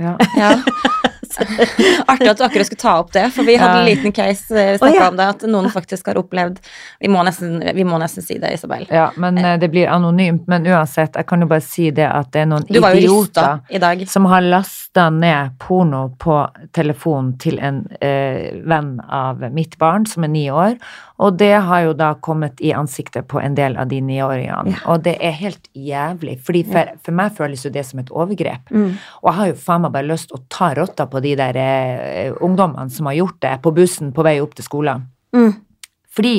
Ja. 0.00 0.16
Ja. 0.38 0.54
Artig 2.10 2.30
at 2.30 2.38
du 2.38 2.44
akkurat 2.46 2.68
skulle 2.68 2.80
ta 2.80 2.94
opp 3.00 3.12
det, 3.14 3.26
for 3.34 3.46
vi 3.46 3.56
hadde 3.60 3.80
en 3.82 3.88
liten 3.88 4.14
case 4.14 4.54
vi 4.54 4.78
snakka 4.78 4.90
oh, 4.92 5.00
ja. 5.00 5.08
om 5.10 5.18
det, 5.18 5.28
at 5.36 5.44
noen 5.50 5.70
faktisk 5.72 6.10
har 6.10 6.18
opplevd 6.20 6.60
Vi 7.00 7.10
må 7.12 7.22
nesten, 7.26 7.58
vi 7.74 7.86
må 7.86 7.98
nesten 8.00 8.24
si 8.24 8.38
det, 8.42 8.54
Isabel. 8.58 8.86
ja, 8.90 9.10
men 9.20 9.38
eh, 9.38 9.56
det 9.60 9.68
blir 9.72 9.88
anonymt. 9.90 10.46
Men 10.50 10.66
uansett, 10.66 11.16
jeg 11.16 11.28
kan 11.28 11.44
jo 11.44 11.48
bare 11.50 11.64
si 11.64 11.90
det 11.94 12.06
at 12.08 12.32
det 12.34 12.44
er 12.44 12.50
noen 12.50 12.66
idioter 12.68 13.64
i 13.68 13.80
dag. 13.82 14.04
som 14.08 14.28
har 14.30 14.44
lasta 14.44 15.08
ned 15.10 15.56
porno 15.62 16.06
på 16.20 16.38
telefonen 16.76 17.34
til 17.42 17.58
en 17.58 17.84
eh, 18.00 18.54
venn 18.64 18.96
av 19.08 19.42
mitt 19.54 19.78
barn, 19.78 20.06
som 20.06 20.26
er 20.26 20.32
ni 20.34 20.46
år. 20.50 20.78
Og 21.22 21.36
det 21.38 21.52
har 21.62 21.84
jo 21.86 21.92
da 21.94 22.10
kommet 22.18 22.58
i 22.64 22.72
ansiktet 22.74 23.28
på 23.30 23.38
en 23.40 23.54
del 23.54 23.76
av 23.78 23.86
de 23.90 24.00
niåringene. 24.02 24.80
Og 24.90 25.04
det 25.06 25.14
er 25.22 25.36
helt 25.38 25.68
jævlig. 25.72 26.40
fordi 26.42 26.64
for, 26.66 26.90
for 27.06 27.14
meg 27.14 27.36
føles 27.36 27.62
jo 27.64 27.70
det 27.70 27.84
som 27.86 28.00
et 28.02 28.10
overgrep. 28.10 28.70
Mm. 28.70 28.96
Og 29.22 29.28
jeg 29.30 29.38
har 29.38 29.52
jo 29.52 29.58
faen 29.66 29.84
meg 29.84 29.94
bare 29.94 30.10
lyst 30.10 30.34
å 30.34 30.42
ta 30.50 30.72
rotta 30.74 31.06
på 31.10 31.22
de 31.24 31.34
der 31.38 31.58
eh, 31.60 32.32
ungdommene 32.44 32.92
som 32.92 33.10
har 33.10 33.18
gjort 33.18 33.40
det 33.44 33.58
på 33.64 33.74
bussen 33.74 34.14
på 34.14 34.24
vei 34.26 34.38
opp 34.44 34.54
til 34.56 34.66
skolen. 34.66 35.06
Mm. 35.34 35.52
Fordi 36.14 36.38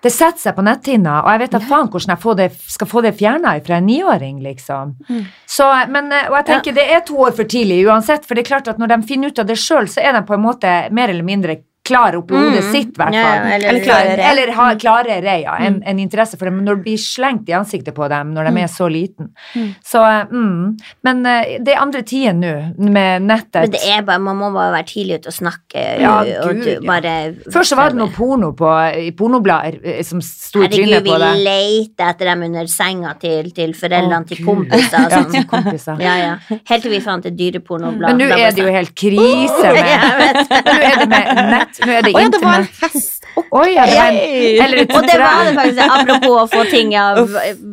det 0.00 0.12
setter 0.14 0.40
seg 0.40 0.56
på 0.56 0.64
netthinna, 0.64 1.18
og 1.26 1.34
jeg 1.34 1.42
vet 1.42 1.54
da 1.54 1.60
faen 1.60 1.90
hvordan 1.92 2.14
jeg 2.14 2.36
det, 2.38 2.46
skal 2.72 2.88
få 2.88 3.02
det 3.04 3.12
fjerna 3.18 3.52
fra 3.66 3.76
en 3.76 3.88
niåring, 3.88 4.38
liksom. 4.40 4.94
Mm. 5.10 5.26
Så, 5.44 5.66
men, 5.92 6.08
eh, 6.16 6.30
og 6.30 6.38
jeg 6.38 6.46
tenker 6.48 6.76
det 6.76 6.86
er 6.94 7.02
to 7.04 7.18
år 7.26 7.34
for 7.36 7.48
tidlig 7.50 7.82
uansett, 7.84 8.24
for 8.24 8.34
det 8.34 8.46
er 8.46 8.52
klart 8.54 8.70
at 8.72 8.80
når 8.80 8.94
de 8.94 9.00
finner 9.10 9.28
ut 9.28 9.42
av 9.42 9.50
det 9.50 9.58
sjøl, 9.60 9.90
så 9.92 10.00
er 10.00 10.16
de 10.16 10.24
på 10.24 10.38
en 10.38 10.46
måte 10.46 10.72
mer 10.96 11.12
eller 11.12 11.26
mindre 11.26 11.58
klar 11.90 12.16
oppi 12.20 12.34
hodet 12.38 12.62
Mm. 12.64 12.70
sitt, 12.72 12.94
i 12.94 12.98
hvert 13.02 13.14
fall. 13.18 13.52
eller- 13.54 13.68
Eller 13.70 13.84
klarere. 13.84 14.30
Eller 14.30 14.52
klarere, 14.80 15.36
ja, 15.42 15.56
en, 15.66 15.82
en 15.86 15.98
interesse 15.98 16.38
for 16.38 16.46
det. 16.48 16.54
Men 16.54 16.64
når 16.64 16.76
det 16.80 16.84
blir 16.84 16.98
slengt 17.02 17.48
i 17.50 17.52
ansiktet 17.58 17.94
på 17.96 18.08
dem 18.08 18.32
når 18.34 18.50
de 18.50 18.62
er 18.64 18.70
så 18.70 18.88
liten 18.90 19.30
Mm. 19.56 19.74
Så, 19.84 19.98
eh, 20.04 20.24
mm. 20.30 20.76
Men 21.04 21.26
eh, 21.26 21.58
det 21.64 21.74
er 21.74 21.80
andre 21.82 22.02
tider 22.06 22.34
nå, 22.36 22.50
med 22.78 23.22
nettet. 23.26 23.62
Men 23.64 23.70
det 23.74 23.80
er 23.88 24.02
bare, 24.06 24.18
man 24.22 24.36
må 24.38 24.50
bare 24.54 24.72
være 24.74 24.86
tidlig 24.86 25.18
ute 25.20 25.28
og 25.32 25.34
snakke. 25.36 25.84
Ja, 26.00 26.14
og 26.44 26.54
Gud, 26.54 26.64
du 26.80 26.86
bare 26.86 27.34
Først 27.52 27.72
så 27.72 27.76
var 27.78 27.90
det 27.90 27.98
noe 27.98 28.10
porno 28.14 28.52
på, 28.56 28.68
i 29.00 29.10
pornoblader 29.16 29.78
eh, 29.84 30.02
som 30.06 30.20
sto 30.24 30.60
i 30.60 30.66
Herregud, 30.68 30.86
trynet 30.86 31.04
vi 31.04 31.10
på 31.10 31.18
det. 31.22 31.30
leter 31.44 32.10
etter 32.10 32.30
dem 32.30 32.42
under 32.48 32.66
senga 32.70 33.14
til, 33.20 33.50
til 33.56 33.74
foreldrene 33.74 34.20
oh, 34.22 34.28
til 34.30 34.44
kompiser. 34.46 34.98
Ja, 34.98 35.08
Som, 35.10 35.30
til 35.32 35.44
kompiser. 35.50 36.00
ja, 36.04 36.14
ja. 36.20 36.34
Helt 36.70 36.82
til 36.86 36.90
vi 36.94 37.00
fant 37.04 37.26
et 37.26 37.36
dyrepornoblad. 37.38 38.14
Men 38.16 38.28
nå 38.28 38.36
er 38.36 38.50
det 38.54 38.64
jo 38.64 38.70
helt 38.74 38.94
krise 38.94 39.72
med 39.76 39.96
oh. 39.96 40.60
Nå 40.70 40.76
er 40.90 40.98
det 41.00 41.08
med 41.08 41.42
nett, 41.50 41.79
nå 41.86 41.96
er 41.96 42.06
det 42.06 42.12
Å 42.14 42.20
ja, 42.20 42.28
det 42.30 42.40
var 42.42 42.58
en 42.58 42.64
internett. 42.64 42.80
hest! 42.82 43.16
Oi, 43.50 43.68
ja, 43.74 43.84
det 43.86 43.94
var 43.94 44.08
en, 44.10 44.16
eller 44.64 44.80
et 44.82 44.90
Og 44.94 45.06
det 45.06 45.16
var 45.20 45.44
det 45.46 45.52
faktisk, 45.56 45.92
apropos 45.96 46.34
å 46.42 46.46
få 46.50 46.64
ting 46.70 46.90
av 46.98 47.20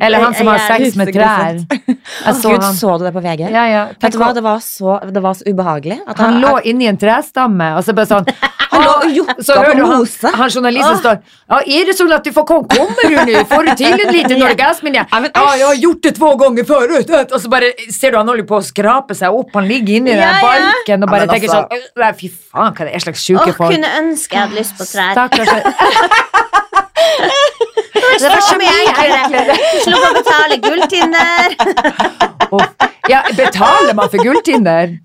Eller 0.06 0.22
han 0.24 0.36
som 0.38 0.48
har 0.52 0.62
sex 0.68 0.96
med 1.00 1.12
trær. 1.14 1.60
Jeg 1.88 2.36
så 2.42 2.54
Gud, 2.54 2.64
han. 2.64 2.78
så 2.78 2.98
du 3.02 3.06
det 3.08 3.14
på 3.16 3.24
VG? 3.26 3.44
Ja, 3.52 3.66
ja. 3.72 3.82
Vet 4.02 4.14
du 4.16 4.20
hva, 4.22 4.30
det 4.38 4.44
var 4.46 4.62
så, 4.64 5.00
det 5.12 5.24
var 5.24 5.34
så 5.38 5.48
ubehagelig. 5.50 6.00
At 6.08 6.22
Han 6.24 6.40
lå 6.44 6.54
inni 6.70 6.88
en 6.90 6.98
trestamme, 7.02 7.74
og 7.78 7.84
så 7.86 7.96
bare 7.98 8.10
sånn 8.10 8.30
Han 8.78 8.86
lå 8.86 8.94
og 9.08 9.16
jokka 9.18 9.36
på 9.38 9.74
du 9.78 9.82
han, 9.84 9.98
mose. 9.98 10.32
han 10.38 10.50
journalisten 10.54 10.94
Åh. 10.94 11.00
står 11.02 11.16
Ja, 11.50 11.58
er 11.80 11.86
det 11.90 11.96
sånn 11.98 12.14
at 12.14 12.24
du 12.28 12.32
får 12.36 12.46
komme? 12.50 12.68
Kommer 12.72 13.04
du 13.10 13.16
nå? 13.32 13.44
Får 13.50 13.64
du 13.68 13.72
til 13.80 13.94
en 14.06 14.14
liten 14.14 14.44
orgasme? 14.50 14.94
Ja, 14.96 15.06
men 15.20 15.32
ja, 15.34 15.46
jeg 15.58 15.66
har 15.68 15.80
gjort 15.84 16.02
det 16.08 16.14
to 16.18 16.30
ganger 16.44 16.64
før. 16.70 16.96
Og 16.98 17.40
så 17.42 17.50
bare 17.52 17.72
ser 17.92 18.12
du 18.14 18.18
han 18.22 18.28
holder 18.32 18.48
på 18.50 18.58
å 18.60 18.64
skrape 18.66 19.16
seg 19.18 19.34
opp. 19.34 19.50
Han 19.58 19.68
ligger 19.70 20.00
inni 20.02 20.12
Ja, 20.16 20.34
den 20.38 20.42
balken 20.46 21.04
og 21.04 21.10
bare 21.16 21.26
Ja, 21.28 21.32
tenker 21.34 21.50
altså- 21.50 21.64
sånn 21.68 21.72
«Øh, 21.74 21.84
Nei, 22.04 22.12
fy 22.20 22.28
faen, 22.30 22.74
hva 22.78 22.82
er 22.86 22.92
det 22.94 23.02
slags 23.08 23.22
Åh, 23.22 23.26
sjuke 23.28 23.52
folk? 23.58 23.72
kunne 23.74 23.90
ønske 24.04 24.32
jeg 24.38 24.42
hadde 24.48 24.58
lyst 24.62 24.78
på 24.78 24.86
trær. 24.86 25.14
Stakkars 25.18 25.50
Det 28.22 28.30
var 28.34 28.42
så 28.50 28.58
mye 28.58 28.76
enklere. 28.84 29.20
enklere. 29.24 29.54
Å 29.98 30.14
betale 30.18 30.58
gulltinner. 30.68 31.58
Oh. 32.52 32.64
Ja, 33.08 33.22
betaler 33.38 33.94
man 33.96 34.10
for 34.12 34.20
gulltinner? 34.20 34.98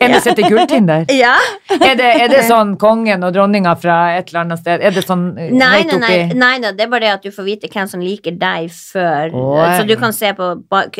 Er 0.00 0.08
det 0.12 0.18
sett 0.24 0.38
i 0.38 0.44
gulltinder? 0.44 1.06
Ja. 1.12 1.34
Er 1.72 1.94
det, 1.96 2.08
er 2.20 2.28
det 2.28 2.42
sånn 2.44 2.74
kongen 2.80 3.24
og 3.24 3.32
dronninga 3.32 3.72
fra 3.80 3.96
et 4.18 4.28
eller 4.28 4.42
annet 4.42 4.60
sted? 4.60 4.84
Er 4.84 4.92
det 4.92 5.04
sånn 5.06 5.22
eh, 5.40 5.48
Nei, 5.56 5.70
høyt 5.82 5.94
nei, 5.94 6.00
nei, 6.02 6.18
nei, 6.36 6.50
nei, 6.60 6.72
det 6.76 6.84
er 6.84 6.90
bare 6.92 7.06
det 7.06 7.12
at 7.14 7.24
du 7.24 7.30
får 7.32 7.46
vite 7.48 7.70
hvem 7.72 7.88
som 7.88 8.02
liker 8.04 8.36
deg 8.40 8.68
før. 8.76 9.32
Oi. 9.40 9.70
Så 9.78 9.86
du 9.88 9.94
kan 10.00 10.12
se 10.12 10.34
på 10.36 10.50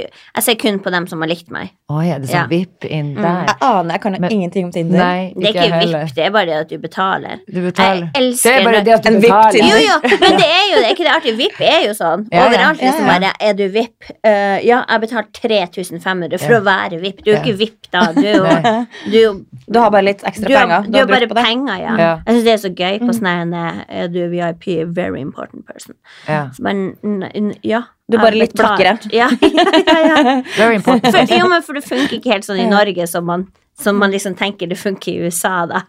Jeg 0.01 0.47
ser 0.47 0.57
kun 0.61 0.81
på 0.85 0.93
dem 0.95 1.07
som 1.11 1.21
har 1.25 1.29
likt 1.29 1.53
meg. 1.53 1.75
Oi, 1.93 2.07
er 2.15 2.23
det 2.25 2.31
sånn 2.31 2.41
Ja. 2.41 2.47
vipp 2.49 2.85
inn 2.89 3.13
Mm. 3.15 3.21
der? 3.23 3.45
Jeg 3.51 3.57
aner, 3.61 3.93
jeg 3.93 4.01
kan 4.01 4.13
Men- 4.19 4.33
ingenting 4.33 4.65
om 4.65 4.73
Tinder. 4.73 4.99
Nei, 4.99 5.33
Det 5.37 5.45
er 5.45 5.53
ikke 5.53 5.73
heller. 5.77 6.05
vipp, 6.07 6.15
det 6.15 6.25
er 6.25 6.31
bare 6.31 6.47
det 6.47 6.57
at 6.63 6.69
du 6.69 6.79
betaler. 6.79 7.37
Du 7.53 7.61
betaler. 7.61 8.09
Jeg 8.15 8.23
elsker 8.23 8.49
det 8.51 8.61
er 8.61 8.65
bare 8.65 8.81
det 8.85 8.95
at 8.95 9.03
du 9.03 9.09
En 9.15 9.21
betaler. 9.21 9.61
Jo, 9.61 9.77
jo, 9.77 10.01
men 10.25 10.33
det 10.41 10.49
er 10.49 10.65
jo 10.73 10.77
det. 10.81 10.85
Er 10.89 10.95
ikke 10.97 11.05
det 11.05 11.15
artig? 11.25 11.37
VIP 11.41 11.61
er 11.65 11.87
jo 11.89 11.95
sånn. 11.97 12.27
Ja, 12.31 12.39
ja. 12.39 12.47
Overalt 12.51 12.81
liksom 12.83 13.07
bare 13.09 13.33
Er 13.41 13.55
du 13.59 13.65
VIP? 13.75 14.09
Uh, 14.25 14.59
ja, 14.65 14.83
jeg 14.89 15.01
betaler 15.05 15.29
3500 15.41 16.39
for 16.45 16.57
å 16.59 16.63
være 16.67 17.01
VIP. 17.03 17.25
Du 17.25 17.31
er 17.31 17.35
jo 17.37 17.41
ikke 17.43 17.57
VIP 17.63 17.91
da. 17.91 18.05
Du 18.13 18.23
jo, 18.29 18.45
du, 19.11 19.45
Du 19.67 19.81
har 19.81 19.91
bare 19.95 20.05
litt 20.11 20.23
ekstra 20.29 20.49
du, 20.49 20.55
har, 20.55 20.67
penger. 20.69 20.91
du 20.93 20.99
har 20.99 21.07
bare 21.15 21.29
penger, 21.41 21.77
ja. 21.81 21.97
Jeg 22.27 22.35
syns 22.37 22.45
det 22.45 22.55
er 22.55 22.63
så 22.67 22.73
gøy 22.75 22.99
på 23.05 23.17
sånn 23.17 23.31
her 23.57 23.85
eh, 23.89 24.07
Du 24.13 24.21
er 24.25 24.29
VIP, 24.33 24.69
very 24.95 25.21
important 25.21 25.65
person. 25.67 25.95
Så 26.53 26.63
bare, 26.63 26.93
n- 27.03 27.31
n- 27.35 27.55
ja. 27.65 27.83
Du 28.09 28.19
er 28.19 28.23
bare 28.27 28.37
litt 28.37 28.55
blakkere. 28.57 28.97
Ja, 29.15 29.29
ja, 29.41 29.99
ja, 30.05 30.17
ja. 30.21 30.35
Very 30.59 30.77
important. 30.77 31.09
For, 31.09 31.37
jo, 31.39 31.49
men 31.49 31.63
for 31.65 31.79
det 31.79 31.85
funker 31.87 32.19
ikke 32.19 32.35
helt 32.35 32.47
sånn 32.47 32.61
i 32.61 32.67
Norge 32.69 33.07
som 33.09 33.25
man, 33.29 33.47
som 33.81 33.97
man 34.01 34.13
liksom 34.13 34.37
tenker 34.39 34.69
det 34.71 34.77
funker 34.81 35.13
i 35.15 35.25
USA, 35.25 35.65
da. 35.71 35.85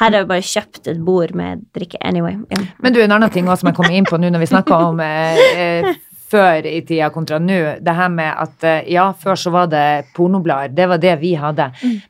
Her 0.00 0.08
har 0.08 0.24
vi 0.24 0.30
bare 0.34 0.46
kjøpt 0.46 0.90
et 0.90 1.02
bord 1.06 1.34
med 1.38 1.62
drikke. 1.76 2.00
Anyway. 2.02 2.34
Ja. 2.50 2.64
Men 2.82 2.96
du, 2.96 3.02
en 3.04 3.14
annen 3.14 3.30
ting 3.30 3.46
også 3.46 3.62
som 3.62 3.70
jeg 3.70 3.78
kommer 3.78 3.94
inn 3.94 4.08
på 4.08 4.18
nå 4.18 4.32
når 4.34 4.42
vi 4.42 4.50
snakker 4.50 4.88
om 4.90 5.02
eh, 5.04 5.38
eh, 5.54 5.92
før 6.32 6.66
i 6.68 6.80
tida 6.86 7.10
kontra 7.12 7.38
nå. 7.42 7.58
Det 7.84 7.94
her 7.96 8.10
med 8.12 8.30
at 8.44 8.66
eh, 8.68 8.90
ja, 8.94 9.08
før 9.18 9.38
så 9.38 9.52
var 9.54 9.70
det 9.72 10.12
pornoblader. 10.16 10.72
Det 10.76 10.88
var 10.90 11.02
det 11.02 11.16
vi 11.20 11.34
hadde. 11.38 11.68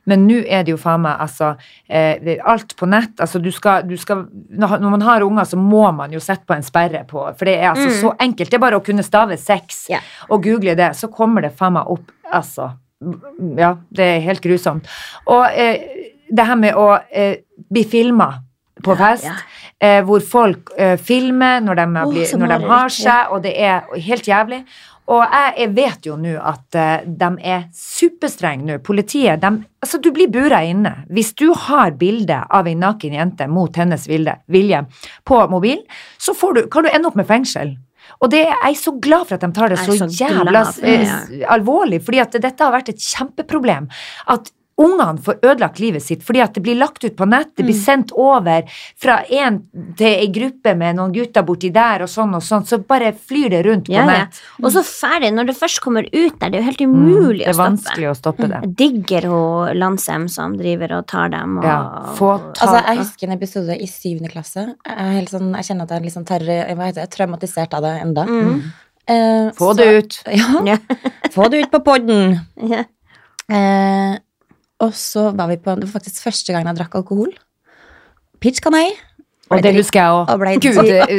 Men 0.09 0.27
nå 0.29 0.39
er 0.43 0.65
det 0.65 0.73
jo 0.73 0.79
faen 0.81 1.03
meg 1.05 1.21
altså 1.23 1.53
eh, 1.87 2.37
alt 2.39 2.75
på 2.79 2.89
nett. 2.89 3.15
Altså 3.23 3.41
du 3.43 3.51
skal, 3.53 3.87
du 3.87 3.95
skal 3.99 4.25
Når 4.59 4.87
man 4.87 5.05
har 5.05 5.25
unger, 5.25 5.47
så 5.49 5.59
må 5.59 5.85
man 5.95 6.13
jo 6.13 6.21
sette 6.23 6.47
på 6.47 6.55
en 6.55 6.65
sperre 6.65 7.03
på. 7.09 7.25
For 7.37 7.49
det 7.49 7.57
er 7.59 7.71
altså 7.73 7.89
så 7.99 8.13
enkelt. 8.23 8.51
Det 8.51 8.59
er 8.59 8.65
bare 8.65 8.79
å 8.79 8.85
kunne 8.85 9.05
stave 9.05 9.37
sex 9.41 9.85
yeah. 9.91 10.03
og 10.29 10.43
google 10.45 10.75
det, 10.79 10.93
så 10.97 11.09
kommer 11.11 11.45
det 11.45 11.53
faen 11.57 11.77
meg 11.77 11.91
opp. 11.91 12.11
Altså. 12.33 12.71
Ja, 13.59 13.75
det 13.91 14.07
er 14.07 14.25
helt 14.27 14.43
grusomt. 14.43 14.87
Og 15.31 15.45
eh, 15.49 16.09
det 16.33 16.47
her 16.47 16.59
med 16.59 16.79
å 16.79 16.87
eh, 17.11 17.43
bli 17.69 17.83
filma 17.89 18.31
på 18.83 18.95
fest, 18.97 19.27
Ja, 19.27 19.35
ja. 19.37 19.62
Eh, 19.83 19.99
hvor 20.07 20.23
folk 20.23 20.73
eh, 20.77 20.95
filmer 21.01 21.61
når 21.63 21.81
de, 21.81 21.85
har 21.97 22.09
blir, 22.09 22.33
når 22.39 22.55
de 22.55 22.71
har 22.71 22.97
seg, 23.01 23.35
og 23.35 23.43
det 23.45 23.53
er 23.59 23.87
helt 24.07 24.27
jævlig. 24.29 24.63
Og 25.11 25.19
jeg, 25.19 25.53
jeg 25.59 25.71
vet 25.75 26.05
jo 26.07 26.15
nå 26.19 26.33
at 26.39 26.77
eh, 26.79 27.07
de 27.21 27.29
er 27.43 27.65
superstrenge 27.75 28.67
nå. 28.69 28.79
Politiet, 28.85 29.41
de, 29.43 29.65
altså 29.83 29.99
du 29.99 30.13
blir 30.15 30.31
bura 30.31 30.61
inne. 30.63 30.95
Hvis 31.11 31.33
du 31.39 31.49
har 31.65 31.97
bilde 31.99 32.39
av 32.47 32.69
en 32.71 32.85
naken 32.85 33.17
jente 33.19 33.49
mot 33.51 33.79
hennes 33.79 34.07
vilje, 34.07 34.83
på 35.27 35.41
mobil, 35.51 35.83
så 36.17 36.35
får 36.37 36.55
du, 36.55 36.61
kan 36.71 36.87
du 36.87 36.93
ende 36.93 37.11
opp 37.11 37.19
med 37.19 37.27
fengsel. 37.27 37.75
Og 38.23 38.31
det 38.31 38.43
jeg 38.45 38.55
er 38.55 38.75
så 38.79 38.93
glad 39.03 39.27
for 39.27 39.35
at 39.35 39.43
de 39.43 39.51
tar 39.55 39.71
det 39.71 39.79
så, 39.81 39.95
så 39.99 40.07
jævla 40.07 40.63
for 40.69 40.87
det, 40.87 40.97
ja. 41.07 41.21
alvorlig, 41.55 41.99
fordi 42.03 42.19
at 42.23 42.35
dette 42.35 42.63
har 42.63 42.75
vært 42.75 42.91
et 42.93 43.03
kjempeproblem. 43.03 43.89
At 44.31 44.51
ungene 44.77 45.19
får 45.21 45.35
ødelagt 45.43 45.79
livet 45.79 46.01
sitt 46.01 46.23
fordi 46.23 46.41
at 46.41 46.53
det 46.55 46.63
blir 46.63 46.75
lagt 46.79 47.03
ut 47.03 47.15
på 47.15 47.27
nett, 47.29 47.51
det 47.55 47.63
Mm. 47.63 47.67
blir 47.67 47.79
sendt 47.79 48.11
over 48.17 48.63
fra 48.97 49.23
en 49.29 49.59
til 49.97 50.07
ei 50.07 50.27
gruppe 50.33 50.75
med 50.75 50.95
noen 50.95 51.13
gutter 51.13 51.43
borti 51.43 51.71
der 51.71 52.01
og 52.01 52.09
sånn 52.09 52.33
og 52.35 52.41
sånn, 52.41 52.65
så 52.65 52.77
bare 52.85 53.11
flyr 53.13 53.49
det 53.49 53.65
rundt 53.65 53.85
på 53.85 53.93
Ja, 53.93 54.05
ja. 54.05 54.17
nett. 54.25 54.41
Og 54.63 54.71
så 54.71 54.81
ferdig. 54.83 55.31
Når 55.33 55.45
det 55.47 55.55
først 55.57 55.79
kommer 55.81 56.03
ut 56.11 56.39
der, 56.39 56.49
det 56.49 56.55
er 56.55 56.61
jo 56.61 56.69
helt 56.71 56.81
umulig 56.81 57.03
Mm, 57.03 57.13
stoppe 57.13 57.37
det 57.37 57.47
er 57.47 57.51
å 57.51 57.53
stoppe. 57.53 57.69
vanskelig 57.69 58.09
å 58.09 58.15
stoppe 58.17 58.47
det. 58.49 58.61
Jeg 58.63 58.75
digger 58.75 59.21
hun 59.29 59.77
Landsem 59.77 60.27
som 60.29 60.57
driver 60.57 60.97
og 60.97 61.07
tar 61.07 61.29
dem. 61.29 61.57
Og, 61.59 61.63
Ja, 61.63 62.13
få 62.15 62.53
ta 62.53 62.65
Altså, 62.65 62.85
jeg 62.87 62.97
husker 62.97 63.23
en 63.27 63.37
episode 63.37 63.77
i 63.81 63.85
syvende 63.85 64.31
klasse. 64.31 64.75
Jeg, 64.85 64.97
er 64.97 65.11
helt 65.19 65.29
sånn, 65.29 65.53
jeg 65.55 65.65
kjenner 65.65 65.83
at 65.83 65.89
jeg 65.89 65.97
er 65.99 66.03
litt 66.03 66.13
sånn 66.13 66.25
terror, 66.25 66.75
hva 66.75 66.85
heter 66.87 67.01
det, 67.05 67.09
traumatisert 67.11 67.73
av 67.73 67.81
det 67.83 68.01
enda. 68.01 68.25
Mm. 68.25 68.63
Eh, 69.07 69.51
Få 69.51 69.73
så- 69.73 69.77
det 69.77 69.87
ut. 70.03 70.23
Ja, 70.33 70.63
Ja. 70.65 70.77
få 71.29 71.49
det 71.51 71.65
ut 71.65 71.71
på 71.71 71.83
podden. 71.83 72.39
Ja. 72.57 72.83
Eh, 73.49 74.17
og 74.83 74.93
så 74.97 75.29
var 75.35 75.49
vi 75.51 75.57
på 75.63 75.75
Det 75.79 75.87
var 75.87 75.95
faktisk 75.99 76.23
første 76.27 76.53
gang 76.55 76.67
jeg 76.69 76.77
drakk 76.81 76.95
alkohol. 77.01 77.33
Pitch 78.43 78.61
canai. 78.63 78.89
Og 79.51 79.61
det 79.63 79.73
husker 79.75 79.99
jeg 80.01 80.09
òg. 80.09 80.29
Og 80.33 80.39
blei 80.41 80.55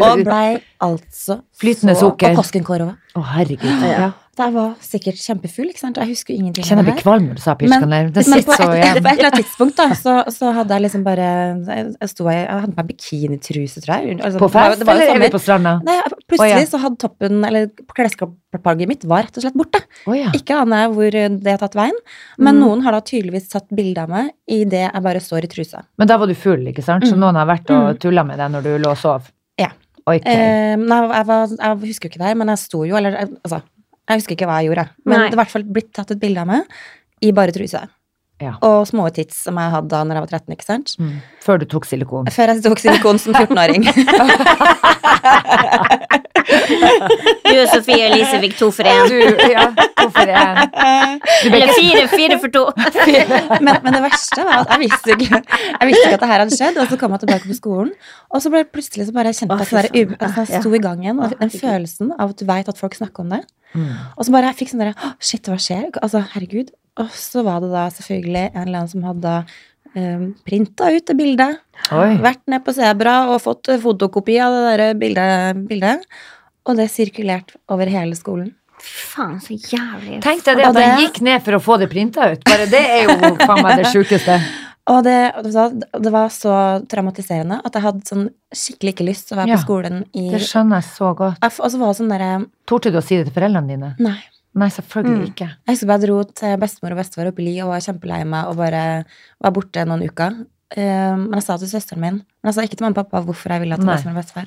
og 0.09 0.23
ble 0.25 0.43
altså 0.83 1.39
Flytende 1.61 1.95
så- 1.95 2.09
sukker. 2.09 2.31
Og 2.35 2.41
Koskenkorva. 2.43 2.95
Å, 3.15 3.25
herregud. 3.35 3.85
Ja. 3.87 4.11
Jeg 4.39 4.53
var 4.55 4.71
sikkert 4.83 5.19
kjempefull, 5.23 5.69
ikke 5.71 5.79
sant. 5.81 5.97
Jeg 5.97 6.09
husker 6.11 6.35
jo 6.35 6.41
ingenting 6.43 6.65
Jeg 6.65 6.71
kjenner 6.71 6.85
jeg 6.89 6.95
blir 6.95 7.03
kvalm 7.05 7.27
når 7.31 7.35
du 7.39 7.43
sa 7.45 7.55
pitsjkanel. 7.55 8.09
Det 8.13 8.25
sitter 8.27 8.59
så 8.59 8.69
igjen. 8.75 8.99
på 8.99 9.09
et 9.11 9.19
eller 9.19 9.29
annet 9.31 9.39
tidspunkt 9.45 9.77
da, 9.77 9.87
så, 9.95 10.15
så 10.35 10.53
hadde 10.57 10.75
jeg 10.75 10.83
liksom 10.87 11.05
bare 11.07 11.29
Jeg, 11.69 11.95
jeg, 12.01 12.09
sto, 12.11 12.27
jeg 12.31 12.49
hadde 12.51 12.73
på 12.75 12.81
meg 12.83 12.89
bikinitruse, 12.93 13.81
tror 13.85 13.95
jeg. 14.03 14.19
Altså, 14.21 14.39
På 14.43 14.49
det 14.49 14.55
var- 14.55 14.77
det 14.79 14.87
var 14.89 14.95
eller 14.95 15.15
er 15.15 15.19
vi 15.25 15.31
på 15.35 15.41
stranda? 15.45 15.75
Nei, 15.87 15.97
plutselig 16.29 16.57
oh, 16.57 16.61
ja. 16.61 16.67
så 16.67 16.81
hadde 16.83 16.99
toppen, 17.05 17.45
eller 17.45 17.69
klesplagget 17.95 18.89
mitt, 18.91 19.05
var 19.09 19.23
rett 19.27 19.37
og 19.39 19.43
slett 19.47 19.55
borte. 19.59 19.81
Oh, 20.07 20.15
ja. 20.19 20.31
Ikke 20.37 20.57
aner 20.61 20.85
jeg 20.85 20.91
hvor 20.97 21.11
det 21.45 21.51
har 21.55 21.59
tatt 21.63 21.75
veien, 21.79 21.97
men 22.39 22.55
Mm. 22.55 22.61
noen 22.65 22.83
har 22.85 22.93
da 22.93 23.01
tydeligvis 23.01 23.49
tatt 23.51 23.69
bilde 23.75 23.99
av 24.03 24.09
meg 24.11 24.31
i 24.49 24.65
det 24.65 24.85
jeg 24.93 25.03
bare 25.03 25.21
står 25.21 25.45
i 25.45 25.51
trusa. 25.51 25.85
Men 25.99 26.07
da 26.11 26.17
var 26.19 26.27
du 26.31 26.35
full, 26.35 26.61
ikke 26.71 26.83
sant? 26.85 27.05
Så 27.05 27.15
Mm. 27.15 27.21
noen 27.21 27.35
har 27.37 27.47
vært 27.47 27.71
og 27.71 27.99
tulla 28.01 28.25
med 28.25 28.39
deg 28.39 28.51
når 28.53 28.63
du 28.63 28.79
lå 28.79 28.91
og 28.91 28.99
sov? 28.99 29.31
Ja. 29.59 29.71
Ok. 30.07 30.21
Eh, 30.27 30.77
nei, 30.77 31.01
jeg, 31.09 31.27
var, 31.27 31.47
jeg 31.49 31.79
husker 31.89 32.09
jo 32.09 32.11
ikke 32.13 32.19
det 32.21 32.27
her, 32.29 32.35
men 32.35 32.49
jeg 32.49 32.59
sto 32.59 32.85
jo, 32.85 32.97
eller 32.97 33.17
altså 33.45 33.63
Jeg 34.05 34.21
husker 34.21 34.37
ikke 34.37 34.49
hva 34.49 34.57
jeg 34.61 34.71
gjorde, 34.71 34.87
men 35.07 35.17
Nei. 35.17 35.29
det 35.29 35.33
er 35.33 35.39
i 35.39 35.43
hvert 35.43 35.55
fall 35.55 35.69
blitt 35.77 35.93
tatt 35.97 36.11
et 36.13 36.21
bilde 36.21 36.43
av 36.43 36.49
meg 36.51 36.63
i 37.25 37.31
bare 37.37 37.55
truse. 37.57 37.81
Ja. 38.43 38.57
Og 38.67 38.83
små 38.91 39.07
tits 39.15 39.37
som 39.47 39.57
jeg 39.61 39.73
hadde 39.73 39.89
da 39.93 40.01
når 40.05 40.19
jeg 40.19 40.25
var 40.27 40.33
13, 40.41 40.57
ikke 40.57 40.67
sant? 40.67 40.89
Mm. 40.99 41.15
Før 41.45 41.63
du 41.63 41.67
tok 41.71 41.87
silikon. 41.89 42.29
Før 42.35 42.53
jeg 42.53 42.65
tok 42.67 42.83
silikon 42.83 43.23
som 43.23 43.33
14-åring. 43.39 43.83
Du 46.45 47.61
og 47.61 47.69
Sofie 47.71 48.09
Elise 48.09 48.39
fikk 48.43 48.57
to 48.59 48.69
for 48.75 48.89
én. 48.89 49.13
Ja, 49.53 49.65
to 49.97 50.09
for 50.13 50.29
én. 50.29 50.61
Eller 51.49 51.73
fire, 51.77 52.05
fire 52.11 52.39
for 52.43 52.53
to. 52.53 52.65
men, 53.65 53.73
men 53.85 53.97
det 53.97 54.03
verste 54.05 54.45
var 54.45 54.65
at 54.65 54.75
jeg 54.75 54.85
visste 54.85 55.17
ikke, 55.17 55.41
jeg 55.41 55.91
visste 55.91 56.05
ikke 56.05 56.19
at 56.19 56.25
det 56.25 56.31
her 56.33 56.45
hadde 56.45 56.59
skjedd, 56.59 56.81
og 56.83 56.91
så 56.91 56.97
kom 57.01 57.11
jeg 57.17 57.25
tilbake 57.25 57.51
på 57.51 57.59
skolen, 57.59 57.93
og 58.29 58.45
så 58.45 58.53
ble 58.53 58.65
plutselig 58.69 59.09
så 59.09 59.17
bare 59.17 59.35
kjente 59.37 59.61
jeg 59.63 60.09
at 60.19 60.41
jeg 60.43 60.63
sto 60.63 60.75
i 60.75 60.83
gang 60.85 61.05
igjen, 61.05 61.23
og 61.23 61.37
den 61.41 61.55
følelsen 61.55 62.07
av 62.19 62.35
at 62.35 62.41
du 62.41 62.45
vet 62.51 62.73
at 62.75 62.81
folk 62.81 62.95
snakker 62.99 63.25
om 63.25 63.37
det. 63.37 63.45
Mm. 63.75 63.93
Og 64.15 64.27
så 64.27 64.35
bare 64.35 64.51
jeg 64.53 64.61
fikk 64.63 64.73
sånn 64.73 64.85
derre 64.85 65.13
Shit, 65.19 65.51
hva 65.51 65.59
skjer? 65.61 65.89
Altså, 66.01 66.23
herregud. 66.35 66.73
Og 67.03 67.15
så 67.19 67.43
var 67.47 67.63
det 67.65 67.73
da 67.73 67.89
selvfølgelig 67.91 68.45
en 68.53 68.61
eller 68.63 68.81
annen 68.81 68.91
som 68.93 69.07
hadde 69.07 69.33
um, 69.99 70.27
printa 70.47 70.91
ut 70.95 71.07
det 71.11 71.17
bildet. 71.19 71.63
Oi. 71.95 72.13
Vært 72.23 72.45
ned 72.51 72.63
på 72.67 72.75
Sebra 72.77 73.17
og 73.33 73.41
fått 73.43 73.73
eh, 73.75 73.81
fotokopi 73.83 74.39
av 74.43 74.55
det 74.55 74.67
der 74.69 74.99
bildet, 75.01 75.65
bildet. 75.71 76.05
Og 76.65 76.79
det 76.79 76.87
sirkulerte 76.93 77.59
over 77.75 77.91
hele 77.91 78.17
skolen. 78.19 78.53
Faen, 78.85 79.39
så 79.41 79.57
jævlig. 79.57 80.21
Tenk 80.25 80.45
deg 80.45 80.61
det 80.61 80.69
at 80.69 80.79
han 80.79 81.03
gikk 81.03 81.21
ned 81.25 81.43
for 81.45 81.57
å 81.57 81.63
få 81.63 81.79
det 81.81 81.89
printa 81.93 82.29
ut. 82.33 82.43
Bare 82.47 82.67
det 82.71 82.83
er 82.83 83.07
jo 83.07 83.17
faen 83.41 83.63
meg 83.65 83.81
det 83.81 83.91
sjukeste. 83.93 84.39
Og 84.93 84.99
det, 85.07 85.15
det 86.05 86.11
var 86.13 86.29
så 86.29 86.55
traumatiserende 86.93 87.57
at 87.65 87.73
jeg 87.73 87.83
hadde 87.87 88.05
sånn 88.05 88.27
skikkelig 88.53 88.93
ikke 88.93 89.07
lyst 89.09 89.29
til 89.31 89.37
å 89.37 89.41
være 89.41 89.49
Ja, 89.55 89.57
på 89.57 89.65
skolen 89.65 90.03
i 90.13 90.27
Det 90.35 90.41
skjønner 90.45 90.83
jeg 90.83 90.89
så 90.93 91.13
godt. 91.17 91.39
Og 91.41 91.71
så 91.73 91.79
var 91.81 91.89
det 91.95 91.99
sånn 92.03 92.11
derre 92.13 92.33
Torde 92.69 92.93
du 92.93 92.99
å 93.01 93.03
si 93.05 93.17
det 93.17 93.31
til 93.31 93.37
foreldrene 93.39 93.71
dine? 93.73 93.95
Nei. 94.05 94.19
Nei, 94.55 94.69
selvfølgelig 94.71 95.17
Mm. 95.25 95.31
ikke. 95.33 95.49
Jeg 95.67 95.73
husker 95.75 95.87
bare 95.89 96.01
jeg 96.01 96.09
dro 96.09 96.19
til 96.25 96.57
bestemor 96.63 96.93
og 96.93 96.99
bestefar 97.01 97.27
oppe 97.33 97.43
i 97.43 97.45
Li 97.49 97.55
og 97.65 97.71
var 97.73 97.81
kjempelei 97.83 98.21
meg 98.29 98.47
og 98.53 98.57
bare 98.61 98.83
var 99.43 99.51
borte 99.57 99.85
noen 99.89 100.05
uker. 100.07 100.37
Eh, 100.77 101.17
men 101.17 101.33
jeg 101.41 101.43
sa 101.43 101.57
til 101.59 101.69
søsteren 101.73 102.01
min 102.01 102.15
Men 102.21 102.53
jeg 102.53 102.55
sa 102.55 102.63
ikke 102.63 102.77
til 102.77 102.85
mamma 102.87 103.01
og 103.01 103.09
pappa 103.11 103.25
hvorfor 103.25 103.51
jeg 103.51 103.61
ville 103.65 103.77
til 103.81 103.85
Nei. 103.89 103.97
bestemor 103.97 104.15
og 104.15 104.23
bestefar. 104.23 104.47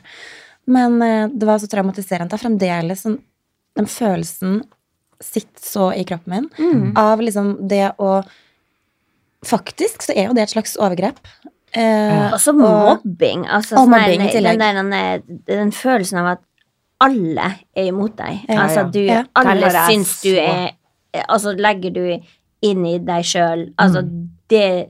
Men 0.67 1.01
eh, 1.01 1.27
det 1.33 1.47
var 1.49 1.57
så 1.59 1.67
traumatiserende. 1.67 2.29
Det 2.29 2.37
er 2.39 2.45
fremdeles 2.45 3.01
sånn 3.03 3.19
Den 3.75 3.85
følelsen 3.85 4.61
sitter 5.19 5.61
så 5.65 5.89
i 5.97 6.03
kroppen 6.05 6.29
min 6.29 6.49
Mm. 6.57 6.93
av 6.97 7.19
liksom 7.19 7.67
det 7.67 7.91
å 7.97 8.23
Faktisk 9.47 10.03
så 10.07 10.13
er 10.15 10.27
jo 10.29 10.33
det 10.37 10.43
et 10.47 10.53
slags 10.55 10.75
overgrep. 10.77 11.19
Eh, 11.77 12.33
Og 12.33 12.39
så 12.41 12.53
mobbing. 12.55 13.45
Altså, 13.47 13.75
Og 13.77 13.85
sånn 13.85 13.93
mobbing 13.95 14.21
i 14.27 14.31
tillegg. 14.33 14.59
den, 14.59 14.75
den, 14.75 14.91
den, 14.91 15.39
den 15.47 15.71
følelsen 15.75 16.19
av 16.23 16.27
at 16.37 16.43
alle 17.03 17.51
er 17.77 17.89
imot 17.91 18.15
deg. 18.17 18.39
Ja, 18.49 18.63
altså, 18.65 18.87
du, 18.91 18.99
Ja. 19.05 19.23
alle 19.35 19.69
ja. 19.71 19.87
syns 19.89 20.21
du 20.23 20.33
er 20.35 20.71
Altså, 21.29 21.53
legger 21.57 21.91
du 21.93 22.19
inn 22.61 22.85
i 22.85 22.97
deg 22.99 23.23
sjøl 23.25 23.71
Altså, 23.79 24.01
Mm. 24.03 24.29
det 24.49 24.89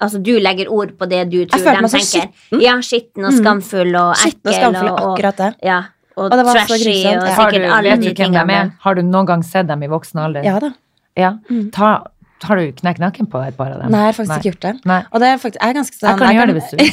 Altså, 0.00 0.18
du 0.22 0.32
legger 0.40 0.66
ord 0.68 0.96
på 0.98 1.06
det 1.08 1.30
du 1.30 1.44
tror 1.46 1.60
følte 1.62 1.82
de 1.82 1.88
tenker. 1.88 2.26
skitten. 2.26 2.60
Ja, 2.60 2.72
skitten 2.82 3.24
og 3.24 3.32
Mm. 3.32 3.38
skamfull 3.38 3.94
og 3.96 4.16
Skitten 4.16 4.40
og 4.46 4.52
ekkel 4.52 4.60
skamfull, 4.60 4.88
og, 4.90 5.00
og, 5.00 5.18
akkurat 5.18 5.36
det. 5.36 5.54
ja, 5.62 5.76
og, 6.16 6.24
Og 6.24 6.30
det 6.32 6.44
var 6.46 6.54
så 6.56 6.66
trashy 6.66 6.84
grusomt, 6.84 7.22
og. 7.22 7.28
Har 7.28 7.50
du, 7.50 7.56
sikkert 7.56 7.72
alle 7.76 7.90
vet 7.90 8.00
du 8.00 8.02
de 8.02 8.14
hvem 8.14 8.14
de 8.16 8.38
tingene. 8.38 8.52
er? 8.52 8.70
Har 8.80 8.94
du 8.94 9.02
noen 9.02 9.26
gang 9.26 9.42
sett 9.44 9.66
dem 9.68 9.82
i 9.82 9.86
voksen 9.86 10.18
alder? 10.24 10.42
Ja 10.44 10.58
da. 10.58 10.70
Ja. 11.16 11.30
Mm. 11.50 11.70
Ta, 11.70 12.02
har 12.48 12.56
du 12.56 12.72
knekt 12.72 13.00
nakken 13.02 13.26
på 13.30 13.40
et 13.46 13.56
par 13.56 13.72
av 13.74 13.80
dem? 13.82 13.90
Nei, 13.92 14.00
jeg 14.06 14.14
har 14.14 14.16
faktisk 14.18 14.36
ikke 14.40 14.50
gjort 14.50 14.60
det. 14.66 14.72
Nei. 14.90 15.00
Og 15.12 15.20
det 15.20 15.28
er 15.28 15.36
faktisk, 15.42 15.58
jeg 15.62 15.70
er 15.70 15.76
ganske 15.80 15.96
sånn 16.00 16.08
Jeg 16.10 16.18
kan 16.20 16.34
gjøre 16.36 16.46
det 16.46 16.56
hvis 16.56 16.70
du 16.70 16.76
Nei. 16.76 16.86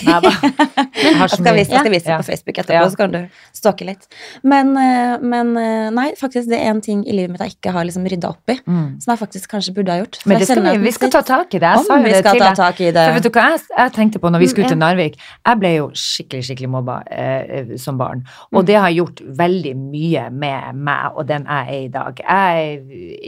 Jeg 0.97 1.13
Jeg 1.17 1.29
skal 1.29 1.55
vise, 1.55 1.71
jeg 1.71 1.79
skal 1.83 1.91
vise 1.93 2.07
det 2.07 2.17
på 2.17 2.25
Facebook 2.27 2.57
etterpå, 2.57 2.73
Ja. 2.73 2.89
så 2.89 2.97
kan 2.97 3.11
du 3.11 3.19
stalke 3.53 3.85
litt. 3.85 4.07
Men, 4.43 4.71
eh, 4.77 5.17
men 5.21 5.51
eh, 5.57 5.89
nei, 5.93 6.07
faktisk 6.19 6.49
det 6.49 6.57
er 6.59 6.71
en 6.71 6.81
ting 6.81 7.03
i 7.07 7.11
livet 7.15 7.31
mitt 7.31 7.41
jeg 7.45 7.55
ikke 7.57 7.71
har 7.75 7.85
liksom 7.85 8.05
rydda 8.09 8.29
opp 8.33 8.49
i. 8.49 8.57
Mm. 8.67 8.99
Som 9.03 9.13
jeg 9.13 9.19
faktisk 9.21 9.49
kanskje 9.53 9.73
burde 9.77 9.91
ha 9.93 9.99
gjort. 10.01 10.19
For 10.23 10.29
Men 10.33 10.39
det 10.41 10.47
skal 10.49 10.63
vi, 10.65 10.77
vi 10.87 10.91
skal 10.95 11.11
ta 11.13 11.21
tak 11.21 11.53
i 11.53 11.59
det. 11.59 11.69
Jeg 11.77 11.85
sa 11.85 11.97
jo 11.97 12.03
det 12.03 12.23
til 12.23 12.93
deg. 12.93 13.07
For 13.07 13.13
vet 13.19 13.23
du 13.23 13.29
hva 13.37 13.45
jeg, 13.53 13.61
jeg 13.77 13.93
tenkte 13.97 14.19
på 14.23 14.31
når 14.33 14.39
vi 14.39 14.47
skulle 14.51 14.65
Mm, 14.67 14.73
til 14.73 14.77
Narvik? 14.81 15.13
Jeg 15.47 15.59
ble 15.61 15.69
jo 15.77 15.85
skikkelig 15.93 16.43
skikkelig 16.49 16.69
mobba 16.73 16.97
eh, 17.11 17.75
som 17.77 17.97
barn. 17.97 18.25
Og 18.51 18.63
Mm. 18.63 18.65
det 18.65 18.75
har 18.75 18.89
gjort 18.91 19.21
veldig 19.37 19.75
mye 19.77 20.29
med 20.31 20.75
meg 20.75 21.11
og 21.15 21.27
den 21.27 21.45
jeg 21.45 21.67
er 21.67 21.85
i 21.85 21.87
dag. 21.87 22.19
Jeg, 22.27 22.81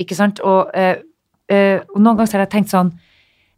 ikke 0.03 0.15
sant? 0.15 0.39
Og, 0.41 0.71
eh, 0.73 0.95
eh, 1.49 1.79
og 1.95 2.01
noen 2.01 2.17
ganger 2.17 2.31
har 2.37 2.45
jeg 2.45 2.49
tenkt 2.51 2.69
sånn 2.73 2.91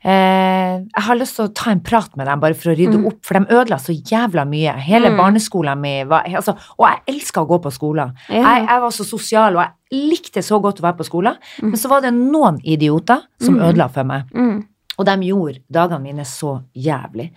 eh, 0.04 0.80
Jeg 0.82 1.04
har 1.06 1.16
lyst 1.20 1.36
til 1.38 1.46
å 1.46 1.54
ta 1.54 1.72
en 1.72 1.80
prat 1.86 2.16
med 2.18 2.26
dem 2.28 2.39
bare 2.42 2.54
for 2.58 2.72
å 2.72 2.76
rydde 2.78 2.98
Mm. 2.98 3.06
opp, 3.08 3.20
for 3.26 3.34
de 3.39 3.46
ødela 3.54 3.78
så 3.78 3.94
jævla 3.94 4.46
mye. 4.48 4.74
Hele 4.80 5.10
Mm. 5.12 5.18
barneskolen 5.18 5.80
min 5.80 6.08
var 6.08 6.24
altså, 6.24 6.56
Og 6.80 6.88
jeg 6.88 7.02
elska 7.16 7.42
å 7.42 7.48
gå 7.48 7.62
på 7.62 7.72
skolen. 7.72 8.14
Ja. 8.30 8.42
Jeg, 8.58 8.68
jeg 8.68 8.82
var 8.82 8.89
så 8.89 9.06
sosial, 9.06 9.56
og 9.58 9.64
jeg 9.92 10.10
likte 10.12 10.42
så 10.42 10.60
godt 10.62 10.80
å 10.80 10.82
være 10.82 10.98
på 10.98 11.06
skolen. 11.06 11.36
Mm. 11.62 11.70
Men 11.70 11.74
så 11.78 11.89
var 11.89 12.02
det 12.02 12.14
noen 12.14 12.60
idioter 12.64 13.22
som 13.39 13.56
Mm. 13.56 13.62
ødela 13.70 13.89
for 13.92 14.04
meg. 14.04 14.24
Mm. 14.34 14.66
Og 15.00 15.06
de 15.06 15.12
gjorde 15.28 15.60
dagene 15.72 16.02
mine 16.02 16.24
så 16.26 16.62
jævlig. 16.76 17.32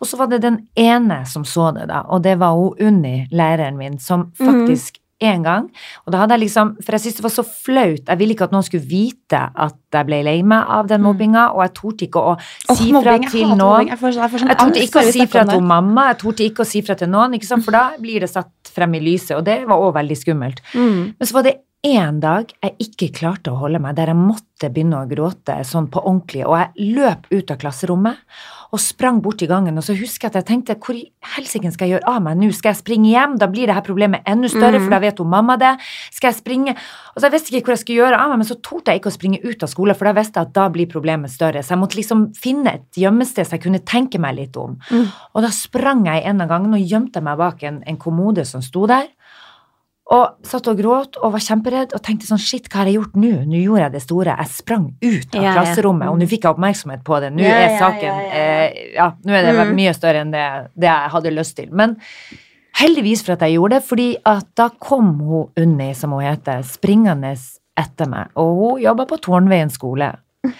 Og 0.00 0.06
så 0.06 0.16
var 0.16 0.26
det 0.28 0.40
den 0.42 0.68
ene 0.76 1.24
som 1.26 1.42
så 1.44 1.72
det, 1.74 1.88
da, 1.88 2.02
og 2.08 2.22
det 2.22 2.38
var 2.38 2.54
hun 2.54 2.74
Unni, 2.80 3.28
læreren 3.32 3.76
min, 3.76 3.98
som 3.98 4.32
faktisk 4.38 4.96
en 5.22 5.44
gang 5.46 5.66
Og 6.04 6.12
da 6.14 6.22
hadde 6.22 6.36
jeg 6.36 6.44
liksom 6.46 6.72
For 6.82 6.96
jeg 6.96 7.04
syntes 7.04 7.20
det 7.20 7.24
var 7.26 7.34
så 7.34 7.44
flaut. 7.46 8.08
Jeg 8.08 8.20
ville 8.20 8.34
ikke 8.34 8.48
at 8.48 8.54
noen 8.54 8.66
skulle 8.66 8.86
vite 8.88 9.40
at 9.40 9.76
jeg 9.94 10.08
ble 10.08 10.20
lei 10.26 10.38
meg 10.42 10.70
av 10.74 10.88
den 10.90 11.04
mobbinga, 11.04 11.44
og 11.54 11.62
jeg 11.62 11.72
torde 11.76 12.06
ikke 12.08 12.22
å 12.32 12.32
si 12.40 12.88
fra 12.90 12.96
mobbing, 12.96 13.26
til 13.30 13.52
noen. 13.54 13.90
Jeg 13.92 14.00
får, 14.00 14.16
jeg 14.18 14.32
får 14.32 14.42
sånn 14.42 14.50
Jeg 14.50 14.58
torde 14.60 14.82
ikke 14.82 15.02
å 15.04 15.12
si 15.14 15.26
fra 15.30 15.44
til 15.46 15.68
mamma, 15.70 16.06
jeg 16.10 16.18
torde 16.24 16.48
ikke 16.48 16.64
å 16.64 16.68
si 16.68 16.82
fra 16.86 16.96
til 16.98 17.12
noen, 17.12 17.36
ikke 17.38 17.46
sant? 17.46 17.66
for 17.66 17.76
da 17.76 17.84
blir 18.02 18.24
det 18.26 18.30
satt 18.32 18.72
frem 18.74 18.98
i 18.98 19.02
lyset, 19.04 19.36
og 19.38 19.44
det 19.46 19.60
var 19.70 19.84
òg 19.86 19.94
veldig 20.00 20.18
skummelt. 20.18 20.64
Mm. 20.74 21.14
Men 21.14 21.30
så 21.30 21.38
var 21.38 21.46
det 21.46 21.54
én 21.84 22.18
dag 22.20 22.50
jeg 22.64 22.74
ikke 22.88 23.10
klarte 23.20 23.52
å 23.52 23.60
holde 23.60 23.78
meg, 23.82 23.94
der 23.98 24.10
jeg 24.10 24.18
måtte 24.18 24.70
begynne 24.72 25.04
å 25.04 25.08
gråte 25.08 25.60
sånn 25.68 25.90
på 25.92 26.02
ordentlig, 26.02 26.42
og 26.48 26.58
jeg 26.58 26.94
løp 26.96 27.28
ut 27.30 27.54
av 27.54 27.60
klasserommet 27.60 28.42
og 28.74 28.80
sprang 28.82 29.20
bort 29.22 29.42
i 29.44 29.46
gangen, 29.46 29.76
og 29.78 29.84
så 29.86 29.94
husker 29.94 30.26
jeg 30.26 30.32
at 30.32 30.38
jeg 30.40 30.46
tenkte 30.48 30.74
hvor 30.82 30.96
i 30.98 31.04
helsike 31.36 31.70
skal 31.70 31.86
jeg 31.86 31.94
gjøre 32.00 32.10
av 32.10 32.22
meg 32.24 32.40
nå? 32.40 32.48
Skal 32.56 32.72
jeg 32.72 32.80
springe 32.80 33.12
hjem? 33.12 33.36
Da 33.38 33.46
blir 33.52 33.70
det 33.70 33.76
her 33.76 33.84
problemet 33.86 34.26
enda 34.26 34.50
større, 34.50 34.80
Mm. 34.80 34.84
for 34.88 34.90
da 34.90 34.98
vet 35.04 35.18
hun 35.22 35.30
mamma 35.30 35.56
det. 35.56 35.70
Skal 36.10 36.32
jeg 36.32 36.40
springe? 36.42 36.74
Og 37.14 37.20
så 37.22 37.28
jeg 37.28 37.32
visste 37.36 37.54
ikke 37.54 37.68
hvor 37.70 37.76
jeg 37.76 37.82
skulle 37.84 38.00
gjøre 38.02 38.18
av 38.18 38.28
meg, 38.32 38.38
men 38.42 38.48
så 38.50 38.58
torde 38.60 38.90
jeg 38.90 39.00
ikke 39.00 39.12
å 39.12 39.16
springe 39.18 39.38
ut 39.44 39.62
av 39.62 39.68
skolen, 39.70 39.94
for 39.94 40.04
da 40.10 40.12
visste 40.18 40.40
jeg 40.40 40.46
at 40.48 40.52
da 40.58 40.68
blir 40.74 40.86
problemet 40.90 41.30
større. 41.30 41.62
Så 41.62 41.70
jeg 41.76 41.78
måtte 41.78 41.96
liksom 42.00 42.34
finne 42.34 42.74
et 42.74 42.90
gjemmested 42.98 43.46
så 43.46 43.54
jeg 43.54 43.62
kunne 43.62 43.84
tenke 43.86 44.18
meg 44.18 44.34
litt 44.36 44.56
om. 44.56 44.74
Mm. 44.90 45.06
Og 45.34 45.42
da 45.46 45.48
sprang 45.54 46.04
jeg 46.06 46.24
en 46.26 46.40
av 46.42 46.48
gangene 46.48 46.74
og 46.82 46.88
gjemte 46.90 47.22
meg 47.22 47.38
bak 47.38 47.62
en, 47.62 47.82
en 47.86 47.96
kommode 47.96 48.44
som 48.44 48.60
sto 48.60 48.86
der. 48.90 49.06
Og 50.12 50.34
satt 50.44 50.66
og 50.68 50.76
gråt 50.76 51.16
og 51.16 51.32
var 51.32 51.40
kjemperedd 51.40 51.94
og 51.96 52.02
tenkte 52.04 52.26
sånn 52.28 52.40
shit, 52.42 52.66
hva 52.68 52.82
har 52.82 52.90
jeg 52.90 52.98
gjort 52.98 53.14
nå? 53.16 53.30
Nå 53.48 53.56
gjorde 53.62 53.80
jeg 53.86 53.92
det 53.94 54.02
store. 54.04 54.34
Jeg 54.36 54.50
sprang 54.52 54.82
ut 55.00 55.34
av 55.34 55.42
Ja, 55.42 55.46
ja. 55.46 55.54
klasserommet, 55.56 56.08
og 56.12 56.18
nå 56.20 56.26
fikk 56.28 56.44
jeg 56.44 56.52
oppmerksomhet 56.52 57.04
på 57.06 57.20
det. 57.24 57.30
Nå 57.32 57.40
Ja, 57.40 57.54
er 57.64 57.78
saken 57.80 58.04
ja, 58.04 58.16
ja, 58.20 58.28
ja. 58.28 58.66
eh, 58.68 58.92
Ja, 58.98 59.06
nå 59.24 59.32
er 59.32 59.42
det 59.48 59.54
Mm. 59.54 59.74
mye 59.78 59.94
større 59.96 60.20
enn 60.20 60.30
det, 60.30 60.44
det 60.76 60.90
jeg 60.90 61.10
hadde 61.14 61.30
lyst 61.32 61.56
til. 61.56 61.68
Men 61.72 61.96
heldigvis 62.76 63.22
for 63.24 63.32
at 63.32 63.40
jeg 63.46 63.54
gjorde 63.56 63.78
det, 63.78 63.84
fordi 63.88 64.08
at 64.26 64.46
da 64.54 64.68
kom 64.68 65.18
hun 65.20 65.48
Unni, 65.56 65.94
som 65.94 66.10
hun 66.12 66.20
heter, 66.22 66.60
springende 66.62 67.32
etter 67.76 68.06
meg, 68.06 68.28
og 68.36 68.54
hun 68.60 68.82
jobba 68.82 69.06
på 69.06 69.18
Tårnveien 69.24 69.70
skole. 69.72 70.12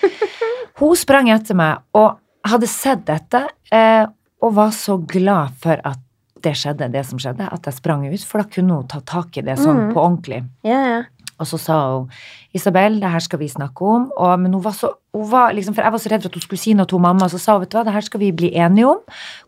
Hun 0.80 0.96
sprang 0.96 1.28
etter 1.30 1.54
meg 1.54 1.78
og 1.94 2.16
hadde 2.48 2.66
sett 2.66 3.04
dette, 3.06 3.44
eh, 3.70 4.06
og 4.42 4.54
var 4.56 4.70
så 4.74 4.96
glad 5.06 5.52
for 5.62 5.78
at 5.84 6.00
det 6.44 6.54
skjedde, 6.60 6.90
det 6.92 7.02
som 7.08 7.18
skjedde, 7.20 7.48
at 7.52 7.66
jeg 7.66 7.74
sprang 7.80 8.04
ut, 8.06 8.24
for 8.28 8.42
da 8.42 8.48
kunne 8.48 8.76
hun 8.82 8.88
ta 8.90 9.00
tak 9.00 9.36
i 9.40 9.44
det 9.46 9.56
sånn 9.58 9.88
Mm. 9.88 9.92
på 9.94 10.00
ordentlig. 10.04 10.44
Yeah, 10.64 10.86
yeah. 10.86 11.04
Og 11.40 11.48
så 11.50 11.58
sa 11.58 11.76
hun 11.98 12.10
Isabel, 12.54 13.00
det 13.02 13.10
her 13.10 13.18
skal 13.18 13.40
vi 13.40 13.48
snakke 13.50 13.82
om. 13.82 14.04
Og, 14.16 14.38
men 14.38 14.52
hun 14.54 14.62
var 14.62 14.72
så 14.78 14.92
hun 15.14 15.26
var 15.30 15.52
liksom, 15.54 15.74
For 15.74 15.82
jeg 15.82 15.92
var 15.94 15.98
så 16.02 16.10
redd 16.10 16.22
for 16.22 16.28
at 16.30 16.34
hun 16.34 16.42
skulle 16.42 16.58
si 16.62 16.74
noe 16.74 16.86
til 16.86 16.98
mamma, 17.02 17.26
så 17.30 17.38
sa 17.38 17.54
hun 17.56 17.62
vet 17.64 17.70
du 17.72 17.76
hva, 17.78 17.84
det 17.86 17.94
her 17.94 18.00
skal 18.06 18.20
vi 18.20 18.30
bli 18.34 18.50
enige 18.54 18.86
om. 18.86 19.00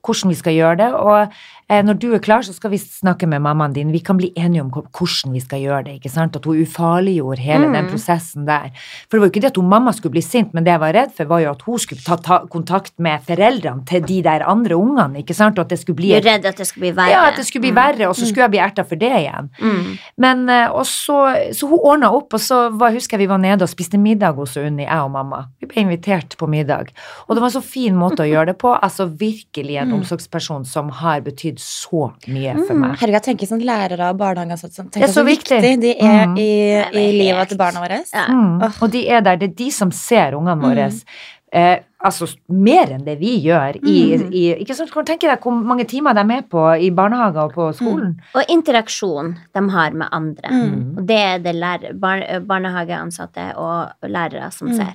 Hvordan 0.03 0.31
vi 0.31 0.35
skal 0.39 0.55
gjøre 0.55 0.77
det. 0.79 0.89
Og 0.95 1.33
når 1.69 1.99
du 1.99 2.13
er 2.15 2.19
klar, 2.23 2.43
så 2.47 2.53
skal 2.55 2.71
vi 2.71 2.79
snakke 2.79 3.27
med 3.27 3.41
mammaen 3.43 3.73
din. 3.75 3.91
Vi 3.93 3.99
kan 3.99 4.17
bli 4.17 4.29
enige 4.39 4.61
om 4.63 4.71
hvordan 4.71 5.33
vi 5.35 5.41
skal 5.41 5.59
gjøre 5.61 5.85
det. 5.85 5.95
ikke 5.99 6.11
sant? 6.13 6.37
At 6.37 6.45
hun 6.45 6.61
ufarliggjorde 6.63 7.39
hele 7.43 7.65
den 7.73 7.85
Mm. 7.87 7.91
prosessen 7.91 8.47
der. 8.47 8.71
For 9.11 9.17
det 9.17 9.21
var 9.21 9.27
jo 9.27 9.31
ikke 9.33 9.41
det 9.43 9.51
at 9.51 9.57
hun 9.57 9.69
mamma 9.69 9.91
skulle 9.93 10.13
bli 10.13 10.21
sint, 10.23 10.55
men 10.55 10.63
det 10.65 10.71
jeg 10.71 10.81
var 10.81 10.93
redd 10.95 11.11
for, 11.17 11.25
var 11.25 11.41
jo 11.41 11.51
at 11.51 11.63
hun 11.63 11.79
skulle 11.79 12.01
ta, 12.05 12.17
ta 12.17 12.39
kontakt 12.47 12.93
med 12.99 13.19
foreldrene 13.27 13.85
til 13.85 14.01
de 14.03 14.23
der 14.23 14.47
andre 14.47 14.77
ungene. 14.77 15.19
ikke 15.19 15.35
sant? 15.35 15.59
Og 15.59 15.65
at 15.65 15.69
det 15.71 15.79
skulle 15.81 15.97
bli 15.97 16.09
Du 16.09 16.15
er 16.15 16.23
redd 16.39 16.45
at 16.47 16.57
det 16.57 16.67
skulle 16.67 16.93
bli 16.93 17.03
verre? 17.03 17.11
ja, 17.11 17.25
at 17.29 17.37
det 17.37 17.47
skulle 17.47 17.63
bli 17.63 17.75
verre, 17.75 18.09
og 18.09 18.15
så 18.15 18.27
skulle 18.27 18.43
jeg 18.47 18.51
bli 18.51 18.59
erta 18.63 18.83
for 18.85 18.95
det 18.95 19.11
igjen. 19.11 19.51
Mm. 19.61 19.99
Men, 20.19 20.49
eh, 20.49 20.69
og 20.71 20.87
så, 20.87 21.35
så 21.53 21.67
hun 21.67 21.79
ordna 21.83 22.13
opp, 22.15 22.33
og 22.33 22.41
så 22.41 22.71
var, 22.79 22.93
husker 22.93 23.19
jeg 23.19 23.27
vi 23.27 23.33
var 23.33 23.39
nede 23.39 23.63
og 23.63 23.69
spiste 23.69 23.99
middag 23.99 24.35
hos 24.37 24.57
Unni, 24.57 24.85
jeg 24.85 25.01
og 25.03 25.11
mamma. 25.11 25.47
Vi 25.61 25.67
ble 25.67 25.83
invitert 25.83 26.37
på 26.39 26.47
middag. 26.47 26.93
Og 27.29 27.35
det 27.35 27.41
var 27.43 27.49
en 27.51 27.61
så 27.61 27.63
fin 27.63 27.95
måte 27.97 28.23
å 28.23 28.31
gjøre 28.31 28.47
det 28.47 28.59
på. 28.59 28.79
Altså 28.81 29.07
virkelig 29.19 29.77
en 29.83 29.89
Mm. 29.89 29.95
omsorgsperson 30.01 30.65
som 30.65 30.89
har 30.91 31.21
betydd 31.21 31.56
så 31.57 32.13
mye 32.29 32.55
for 32.67 32.75
Mm. 32.75 32.81
meg. 32.81 32.97
Herregud, 32.99 33.13
jeg 33.13 33.23
tenker 33.23 33.47
sånn 33.47 33.65
lærere 33.65 34.11
og 34.11 34.19
barnehageansatte 34.19 34.75
sånn, 34.75 34.91
Det 34.93 35.03
er 35.03 35.07
så 35.09 35.23
så 35.23 35.25
viktig 35.27 35.61
viktig. 35.61 35.81
de 35.81 35.91
er 36.01 36.27
Mm. 36.27 36.39
i, 36.39 36.71
er 36.73 36.91
i 36.93 37.13
livet 37.13 37.49
til 37.49 37.59
barna 37.59 37.81
våre. 37.81 38.05
Ja. 38.15 38.27
Mm. 38.29 38.83
Og 38.83 38.91
de 38.91 39.09
er 39.09 39.21
der. 39.21 39.37
Det 39.37 39.51
er 39.51 39.55
de 39.55 39.71
som 39.71 39.91
ser 39.91 40.33
ungene 40.33 40.57
Mm. 40.57 40.63
våre. 40.63 41.05
Eh, 41.53 41.79
altså 42.05 42.37
mer 42.51 42.87
enn 42.87 43.05
det 43.05 43.19
vi 43.21 43.41
gjør 43.41 43.77
i, 43.77 44.17
Mm. 44.19 44.33
i 44.35 44.55
ikke 44.65 44.75
sant? 44.75 44.91
Kan 44.91 45.05
du 45.05 45.13
tenke 45.13 45.21
deg 45.31 45.41
hvor 45.41 45.53
mange 45.65 45.87
timer 45.87 46.13
de 46.13 46.21
er 46.21 46.25
med 46.25 46.51
på 46.51 46.59
i 46.83 46.91
barnehager 46.91 47.45
og 47.45 47.53
på 47.55 47.73
skolen? 47.75 48.21
Og 48.35 48.43
interaksjon 48.49 49.37
de 49.55 49.69
har 49.71 49.91
med 49.93 50.09
andre. 50.13 50.51
Mm. 50.51 50.99
Og 50.99 51.07
det 51.07 51.17
er 51.19 51.39
det 51.39 51.55
lærer, 51.55 51.93
bar, 51.99 52.21
barnehageansatte 52.41 53.57
og 53.57 53.93
lærere 54.03 54.53
som 54.53 54.69
Mm. 54.69 54.77
ser. 54.77 54.95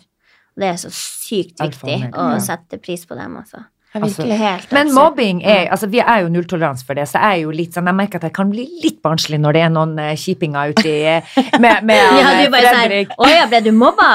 Og 0.55 0.59
det 0.59 0.63
er 0.69 0.73
så 0.73 0.91
sykt 0.91 1.57
viktig 1.59 2.11
å 2.13 2.39
sette 2.41 2.81
pris 2.81 3.05
på 3.05 3.15
dem, 3.15 3.37
altså. 3.37 3.65
Ja, 3.93 3.99
Altså, 3.99 4.21
virkelig. 4.23 4.37
Helt 4.39 4.71
Men 4.71 4.93
mobbing 4.93 5.41
er 5.43 5.67
altså 5.71 5.87
Vi 5.87 5.99
er 5.99 6.21
jo 6.23 6.29
nulltoleranse 6.31 6.85
for 6.87 6.95
det, 6.95 7.09
så 7.09 7.19
jeg 7.19 7.39
er 7.39 7.41
jo 7.41 7.51
litt 7.51 7.75
sånn 7.75 7.89
Jeg 7.89 7.95
merker 7.97 8.21
at 8.21 8.23
jeg 8.29 8.33
kan 8.37 8.51
bli 8.53 8.63
litt 8.83 9.01
barnslig 9.03 9.39
når 9.43 9.57
det 9.57 9.63
er 9.65 9.73
noen 9.73 9.97
uh, 9.99 10.13
kjipinger 10.15 10.71
uti 10.71 10.93
eh, 11.11 11.33
med, 11.59 11.83
med 11.89 11.99
Ja, 12.21 12.29
du 12.37 12.45
eh, 12.45 12.51
bare 12.53 12.71
Fredrik. 12.71 13.11
Å 13.17 13.27
ja, 13.27 13.49
ble 13.51 13.59
du 13.65 13.71
mobba? 13.75 14.07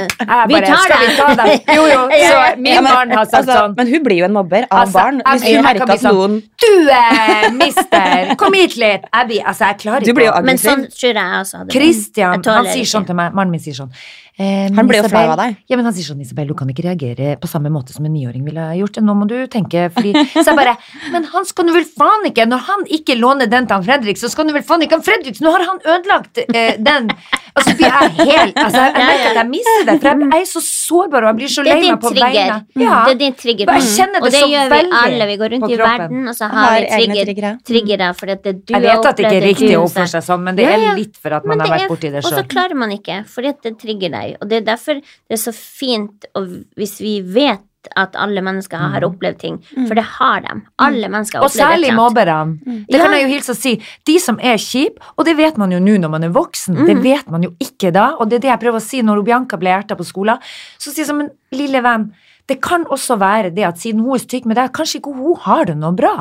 Vi 0.50 0.56
bare, 0.56 0.66
tar 0.66 0.90
deg! 0.90 1.04
det. 1.06 1.14
vi 1.14 1.60
ta? 1.62 1.76
Jo, 1.78 1.84
jo. 1.86 2.00
Så 2.30 2.40
min 2.58 2.74
Ja, 2.74 2.82
men, 2.82 2.90
barn 2.90 3.14
har 3.14 3.28
sagt 3.28 3.42
altså, 3.44 3.58
sånn 3.60 3.76
Men 3.78 3.92
hun 3.92 4.06
blir 4.08 4.18
jo 4.18 4.26
en 4.26 4.34
mobber 4.34 4.66
av 4.66 4.80
Altså, 4.80 4.98
barn. 4.98 5.22
Hvis 5.30 5.46
hun 5.46 5.66
merker 5.68 5.86
at 5.86 6.02
sånn, 6.02 6.18
noen 6.18 6.40
Du, 6.64 6.72
eh, 6.96 7.46
mister! 7.60 8.34
Kom 8.40 8.58
hit 8.58 8.74
litt! 8.82 9.06
Jeg 9.06 9.30
blir 9.30 9.44
Altså, 9.44 9.70
jeg 9.70 9.82
klarer 9.84 10.10
Du 10.10 10.14
blir 10.16 10.26
jo 10.26 10.34
aggressiv. 10.34 10.50
Men 10.50 10.64
sånn 10.64 10.88
tror 10.90 11.12
jeg 11.12 11.20
jeg 11.20 11.44
også 11.44 11.62
hadde 11.62 11.78
Christian, 11.78 12.42
Jeg 12.42 12.58
han 12.58 12.72
sier 12.74 12.90
sånn 12.96 13.06
til 13.06 13.20
meg, 13.22 13.30
mannen 13.36 13.54
min 13.54 13.62
sier 13.62 13.78
sånn 13.78 13.94
eh, 14.40 14.70
Han 14.76 14.88
blir 14.88 15.02
jo 15.02 15.08
flau 15.12 15.26
av 15.34 15.38
deg. 15.40 15.56
Ja, 15.70 15.76
men 15.78 15.84
han 15.88 15.94
sier 15.96 16.08
sånn, 16.08 16.20
Isabel, 16.24 16.48
du 16.50 16.54
kan 16.58 16.70
ikke 16.72 16.84
reagere 16.88 17.34
på 17.40 17.50
samme 17.50 17.70
måte 17.72 17.92
som 17.94 18.06
en 18.08 18.14
niåring 18.16 18.44
ville 18.48 18.60
ha 18.70 18.74
gjort. 18.78 18.96
Nå 19.04 19.14
må 19.18 19.28
du 19.30 19.36
tenke, 19.52 19.86
fordi 19.94 20.14
Så 20.34 20.46
jeg 20.50 20.56
bare 20.58 20.74
Men 21.12 21.28
han 21.32 21.44
skal 21.48 21.68
nå 21.68 21.74
vel 21.76 21.84
faen 21.86 22.24
ikke 22.30 22.46
Når 22.48 22.64
han 22.70 22.84
ikke 22.98 23.16
låner 23.20 23.50
den 23.52 23.66
til 23.68 23.76
han 23.76 23.84
Fredrik, 23.86 24.18
så 24.20 24.30
skal 24.32 24.48
nå 24.48 24.54
vel 24.56 24.64
faen 24.66 24.82
ikke 24.86 24.98
han 24.98 25.04
Fredrik 25.06 25.40
Nå 25.44 25.52
har 25.54 25.64
han 25.68 25.80
ødelagt 25.84 26.40
eh, 26.48 26.74
den. 26.80 27.10
Altså, 27.54 27.74
blir 27.76 27.88
jeg 27.90 28.28
helt 28.30 28.58
Altså, 28.60 28.80
jeg, 28.86 29.06
merker 29.10 29.30
at 29.32 29.38
jeg 29.40 29.48
mister 29.50 29.84
det, 29.88 29.96
for 30.00 30.08
jeg, 30.24 30.40
er 30.40 30.48
så 30.50 30.62
sårbar, 30.64 31.24
og 31.26 31.30
jeg 31.32 31.38
blir 31.40 31.50
så 31.54 31.64
lei 31.66 31.72
er 31.76 31.80
meg 31.86 32.00
på 32.02 32.12
trigger. 32.14 32.30
vegne. 32.30 32.84
Ja. 32.84 32.98
Det 33.06 33.12
er 33.14 33.18
din 33.20 33.34
trigger. 33.40 33.72
Jeg 33.74 33.88
kjenner 33.90 34.20
det 34.20 34.22
og 34.22 34.30
det 34.30 34.40
så 34.40 34.48
gjør 34.50 34.70
vi 34.70 34.80
alle. 35.00 35.26
Vi 35.30 35.36
går 35.40 35.52
rundt 35.54 35.66
i 35.74 35.78
verden, 35.80 36.20
og 36.30 36.36
så 36.38 36.48
Har 36.50 36.66
har 36.70 36.76
vi 36.80 36.86
trigger, 36.94 37.24
triggere. 37.30 37.50
triggere. 37.70 38.10
For 38.20 38.32
at 38.34 38.42
det 38.46 38.54
du 38.66 38.72
Jeg 38.74 38.84
vet 38.86 39.08
at 39.10 39.16
det 39.18 39.24
ikke 39.26 39.36
er 39.40 39.46
riktig 39.48 39.70
å 39.74 39.80
du 39.80 39.86
oppføre 39.88 40.12
seg 40.14 40.24
sånn, 40.28 40.44
men 40.46 40.58
det 40.60 40.66
er 40.70 40.86
litt 40.98 41.18
for 41.20 41.36
at 41.40 41.46
man 41.50 41.60
har 41.64 41.72
vært 41.74 41.86
er- 41.86 41.90
borti 41.92 42.12
det 42.14 42.22
Og 42.24 42.30
så 42.30 42.44
klarer 42.54 42.78
man 42.78 42.94
ikke, 42.94 43.18
fordi 43.34 43.52
det 43.66 43.74
trigger 43.82 44.14
deg. 44.14 44.29
Og 44.40 44.48
det 44.50 44.60
er 44.62 44.68
derfor 44.74 44.94
det 45.00 45.36
er 45.36 45.42
så 45.42 45.52
fint 45.56 46.24
og 46.34 46.46
hvis 46.76 47.00
vi 47.00 47.20
vet 47.22 47.60
at 47.96 48.12
alle 48.20 48.42
mennesker 48.44 48.76
har 48.92 49.00
opplevd 49.06 49.38
ting, 49.40 49.54
for 49.88 49.96
det 49.96 50.02
har 50.18 50.42
de. 50.44 50.58
Alle 50.84 51.08
mennesker 51.08 51.38
har 51.38 51.44
Og 51.46 51.48
opplevd 51.48 51.62
særlig 51.64 51.88
eller 51.88 51.94
annet. 51.94 52.02
mobberne. 52.02 52.58
Mm. 52.66 52.84
Det 52.92 53.00
kan 53.00 53.12
jeg 53.16 53.22
jo 53.22 53.28
hilse 53.32 53.52
og 53.54 53.56
si. 53.56 53.72
De 54.06 54.18
som 54.20 54.38
er 54.42 54.58
kjipe, 54.60 55.00
og 55.16 55.24
det 55.24 55.34
vet 55.38 55.56
man 55.56 55.72
jo 55.72 55.78
nå 55.80 55.94
når 56.02 56.10
man 56.12 56.24
er 56.28 56.28
voksen, 56.28 56.76
det 56.86 56.96
Mm. 56.98 57.02
vet 57.02 57.30
man 57.30 57.42
jo 57.42 57.54
ikke 57.58 57.90
da. 57.90 58.10
Og 58.20 58.28
det 58.28 58.36
er 58.36 58.40
det 58.44 58.50
jeg 58.50 58.60
prøver 58.60 58.76
å 58.76 58.84
si 58.84 59.00
når 59.00 59.24
Bianca 59.24 59.56
ble 59.56 59.70
erta 59.70 59.96
på 59.96 60.04
skolen. 60.04 60.36
Så 60.78 60.92
sier 60.92 61.04
jeg 61.04 61.06
som 61.06 61.20
en 61.20 61.30
lille 61.52 61.80
venn, 61.82 62.12
det 62.50 62.58
kan 62.64 62.84
også 62.90 63.16
være 63.20 63.52
det 63.54 63.64
at 63.68 63.78
siden 63.80 64.02
hun 64.02 64.16
er 64.16 64.22
stygg 64.22 64.46
med 64.50 64.58
deg, 64.58 64.72
kanskje 64.74 64.98
ikke 64.98 65.14
hun 65.14 65.38
har 65.44 65.68
det 65.68 65.76
noe 65.78 65.94
bra. 65.96 66.14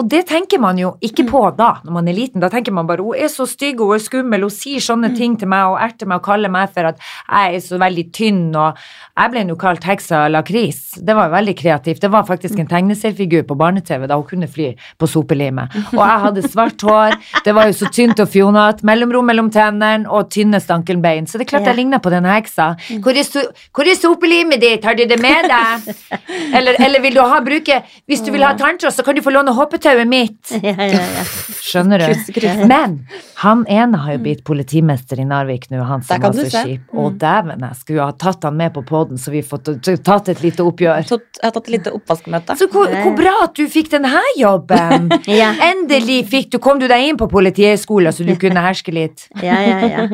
Og 0.00 0.08
det 0.08 0.24
tenker 0.30 0.60
man 0.62 0.80
jo 0.80 0.94
ikke 1.04 1.26
på 1.28 1.42
da, 1.58 1.76
når 1.84 1.96
man 1.98 2.08
er 2.08 2.16
liten. 2.16 2.40
Da 2.40 2.48
tenker 2.52 2.72
man 2.72 2.88
bare 2.88 3.04
hun 3.04 3.16
er 3.16 3.28
så 3.32 3.44
stygg, 3.48 3.82
hun 3.82 3.96
er 3.96 4.02
skummel, 4.02 4.46
hun 4.46 4.54
sier 4.54 4.82
sånne 4.82 5.12
ting 5.16 5.36
til 5.40 5.50
meg 5.52 5.72
og 5.72 5.80
erter 5.84 6.08
meg 6.08 6.22
og 6.22 6.26
kaller 6.26 6.52
meg 6.52 6.72
for 6.72 6.88
at 6.88 7.02
jeg 7.02 7.58
er 7.58 7.64
så 7.64 7.80
veldig 7.82 8.06
tynn, 8.16 8.44
og 8.56 8.80
jeg 9.16 9.32
ble 9.32 9.44
jo 9.50 9.58
kalt 9.60 9.84
heksa 9.86 10.22
lakris. 10.32 10.80
Det 11.04 11.16
var 11.16 11.32
veldig 11.34 11.56
kreativt. 11.58 12.00
Det 12.02 12.12
var 12.12 12.26
faktisk 12.28 12.58
en 12.62 12.70
tegneseriefigur 12.70 13.44
på 13.48 13.58
barne-TV 13.58 14.08
da 14.08 14.16
hun 14.16 14.28
kunne 14.28 14.48
fly 14.50 14.72
på 14.98 15.10
sopelimet. 15.10 15.74
Og 15.96 16.02
jeg 16.02 16.22
hadde 16.24 16.42
svart 16.48 16.82
hår, 16.86 17.16
det 17.44 17.54
var 17.56 17.68
jo 17.68 17.76
så 17.76 17.88
tynt 17.92 18.20
og 18.22 18.28
fjonete, 18.32 18.84
mellomrom 18.86 19.26
mellom 19.28 19.48
tennene 19.52 20.08
og 20.12 20.30
tynne 20.32 20.60
stankelbein. 20.62 21.28
Så 21.28 21.38
det 21.38 21.46
er 21.46 21.52
klart 21.54 21.70
jeg 21.70 21.78
ligner 21.78 22.02
på 22.02 22.12
denne 22.12 22.32
heksa. 22.34 22.72
Hvor 23.04 23.16
er, 23.16 23.26
so 23.26 23.44
hvor 23.74 23.88
er 23.88 23.98
sopelimet 23.98 24.60
ditt, 24.62 24.84
har 24.84 24.98
du 24.98 25.04
det 25.08 25.20
med 25.22 25.48
deg? 25.50 25.65
Eller, 26.56 26.76
eller 26.82 27.00
vil 27.02 27.14
du 27.16 27.20
ha 27.20 27.38
bruke 27.44 27.78
Hvis 28.08 28.22
du 28.24 28.30
vil 28.34 28.44
ha 28.44 28.52
tanntråd, 28.58 28.94
så 28.94 29.02
kan 29.04 29.16
du 29.16 29.22
få 29.24 29.32
låne 29.34 29.52
hoppetauet 29.56 30.06
mitt. 30.08 30.52
Skjønner 31.66 32.02
du? 32.02 32.40
Men 32.70 32.98
han 33.42 33.64
ene 33.72 34.00
har 34.02 34.16
jo 34.16 34.22
blitt 34.24 34.44
politimester 34.46 35.20
i 35.20 35.26
Narvik 35.28 35.68
nå, 35.72 35.82
han 35.86 36.04
som 36.06 36.22
var 36.22 36.36
så 36.36 36.46
skip 36.46 36.76
kjip. 36.76 36.94
Å 36.96 37.08
dæven, 37.20 37.64
jeg 37.66 37.80
skulle 37.80 38.06
ha 38.06 38.14
tatt 38.16 38.46
han 38.46 38.56
med 38.58 38.74
på 38.76 38.84
poden, 38.86 39.20
så 39.20 39.34
vi 39.34 39.42
har 39.42 39.98
tatt 40.06 40.30
et 40.32 40.44
lite 40.44 40.64
oppgjør. 40.66 41.02
Jeg 41.02 41.08
har 41.42 41.56
tatt 41.56 41.62
et 41.64 41.72
lite 41.76 41.92
oppvaskmøte. 41.96 42.58
Så 42.60 42.70
hvor, 42.72 42.92
hvor 43.02 43.16
bra 43.18 43.34
at 43.46 43.56
du 43.58 43.66
fikk 43.72 43.90
denne 43.96 44.22
jobben! 44.38 45.10
Endelig 45.70 46.22
fikk 46.32 46.54
du, 46.54 46.60
kom 46.62 46.80
du 46.82 46.88
deg 46.90 47.10
inn 47.10 47.20
på 47.20 47.28
Politihøgskolen, 47.32 48.14
så 48.14 48.26
du 48.26 48.34
kunne 48.40 48.64
herske 48.64 48.94
litt. 48.94 49.28
Ja, 49.42 49.60
ja, 49.64 49.82
ja. 49.90 50.08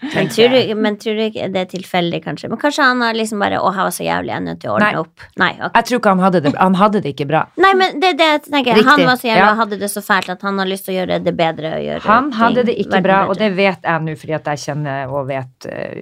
Men 0.00 0.28
tror, 0.30 0.52
du, 0.54 0.74
men 0.78 0.96
tror 0.96 1.16
du 1.18 1.22
ikke 1.24 1.48
det 1.52 1.60
er 1.64 1.68
tilfeldig, 1.72 2.20
kanskje? 2.24 2.48
Men 2.52 2.58
kanskje 2.62 2.84
han 2.86 3.00
har 3.02 3.16
liksom 3.18 3.40
bare 3.42 3.58
Å, 3.58 3.72
jeg 3.74 3.86
var 3.88 3.94
så 3.96 4.04
jævlig, 4.06 4.30
jeg 4.30 4.36
er 4.36 4.44
nødt 4.46 4.60
til 4.62 4.70
å 4.70 4.74
ordne 4.76 4.90
Nei. 4.92 5.00
opp. 5.02 5.24
Nei, 5.42 5.50
okay. 5.58 5.72
Jeg 5.74 5.88
tror 5.88 5.98
ikke 6.00 6.12
han 6.14 6.22
hadde 6.26 6.40
det, 6.44 6.52
han 6.58 6.76
hadde 6.78 7.00
det 7.02 7.12
ikke 7.16 7.26
bra. 7.30 7.40
Nei, 7.58 7.72
men 7.80 7.98
det 8.00 8.12
er 8.12 8.18
det 8.20 8.28
jeg 8.30 8.42
tenker. 8.48 8.82
Han 8.88 9.04
var 9.08 9.16
så 9.18 9.28
jævlig 9.30 9.42
ja. 9.42 9.50
og 9.52 9.62
hadde 9.64 9.78
det 9.82 9.90
så 9.90 10.02
fælt 10.06 10.30
at 10.36 10.42
han 10.46 10.58
har 10.62 10.70
lyst 10.70 10.86
til 10.86 10.94
å 10.94 10.98
gjøre 11.00 11.18
det 11.26 11.34
bedre. 11.38 11.72
Gjøre 11.82 12.04
Han 12.06 12.30
hadde 12.38 12.62
ting 12.62 12.70
det 12.70 12.76
ikke 12.86 13.02
bra, 13.02 13.18
bedre. 13.24 13.28
og 13.34 13.42
det 13.42 13.50
vet 13.58 13.88
jeg 13.90 14.06
nå 14.08 14.16
fordi 14.22 14.36
at 14.38 14.52
jeg 14.52 14.64
kjenner 14.68 15.14
og 15.18 15.26
vet 15.32 15.68
eh, 15.72 15.98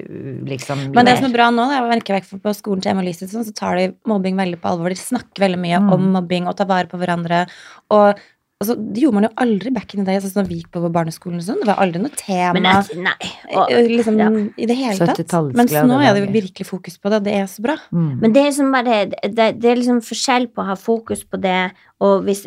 liksom 0.53 0.84
Men 0.92 1.05
det 1.09 1.14
mer. 1.16 1.22
som 1.22 1.30
er 1.30 1.36
bra 1.38 1.49
nå, 1.51 1.66
da, 1.70 1.80
jeg 1.80 1.88
merker 1.90 2.07
merke 2.07 2.20
vekk 2.20 2.42
på 2.44 2.53
skolen 2.55 2.82
til 2.84 2.92
Emma 2.92 3.03
Lysitsen, 3.07 3.44
så 3.47 3.53
tar 3.57 3.76
de 3.80 3.88
mobbing 4.07 4.36
veldig 4.38 4.61
på 4.62 4.70
alvor. 4.70 4.92
De 4.92 5.01
snakker 5.01 5.47
veldig 5.47 5.59
mye 5.62 5.80
Mm. 5.80 5.92
om 5.92 6.07
mobbing 6.14 6.47
og 6.49 6.57
tar 6.57 6.66
vare 6.70 6.86
på 6.88 6.97
hverandre. 7.01 7.47
Og 7.90 8.20
altså, 8.62 8.76
det 8.80 9.02
gjorde 9.02 9.18
man 9.18 9.26
jo 9.26 9.30
aldri 9.42 9.72
back 9.74 9.94
in 9.94 10.02
the 10.02 10.07
day, 10.09 10.20
sånn 10.22 10.32
som 10.32 10.42
når 10.42 10.48
vi 10.50 10.59
gikk 10.61 10.70
på 10.76 10.90
barneskolen 10.92 11.40
og 11.40 11.44
sånn. 11.44 11.59
Det 11.62 11.68
var 11.68 11.80
aldri 11.84 12.02
noe 12.02 12.16
tema. 12.16 12.54
Men 12.57 12.68
jeg, 12.70 13.00
nei. 13.04 13.30
Og, 13.52 13.72
eh, 13.72 13.90
liksom, 13.90 14.20
ja. 14.20 14.28
I 14.32 14.68
det 14.70 14.78
hele 14.78 14.96
tatt. 15.00 15.12
70-tallets 15.20 15.59
Mens 15.61 15.74
nå 15.90 15.98
er 16.00 16.16
det 16.16 16.30
virkelig 16.34 16.68
fokus 16.68 16.96
på 17.00 17.12
det, 17.12 17.20
og 17.20 17.26
det 17.28 17.34
er 17.36 17.50
så 17.52 17.66
bra. 17.66 17.76
mm. 17.90 18.14
Men 18.22 18.36
det 18.36 18.42
er, 18.42 18.48
liksom 18.50 18.72
bare, 18.72 19.02
det, 19.12 19.50
det 19.61 19.72
er 19.72 19.82
liksom 19.82 20.00
forskjell 20.07 20.48
på 20.52 20.64
å 20.64 20.70
ha 20.70 20.78
fokus 20.80 21.26
på 21.28 21.40
det, 21.42 21.61
og 21.99 22.24
hvis, 22.26 22.42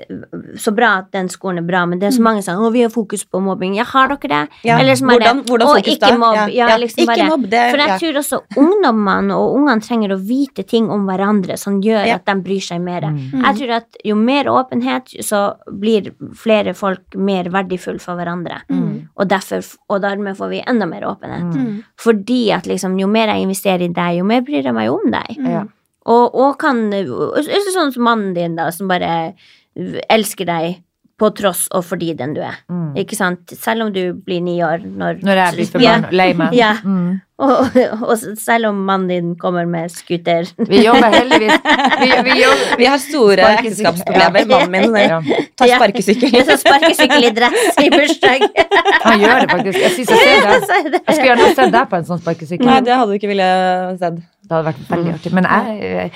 så 0.62 0.72
bra 0.78 1.00
at 1.00 1.08
den 1.12 1.26
skolen 1.28 1.64
er 1.64 1.66
bra, 1.66 1.80
men 1.89 1.97
det 1.97 2.06
er 2.08 2.12
så 2.14 2.22
mange 2.22 2.43
som 2.43 2.54
sier 2.54 2.62
'Å, 2.70 2.72
vi 2.72 2.82
har 2.84 2.89
fokus 2.93 3.24
på 3.26 3.39
mobbing'. 3.41 3.76
Ja, 3.76 3.84
har 3.84 4.08
dere 4.10 4.30
det? 4.30 4.50
Ja. 4.64 4.78
Eller 4.78 4.95
som 4.95 5.10
er 5.10 5.18
Hvordan- 5.18 5.43
hvordan 5.45 5.68
«Å, 5.68 5.76
fokus 5.78 5.95
ikke 5.97 6.18
mobb. 6.20 6.36
Ja, 6.36 6.45
Ja, 6.47 6.68
ja. 6.70 6.78
liksom 6.78 7.00
Ikke 7.02 7.18
bare, 7.18 7.30
mobb, 7.30 7.50
det- 7.50 7.72
For 7.72 7.78
jeg 7.78 7.88
ja. 7.88 7.97
tror 7.97 8.14
også 8.22 8.41
ungdommene 8.58 9.32
og 9.34 9.56
ungene 9.58 9.82
trenger 9.82 10.10
å 10.14 10.20
vite 10.22 10.68
ting 10.68 10.89
om 10.91 11.08
hverandre 11.08 11.58
som 11.58 11.82
gjør 11.82 12.06
Ja. 12.06 12.16
at 12.16 12.26
de 12.26 12.36
bryr 12.36 12.62
seg 12.62 12.80
mer. 12.82 13.02
Mm. 13.02 13.41
Jeg 13.43 13.56
tror 13.58 13.72
at 13.76 13.97
jo 14.06 14.16
mer 14.16 14.43
åpenhet, 14.45 15.06
så 15.24 15.56
blir 15.72 16.12
flere 16.36 16.76
folk 16.76 17.16
mer 17.16 17.45
verdifulle 17.45 18.00
for 18.00 18.16
hverandre. 18.16 18.62
Mm. 18.70 19.08
Og, 19.18 19.28
derfor, 19.28 19.66
og 19.89 20.02
dermed 20.02 20.38
får 20.38 20.50
vi 20.50 20.64
enda 20.68 20.86
mer 20.88 21.02
åpenhet. 21.02 21.54
Mm. 21.56 21.84
Fordi 21.97 22.52
at 22.52 22.66
liksom, 22.66 23.00
jo 23.00 23.08
mer 23.08 23.28
jeg 23.28 23.47
investerer 23.47 23.82
i 23.82 23.88
deg, 23.88 24.18
jo 24.20 24.24
mer 24.24 24.41
bryr 24.41 24.64
jeg 24.64 24.74
meg 24.74 24.89
om 24.91 25.10
deg. 25.12 25.70
Ja. 26.10 26.16
Og, 26.16 26.36
og 26.36 26.57
kan 26.62 26.86
Sånn 26.89 27.93
som 27.93 28.03
mannen 28.03 28.34
din, 28.34 28.55
da, 28.57 28.72
som 28.74 28.89
bare 28.89 29.34
elsker 30.10 30.45
deg 30.49 30.80
på 31.20 31.28
tross 31.36 31.66
og 31.76 31.84
fordi 31.84 32.14
den 32.16 32.32
du 32.32 32.39
er. 32.39 32.55
Mm. 32.72 32.93
Ikke 33.01 33.18
sant? 33.18 33.51
Selv 33.60 33.84
om 33.84 33.89
du 33.91 34.14
blir 34.24 34.39
ni 34.39 34.53
år 34.64 34.86
når 34.88 35.18
Når 35.28 35.41
jeg 35.41 35.55
blir 35.57 35.68
for 35.74 35.84
Ja. 35.84 35.97
lei 36.16 36.30
meg. 36.34 36.53
Ja. 36.55 36.78
Mm. 36.80 37.20
Og, 37.39 37.76
og 38.03 38.14
selv 38.39 38.68
om 38.70 38.80
mannen 38.88 39.07
din 39.12 39.36
kommer 39.39 39.68
med 39.68 39.91
scooter. 39.91 40.47
Vi 40.68 40.82
jobber 40.86 41.12
heldigvis 41.14 41.60
Vi, 42.01 42.10
vi 42.24 42.39
jobber 42.41 42.74
Vi 42.80 42.88
har 42.88 42.97
store 43.03 43.51
ekteskapsproblemer. 43.60 44.47
Mannen 44.47 44.72
min 44.72 44.95
ja. 44.95 45.20
tar 45.60 45.68
Ja. 45.68 45.78
sparkesykkel. 45.80 46.32
Jeg 46.39 46.47
tar 46.47 46.60
sparkesykkel 46.64 47.28
i 47.30 47.36
dress 47.36 47.80
i 47.84 47.89
bursdag. 47.91 48.47
Han 49.10 49.20
gjør 49.20 49.39
det 49.43 49.51
faktisk. 49.51 49.80
Jeg 49.80 49.91
synes 49.91 50.10
jeg 50.10 50.20
ser 50.24 50.89
det. 50.89 51.03
Jeg 51.07 51.16
skulle 51.16 51.32
gjerne 51.34 51.53
sett 51.55 51.72
deg 51.76 51.89
på 51.91 51.99
en 51.99 52.05
sånn 52.14 52.24
sparkesykkel. 52.24 52.66
Nei, 52.72 52.80
det 52.88 52.95
hadde 52.95 53.12
du 53.12 53.20
ikke 53.20 53.32
ville 53.36 53.49
sett. 53.99 54.24
Det 54.50 54.58
hadde 54.58 54.72
vært 54.72 54.89
veldig 54.89 55.12
artig. 55.14 55.32
Men 55.38 55.45
jeg, 55.45 56.08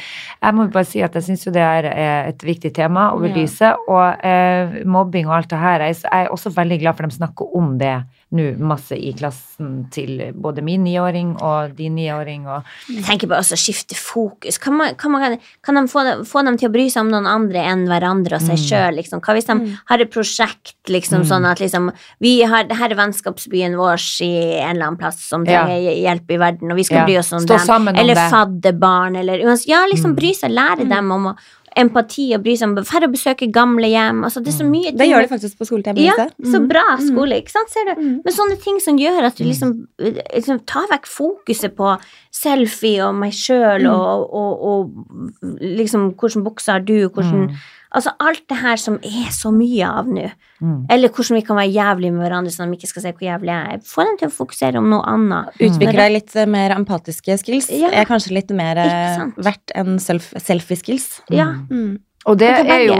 jeg 0.41 0.57
må 0.57 0.65
bare 0.73 0.89
si 0.89 1.03
at 1.05 1.13
jeg 1.13 1.25
syns 1.27 1.43
jo 1.45 1.53
det 1.53 1.61
er 1.61 1.88
eh, 1.91 2.29
et 2.31 2.45
viktig 2.47 2.71
tema 2.73 3.11
å 3.13 3.19
belyse. 3.21 3.69
Og 3.86 4.25
eh, 4.25 4.79
mobbing 4.89 5.29
og 5.29 5.36
alt 5.38 5.51
det 5.53 5.59
her. 5.61 5.86
Jeg 5.86 6.01
er 6.09 6.34
også 6.34 6.49
veldig 6.55 6.79
glad 6.81 6.97
for 6.97 7.05
at 7.05 7.13
de 7.13 7.19
snakker 7.19 7.57
om 7.59 7.75
det 7.77 7.93
nå 8.34 8.45
masse 8.59 8.97
i 8.97 9.11
klassen 9.13 9.86
til 9.93 10.31
både 10.34 10.63
min 10.65 10.84
niåring 10.84 11.36
og 11.41 11.75
din 11.77 11.95
niåring. 11.95 12.47
Og 12.49 12.63
Jeg 12.89 13.03
tenker 13.05 13.27
bare 13.31 13.43
også 13.43 13.57
skifte 13.59 13.95
fokus. 13.95 14.57
Kan, 14.57 14.73
man, 14.79 14.95
kan, 14.99 15.11
man, 15.13 15.38
kan 15.63 15.75
de 15.77 15.84
få, 15.91 16.03
få 16.25 16.43
dem 16.47 16.57
til 16.57 16.69
å 16.69 16.73
bry 16.73 16.88
seg 16.89 17.05
om 17.05 17.11
noen 17.13 17.29
andre 17.29 17.61
enn 17.71 17.86
hverandre 17.88 18.39
og 18.39 18.41
seg 18.41 18.57
Mm. 18.57 18.65
sjøl? 18.65 18.97
Liksom? 18.97 19.21
Hva 19.21 19.36
hvis 19.38 19.45
de 19.45 19.77
har 19.89 19.99
et 20.01 20.11
prosjekt 20.11 20.75
liksom, 20.89 21.23
sånn 21.29 21.45
at 21.49 21.59
liksom, 21.59 21.91
vi 22.19 22.41
har, 22.43 22.63
det 22.69 22.77
her 22.77 22.89
er 22.91 22.95
vennskapsbyen 22.95 23.77
vår 23.77 24.01
i 24.25 24.31
en 24.59 24.75
eller 24.75 24.86
annen 24.88 24.97
plass 24.99 25.19
som 25.29 25.45
Ja. 25.45 25.63
trenger 25.65 25.93
hjelp 26.03 26.31
i 26.31 26.38
verden, 26.38 26.71
og 26.71 26.77
vi 26.77 26.84
skal 26.84 26.97
Ja. 26.97 27.05
bry 27.05 27.17
oss 27.17 27.31
om 27.34 27.39
Stå 27.45 27.57
dem. 27.65 27.69
om 27.88 27.88
eller 27.95 28.15
fadde 28.15 28.29
fadderbarn, 28.63 29.15
eller 29.19 29.39
uansett. 29.45 29.67
Ja, 29.67 29.86
liksom 29.86 30.11
Mm. 30.13 30.15
bry 30.15 30.34
seg, 30.34 30.51
lære 30.51 30.88
dem 30.89 31.11
om 31.11 31.25
å, 31.27 31.38
empati 31.78 32.34
og 32.36 32.43
bry 32.43 32.55
seg 32.55 32.69
om 32.69 32.86
Færre 32.86 33.07
å 33.09 33.13
besøke 33.13 33.47
gamle 33.51 33.88
hjem. 33.89 34.24
Altså, 34.24 34.41
det 34.43 34.53
er 34.53 34.57
så 34.59 34.67
mye 34.69 34.89
ting. 34.91 34.97
Det 34.97 35.07
gjør 35.09 35.21
de 35.26 35.32
faktisk 35.32 35.57
på 35.57 35.65
skolen 35.69 35.97
ja, 35.97 36.13
så 36.43 36.59
Mm. 36.61 36.67
bra 36.67 36.84
skole, 36.99 37.39
ikke 37.41 37.49
sant, 37.51 37.69
ser 37.69 37.86
du? 37.86 38.01
Mm. 38.01 38.21
Men 38.26 38.34
sånne 38.34 38.57
ting 38.61 38.80
som 38.80 38.97
gjør 38.97 39.24
at 39.26 39.36
du 39.38 39.43
liksom, 39.43 39.88
liksom 39.99 40.59
tar 40.65 40.88
vekk 40.91 41.05
fokuset 41.07 41.76
på 41.76 41.99
selfie 42.32 43.01
og 43.05 43.15
meg 43.15 43.32
sjøl 43.32 43.82
Mm. 43.84 43.93
og, 43.93 44.34
og, 44.34 44.63
og 44.63 45.59
liksom 45.61 46.13
hvordan 46.15 46.43
buksa 46.43 46.74
har 46.74 46.80
du, 46.80 47.09
hvordan 47.09 47.49
Mm. 47.49 47.55
Altså 47.93 48.13
alt 48.25 48.41
det 48.49 48.57
her 48.57 48.79
som 48.81 48.95
er 49.05 49.27
så 49.33 49.51
mye 49.53 49.85
av 49.85 50.07
nå. 50.09 50.25
Mm. 50.63 50.85
Eller 50.93 51.11
hvordan 51.13 51.37
vi 51.37 51.43
kan 51.45 51.59
være 51.59 51.73
jævlige 51.75 52.13
med 52.15 52.23
hverandre 52.23 52.53
så 52.53 52.65
de 52.65 52.77
ikke 52.77 52.89
skal 52.89 53.05
se 53.05 53.11
hvor 53.11 53.27
jævlig 53.27 53.51
jeg 53.51 53.75
er. 53.75 53.83
Få 53.85 54.05
dem 54.07 54.15
til 54.17 54.31
å 54.31 54.33
fokusere 54.33 54.81
om 54.81 54.87
noe 54.89 55.03
annet. 55.11 55.51
Utvikle 55.59 55.93
deg 55.99 56.15
litt 56.15 56.33
eh, 56.39 56.49
mer 56.49 56.73
empatiske 56.77 57.37
skills. 57.43 57.69
Ja. 57.69 57.91
Er 57.93 58.09
kanskje 58.09 58.33
litt 58.39 58.53
mer 58.55 58.81
eh, 58.81 59.27
verdt 59.45 59.75
enn 59.77 59.99
self 60.01 60.31
selfie-skills. 60.41 61.07
Ja. 61.35 61.51
Mm. 61.69 61.99
Og 62.31 62.39
det 62.39 62.49
er 62.55 62.85
jo 62.87 62.97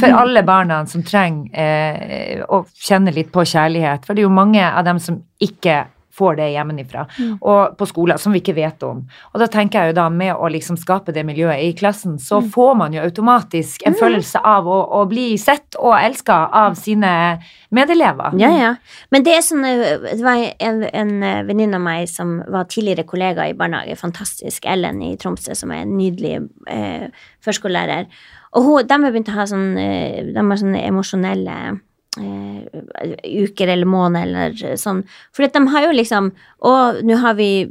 for 0.00 0.14
alle 0.16 0.42
barna 0.48 0.80
som 0.88 1.04
trenger 1.04 1.52
eh, 1.52 2.42
å 2.42 2.64
kjenne 2.72 3.12
litt 3.14 3.30
på 3.34 3.44
kjærlighet. 3.44 4.06
For 4.06 4.16
det 4.16 4.24
er 4.24 4.30
jo 4.30 4.34
mange 4.34 4.64
av 4.64 4.86
dem 4.88 5.00
som 5.02 5.20
ikke 5.44 5.84
får 6.12 6.36
det 6.36 6.50
hjemmefra, 6.52 7.06
Mm. 7.18 7.38
og 7.40 7.76
på 7.78 7.86
skoler 7.88 8.18
som 8.20 8.32
vi 8.32 8.40
ikke 8.40 8.54
vet 8.54 8.82
om. 8.82 9.06
Og 9.34 9.40
da 9.40 9.46
tenker 9.46 9.80
jeg 9.80 9.92
jo 9.94 10.00
da, 10.00 10.08
med 10.10 10.34
å 10.36 10.50
liksom 10.52 10.76
skape 10.76 11.12
det 11.12 11.24
miljøet 11.24 11.62
i 11.64 11.72
klassen, 11.72 12.18
så 12.18 12.40
Mm. 12.42 12.50
får 12.52 12.76
man 12.76 12.92
jo 12.92 13.00
automatisk 13.00 13.82
en 13.86 13.94
følelse 13.94 14.40
av 14.44 14.66
å, 14.66 14.78
å 15.00 15.06
bli 15.08 15.36
sett 15.38 15.74
og 15.80 15.94
elska 15.96 16.48
av 16.52 16.74
sine 16.74 17.40
medelever. 17.70 18.32
Ja, 18.38 18.50
ja. 18.58 18.74
Men 19.10 19.22
det 19.24 19.32
er 19.38 19.40
sånn 19.46 19.64
eh, 19.64 19.98
Det 20.16 20.22
var 20.22 20.36
en, 20.60 20.82
en 20.92 21.22
eh, 21.22 21.42
venninne 21.48 21.74
av 21.76 21.80
meg 21.80 22.08
som 22.08 22.42
var 22.48 22.64
tidligere 22.64 23.04
kollega 23.08 23.48
i 23.48 23.54
barnehage, 23.54 23.96
fantastisk, 23.96 24.66
Ellen 24.66 25.00
i 25.02 25.16
Tromsø, 25.16 25.54
som 25.56 25.70
er 25.72 25.82
en 25.86 25.96
nydelig 25.96 26.48
eh, 26.68 27.08
førskolelærer. 27.44 28.06
Og 28.54 28.62
hun, 28.66 28.86
de 28.86 28.92
har 28.92 29.12
begynt 29.12 29.30
å 29.32 29.38
ha 29.38 29.46
sånn 29.48 29.78
eh, 29.80 30.24
De 30.28 30.36
har 30.44 30.56
sånne 30.60 30.82
emosjonelle 30.86 31.80
uker 32.18 33.68
eller 33.72 33.88
måneder 33.88 34.52
eller 34.52 34.76
sånn. 34.80 35.02
For 35.32 35.48
de 35.48 35.62
har 35.72 35.86
jo 35.88 35.92
liksom 35.96 36.32
Å, 36.62 36.72
nå 37.02 37.16
har 37.18 37.34
vi 37.34 37.64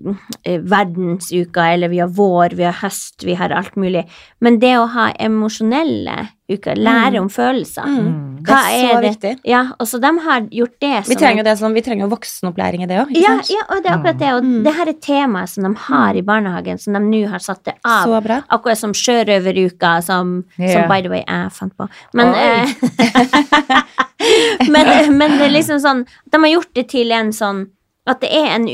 eh, 0.43 0.57
verdensuka, 0.59 1.69
eller 1.71 1.87
vi 1.87 2.01
har 2.03 2.09
vår, 2.11 2.57
vi 2.59 2.65
har 2.67 2.75
høst, 2.81 3.23
vi 3.23 3.37
har 3.39 3.53
alt 3.55 3.77
mulig. 3.79 4.01
Men 4.43 4.57
det 4.59 4.73
å 4.81 4.89
ha 4.91 5.05
emosjonelle 5.15 6.25
uker, 6.51 6.75
lære 6.75 7.21
om 7.21 7.29
følelser 7.31 7.87
Mm. 7.87 8.09
Mm. 8.41 8.43
Det 8.43 8.57
er 8.57 8.81
så 8.81 8.99
viktig. 9.05 9.31
Ja, 9.47 9.61
og 9.79 9.87
så 9.87 9.99
de 10.01 10.09
har 10.25 10.41
gjort 10.51 10.75
det 10.81 10.91
Vi 11.07 11.13
som 11.13 11.21
trenger 11.21 11.39
jo 11.39 11.45
det 11.47 11.53
som, 11.59 11.73
vi 11.77 11.81
trenger 11.85 12.03
jo 12.03 12.09
voksenopplæring 12.11 12.83
i 12.83 12.87
det 12.89 12.97
òg, 12.99 13.11
ja, 13.15 13.37
ja, 13.47 13.63
og 13.69 13.79
det 13.83 13.91
er 13.91 13.95
akkurat 13.95 14.19
det. 14.19 14.33
Og 14.33 14.43
Mm. 14.43 14.63
det 14.65 14.73
her 14.75 14.89
er 14.89 14.99
temaet 15.07 15.49
som 15.49 15.63
de 15.63 15.73
har 15.87 16.13
i 16.15 16.21
barnehagen, 16.21 16.77
som 16.81 16.93
de 16.93 16.99
nå 16.99 17.29
har 17.29 17.39
satt 17.39 17.63
det 17.63 17.75
av. 17.85 18.09
Akkurat 18.49 18.77
som 18.77 18.91
sjørøveruka, 18.91 20.01
som, 20.03 20.43
yeah. 20.59 20.73
som 20.73 20.89
by 20.89 21.01
the 21.01 21.09
way 21.09 21.23
jeg 21.25 21.51
fant 21.51 21.77
på. 21.77 21.87
Men, 22.13 22.27
Oi. 22.27 22.65
eh, 22.99 23.81
men, 24.73 25.17
men 25.17 25.37
det 25.39 25.47
er 25.47 25.53
liksom 25.55 25.79
sånn 25.83 26.03
De 26.31 26.37
har 26.43 26.51
gjort 26.55 26.73
det 26.77 26.87
til 26.89 27.11
en 27.11 27.31
sånn 27.35 27.65
At 28.09 28.21
det 28.21 28.29
er 28.33 28.55
en 28.55 28.67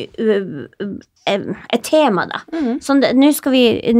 et 1.27 1.83
tema, 1.83 2.23
da. 2.29 2.39
Mm. 2.55 2.77
Sånn 2.79 3.01
Nå 3.19 3.31
skal, 3.35 3.51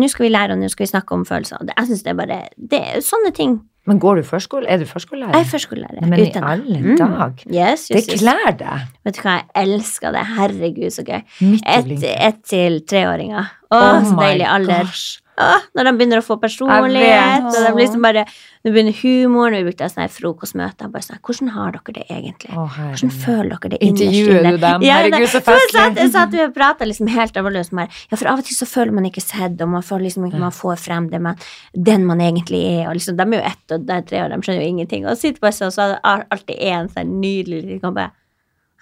skal 0.07 0.23
vi 0.25 0.29
lære, 0.31 0.55
og 0.55 0.61
nå 0.61 0.69
skal 0.71 0.85
vi 0.85 0.91
snakke 0.93 1.11
om 1.17 1.25
følelser. 1.27 1.59
Det- 1.67 1.73
Jeg 1.77 1.85
synes 1.89 2.03
det 2.05 2.11
er 2.13 2.19
bare 2.21 2.37
det 2.57 2.83
Sånne 3.03 3.33
ting. 3.35 3.57
Men 3.85 3.99
går 3.99 4.15
du 4.15 4.23
førskole? 4.23 4.65
Er 4.67 4.77
du 4.77 4.85
førskolelærer? 4.85 5.31
Jeg 5.35 5.45
er 5.45 5.51
førskolelærer. 5.51 6.07
Men 6.07 6.19
i 6.19 6.31
alle 6.35 6.79
Mm. 6.79 6.97
dag! 6.97 7.43
Yes, 7.51 7.87
Det 7.87 7.95
yes, 7.97 8.07
yes. 8.09 8.21
klær 8.21 8.57
deg! 8.57 8.87
Vet 9.05 9.15
du 9.15 9.21
hva, 9.21 9.35
jeg 9.55 9.67
elsker 9.67 10.11
det. 10.11 10.23
Herregud, 10.37 10.91
så 10.91 11.03
gøy. 11.07 11.21
Ett 11.65 12.03
et 12.03 12.43
til 12.43 12.81
treåringer. 12.81 13.47
Å, 13.71 13.75
Oh 13.77 14.03
så 14.03 14.15
deilig 14.19 14.45
alder. 14.47 14.83
gosh. 14.83 15.19
Åh, 15.37 15.65
når 15.77 15.85
de 15.85 15.91
begynner 15.99 16.17
å 16.17 16.25
få 16.25 16.39
personlighet, 16.41 17.43
og 17.45 17.57
de 17.61 17.71
liksom 17.77 18.05
bare 18.05 18.23
Nå 18.65 18.71
begynner 18.73 18.95
humoren, 18.99 19.53
og 19.53 19.61
vi 19.61 19.69
brukte 19.69 19.87
sånn 19.87 20.09
frokostmøte. 20.11 20.87
Bare 20.91 21.05
sånn, 21.05 21.19
hvordan 21.23 21.51
har 21.53 21.75
dere 21.75 21.93
det 21.95 22.05
egentlig? 22.11 22.49
Hvordan 22.57 23.13
føler 23.13 23.53
dere 23.53 23.69
det 23.75 23.79
innerst 23.85 24.17
inne? 24.17 24.51
du 24.57 24.57
dem? 24.63 24.83
Ja, 24.83 24.97
Herregud, 24.97 25.29
så 25.31 25.39
festlig. 25.45 25.85
Jeg 26.01 26.11
satt 26.15 26.35
og 26.41 26.55
prata 26.57 26.87
liksom 26.89 27.11
helt 27.13 27.37
alvorlig. 27.39 27.63
Ja, 27.69 28.17
for 28.17 28.31
av 28.33 28.41
og 28.41 28.49
til 28.49 28.57
så 28.57 28.67
føler 28.67 28.97
man 28.97 29.07
ikke 29.07 29.23
sett, 29.23 29.55
og 29.61 29.71
man 29.71 29.85
føler 29.85 30.07
liksom 30.09 30.25
ikke 30.27 30.41
man 30.41 30.55
får 30.57 30.81
frem 30.83 31.07
det 31.13 31.21
man, 31.23 31.39
den 31.71 32.03
man 32.09 32.23
egentlig 32.25 32.63
er. 32.73 32.83
Og 32.89 32.97
liksom, 32.97 33.15
de 33.21 33.29
er 33.29 33.37
jo 33.37 33.45
ett 33.53 33.77
og 33.77 33.87
tre, 34.09 34.25
og 34.25 34.33
de 34.33 34.41
skjønner 34.41 34.65
jo 34.65 34.73
ingenting. 34.73 35.05
Og 35.05 35.15
så 35.15 35.27
sitter 35.27 35.45
bare 35.45 35.59
sånn, 35.61 35.75
så 35.77 35.85
er 35.85 35.95
det 35.95 36.27
alltid 36.35 36.63
en 36.73 36.91
sånn 36.97 37.17
nydelig 37.21 37.61
liten 37.61 37.83
kan 37.85 37.95
bare 37.95 38.11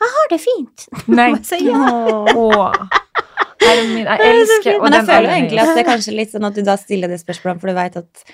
Jeg 0.02 0.14
har 0.18 0.32
det 0.32 0.41
fint. 0.44 0.88
Nei. 1.07 1.30
Så 1.48 1.60
ja. 1.61 1.84
Min, 3.66 3.98
jeg 4.06 4.20
elsker 4.30 4.76
og 4.78 4.84
Men 4.86 4.94
jeg 4.99 5.06
føler 5.10 5.30
egentlig 5.40 5.62
at 5.64 5.72
det 5.74 5.84
er 5.84 5.88
kanskje 5.88 6.14
litt 6.16 6.34
sånn 6.36 6.45
at 6.45 6.56
du 6.57 6.62
da 6.68 6.76
stiller 6.78 7.10
det 7.10 7.18
spørsmålet, 7.22 7.62
for 7.62 7.72
du 7.72 7.78
veit 7.78 7.95
at 7.98 8.26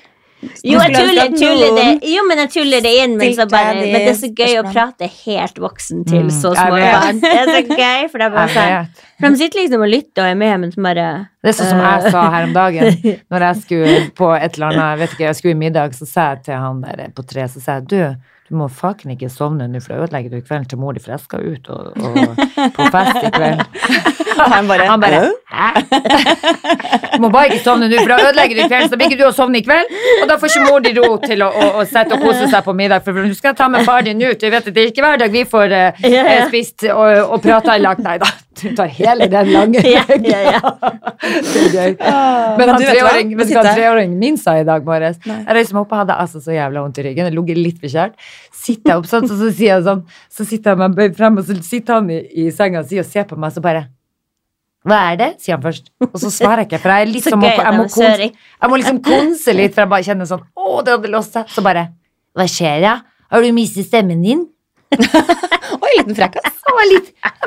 Jo, 0.66 0.80
jeg 0.82 0.94
tuller, 0.96 1.28
tuller 1.38 1.76
det. 1.78 2.10
jo, 2.10 2.24
men 2.28 2.40
jeg 2.42 2.50
tuller 2.56 2.82
det 2.82 2.92
inn, 3.04 3.12
men, 3.20 3.34
så 3.38 3.46
bare, 3.50 3.76
men 3.78 3.94
det 3.94 4.10
er 4.10 4.16
så 4.18 4.30
gøy 4.34 4.56
å 4.58 4.64
prate 4.72 5.06
helt 5.22 5.60
voksen 5.62 6.02
til 6.10 6.24
Mm, 6.26 6.32
så 6.34 6.52
små 6.58 6.80
barn. 6.82 7.20
Det 7.22 7.30
er 7.44 7.52
så 7.52 7.62
gøy, 7.70 8.08
for 8.10 8.18
det 8.18 8.26
er 8.26 8.34
bare 8.34 8.54
sånn. 8.58 8.90
For 9.22 9.28
de 9.30 9.38
sitter 9.44 9.62
liksom 9.62 9.86
og 9.86 9.92
lytter 9.94 10.26
og 10.26 10.32
er 10.34 10.40
med, 10.42 10.56
men 10.64 10.74
så 10.74 10.82
bare 10.88 11.08
Det 11.46 11.54
er 11.54 11.58
sånn 11.62 11.70
som 11.76 11.84
jeg 11.86 12.12
sa 12.18 12.26
her 12.34 12.48
om 12.50 12.56
dagen, 12.58 12.98
når 13.36 13.46
jeg 13.48 13.62
skulle 13.68 13.96
på 14.18 14.32
et 14.34 14.58
eller 14.58 14.68
annet, 14.72 14.84
jeg 14.90 15.02
vet 15.04 15.16
ikke, 15.16 15.26
jeg 15.30 15.40
skulle 15.40 15.56
i 15.56 15.62
middag, 15.62 15.94
så 16.02 16.10
sa 16.10 16.28
jeg 16.34 16.44
til 16.50 16.58
han 16.66 16.82
der 16.88 17.14
på 17.16 17.28
tre, 17.30 17.46
så 17.54 17.62
sa 17.62 17.78
jeg, 17.78 17.88
du, 17.94 18.02
du 18.52 18.58
må 18.60 18.66
faken 18.68 19.14
ikke 19.14 19.30
sovne 19.32 19.64
nå, 19.72 19.80
for 19.80 19.94
da 19.94 20.04
ødelegger 20.04 20.34
du 20.34 20.42
kvelden 20.44 20.66
til 20.68 20.80
mor 20.82 20.92
di, 20.92 21.00
for 21.00 21.14
jeg 21.14 21.24
skal 21.24 21.46
ut 21.54 21.70
og, 21.72 21.94
og 21.96 22.42
på 22.76 22.88
fest 22.92 23.20
i 23.24 23.30
kveld. 23.32 23.62
Han 24.52 24.68
bare, 24.68 24.88
Han 24.90 25.00
bare, 25.00 25.22
hæ? 25.48 25.70
Du 27.14 27.22
må 27.24 27.30
bare 27.32 27.48
ikke 27.48 27.62
sovne 27.64 27.88
nå, 27.88 27.96
for 28.02 28.12
da 28.12 28.18
ødelegger 28.26 28.60
du 28.60 28.66
kvelden, 28.66 28.92
så 28.92 29.00
blir 29.00 29.08
ikke 29.08 29.22
du 29.22 29.26
å 29.30 29.32
sovne 29.38 29.62
i 29.62 29.64
kveld, 29.64 29.96
og 30.18 30.28
da 30.28 30.36
får 30.42 30.52
ikke 30.52 30.66
mor 30.68 30.84
di 30.84 30.92
ro 30.98 31.14
til 31.24 31.46
å, 31.46 31.48
å, 31.48 31.70
å 31.80 31.88
sette 31.88 32.18
og 32.18 32.26
kose 32.28 32.50
seg 32.52 32.68
på 32.68 32.76
middag, 32.76 33.06
for 33.08 33.24
du 33.24 33.38
skal 33.40 33.56
ta 33.56 33.70
med 33.72 33.88
far 33.88 34.04
din 34.04 34.20
ut, 34.20 34.36
du 34.36 34.52
vet 34.52 34.68
det 34.68 34.84
er 34.84 34.92
ikke 34.92 35.08
hver 35.08 35.24
dag 35.24 35.32
vi 35.32 35.48
får 35.48 35.78
eh, 35.78 36.06
eh, 36.12 36.44
spist 36.50 36.90
og, 36.92 37.38
og 37.38 37.40
prata 37.46 37.80
i 37.80 37.86
lag, 37.86 38.04
nei 38.04 38.18
da, 38.20 38.34
du 38.60 38.76
tar 38.76 38.90
hele 38.92 39.28
den 39.32 39.52
lange 39.54 39.80
Ja, 39.96 40.04
ja, 40.10 40.40
ja. 40.58 40.60
Det 41.22 41.62
er 41.62 41.76
gøy. 41.76 41.94
Men 42.60 42.72
han 42.74 42.84
treåring, 42.84 43.32
vet 43.40 43.48
du 43.52 43.56
hva 43.56 43.64
treåringen 43.70 44.18
min 44.20 44.38
sa 44.42 44.58
i 44.60 44.66
dag 44.68 44.84
morges? 44.86 45.22
Jeg 45.24 45.56
reiste 45.56 45.78
meg 45.78 45.86
opp 45.86 45.96
og 45.96 46.02
hadde 46.02 46.18
altså 46.26 46.42
så 46.44 46.56
jævla 46.56 46.84
vondt 46.84 47.00
i 47.00 47.06
ryggen. 47.08 47.30
Jeg 47.30 47.38
lå 47.38 47.46
litt 47.56 47.80
bekjært. 47.82 48.20
Sitter 48.52 48.94
jeg 48.94 49.02
opp 49.04 49.08
sånn, 49.10 49.30
så, 49.30 49.38
så 49.40 49.48
sier 49.50 49.78
jeg 49.78 49.88
sånn, 49.88 50.04
så 50.30 50.48
sitter 50.48 50.74
jeg 50.74 50.82
meg 50.84 51.00
bøyd 51.00 51.18
frem, 51.18 51.40
og 51.40 51.48
så 51.48 51.56
sitter 51.64 52.00
han 52.02 52.12
i, 52.12 52.20
i 52.44 52.52
senga 52.56 52.84
si 52.88 53.00
og 53.02 53.08
ser 53.08 53.28
på 53.30 53.40
meg, 53.40 53.56
så 53.56 53.64
bare 53.64 53.88
hva 54.88 54.98
er 55.12 55.18
det? 55.20 55.30
sier 55.42 55.58
han 55.58 55.62
først. 55.62 55.92
Og 56.08 56.16
så 56.18 56.32
svarer 56.34 56.64
jeg 56.64 56.72
ikke, 56.72 56.82
for 56.82 56.94
jeg 56.96 57.06
er 57.06 57.12
litt 57.12 57.28
som 57.32 57.44
gøy 57.44 57.52
jeg, 57.54 57.74
må 57.78 57.86
konse, 57.86 58.30
jeg 58.32 58.72
må 58.72 58.80
liksom 58.82 59.02
konse 59.06 59.54
litt, 59.54 59.76
for 59.76 59.86
jeg 59.86 59.92
bare 59.94 60.08
kjenner 60.08 60.30
sånn 60.30 60.42
Å, 60.42 60.72
det 60.82 60.96
hadde 60.96 61.12
låst 61.14 61.38
seg. 61.38 61.52
Så 61.54 61.64
bare 61.66 61.92
Hva 62.38 62.48
skjer, 62.50 62.82
da? 62.84 62.96
Har 63.32 63.46
du 63.46 63.54
mistet 63.56 63.88
stemmen 63.88 64.24
din? 64.26 64.48
Oi, 64.92 65.92
liten 65.98 66.16
frekkas. 66.18 66.58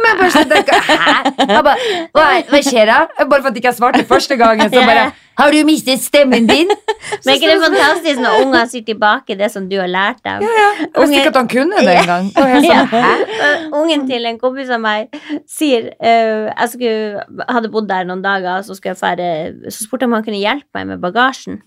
Men 0.04 0.18
bare 0.18 0.30
sånn, 0.32 0.52
Hæ? 0.54 1.60
Bare, 1.64 1.74
hva, 2.14 2.24
hva 2.48 2.60
skjer 2.64 2.88
da? 2.88 2.96
Bare 3.24 3.42
for 3.42 3.50
at 3.50 3.54
jeg 3.54 3.62
ikke 3.62 3.70
jeg 3.70 3.78
svarte 3.78 4.04
første 4.08 4.36
gangen, 4.40 4.70
så 4.72 4.82
bare 4.84 5.04
Har 5.38 5.50
du 5.50 5.58
mistet 5.66 6.02
stemmen 6.02 6.46
din? 6.46 6.70
Men 6.70 7.30
er 7.32 7.38
ikke 7.38 7.50
det 7.50 7.58
fantastisk 7.62 8.20
når 8.22 8.38
unger 8.44 8.68
sier 8.70 8.84
tilbake 8.86 9.36
det 9.38 9.50
som 9.52 9.66
du 9.70 9.76
har 9.80 9.90
lært 9.90 10.22
dem? 10.26 10.44
Jeg 10.46 10.88
visste 10.94 11.18
ikke 11.18 11.32
at 11.32 11.38
han 11.40 11.50
kunne 11.50 11.84
det 11.84 11.96
engang. 12.04 12.30
Det 12.36 12.64
Ja. 12.64 12.80
sånn, 12.92 13.68
Ungen 13.80 14.06
til 14.08 14.26
en 14.30 14.38
kompis 14.40 14.70
av 14.72 14.80
meg 14.82 15.14
sier 15.50 15.90
uh, 15.98 16.48
Jeg 16.52 16.68
skulle, 16.72 17.24
hadde 17.48 17.72
bodd 17.74 17.90
der 17.90 18.06
noen 18.08 18.22
dager, 18.24 18.62
så, 18.62 18.76
skulle 18.78 18.94
jeg 18.94 19.02
fære, 19.02 19.30
så 19.70 19.86
spurte 19.86 20.06
jeg 20.06 20.12
om 20.12 20.18
han 20.18 20.26
kunne 20.26 20.42
hjelpe 20.42 20.70
meg 20.78 20.94
med 20.94 21.02
bagasjen. 21.02 21.62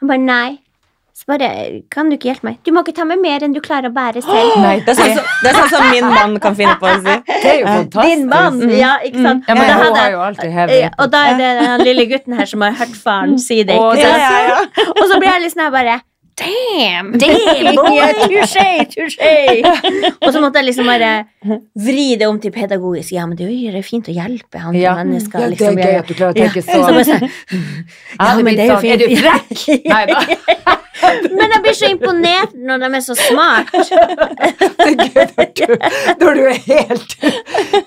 Han 0.00 0.10
bare 0.10 0.24
nei. 0.24 0.63
Så 1.14 1.28
bare 1.30 1.48
Kan 1.94 2.08
du 2.10 2.16
ikke 2.16 2.26
hjelpe 2.32 2.42
meg? 2.48 2.56
Du 2.66 2.72
må 2.74 2.82
ikke 2.82 2.94
ta 2.96 3.04
med 3.06 3.20
mer 3.22 3.44
enn 3.46 3.52
du 3.54 3.60
klarer 3.62 3.86
å 3.86 3.94
bære 3.94 4.22
selv. 4.24 4.56
Nei, 4.64 4.80
Det 4.82 4.94
er, 4.94 4.98
sånn, 4.98 5.12
som- 5.14 5.28
det 5.44 5.50
er 5.52 5.58
sånn 5.60 5.68
som 5.70 5.84
min 5.92 6.08
mann 6.10 6.38
kan 6.42 6.56
finne 6.58 6.74
på 6.80 6.88
å 6.90 6.96
si. 7.04 7.14
Det 7.44 7.52
er 7.52 7.60
jo 7.60 7.66
fantastisk. 7.68 8.08
Din 8.10 8.24
mann! 8.32 8.58
Ja, 8.74 8.96
ikke 9.06 9.22
sant? 9.22 9.44
Ja, 9.46 9.54
men 9.54 9.62
Og 9.62 9.68
da 9.68 9.74
hun 9.76 9.84
hadde- 9.84 10.00
har 10.02 10.10
jo 10.16 10.24
alltid 10.30 10.50
hevet. 10.58 10.80
Ja, 10.82 10.90
og 10.98 11.12
da 11.14 11.20
er 11.30 11.38
det 11.38 11.52
den 11.62 11.86
lille 11.86 12.06
gutten 12.10 12.34
her 12.40 12.50
som 12.50 12.66
har 12.66 12.74
hørt 12.82 12.96
faren 12.98 13.38
si 13.46 13.62
det. 13.62 13.78
Å, 13.78 13.92
Ikke 13.94 14.02
det 14.02 14.10
sant? 14.10 14.26
Ja, 14.26 14.58
ja, 14.58 14.90
Og 14.98 15.06
så 15.12 15.20
blir 15.22 15.30
jeg 15.38 15.54
sånn 15.54 15.64
her 15.68 15.72
bare 15.78 16.00
Damn! 16.34 17.12
Damn, 17.14 17.76
boy! 17.78 17.98
Touché! 18.26 18.64
Touché! 18.90 19.62
Og 20.18 20.32
så 20.34 20.40
måtte 20.42 20.58
jeg 20.58 20.66
liksom 20.72 20.88
bare 20.90 21.10
vri 21.78 22.16
det 22.18 22.26
om 22.26 22.40
til 22.42 22.50
pedagogisk. 22.50 23.12
Ja, 23.14 23.22
men 23.30 23.38
det 23.38 23.46
er 23.46 23.76
jo 23.78 23.82
fint 23.86 24.10
å 24.10 24.14
hjelpe 24.16 24.58
han 24.64 24.74
Ja. 24.74 24.96
mennesker. 24.98 25.38
Ja, 25.38 25.46
det 25.46 25.54
liksom, 25.60 25.78
er 25.78 25.92
gøy 25.92 25.98
at 26.00 26.10
du 26.10 26.14
klarer 26.18 26.34
å 26.34 26.40
tenke 26.40 26.58
Ja, 26.58 26.66
sånn. 26.66 26.82
så 26.82 26.90
bare 26.90 27.06
sånn, 27.06 27.28
Jeg 27.54 28.18
hadde 28.18 28.42
men 28.42 28.50
blitt 28.50 28.58
det 28.58 28.64
er 28.64 28.72
jo 28.72 28.80
sånn, 28.82 28.90
er 28.90 28.98
du 28.98 29.06
fint. 29.06 29.22
frekk? 29.22 29.86
Nei 29.94 30.06
da. 30.10 30.74
Men 31.30 31.54
jeg 31.54 31.62
blir 31.64 31.78
så 31.78 31.90
imponert 31.92 32.56
når 32.56 32.82
de 32.84 32.90
er 32.98 33.04
så 33.04 33.16
smart. 33.18 33.72
Gøy 35.54 35.78
når 36.20 36.34
du, 36.34 36.44
er 36.50 36.60
helt 36.66 37.16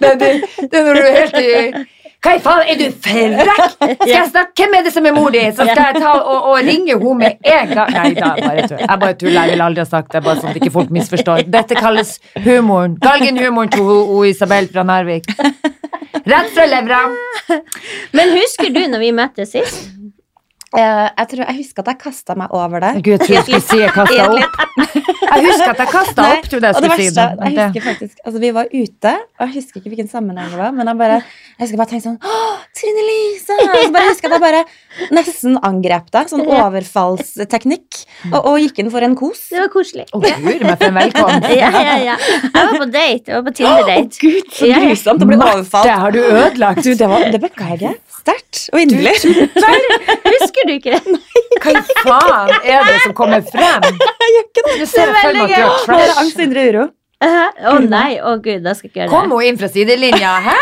det, 0.02 0.12
det, 0.22 0.32
det 0.60 0.80
er 0.80 0.84
når 0.88 1.00
du 1.00 1.06
er 1.06 1.16
helt 1.22 1.40
i 1.42 1.86
hva 2.26 2.32
i 2.34 2.40
faen, 2.42 2.64
er 2.66 2.80
du 2.80 2.88
frekk? 3.06 3.50
Skal 3.78 4.10
jeg 4.10 4.30
snakke? 4.32 4.54
Hvem 4.58 4.74
er 4.80 4.86
det 4.88 4.92
som 4.96 5.06
er 5.06 5.14
mor 5.16 5.30
di? 5.32 5.44
Så 5.54 5.68
skal 5.68 5.84
jeg 5.84 6.02
ta 6.02 6.14
og, 6.18 6.48
og 6.50 6.58
ringe 6.66 6.98
henne 6.98 7.14
med 7.20 7.52
en 7.54 7.74
gang? 7.78 7.92
Nei 7.94 8.08
da, 8.18 8.32
bare 8.42 8.66
tull. 8.66 8.82
Jeg 8.82 9.02
bare 9.04 9.18
tuller. 9.22 9.38
Jeg 9.38 9.54
ville 9.54 9.68
aldri 9.70 9.84
ha 9.84 9.90
sagt 9.90 10.16
det, 10.16 10.24
bare 10.26 10.42
sånn 10.42 10.52
at 10.52 10.60
ikke 10.60 10.74
folk 10.74 10.90
misforstår. 10.98 11.46
Dette 11.54 11.78
kalles 11.78 12.16
humoren. 12.42 12.98
Galgenhumoren 13.04 13.72
til 13.72 13.86
ho 13.86 14.24
Isabel 14.28 14.68
fra 14.74 14.84
Narvik. 14.90 15.30
Rett 16.28 16.50
fra 16.58 16.66
levra. 16.68 17.04
Men 18.18 18.34
husker 18.36 18.74
du 18.76 18.82
når 18.90 19.06
vi 19.06 19.14
møttes 19.22 19.54
sist? 19.54 19.97
Eh, 20.76 21.10
jeg 21.18 21.28
tror 21.32 21.42
jeg 21.46 21.56
husker 21.62 21.86
at 21.86 21.90
jeg 21.94 22.00
kasta 22.02 22.36
meg 22.36 22.52
over 22.52 22.82
det. 22.84 22.90
Gud, 23.06 23.14
jeg 23.14 23.22
tror 23.24 23.36
jeg 23.38 23.46
skulle 23.48 23.64
si 23.64 23.78
jeg 23.80 23.94
kasta 23.96 24.26
opp. 24.36 24.64
Jeg 25.28 25.44
husker 25.44 25.72
at 25.74 25.80
jeg 25.82 25.90
kasta 25.92 26.24
opp, 26.24 26.46
jeg 26.48 26.58
og 26.58 26.62
det 26.64 26.70
si 26.72 26.88
verste, 26.88 27.24
det. 27.36 27.48
jeg 27.52 27.66
husker 27.68 27.84
faktisk 27.84 28.20
Altså, 28.24 28.40
vi 28.40 28.50
var 28.56 28.70
ute, 28.72 29.12
og 29.12 29.42
jeg 29.44 29.52
husker 29.58 29.80
ikke 29.82 29.90
hvilken 29.92 30.08
sammenheng 30.10 30.54
det 30.54 30.60
var, 30.62 30.72
men 30.78 30.88
jeg 30.88 30.98
bare 31.02 31.18
Jeg 31.18 31.60
husker 31.66 31.82
bare 31.82 31.90
tenkte 31.92 32.08
sånn 32.08 32.20
Trine 32.78 33.04
Lise! 33.10 33.58
Og 33.58 33.76
så 33.76 33.92
bare 33.98 34.08
husker 34.08 34.30
at 34.32 34.36
jeg 34.38 34.44
bare 34.46 34.62
nesten 35.18 35.58
angrep 35.68 36.08
deg. 36.16 36.30
Sånn 36.32 36.46
overfallsteknikk. 36.58 38.00
Og, 38.32 38.38
og 38.40 38.58
gikk 38.64 38.80
inn 38.84 38.92
for 38.94 39.04
en 39.06 39.16
kos. 39.20 39.44
Det 39.52 39.60
var 39.62 39.70
koselig. 39.74 40.08
Å, 40.16 40.22
gud 40.24 40.64
meg 40.64 40.74
for 40.80 40.88
en 40.88 40.98
velkomst. 41.02 41.50
Ja, 41.58 41.70
ja, 41.76 41.96
ja. 42.08 42.18
Jeg 42.48 42.54
var 42.56 42.74
på 42.78 42.90
date. 42.96 43.28
Jeg 43.28 43.36
var 43.36 43.46
på 43.50 43.56
Tinder-date. 43.60 44.22
Gud, 44.24 44.52
så 44.56 44.72
grusomt 44.74 45.26
å 45.26 45.30
bli 45.30 45.40
Marte, 45.42 45.60
overfalt. 45.60 45.92
har 46.06 46.16
du 46.16 46.22
ødelagt? 46.24 46.84
Du, 46.88 46.94
det, 46.94 47.12
var, 47.12 47.28
det 47.36 47.42
beklager 47.44 47.90
jeg 47.90 48.00
sterkt 48.28 48.62
og 48.74 48.84
inderlig. 48.84 49.16
Husker 50.36 50.68
du 50.68 50.76
ikke 50.76 50.98
det? 51.00 51.18
Hva 51.64 51.74
i 51.74 51.82
faen 52.04 52.54
er 52.62 52.86
det 52.92 53.00
som 53.06 53.16
kommer 53.18 53.42
frem? 53.48 53.88
Jeg 54.22 54.36
gjør 54.36 54.46
ikke 54.46 54.66
det. 54.68 54.78
Du 54.82 54.86
ser 54.92 55.10
det 55.12 55.24
er 55.24 55.28
veldig 55.32 55.64
trash. 55.88 56.22
angst 56.22 56.38
og 56.38 56.46
indre 56.50 56.68
uro. 56.72 56.86
Å 57.18 57.78
nei, 57.82 58.20
å 58.22 58.36
gud, 58.38 58.62
da 58.62 58.76
skal 58.78 58.92
jeg 58.92 58.92
ikke 58.92 59.00
gjøre 59.02 59.10
Kom 59.10 59.32
det. 59.32 59.38
hun 59.40 59.48
inn 59.50 59.56
fra 59.58 59.70
sidelinja? 59.74 60.36
Hæ? 60.46 60.58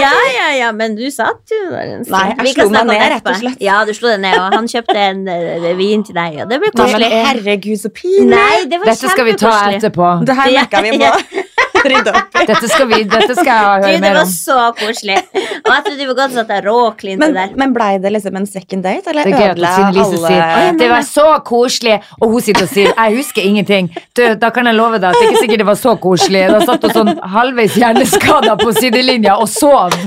Ja, 0.00 0.12
ja, 0.34 0.48
ja, 0.58 0.72
men 0.76 0.96
du 0.98 1.04
satt 1.14 1.52
jo 1.52 1.62
der 1.70 1.96
en 1.96 2.04
stund. 2.04 2.16
Nei, 2.16 2.46
jeg 2.48 2.54
slo 2.56 2.68
meg 2.74 2.86
ned, 2.90 3.04
rett 3.14 3.30
og 3.30 3.40
slett. 3.40 3.62
Ja, 3.64 3.80
du 3.86 3.92
slo 3.96 4.12
deg 4.12 4.22
ned, 4.24 4.38
og 4.40 4.56
han 4.56 4.70
kjøpte 4.70 4.98
en 5.06 5.24
uh, 5.30 5.68
vin 5.78 6.04
til 6.06 6.16
deg, 6.18 6.40
og 6.44 6.52
det 6.52 6.60
ble 6.62 6.72
koselig. 6.76 7.10
herregud, 7.28 7.80
så 7.80 7.92
pinlig. 7.94 8.30
Nei, 8.34 8.64
det 8.70 8.82
var 8.82 8.92
Dette 8.92 9.12
skal 9.14 9.28
vi 9.30 9.36
ta 9.40 9.56
etterpå. 9.76 10.14
Det 10.26 10.38
her 10.40 10.56
merka 10.60 10.84
vi 10.86 10.96
må 10.98 11.12
rydde 11.86 12.12
opp 12.12 12.36
i. 12.40 12.46
Dette 12.46 12.68
skal, 12.70 12.88
vi, 12.90 12.98
dette 13.10 13.34
skal 13.36 13.50
jeg 13.50 13.66
høre 13.66 13.80
Du, 13.80 13.86
høre 13.86 14.02
det 14.04 14.12
var 14.16 14.28
så 14.30 14.58
koselig. 14.78 15.16
Og 15.36 15.70
jeg 15.72 15.84
trodde 15.86 15.98
du 15.98 16.04
var 16.10 16.18
godt 16.20 16.36
satt 16.36 16.50
der 16.50 16.66
råklinte 16.66 17.20
Men, 17.22 17.36
der. 17.36 17.54
men 17.58 17.74
blei 17.76 17.90
det 18.02 18.12
liksom 18.14 18.38
en 18.40 18.46
second 18.48 18.86
date, 18.86 19.10
eller 19.10 19.26
Det 19.26 19.34
er 19.34 19.40
gøy 19.40 19.46
at 19.46 19.56
ødela 19.56 19.72
Lise 19.96 20.06
alle 20.06 20.20
sier 20.22 20.80
det 20.80 20.88
var 20.90 21.04
så 21.06 21.26
koselig, 21.46 21.96
og 22.20 22.32
hun 22.34 22.44
sitter 22.44 22.66
og 22.66 22.70
sier 22.70 22.92
jeg 22.92 23.16
husker 23.16 23.46
ingenting. 23.46 23.88
Du, 24.16 24.22
da 24.40 24.50
kan 24.54 24.68
jeg 24.68 24.76
love 24.76 25.00
deg 25.00 25.08
at 25.10 25.18
det 25.18 25.26
er 25.26 25.32
ikke 25.32 25.42
sikkert 25.44 25.62
det 25.62 25.68
var 25.68 25.78
så 25.80 25.94
koselig. 26.00 26.42
Da 26.52 26.60
satt 26.68 26.86
hun 26.86 26.94
sånn 26.96 27.12
halvveis 27.36 27.76
hjerneskada 27.80 28.56
på 28.60 28.72
sidelinja 28.76 29.36
og 29.42 29.48
sov. 29.76 29.98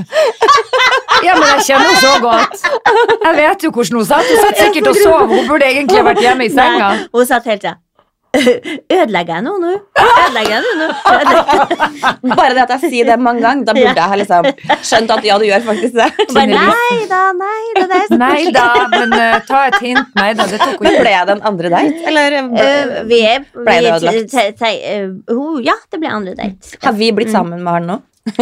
Ja, 1.20 1.34
men 1.36 1.46
jeg 1.50 1.66
kjenner 1.68 1.90
henne 1.90 2.00
så 2.00 2.14
godt. 2.24 2.62
Jeg 3.26 3.34
vet 3.36 3.64
jo 3.66 3.70
hvordan 3.76 3.98
hun 4.00 4.08
satt. 4.08 4.30
Hun 4.30 4.42
satt 4.46 4.58
sikkert 4.64 4.86
og 4.94 4.96
sov. 5.04 5.28
Hun 5.36 5.46
burde 5.50 5.68
egentlig 5.68 6.02
vært 6.06 6.22
hjemme 6.24 6.46
i 6.48 6.50
senga. 6.54 6.90
Nei, 6.96 7.06
hun 7.12 7.26
satt 7.28 7.48
helt 7.52 7.66
sånn 7.68 7.78
Ødelegger 8.30 9.34
jeg 9.40 9.42
noe 9.42 9.58
nå? 9.58 9.70
Ødelegger 9.98 10.52
jeg 10.52 10.60
noe 10.62 10.74
nå? 10.78 10.86
Ødelegger- 11.12 12.36
Bare 12.38 12.54
det 12.54 12.62
at 12.62 12.72
jeg 12.76 12.90
sier 12.92 13.08
det 13.08 13.16
mange 13.18 13.42
ganger, 13.42 13.64
da 13.66 13.74
burde 13.74 14.04
jeg 14.04 14.20
liksom 14.20 14.46
skjønt 14.86 15.10
at 15.16 15.24
ja, 15.26 15.38
du 15.42 15.46
gjør 15.48 15.64
faktisk 15.66 15.96
det. 15.98 16.06
Bare, 16.30 16.46
Nei 16.46 17.00
da, 17.10 17.20
nei 17.40 17.64
da, 17.74 17.86
det 17.90 17.98
er 17.98 18.06
så 18.12 18.18
Nei 18.22 18.52
da, 18.54 18.66
men 18.94 19.16
uh, 19.16 19.40
ta 19.48 19.64
et 19.72 19.80
hint. 19.82 20.12
Nei 20.14 20.28
da, 20.38 20.46
det 20.52 20.60
tok 20.62 20.76
hun 20.78 20.86
Men 20.86 20.98
ble 21.02 21.16
det 21.26 21.34
en 21.34 21.42
andre 21.50 21.72
date? 21.74 22.04
Eller 22.12 22.38
Eh, 22.38 22.94
vi 23.10 23.18
er 23.32 23.42
Ble 23.50 23.76
det 23.82 23.96
ødelagt? 23.96 24.62
eh, 24.70 25.10
ho- 25.34 25.58
Ja, 25.66 25.74
det 25.90 25.98
ble 26.04 26.14
andre 26.20 26.36
date. 26.38 26.76
har 26.86 26.94
vi 27.02 27.10
blitt 27.18 27.34
sammen 27.34 27.58
med 27.66 27.72
han 27.80 27.90
nå? 27.90 27.98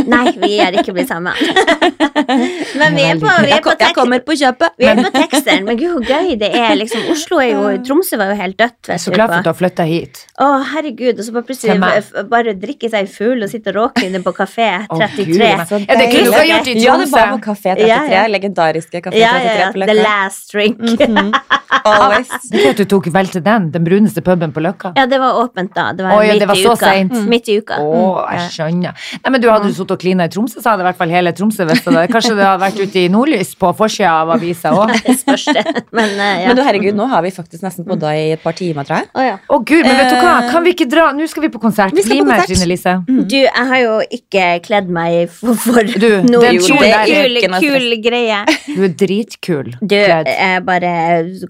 Nei, 0.08 0.32
vi 0.38 0.58
er 0.62 0.76
ikke 0.80 0.94
blitt 0.96 1.08
sammen. 1.10 1.34
Men 2.80 2.96
vi 2.96 3.04
er 3.06 3.18
på, 3.20 3.26
vi 3.26 3.48
er 3.48 3.54
Jeg, 3.54 3.62
på, 3.64 3.74
jeg 3.80 3.94
kommer 3.96 4.22
på 4.26 4.36
kjøpet. 4.38 4.74
vi 4.78 4.88
er 4.90 5.00
på 5.00 5.10
teksteren. 5.14 5.64
Men 5.68 5.78
gud, 5.80 5.94
hvor 5.96 6.04
gøy 6.08 6.34
det 6.40 6.50
er. 6.54 6.74
Liksom, 6.78 7.06
Oslo 7.12 7.40
er 7.42 7.52
jo 7.54 7.62
Tromsø 7.86 8.18
var 8.20 8.32
jo 8.32 8.38
helt 8.40 8.58
dødt. 8.58 8.78
vet 8.90 9.00
Så 9.02 9.14
glad 9.14 9.30
for 9.32 9.38
at 9.40 9.46
du 9.48 9.50
har 9.52 9.58
flytta 9.58 9.86
hit. 9.88 10.22
Å, 10.40 10.48
herregud. 10.74 11.18
Og 11.18 11.24
så 11.26 11.34
bare 11.36 11.48
plutselig 11.48 12.28
bare 12.32 12.54
drikke 12.58 12.90
seg 12.92 13.08
full 13.12 13.46
og 13.46 13.52
sitte 13.52 13.72
og 13.72 13.78
råke 13.80 14.06
inne 14.08 14.20
på 14.24 14.34
kafé 14.36 14.68
Å, 14.86 14.98
33. 14.98 15.24
Gud, 15.32 15.38
men- 15.38 15.86
Er 15.88 16.02
det 16.02 16.10
kunne 16.12 16.24
du 16.24 16.32
ha 16.36 16.44
gjort 16.52 16.72
i 16.72 16.76
Tromsø. 16.78 16.84
Ja, 16.88 16.96
det 17.04 17.10
var 17.14 17.32
på 17.34 17.40
Kafé 17.48 17.74
33. 17.76 17.88
Ja, 17.88 18.00
ja. 18.12 18.26
Legendariske 18.28 19.02
Kafé 19.04 19.16
33 19.16 19.24
ja, 19.24 19.34
ja, 19.44 19.54
ja. 19.64 19.70
på 19.72 19.86
The 19.88 19.98
last 20.02 20.52
drink. 20.52 20.78
Mhm. 20.80 21.32
Always. 21.88 22.28
Det 22.50 22.62
er 22.64 22.70
at 22.72 22.80
du 22.80 22.84
tok 22.88 23.06
vel 23.12 23.28
til 23.32 23.42
den, 23.44 23.68
den 23.72 23.84
bruneste 23.84 24.22
puben 24.24 24.52
på 24.52 24.62
Løkka. 24.64 24.92
Ja, 24.96 25.04
det 25.08 25.18
var 25.20 25.36
åpent 25.42 25.74
da. 25.76 25.90
Det 25.96 26.04
var 26.04 26.16
oh, 26.16 26.22
ja, 26.24 26.32
midt 26.34 26.42
det 26.42 26.48
var 26.48 26.58
i 26.58 26.64
så 26.64 26.72
uka. 26.76 26.92
Mm. 27.08 27.28
Midt 27.32 27.48
i 27.52 27.56
uka. 27.60 27.78
Å, 27.80 28.08
jeg 28.34 28.52
skjønner. 28.56 29.06
Nei, 29.22 29.32
men 29.34 29.44
du 29.44 29.48
hadde 29.52 29.70
jo 29.70 29.76
sittet 29.78 29.96
og 29.96 30.02
klina 30.02 30.28
i 30.28 30.32
Tromsø, 30.32 30.62
så 30.62 30.72
hadde 30.72 30.86
i 30.86 30.88
hvert 30.88 31.00
fall 31.00 31.14
hele 31.14 31.34
Tromsø 31.36 31.68
visst 31.68 31.88
det. 31.88 32.06
Kanskje 32.12 32.34
det 32.38 32.46
hadde 32.46 32.62
vært 32.64 32.82
ute 32.82 33.04
i 33.04 33.06
nordlys 33.12 33.54
på 33.58 33.72
forsida 33.78 34.16
av 34.24 34.34
avisa 34.36 34.74
òg. 34.76 34.94
Spørs 35.22 35.48
det. 35.56 35.64
Men 35.94 36.14
uh, 36.16 36.26
ja. 36.42 36.50
Men 36.50 36.58
du, 36.58 36.64
herregud, 36.66 36.98
nå 36.98 37.08
har 37.10 37.24
vi 37.26 37.34
faktisk 37.34 37.64
nesten 37.66 37.86
podda 37.88 38.14
i 38.16 38.32
et 38.36 38.42
par 38.44 38.56
timer, 38.58 38.86
tror 38.88 39.02
jeg. 39.02 39.10
Å, 39.14 39.28
ja. 39.28 39.38
oh, 39.48 39.62
gud, 39.62 39.84
men 39.86 39.96
vet 39.98 40.12
du 40.12 40.18
hva, 40.18 40.38
Eh, 40.38 40.50
kan 40.52 40.64
vi 40.64 40.74
ikke 40.74 40.86
dra? 40.90 41.08
Nå 41.16 41.26
skal 41.30 41.44
vi 41.46 41.50
på 41.52 41.60
konsert. 41.62 41.94
Vi 41.96 42.04
skal 42.04 42.18
Bli 42.18 42.24
på 42.24 42.28
med. 42.28 42.44
Trine 42.48 42.68
Lise. 42.68 42.94
Du, 43.08 43.36
jeg 43.36 43.66
har 43.70 43.80
jo 43.82 43.94
ikke 44.18 44.46
kledd 44.64 44.90
meg 44.92 45.32
for, 45.32 45.56
for 45.58 45.82
Du, 45.88 46.08
noe 46.28 46.52
kul, 46.58 46.82
kul, 47.08 47.40
kul 47.58 47.96
greie. 48.04 48.40
Du 48.66 48.84
er 48.86 48.94
dritkul. 49.02 49.72
Du, 49.80 49.94
kledd. 49.94 50.30
jeg 50.30 50.64
bare 50.66 50.92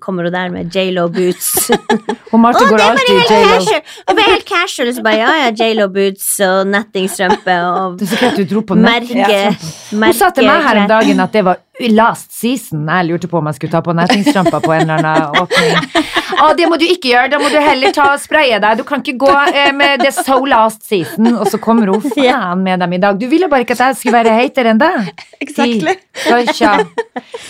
kommer 0.05 0.28
hun 0.28 0.36
der 0.36 0.52
med 0.55 0.74
J.Lo 0.74 1.09
boots. 1.12 1.70
Og 2.32 2.40
Marte 2.42 2.64
Å, 2.64 2.70
går 2.70 2.84
alltid 2.84 3.14
i 3.14 3.26
J.Lo. 3.26 3.60
Det 4.09 4.16
var 4.18 4.32
helt 4.32 4.48
casual. 4.48 4.92
Så 4.94 5.05
bare, 5.05 5.20
ja, 5.22 5.34
ja, 5.44 5.52
J.Lo 5.52 5.88
boots 5.92 6.30
og 6.44 6.72
nettingstrømpe 6.72 7.59
og 7.68 8.02
Er 8.12 8.20
greit 8.22 8.36
du 8.36 8.44
dro 8.55 8.62
på 8.62 8.74
nett. 8.78 9.09
merke, 9.14 9.56
Hun 9.93 10.12
sa 10.16 10.30
til 10.30 10.47
meg 10.48 10.62
her 10.68 10.82
om 10.82 10.89
dagen 10.89 11.20
at 11.20 11.32
det 11.32 11.44
var 11.44 11.59
last 11.94 12.32
season. 12.34 12.86
Jeg 12.88 13.06
lurte 13.09 13.28
på 13.30 13.38
om 13.38 13.46
jeg 13.50 13.59
skulle 13.59 13.72
ta 13.72 13.80
på 13.86 13.94
nettingstrømper 13.94 14.60
på 14.64 14.72
en 14.74 14.90
eller 14.90 15.06
annen 15.06 15.42
åpning. 15.42 16.05
Å, 16.38 16.52
det 16.59 16.66
må 16.70 16.76
du 16.78 16.84
ikke 16.86 17.10
gjøre, 17.12 17.30
da 17.32 17.38
må 17.40 17.48
du 17.50 17.56
heller 17.59 17.92
ta 17.94 18.12
og 18.14 18.20
spraye 18.22 18.59
deg. 18.62 18.78
Du 18.78 18.84
kan 18.86 19.02
ikke 19.02 19.16
gå 19.18 19.30
eh, 19.52 19.70
med 19.74 20.02
det 20.05 20.12
so 20.14 20.36
last 20.46 20.84
season. 20.86 21.30
Og 21.38 21.48
så 21.50 21.59
kommer 21.62 21.90
hun 21.90 22.02
faen 22.14 22.62
med 22.66 22.82
dem 22.82 22.92
i 22.98 23.00
dag. 23.02 23.18
Du 23.18 23.26
ville 23.30 23.48
bare 23.50 23.64
ikke 23.66 23.74
at 23.78 23.84
jeg 23.88 23.98
skulle 24.02 24.18
være 24.20 24.34
heitere 24.38 24.74
enn 24.74 24.82
deg. 24.82 25.09
Exactly. 25.40 25.96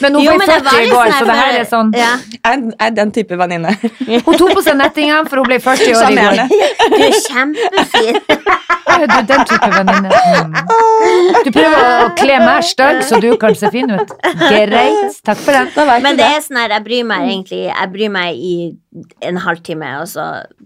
Men 0.02 0.14
hun 0.16 0.22
Jo, 0.24 0.36
ble 0.36 0.44
men 0.44 0.52
40 0.52 0.84
i 0.84 0.90
går, 0.92 1.10
sånn 1.10 1.18
så 1.18 1.28
det 1.28 1.36
her 1.38 1.59
er 1.59 1.68
sånn 1.68 1.92
ja. 1.96 2.12
Jeg 2.36 2.72
er- 2.78 2.94
den 2.98 3.10
type 3.14 3.36
venninne. 3.38 3.74
Hun 4.26 4.34
tok 4.38 4.55
på 4.56 4.62
seg 4.64 4.76
nettinga, 4.78 5.22
for 5.28 5.42
hun 5.42 5.48
ble 5.50 5.59
40 5.62 5.94
år 5.98 6.12
i 6.12 6.18
går. 6.18 6.40
Du 6.88 7.02
er 7.05 7.18
kjempefin. 7.26 8.20
Du 8.88 9.05
er 9.05 9.26
den 9.28 9.44
type 9.48 9.68
venninne. 9.74 10.10
Mm. 10.10 10.55
Du 11.44 11.50
prøver 11.55 11.84
å 12.06 12.09
kle 12.18 12.38
meg 12.42 12.64
stygg, 12.66 13.02
så 13.06 13.20
du 13.22 13.30
kan 13.40 13.55
se 13.59 13.70
fin 13.74 13.90
ut. 13.92 14.14
Greit. 14.24 15.19
Takk 15.24 15.40
for 15.45 15.55
den. 15.55 16.03
Men 16.03 16.19
det 16.19 16.24
det. 16.24 16.28
er 16.36 16.45
sånn 16.45 16.59
her, 16.61 16.74
jeg 16.74 16.85
bryr 16.86 17.05
meg 17.07 17.27
egentlig 17.28 17.61
Jeg 17.69 17.90
bryr 17.93 18.12
meg 18.12 18.39
i 18.39 18.55
en 19.28 19.39
halvtime, 19.39 19.90
og 20.01 20.09
så 20.11 20.24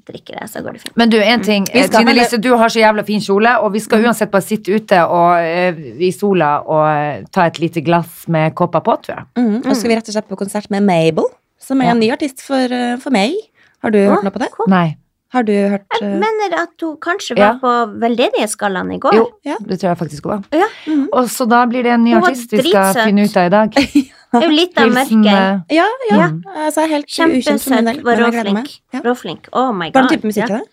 drikker 0.08 0.38
jeg, 0.38 0.48
så 0.48 0.62
går 0.64 0.76
det 0.76 0.82
fint. 0.84 0.94
Men 0.98 1.12
du, 1.12 1.18
en 1.20 1.44
ting. 1.44 1.66
Vi 1.68 1.82
Trine 1.92 2.14
Lise, 2.16 2.40
du 2.40 2.50
har 2.58 2.72
så 2.72 2.80
jævla 2.80 3.04
fin 3.06 3.22
kjole, 3.22 3.52
og 3.60 3.74
vi 3.74 3.82
skal 3.84 4.06
uansett 4.06 4.32
bare 4.32 4.46
sitte 4.46 4.72
ute 4.72 5.02
og, 5.04 5.36
eh, 5.42 5.82
i 6.00 6.10
sola 6.16 6.54
og 6.62 6.84
eh, 6.88 7.28
ta 7.34 7.46
et 7.50 7.60
lite 7.62 7.84
glass 7.84 8.24
med 8.32 8.56
kopper 8.58 8.84
på, 8.86 8.96
tror 9.04 9.18
jeg. 9.18 9.28
Mm, 9.38 9.60
og 9.60 9.70
så 9.70 9.78
skal 9.82 9.92
vi 9.92 10.00
rett 10.00 10.10
og 10.10 10.16
slett 10.16 10.30
på 10.32 10.40
konsert 10.40 10.72
med 10.72 10.86
Mabel, 10.88 11.28
som 11.62 11.82
er 11.84 11.92
en 11.92 12.02
ny 12.02 12.10
artist 12.14 12.42
for, 12.46 12.72
eh, 12.72 12.96
for 13.02 13.14
meg. 13.14 13.36
Har 13.82 13.94
du 13.94 13.98
hørt 14.00 14.24
noe 14.24 14.34
på 14.34 14.42
det? 14.42 14.50
Nei. 14.70 14.88
Har 15.32 15.42
du 15.48 15.52
hørt 15.52 15.86
Jeg 16.00 16.10
eh, 16.12 16.18
mener 16.20 16.56
at 16.62 16.82
hun 16.84 16.96
kanskje 17.00 17.36
Ja. 17.38 17.52
var 17.52 17.60
på 17.62 18.00
Veldedighetsgallaen 18.02 18.90
i 18.92 18.98
går. 19.00 19.14
Jo, 19.16 19.26
Ja. 19.48 19.56
det 19.68 19.78
tror 19.80 19.88
jeg 19.94 19.98
faktisk 19.98 20.24
hun 20.28 20.32
var. 20.34 20.42
Ja. 20.52 20.66
Mhm. 20.86 21.08
Og 21.12 21.24
så 21.32 21.46
da 21.48 21.64
blir 21.66 21.82
det 21.82 21.92
en 21.92 22.04
ny 22.04 22.12
Hun 22.14 22.22
artist 22.24 22.50
vi 22.52 22.62
skal 22.68 22.94
finne 23.04 23.24
ut 23.24 23.36
av 23.36 23.46
i 23.46 23.48
dag. 23.48 23.70
Det 24.32 24.40
er 24.40 24.46
jo 24.48 24.54
litt 24.56 24.78
av 24.80 24.88
mørket. 24.88 25.26
eh, 25.28 25.60
Ja, 25.76 25.84
ja. 26.10 26.28
Mm. 26.28 26.42
Altså, 26.56 26.86
helt 26.88 27.04
ukjent 27.04 27.20
for 27.28 27.34
min 27.34 27.42
Kjempesøt. 27.42 27.84
del. 27.84 28.02
Var 28.02 28.16
råflink. 28.16 28.70
Ja. 28.94 29.00
Råflink. 29.04 29.48
Oh 29.52 29.72
my 29.72 29.90
Hva 29.90 30.00
god. 30.00 30.04
er 30.12 30.16
type 30.16 30.24
musikk 30.24 30.48
ja. 30.48 30.54
er 30.54 30.58
det? 30.58 30.68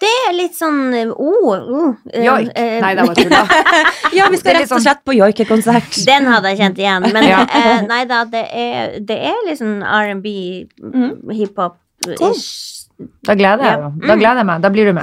Det 0.00 0.08
er 0.28 0.32
litt 0.32 0.54
sånn 0.56 1.10
oh, 1.10 1.48
oh, 1.58 1.94
eh, 2.14 2.22
Joik. 2.24 2.48
Uh, 2.56 2.80
Nei, 2.80 2.94
det 2.94 3.04
var 3.04 3.14
da 3.14 3.40
Ja, 4.16 4.28
vi 4.30 4.36
skal 4.38 4.54
rett 4.54 4.70
og 4.70 4.78
sånn- 4.78 4.80
slett 4.86 5.02
på 5.04 5.12
joikekonsert. 5.12 6.06
Den 6.06 6.24
hadde 6.30 6.48
jeg 6.54 6.58
kjent 6.58 6.78
igjen. 6.78 7.02
Men 7.12 7.24
Ja. 7.34 7.40
uh, 7.44 7.82
nei 7.86 8.04
da, 8.06 8.24
det 8.24 8.46
er, 8.48 9.00
det 9.00 9.18
er 9.28 9.42
litt 9.48 9.58
sånn 9.58 9.82
R&B, 9.82 10.68
mm. 10.80 11.28
hiphop-ish. 11.34 12.79
Da 13.26 13.34
gleder 13.34 13.64
jeg 13.64 13.78
Ja. 13.80 13.90
Da 14.06 14.14
gleder 14.16 14.36
jeg 14.36 14.46
meg. 14.46 14.62
Da 14.62 14.68
blir 14.68 14.84
du 14.86 14.92
med. 14.92 15.02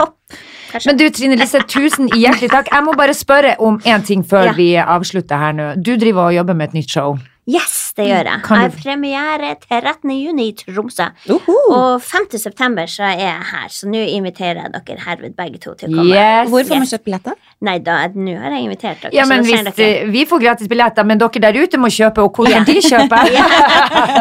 Kanskje. 0.71 0.85
Men 0.87 0.97
du, 0.97 1.09
Trine 1.09 1.35
Lise, 1.39 1.59
tusen 1.67 2.09
hjertelig 2.09 2.49
takk. 2.51 2.67
Jeg 2.73 2.83
må 2.83 2.91
bare 2.97 3.13
spørre 3.15 3.55
om 3.59 3.79
én 3.79 4.03
ting 4.05 4.23
før 4.23 4.45
Ja. 4.45 4.51
vi 4.53 4.75
avslutter 4.75 5.37
her 5.37 5.51
nå. 5.53 5.81
Du 5.81 5.95
driver 5.97 6.27
og 6.27 6.33
jobber 6.35 6.53
med 6.53 6.69
et 6.69 6.73
nytt 6.73 6.89
show. 6.89 7.17
Yes, 7.47 7.93
det 7.95 8.09
gjør 8.09 8.27
jeg. 8.27 8.41
Kan 8.43 8.57
Jeg 8.59 8.71
har 8.71 8.73
premiere 8.83 9.49
13. 9.55 10.11
juni 10.19 10.49
i 10.49 10.53
Tromsø. 10.59 11.05
Uhu. 11.31 11.53
Og 11.71 12.01
5. 12.03 12.25
september 12.43 12.89
så 12.91 13.05
er 13.07 13.21
jeg 13.21 13.45
her, 13.53 13.69
så 13.71 13.87
nå 13.87 14.01
inviterer 14.17 14.65
jeg 14.65 14.73
dere 14.87 15.05
herved 15.05 15.35
begge 15.37 15.61
to 15.63 15.73
til 15.79 15.93
å 15.93 15.95
komme. 16.01 16.11
Yes. 16.11 16.49
Hvor 16.51 16.65
får 16.67 16.81
man 16.83 16.89
kjøpt 16.91 17.05
billetter? 17.07 17.37
Nei 17.63 17.77
da, 17.79 17.95
nå 18.13 18.35
har 18.41 18.51
jeg 18.57 18.67
invitert 18.67 18.99
dere. 19.05 19.13
Ja, 19.15 19.25
men 19.31 19.45
hvis 19.47 19.63
dere. 19.63 19.87
eh, 19.87 20.11
Vi 20.11 20.25
får 20.27 20.43
gratis 20.43 20.67
billetter, 20.67 21.07
men 21.07 21.17
dere 21.23 21.39
der 21.47 21.61
ute 21.63 21.79
må 21.79 21.87
kjøpe, 21.87 22.27
og 22.27 22.35
hvordan 22.35 22.59
Ja. 22.59 22.63
de 22.67 22.75
kjøper? 22.83 23.31
Ja, 23.37 23.47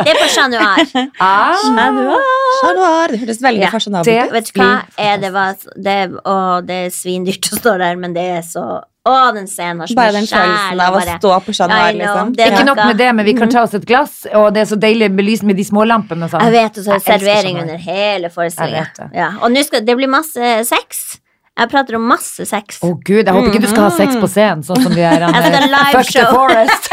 det 0.06 0.14
er 0.14 0.22
på 0.22 0.28
Chat 0.30 0.50
Noir. 0.50 1.10
Ah, 1.18 1.54
Chat 1.58 2.76
Noir. 2.78 3.08
Det 3.10 3.20
høres 3.26 3.42
veldig 3.42 3.66
Ja, 3.66 3.70
fasjonabelt 3.74 4.28
ut. 4.30 4.32
Vet 4.38 4.52
du 4.54 4.60
hva? 4.62 4.70
Er 4.98 5.18
det, 5.18 5.32
var, 5.34 5.54
det, 5.76 5.98
å, 6.24 6.36
det 6.66 6.78
er 6.86 6.90
svindyrt 6.94 7.50
å 7.52 7.58
stå 7.58 7.74
der, 7.82 7.96
men 7.98 8.14
det 8.14 8.28
er 8.38 8.42
så 8.46 8.66
Å, 9.06 9.14
den 9.36 9.46
scenen 9.46 9.78
var 9.82 9.90
så 9.90 9.94
Bare 9.98 10.14
den 10.16 10.26
følelsen 10.26 10.80
av 10.82 10.94
å 10.94 10.98
bare- 10.98 11.18
stå 11.20 11.34
på 11.46 11.52
Chat 11.54 11.70
Noir, 11.70 11.92
liksom. 11.94 12.32
det 12.36 12.46
er 12.46 12.56
ikke 12.56 12.64
nok 12.66 12.80
med 12.82 12.96
det, 12.98 13.10
men 13.14 13.24
vi 13.28 13.34
kan 13.38 13.52
ta 13.52 13.62
oss 13.62 13.74
et 13.78 13.86
glass, 13.86 14.16
og 14.34 14.48
det 14.56 14.64
er 14.64 14.70
så 14.72 14.78
deilig 14.82 15.12
belyst 15.14 15.46
med 15.46 15.56
de 15.60 15.64
smålampene 15.68 16.26
og 16.26 16.32
sånn. 16.34 16.42
Jeg 16.48 16.56
vet, 16.56 16.80
og 16.80 16.88
så 16.88 16.96
er 16.96 16.98
det 16.98 17.06
servering 17.12 17.60
under 17.62 17.78
hele 17.86 18.32
forestillingen. 18.34 18.90
Det. 18.98 19.08
Ja. 19.14 19.30
Og 19.40 19.54
nå 19.54 19.62
skal 19.68 19.86
det 19.86 19.96
bli 20.00 20.10
masse 20.10 20.56
sex. 20.66 21.20
Jeg 21.56 21.70
prater 21.72 21.96
om 21.96 22.02
masse 22.04 22.44
sex. 22.44 22.82
Å 22.84 22.90
gud, 23.00 23.22
jeg 23.24 23.32
håper 23.32 23.48
ikke 23.48 23.62
du 23.64 23.68
skal 23.70 23.86
ha 23.86 23.92
sex 23.96 24.18
på 24.20 24.28
scenen, 24.28 24.60
sånn 24.66 24.82
som 24.84 24.92
de 24.92 25.00
er 25.00 25.22
live 25.24 25.92
Fuck 25.94 26.04
the 26.04 26.12
show. 26.12 26.28
Forest. 26.34 26.90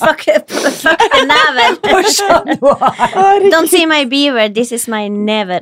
Fuck, 0.00 0.22
fuck 0.82 0.98
the 0.98 1.22
never. 1.24 1.66
Don't 3.50 3.68
see 3.68 3.86
my 3.86 4.04
beaver, 4.04 4.48
this 4.50 4.72
is 4.72 4.86
my 4.88 5.08
never. 5.08 5.60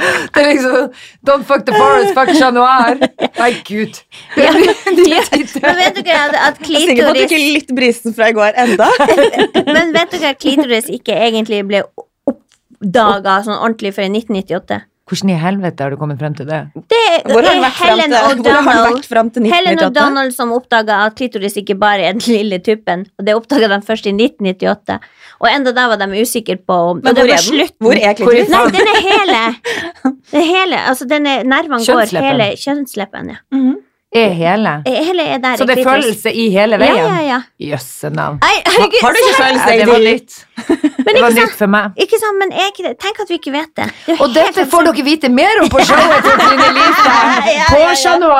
Det 0.00 0.42
er 0.42 0.48
liksom 0.50 0.92
Don't 1.28 1.46
fuck 1.48 1.64
the 1.68 1.74
forest, 1.76 2.14
fuck 2.16 2.32
Chat 2.34 2.54
Noir. 2.56 3.00
Nei, 3.38 3.50
gud. 3.68 3.98
Ja. 4.40 4.52
Men 4.56 5.80
vet 5.80 6.00
dere 6.00 6.20
at, 6.26 6.36
at 6.36 6.60
Jeg 6.64 6.82
er 6.82 6.86
sikker 6.90 7.08
på 7.08 7.12
at 7.12 7.18
du 7.18 7.24
klitoris 7.24 7.24
ikke 7.26 7.40
litt 7.58 7.74
brisen 7.76 8.16
fra 8.16 8.30
i 8.30 8.36
går 8.36 8.60
enda. 8.64 8.88
Men 9.76 9.94
vet 9.96 10.14
dere 10.16 10.34
at 10.34 10.40
klitoris 10.42 10.90
ikke 10.92 11.16
egentlig 11.28 11.62
ble 11.68 11.84
oppdaga 11.90 13.40
sånn 13.46 13.58
ordentlig 13.58 13.94
før 13.96 14.08
i 14.08 14.12
1998? 14.22 14.80
Hvordan 15.10 15.30
i 15.34 15.36
helvete 15.42 15.82
har 15.82 15.90
du 15.90 15.98
kommet 15.98 16.20
frem 16.20 16.34
til 16.38 16.46
det? 16.46 16.60
Det 16.92 17.00
Hvor 17.26 17.42
har 17.42 17.56
han 17.56 17.64
vært 17.64 17.78
frem 17.80 17.98
til, 17.98 18.12
hvor 18.14 18.20
har 18.20 18.36
den 18.36 18.44
O'Donnell 18.46 18.84
vært 18.94 19.08
fram 19.10 19.30
til 19.34 19.48
Helen 19.50 19.82
og 19.82 19.94
Donald 19.96 20.36
som 20.36 20.52
oppdaga 20.54 21.00
at 21.08 21.16
klitoris 21.18 21.58
ikke 21.58 21.74
bare 21.80 22.06
er 22.06 22.14
den 22.14 22.22
lille 22.30 22.60
tuppen. 22.62 23.02
Og 23.18 23.26
det 23.26 23.34
oppdaga 23.34 23.72
de 23.74 23.80
først 23.88 24.06
i 24.06 24.14
1998. 24.14 25.00
Og 25.40 25.48
enda 25.50 25.74
da 25.74 25.88
var 25.90 25.98
de 25.98 26.22
usikre 26.22 26.56
på 26.62 26.78
om 26.92 27.02
Men 27.02 27.18
hvor 27.18 27.34
er. 27.34 27.74
Hvor 27.82 27.98
er 27.98 28.14
klitoris? 28.14 28.54
Nei, 28.54 28.64
den 28.78 28.90
er 28.94 29.04
hele. 29.10 29.44
Den 30.30 30.42
er 30.44 30.48
hele, 30.54 30.82
altså 30.92 31.10
den 31.10 31.26
er, 31.26 31.42
Nervene 31.42 31.82
går 31.82 32.20
hele 32.22 32.52
kjønnsleppen. 32.54 33.34
Ja. 33.34 33.42
Mhm. 33.56 33.78
Er 34.10 34.32
hele? 34.34 34.70
Hele 34.86 35.22
er 35.22 35.38
der 35.38 35.56
Så 35.56 35.66
det 35.68 35.78
er 35.78 35.84
følelse 35.86 36.32
i 36.34 36.48
hele 36.50 36.78
veien? 36.82 36.96
ja, 36.98 37.18
ja. 37.22 37.36
Jøsse 37.62 38.10
navn. 38.10 38.40
Har 38.42 38.80
du 38.82 39.18
ikke 39.20 39.36
følelse 39.38 39.76
det 39.78 39.86
var 39.86 39.98
nytt. 40.02 40.32
nytt. 40.34 40.46
Det 41.10 41.22
var 41.22 41.32
nytt 41.34 41.54
for 41.58 41.70
meg. 41.70 41.94
Ikke 42.04 42.18
sant, 42.20 42.36
men 42.38 42.50
jeg. 42.54 42.94
Tenk 43.00 43.20
at 43.22 43.30
vi 43.30 43.38
ikke 43.38 43.52
vet 43.54 43.70
det. 43.78 43.86
det 44.06 44.16
Og 44.20 44.34
dette 44.34 44.64
får 44.70 44.84
dere 44.88 45.04
vite 45.06 45.30
mer 45.32 45.62
om 45.62 45.70
på 45.72 45.80
showet 45.86 46.26
til 46.26 46.36
Trine 46.42 46.68
Lise 46.76 47.04
på 47.06 47.78
ja, 47.80 47.94
ja. 47.94 48.34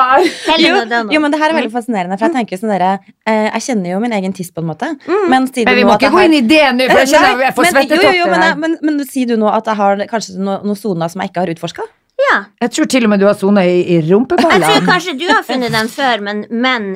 Helen 0.51 0.91
Jo, 0.91 1.01
jo, 1.15 1.21
men 1.23 1.33
det 1.33 1.39
her 1.41 1.49
er 1.49 1.57
veldig 1.57 1.71
fascinerende, 1.73 2.19
for 2.19 2.27
jeg 2.29 2.35
tenker 2.37 2.61
sånn 2.61 2.71
dere, 2.75 2.91
eh, 3.25 3.47
Jeg 3.49 3.65
kjenner 3.67 3.95
jo 3.95 4.01
min 4.03 4.15
egen 4.19 4.35
tiss 4.37 4.51
på 4.53 4.61
en 4.63 4.69
måte, 4.69 4.91
men 5.31 5.47
sier 5.49 5.65
Men 5.65 5.73
du 5.73 5.79
vi 5.81 5.87
nå 5.87 5.89
må 5.89 5.95
at 5.97 6.05
jeg 6.05 6.11
ikke 6.11 6.19
gå 6.19 6.27
inn 6.29 6.37
i 6.37 6.43
det 6.51 6.61
nå, 6.77 6.89
for 6.91 7.03
jeg 7.03 7.11
kjenner 7.15 7.43
jeg 7.47 7.55
får 7.57 7.63
men- 7.63 7.73
jo, 7.73 7.81
jo, 7.81 7.95
jo, 7.95 8.27
svettetokter 8.27 8.61
men, 8.61 8.77
men, 8.83 8.95
men 8.99 9.09
sier 9.09 9.33
du 9.33 9.35
nå 9.41 9.49
at 9.51 9.71
jeg 9.71 9.79
har 9.81 10.05
kanskje 10.13 10.37
no, 10.37 10.59
noen 10.67 10.79
soner 10.79 11.11
som 11.11 11.23
jeg 11.25 11.33
ikke 11.33 11.45
har 11.47 11.53
utforska? 11.55 11.87
Ja. 12.21 12.35
Jeg 12.61 12.73
tror 12.75 12.89
til 12.91 13.07
og 13.07 13.11
med 13.13 13.21
du 13.21 13.25
har 13.27 13.37
sona 13.37 13.63
i, 13.65 13.79
i 13.95 13.99
Jeg 14.01 14.25
tror 14.27 14.85
kanskje 14.87 15.15
du 15.19 15.25
har 15.31 15.41
funnet 15.47 15.73
den 15.73 15.89
før, 15.89 16.21
men 16.27 16.43
menn 16.51 16.91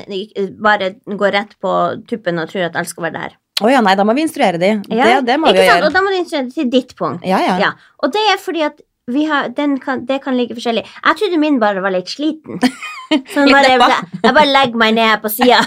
bare 0.63 0.93
går 1.05 1.35
rett 1.39 1.55
på 1.61 1.73
tuppen 2.09 2.39
og 2.39 2.51
tror 2.51 2.67
at 2.69 2.77
alt 2.79 2.91
skal 2.91 3.07
være 3.07 3.19
der. 3.19 3.37
Å 3.63 3.69
ja, 3.71 3.79
nei, 3.79 3.93
da 3.95 4.03
må 4.03 4.13
vi 4.17 4.25
instruere 4.25 4.59
de. 4.59 4.73
Ja, 4.91 5.05
Det, 5.07 5.29
det 5.29 5.37
må 5.39 5.47
ikke 5.47 5.61
vi 5.61 5.67
sant? 5.69 5.77
gjøre. 5.79 5.87
Og 5.87 5.95
da 5.95 6.01
må 6.03 6.11
du 6.11 6.17
instruere 6.19 6.51
til 6.51 6.67
ditt 6.73 6.91
punkt. 6.99 7.23
Ja, 7.23 7.39
ja. 7.39 7.55
Ja. 7.61 7.71
Og 8.03 8.11
det 8.11 8.23
er 8.33 8.41
fordi 8.43 8.65
at 8.67 8.83
vi 9.07 9.23
har, 9.29 9.47
den 9.53 9.77
kan, 9.79 10.01
det 10.09 10.17
kan 10.23 10.35
ligge 10.35 10.57
forskjellig. 10.57 10.83
Jeg 10.83 11.17
trodde 11.19 11.37
min 11.39 11.59
bare 11.61 11.81
var 11.81 11.93
litt 11.93 12.09
sliten. 12.09 12.59
Så 13.33 13.45
bare, 13.45 13.69
jeg, 13.69 13.97
jeg 14.23 14.33
bare 14.33 14.49
legger 14.49 14.79
meg 14.81 14.95
ned 14.97 15.21
på 15.21 15.29
sida. 15.29 15.61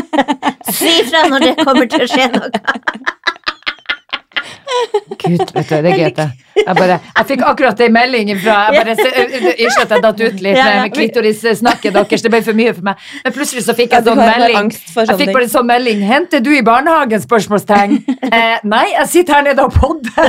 si 0.78 0.92
fra 1.10 1.24
når 1.28 1.48
det 1.48 1.54
kommer 1.64 1.90
til 1.90 2.06
å 2.06 2.08
skje 2.08 2.28
noe. 2.30 3.16
Gud, 5.20 5.38
vet 5.54 5.68
du, 5.68 5.76
det 5.76 5.76
er 5.76 5.96
greit, 5.96 6.16
det. 6.16 6.28
Jeg, 6.60 6.74
bare, 6.76 6.96
jeg 7.16 7.26
fikk 7.28 7.42
akkurat 7.46 7.80
ei 7.80 7.88
melding 7.94 8.30
fra 8.42 8.56
Jeg 8.74 8.82
bare 8.82 8.94
Unnskyld 9.00 9.84
at 9.84 9.92
jeg 9.94 10.02
datt 10.04 10.20
ut 10.20 10.40
litt 10.44 10.56
Ja, 10.58 10.64
ja. 10.66 10.80
med 10.82 10.92
klitorissnakket 10.96 11.94
deres, 11.94 12.24
det 12.24 12.32
ble 12.32 12.40
for 12.44 12.58
mye 12.58 12.74
for 12.76 12.86
meg. 12.90 13.04
Men 13.24 13.34
plutselig 13.36 13.64
så 13.66 13.74
fikk 13.78 13.94
jeg 13.96 14.06
sånn 14.06 14.20
melding. 14.20 14.70
Jeg 14.74 15.18
fikk 15.22 15.32
bare 15.36 15.48
sånn 15.52 15.68
melding. 15.70 16.02
'Henter 16.06 16.42
du 16.44 16.50
i 16.56 16.62
barnehagen?' 16.66 17.22
spørsmålstegn. 17.26 17.98
Eh, 18.30 18.60
nei, 18.62 18.84
jeg 18.92 19.08
sitter 19.10 19.34
her 19.34 19.42
nede 19.42 19.62
og 19.64 19.72
podder. 19.74 20.28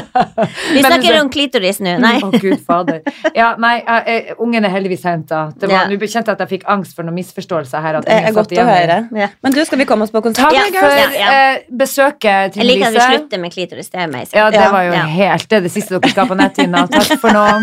Vi 0.73 0.81
snakker 0.81 1.19
om 1.19 1.27
klitoris 1.29 1.77
nå. 1.85 1.91
Nei. 2.01 2.15
Å, 2.25 2.31
gud 2.33 2.63
fader. 2.65 3.03
Ja, 3.37 3.51
nei, 3.61 3.75
jeg, 3.77 4.33
ungen 4.41 4.65
er 4.65 4.73
heldigvis 4.73 5.03
henta. 5.05 5.43
Ja. 5.69 5.83
Nå 5.85 5.99
kjente 6.01 6.31
jeg 6.31 6.33
at 6.33 6.41
jeg 6.41 6.49
fikk 6.55 6.65
angst 6.71 6.95
for 6.97 7.05
noen 7.05 7.19
misforståelser 7.19 7.83
her. 7.85 7.99
At 7.99 8.07
Det 8.09 8.17
er 8.17 8.33
godt 8.33 8.55
å 8.57 8.65
høre. 8.65 8.97
Ja. 9.21 9.27
Men 9.45 9.53
du, 9.53 9.61
skal 9.67 9.81
vi 9.83 9.85
komme 9.89 10.07
oss 10.07 10.13
på 10.15 10.23
konsert? 10.25 10.49
Takk 10.49 10.57
Ja, 10.57 10.81
for 10.81 10.97
ja, 10.97 11.05
ja. 11.13 11.29
eh, 11.51 11.61
besøket, 11.83 12.57
Jeg 12.57 12.67
liker 12.71 12.89
at 12.89 12.97
vi 12.97 13.05
slutter 13.05 13.43
med 13.43 13.53
klitoris. 13.53 13.91
Det 13.93 14.01
er 14.01 14.09
etterpå. 14.33 14.39
Ja, 14.39 14.51
det 14.55 14.71
var 14.71 14.81
jo 14.87 14.93
ja. 14.95 15.03
helt 15.11 15.49
det, 15.49 15.59
det 15.67 15.73
siste 15.73 15.97
dere 15.97 16.13
skal 16.13 16.31
på 16.31 16.39
netthinna. 16.39 16.87
Takk 16.91 17.19
for 17.21 17.31
nå. 17.35 17.45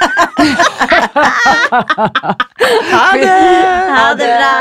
ha 2.90 3.16
det! 3.16 3.28
Ha 3.94 4.14
det 4.14 4.38
bra. 4.38 4.54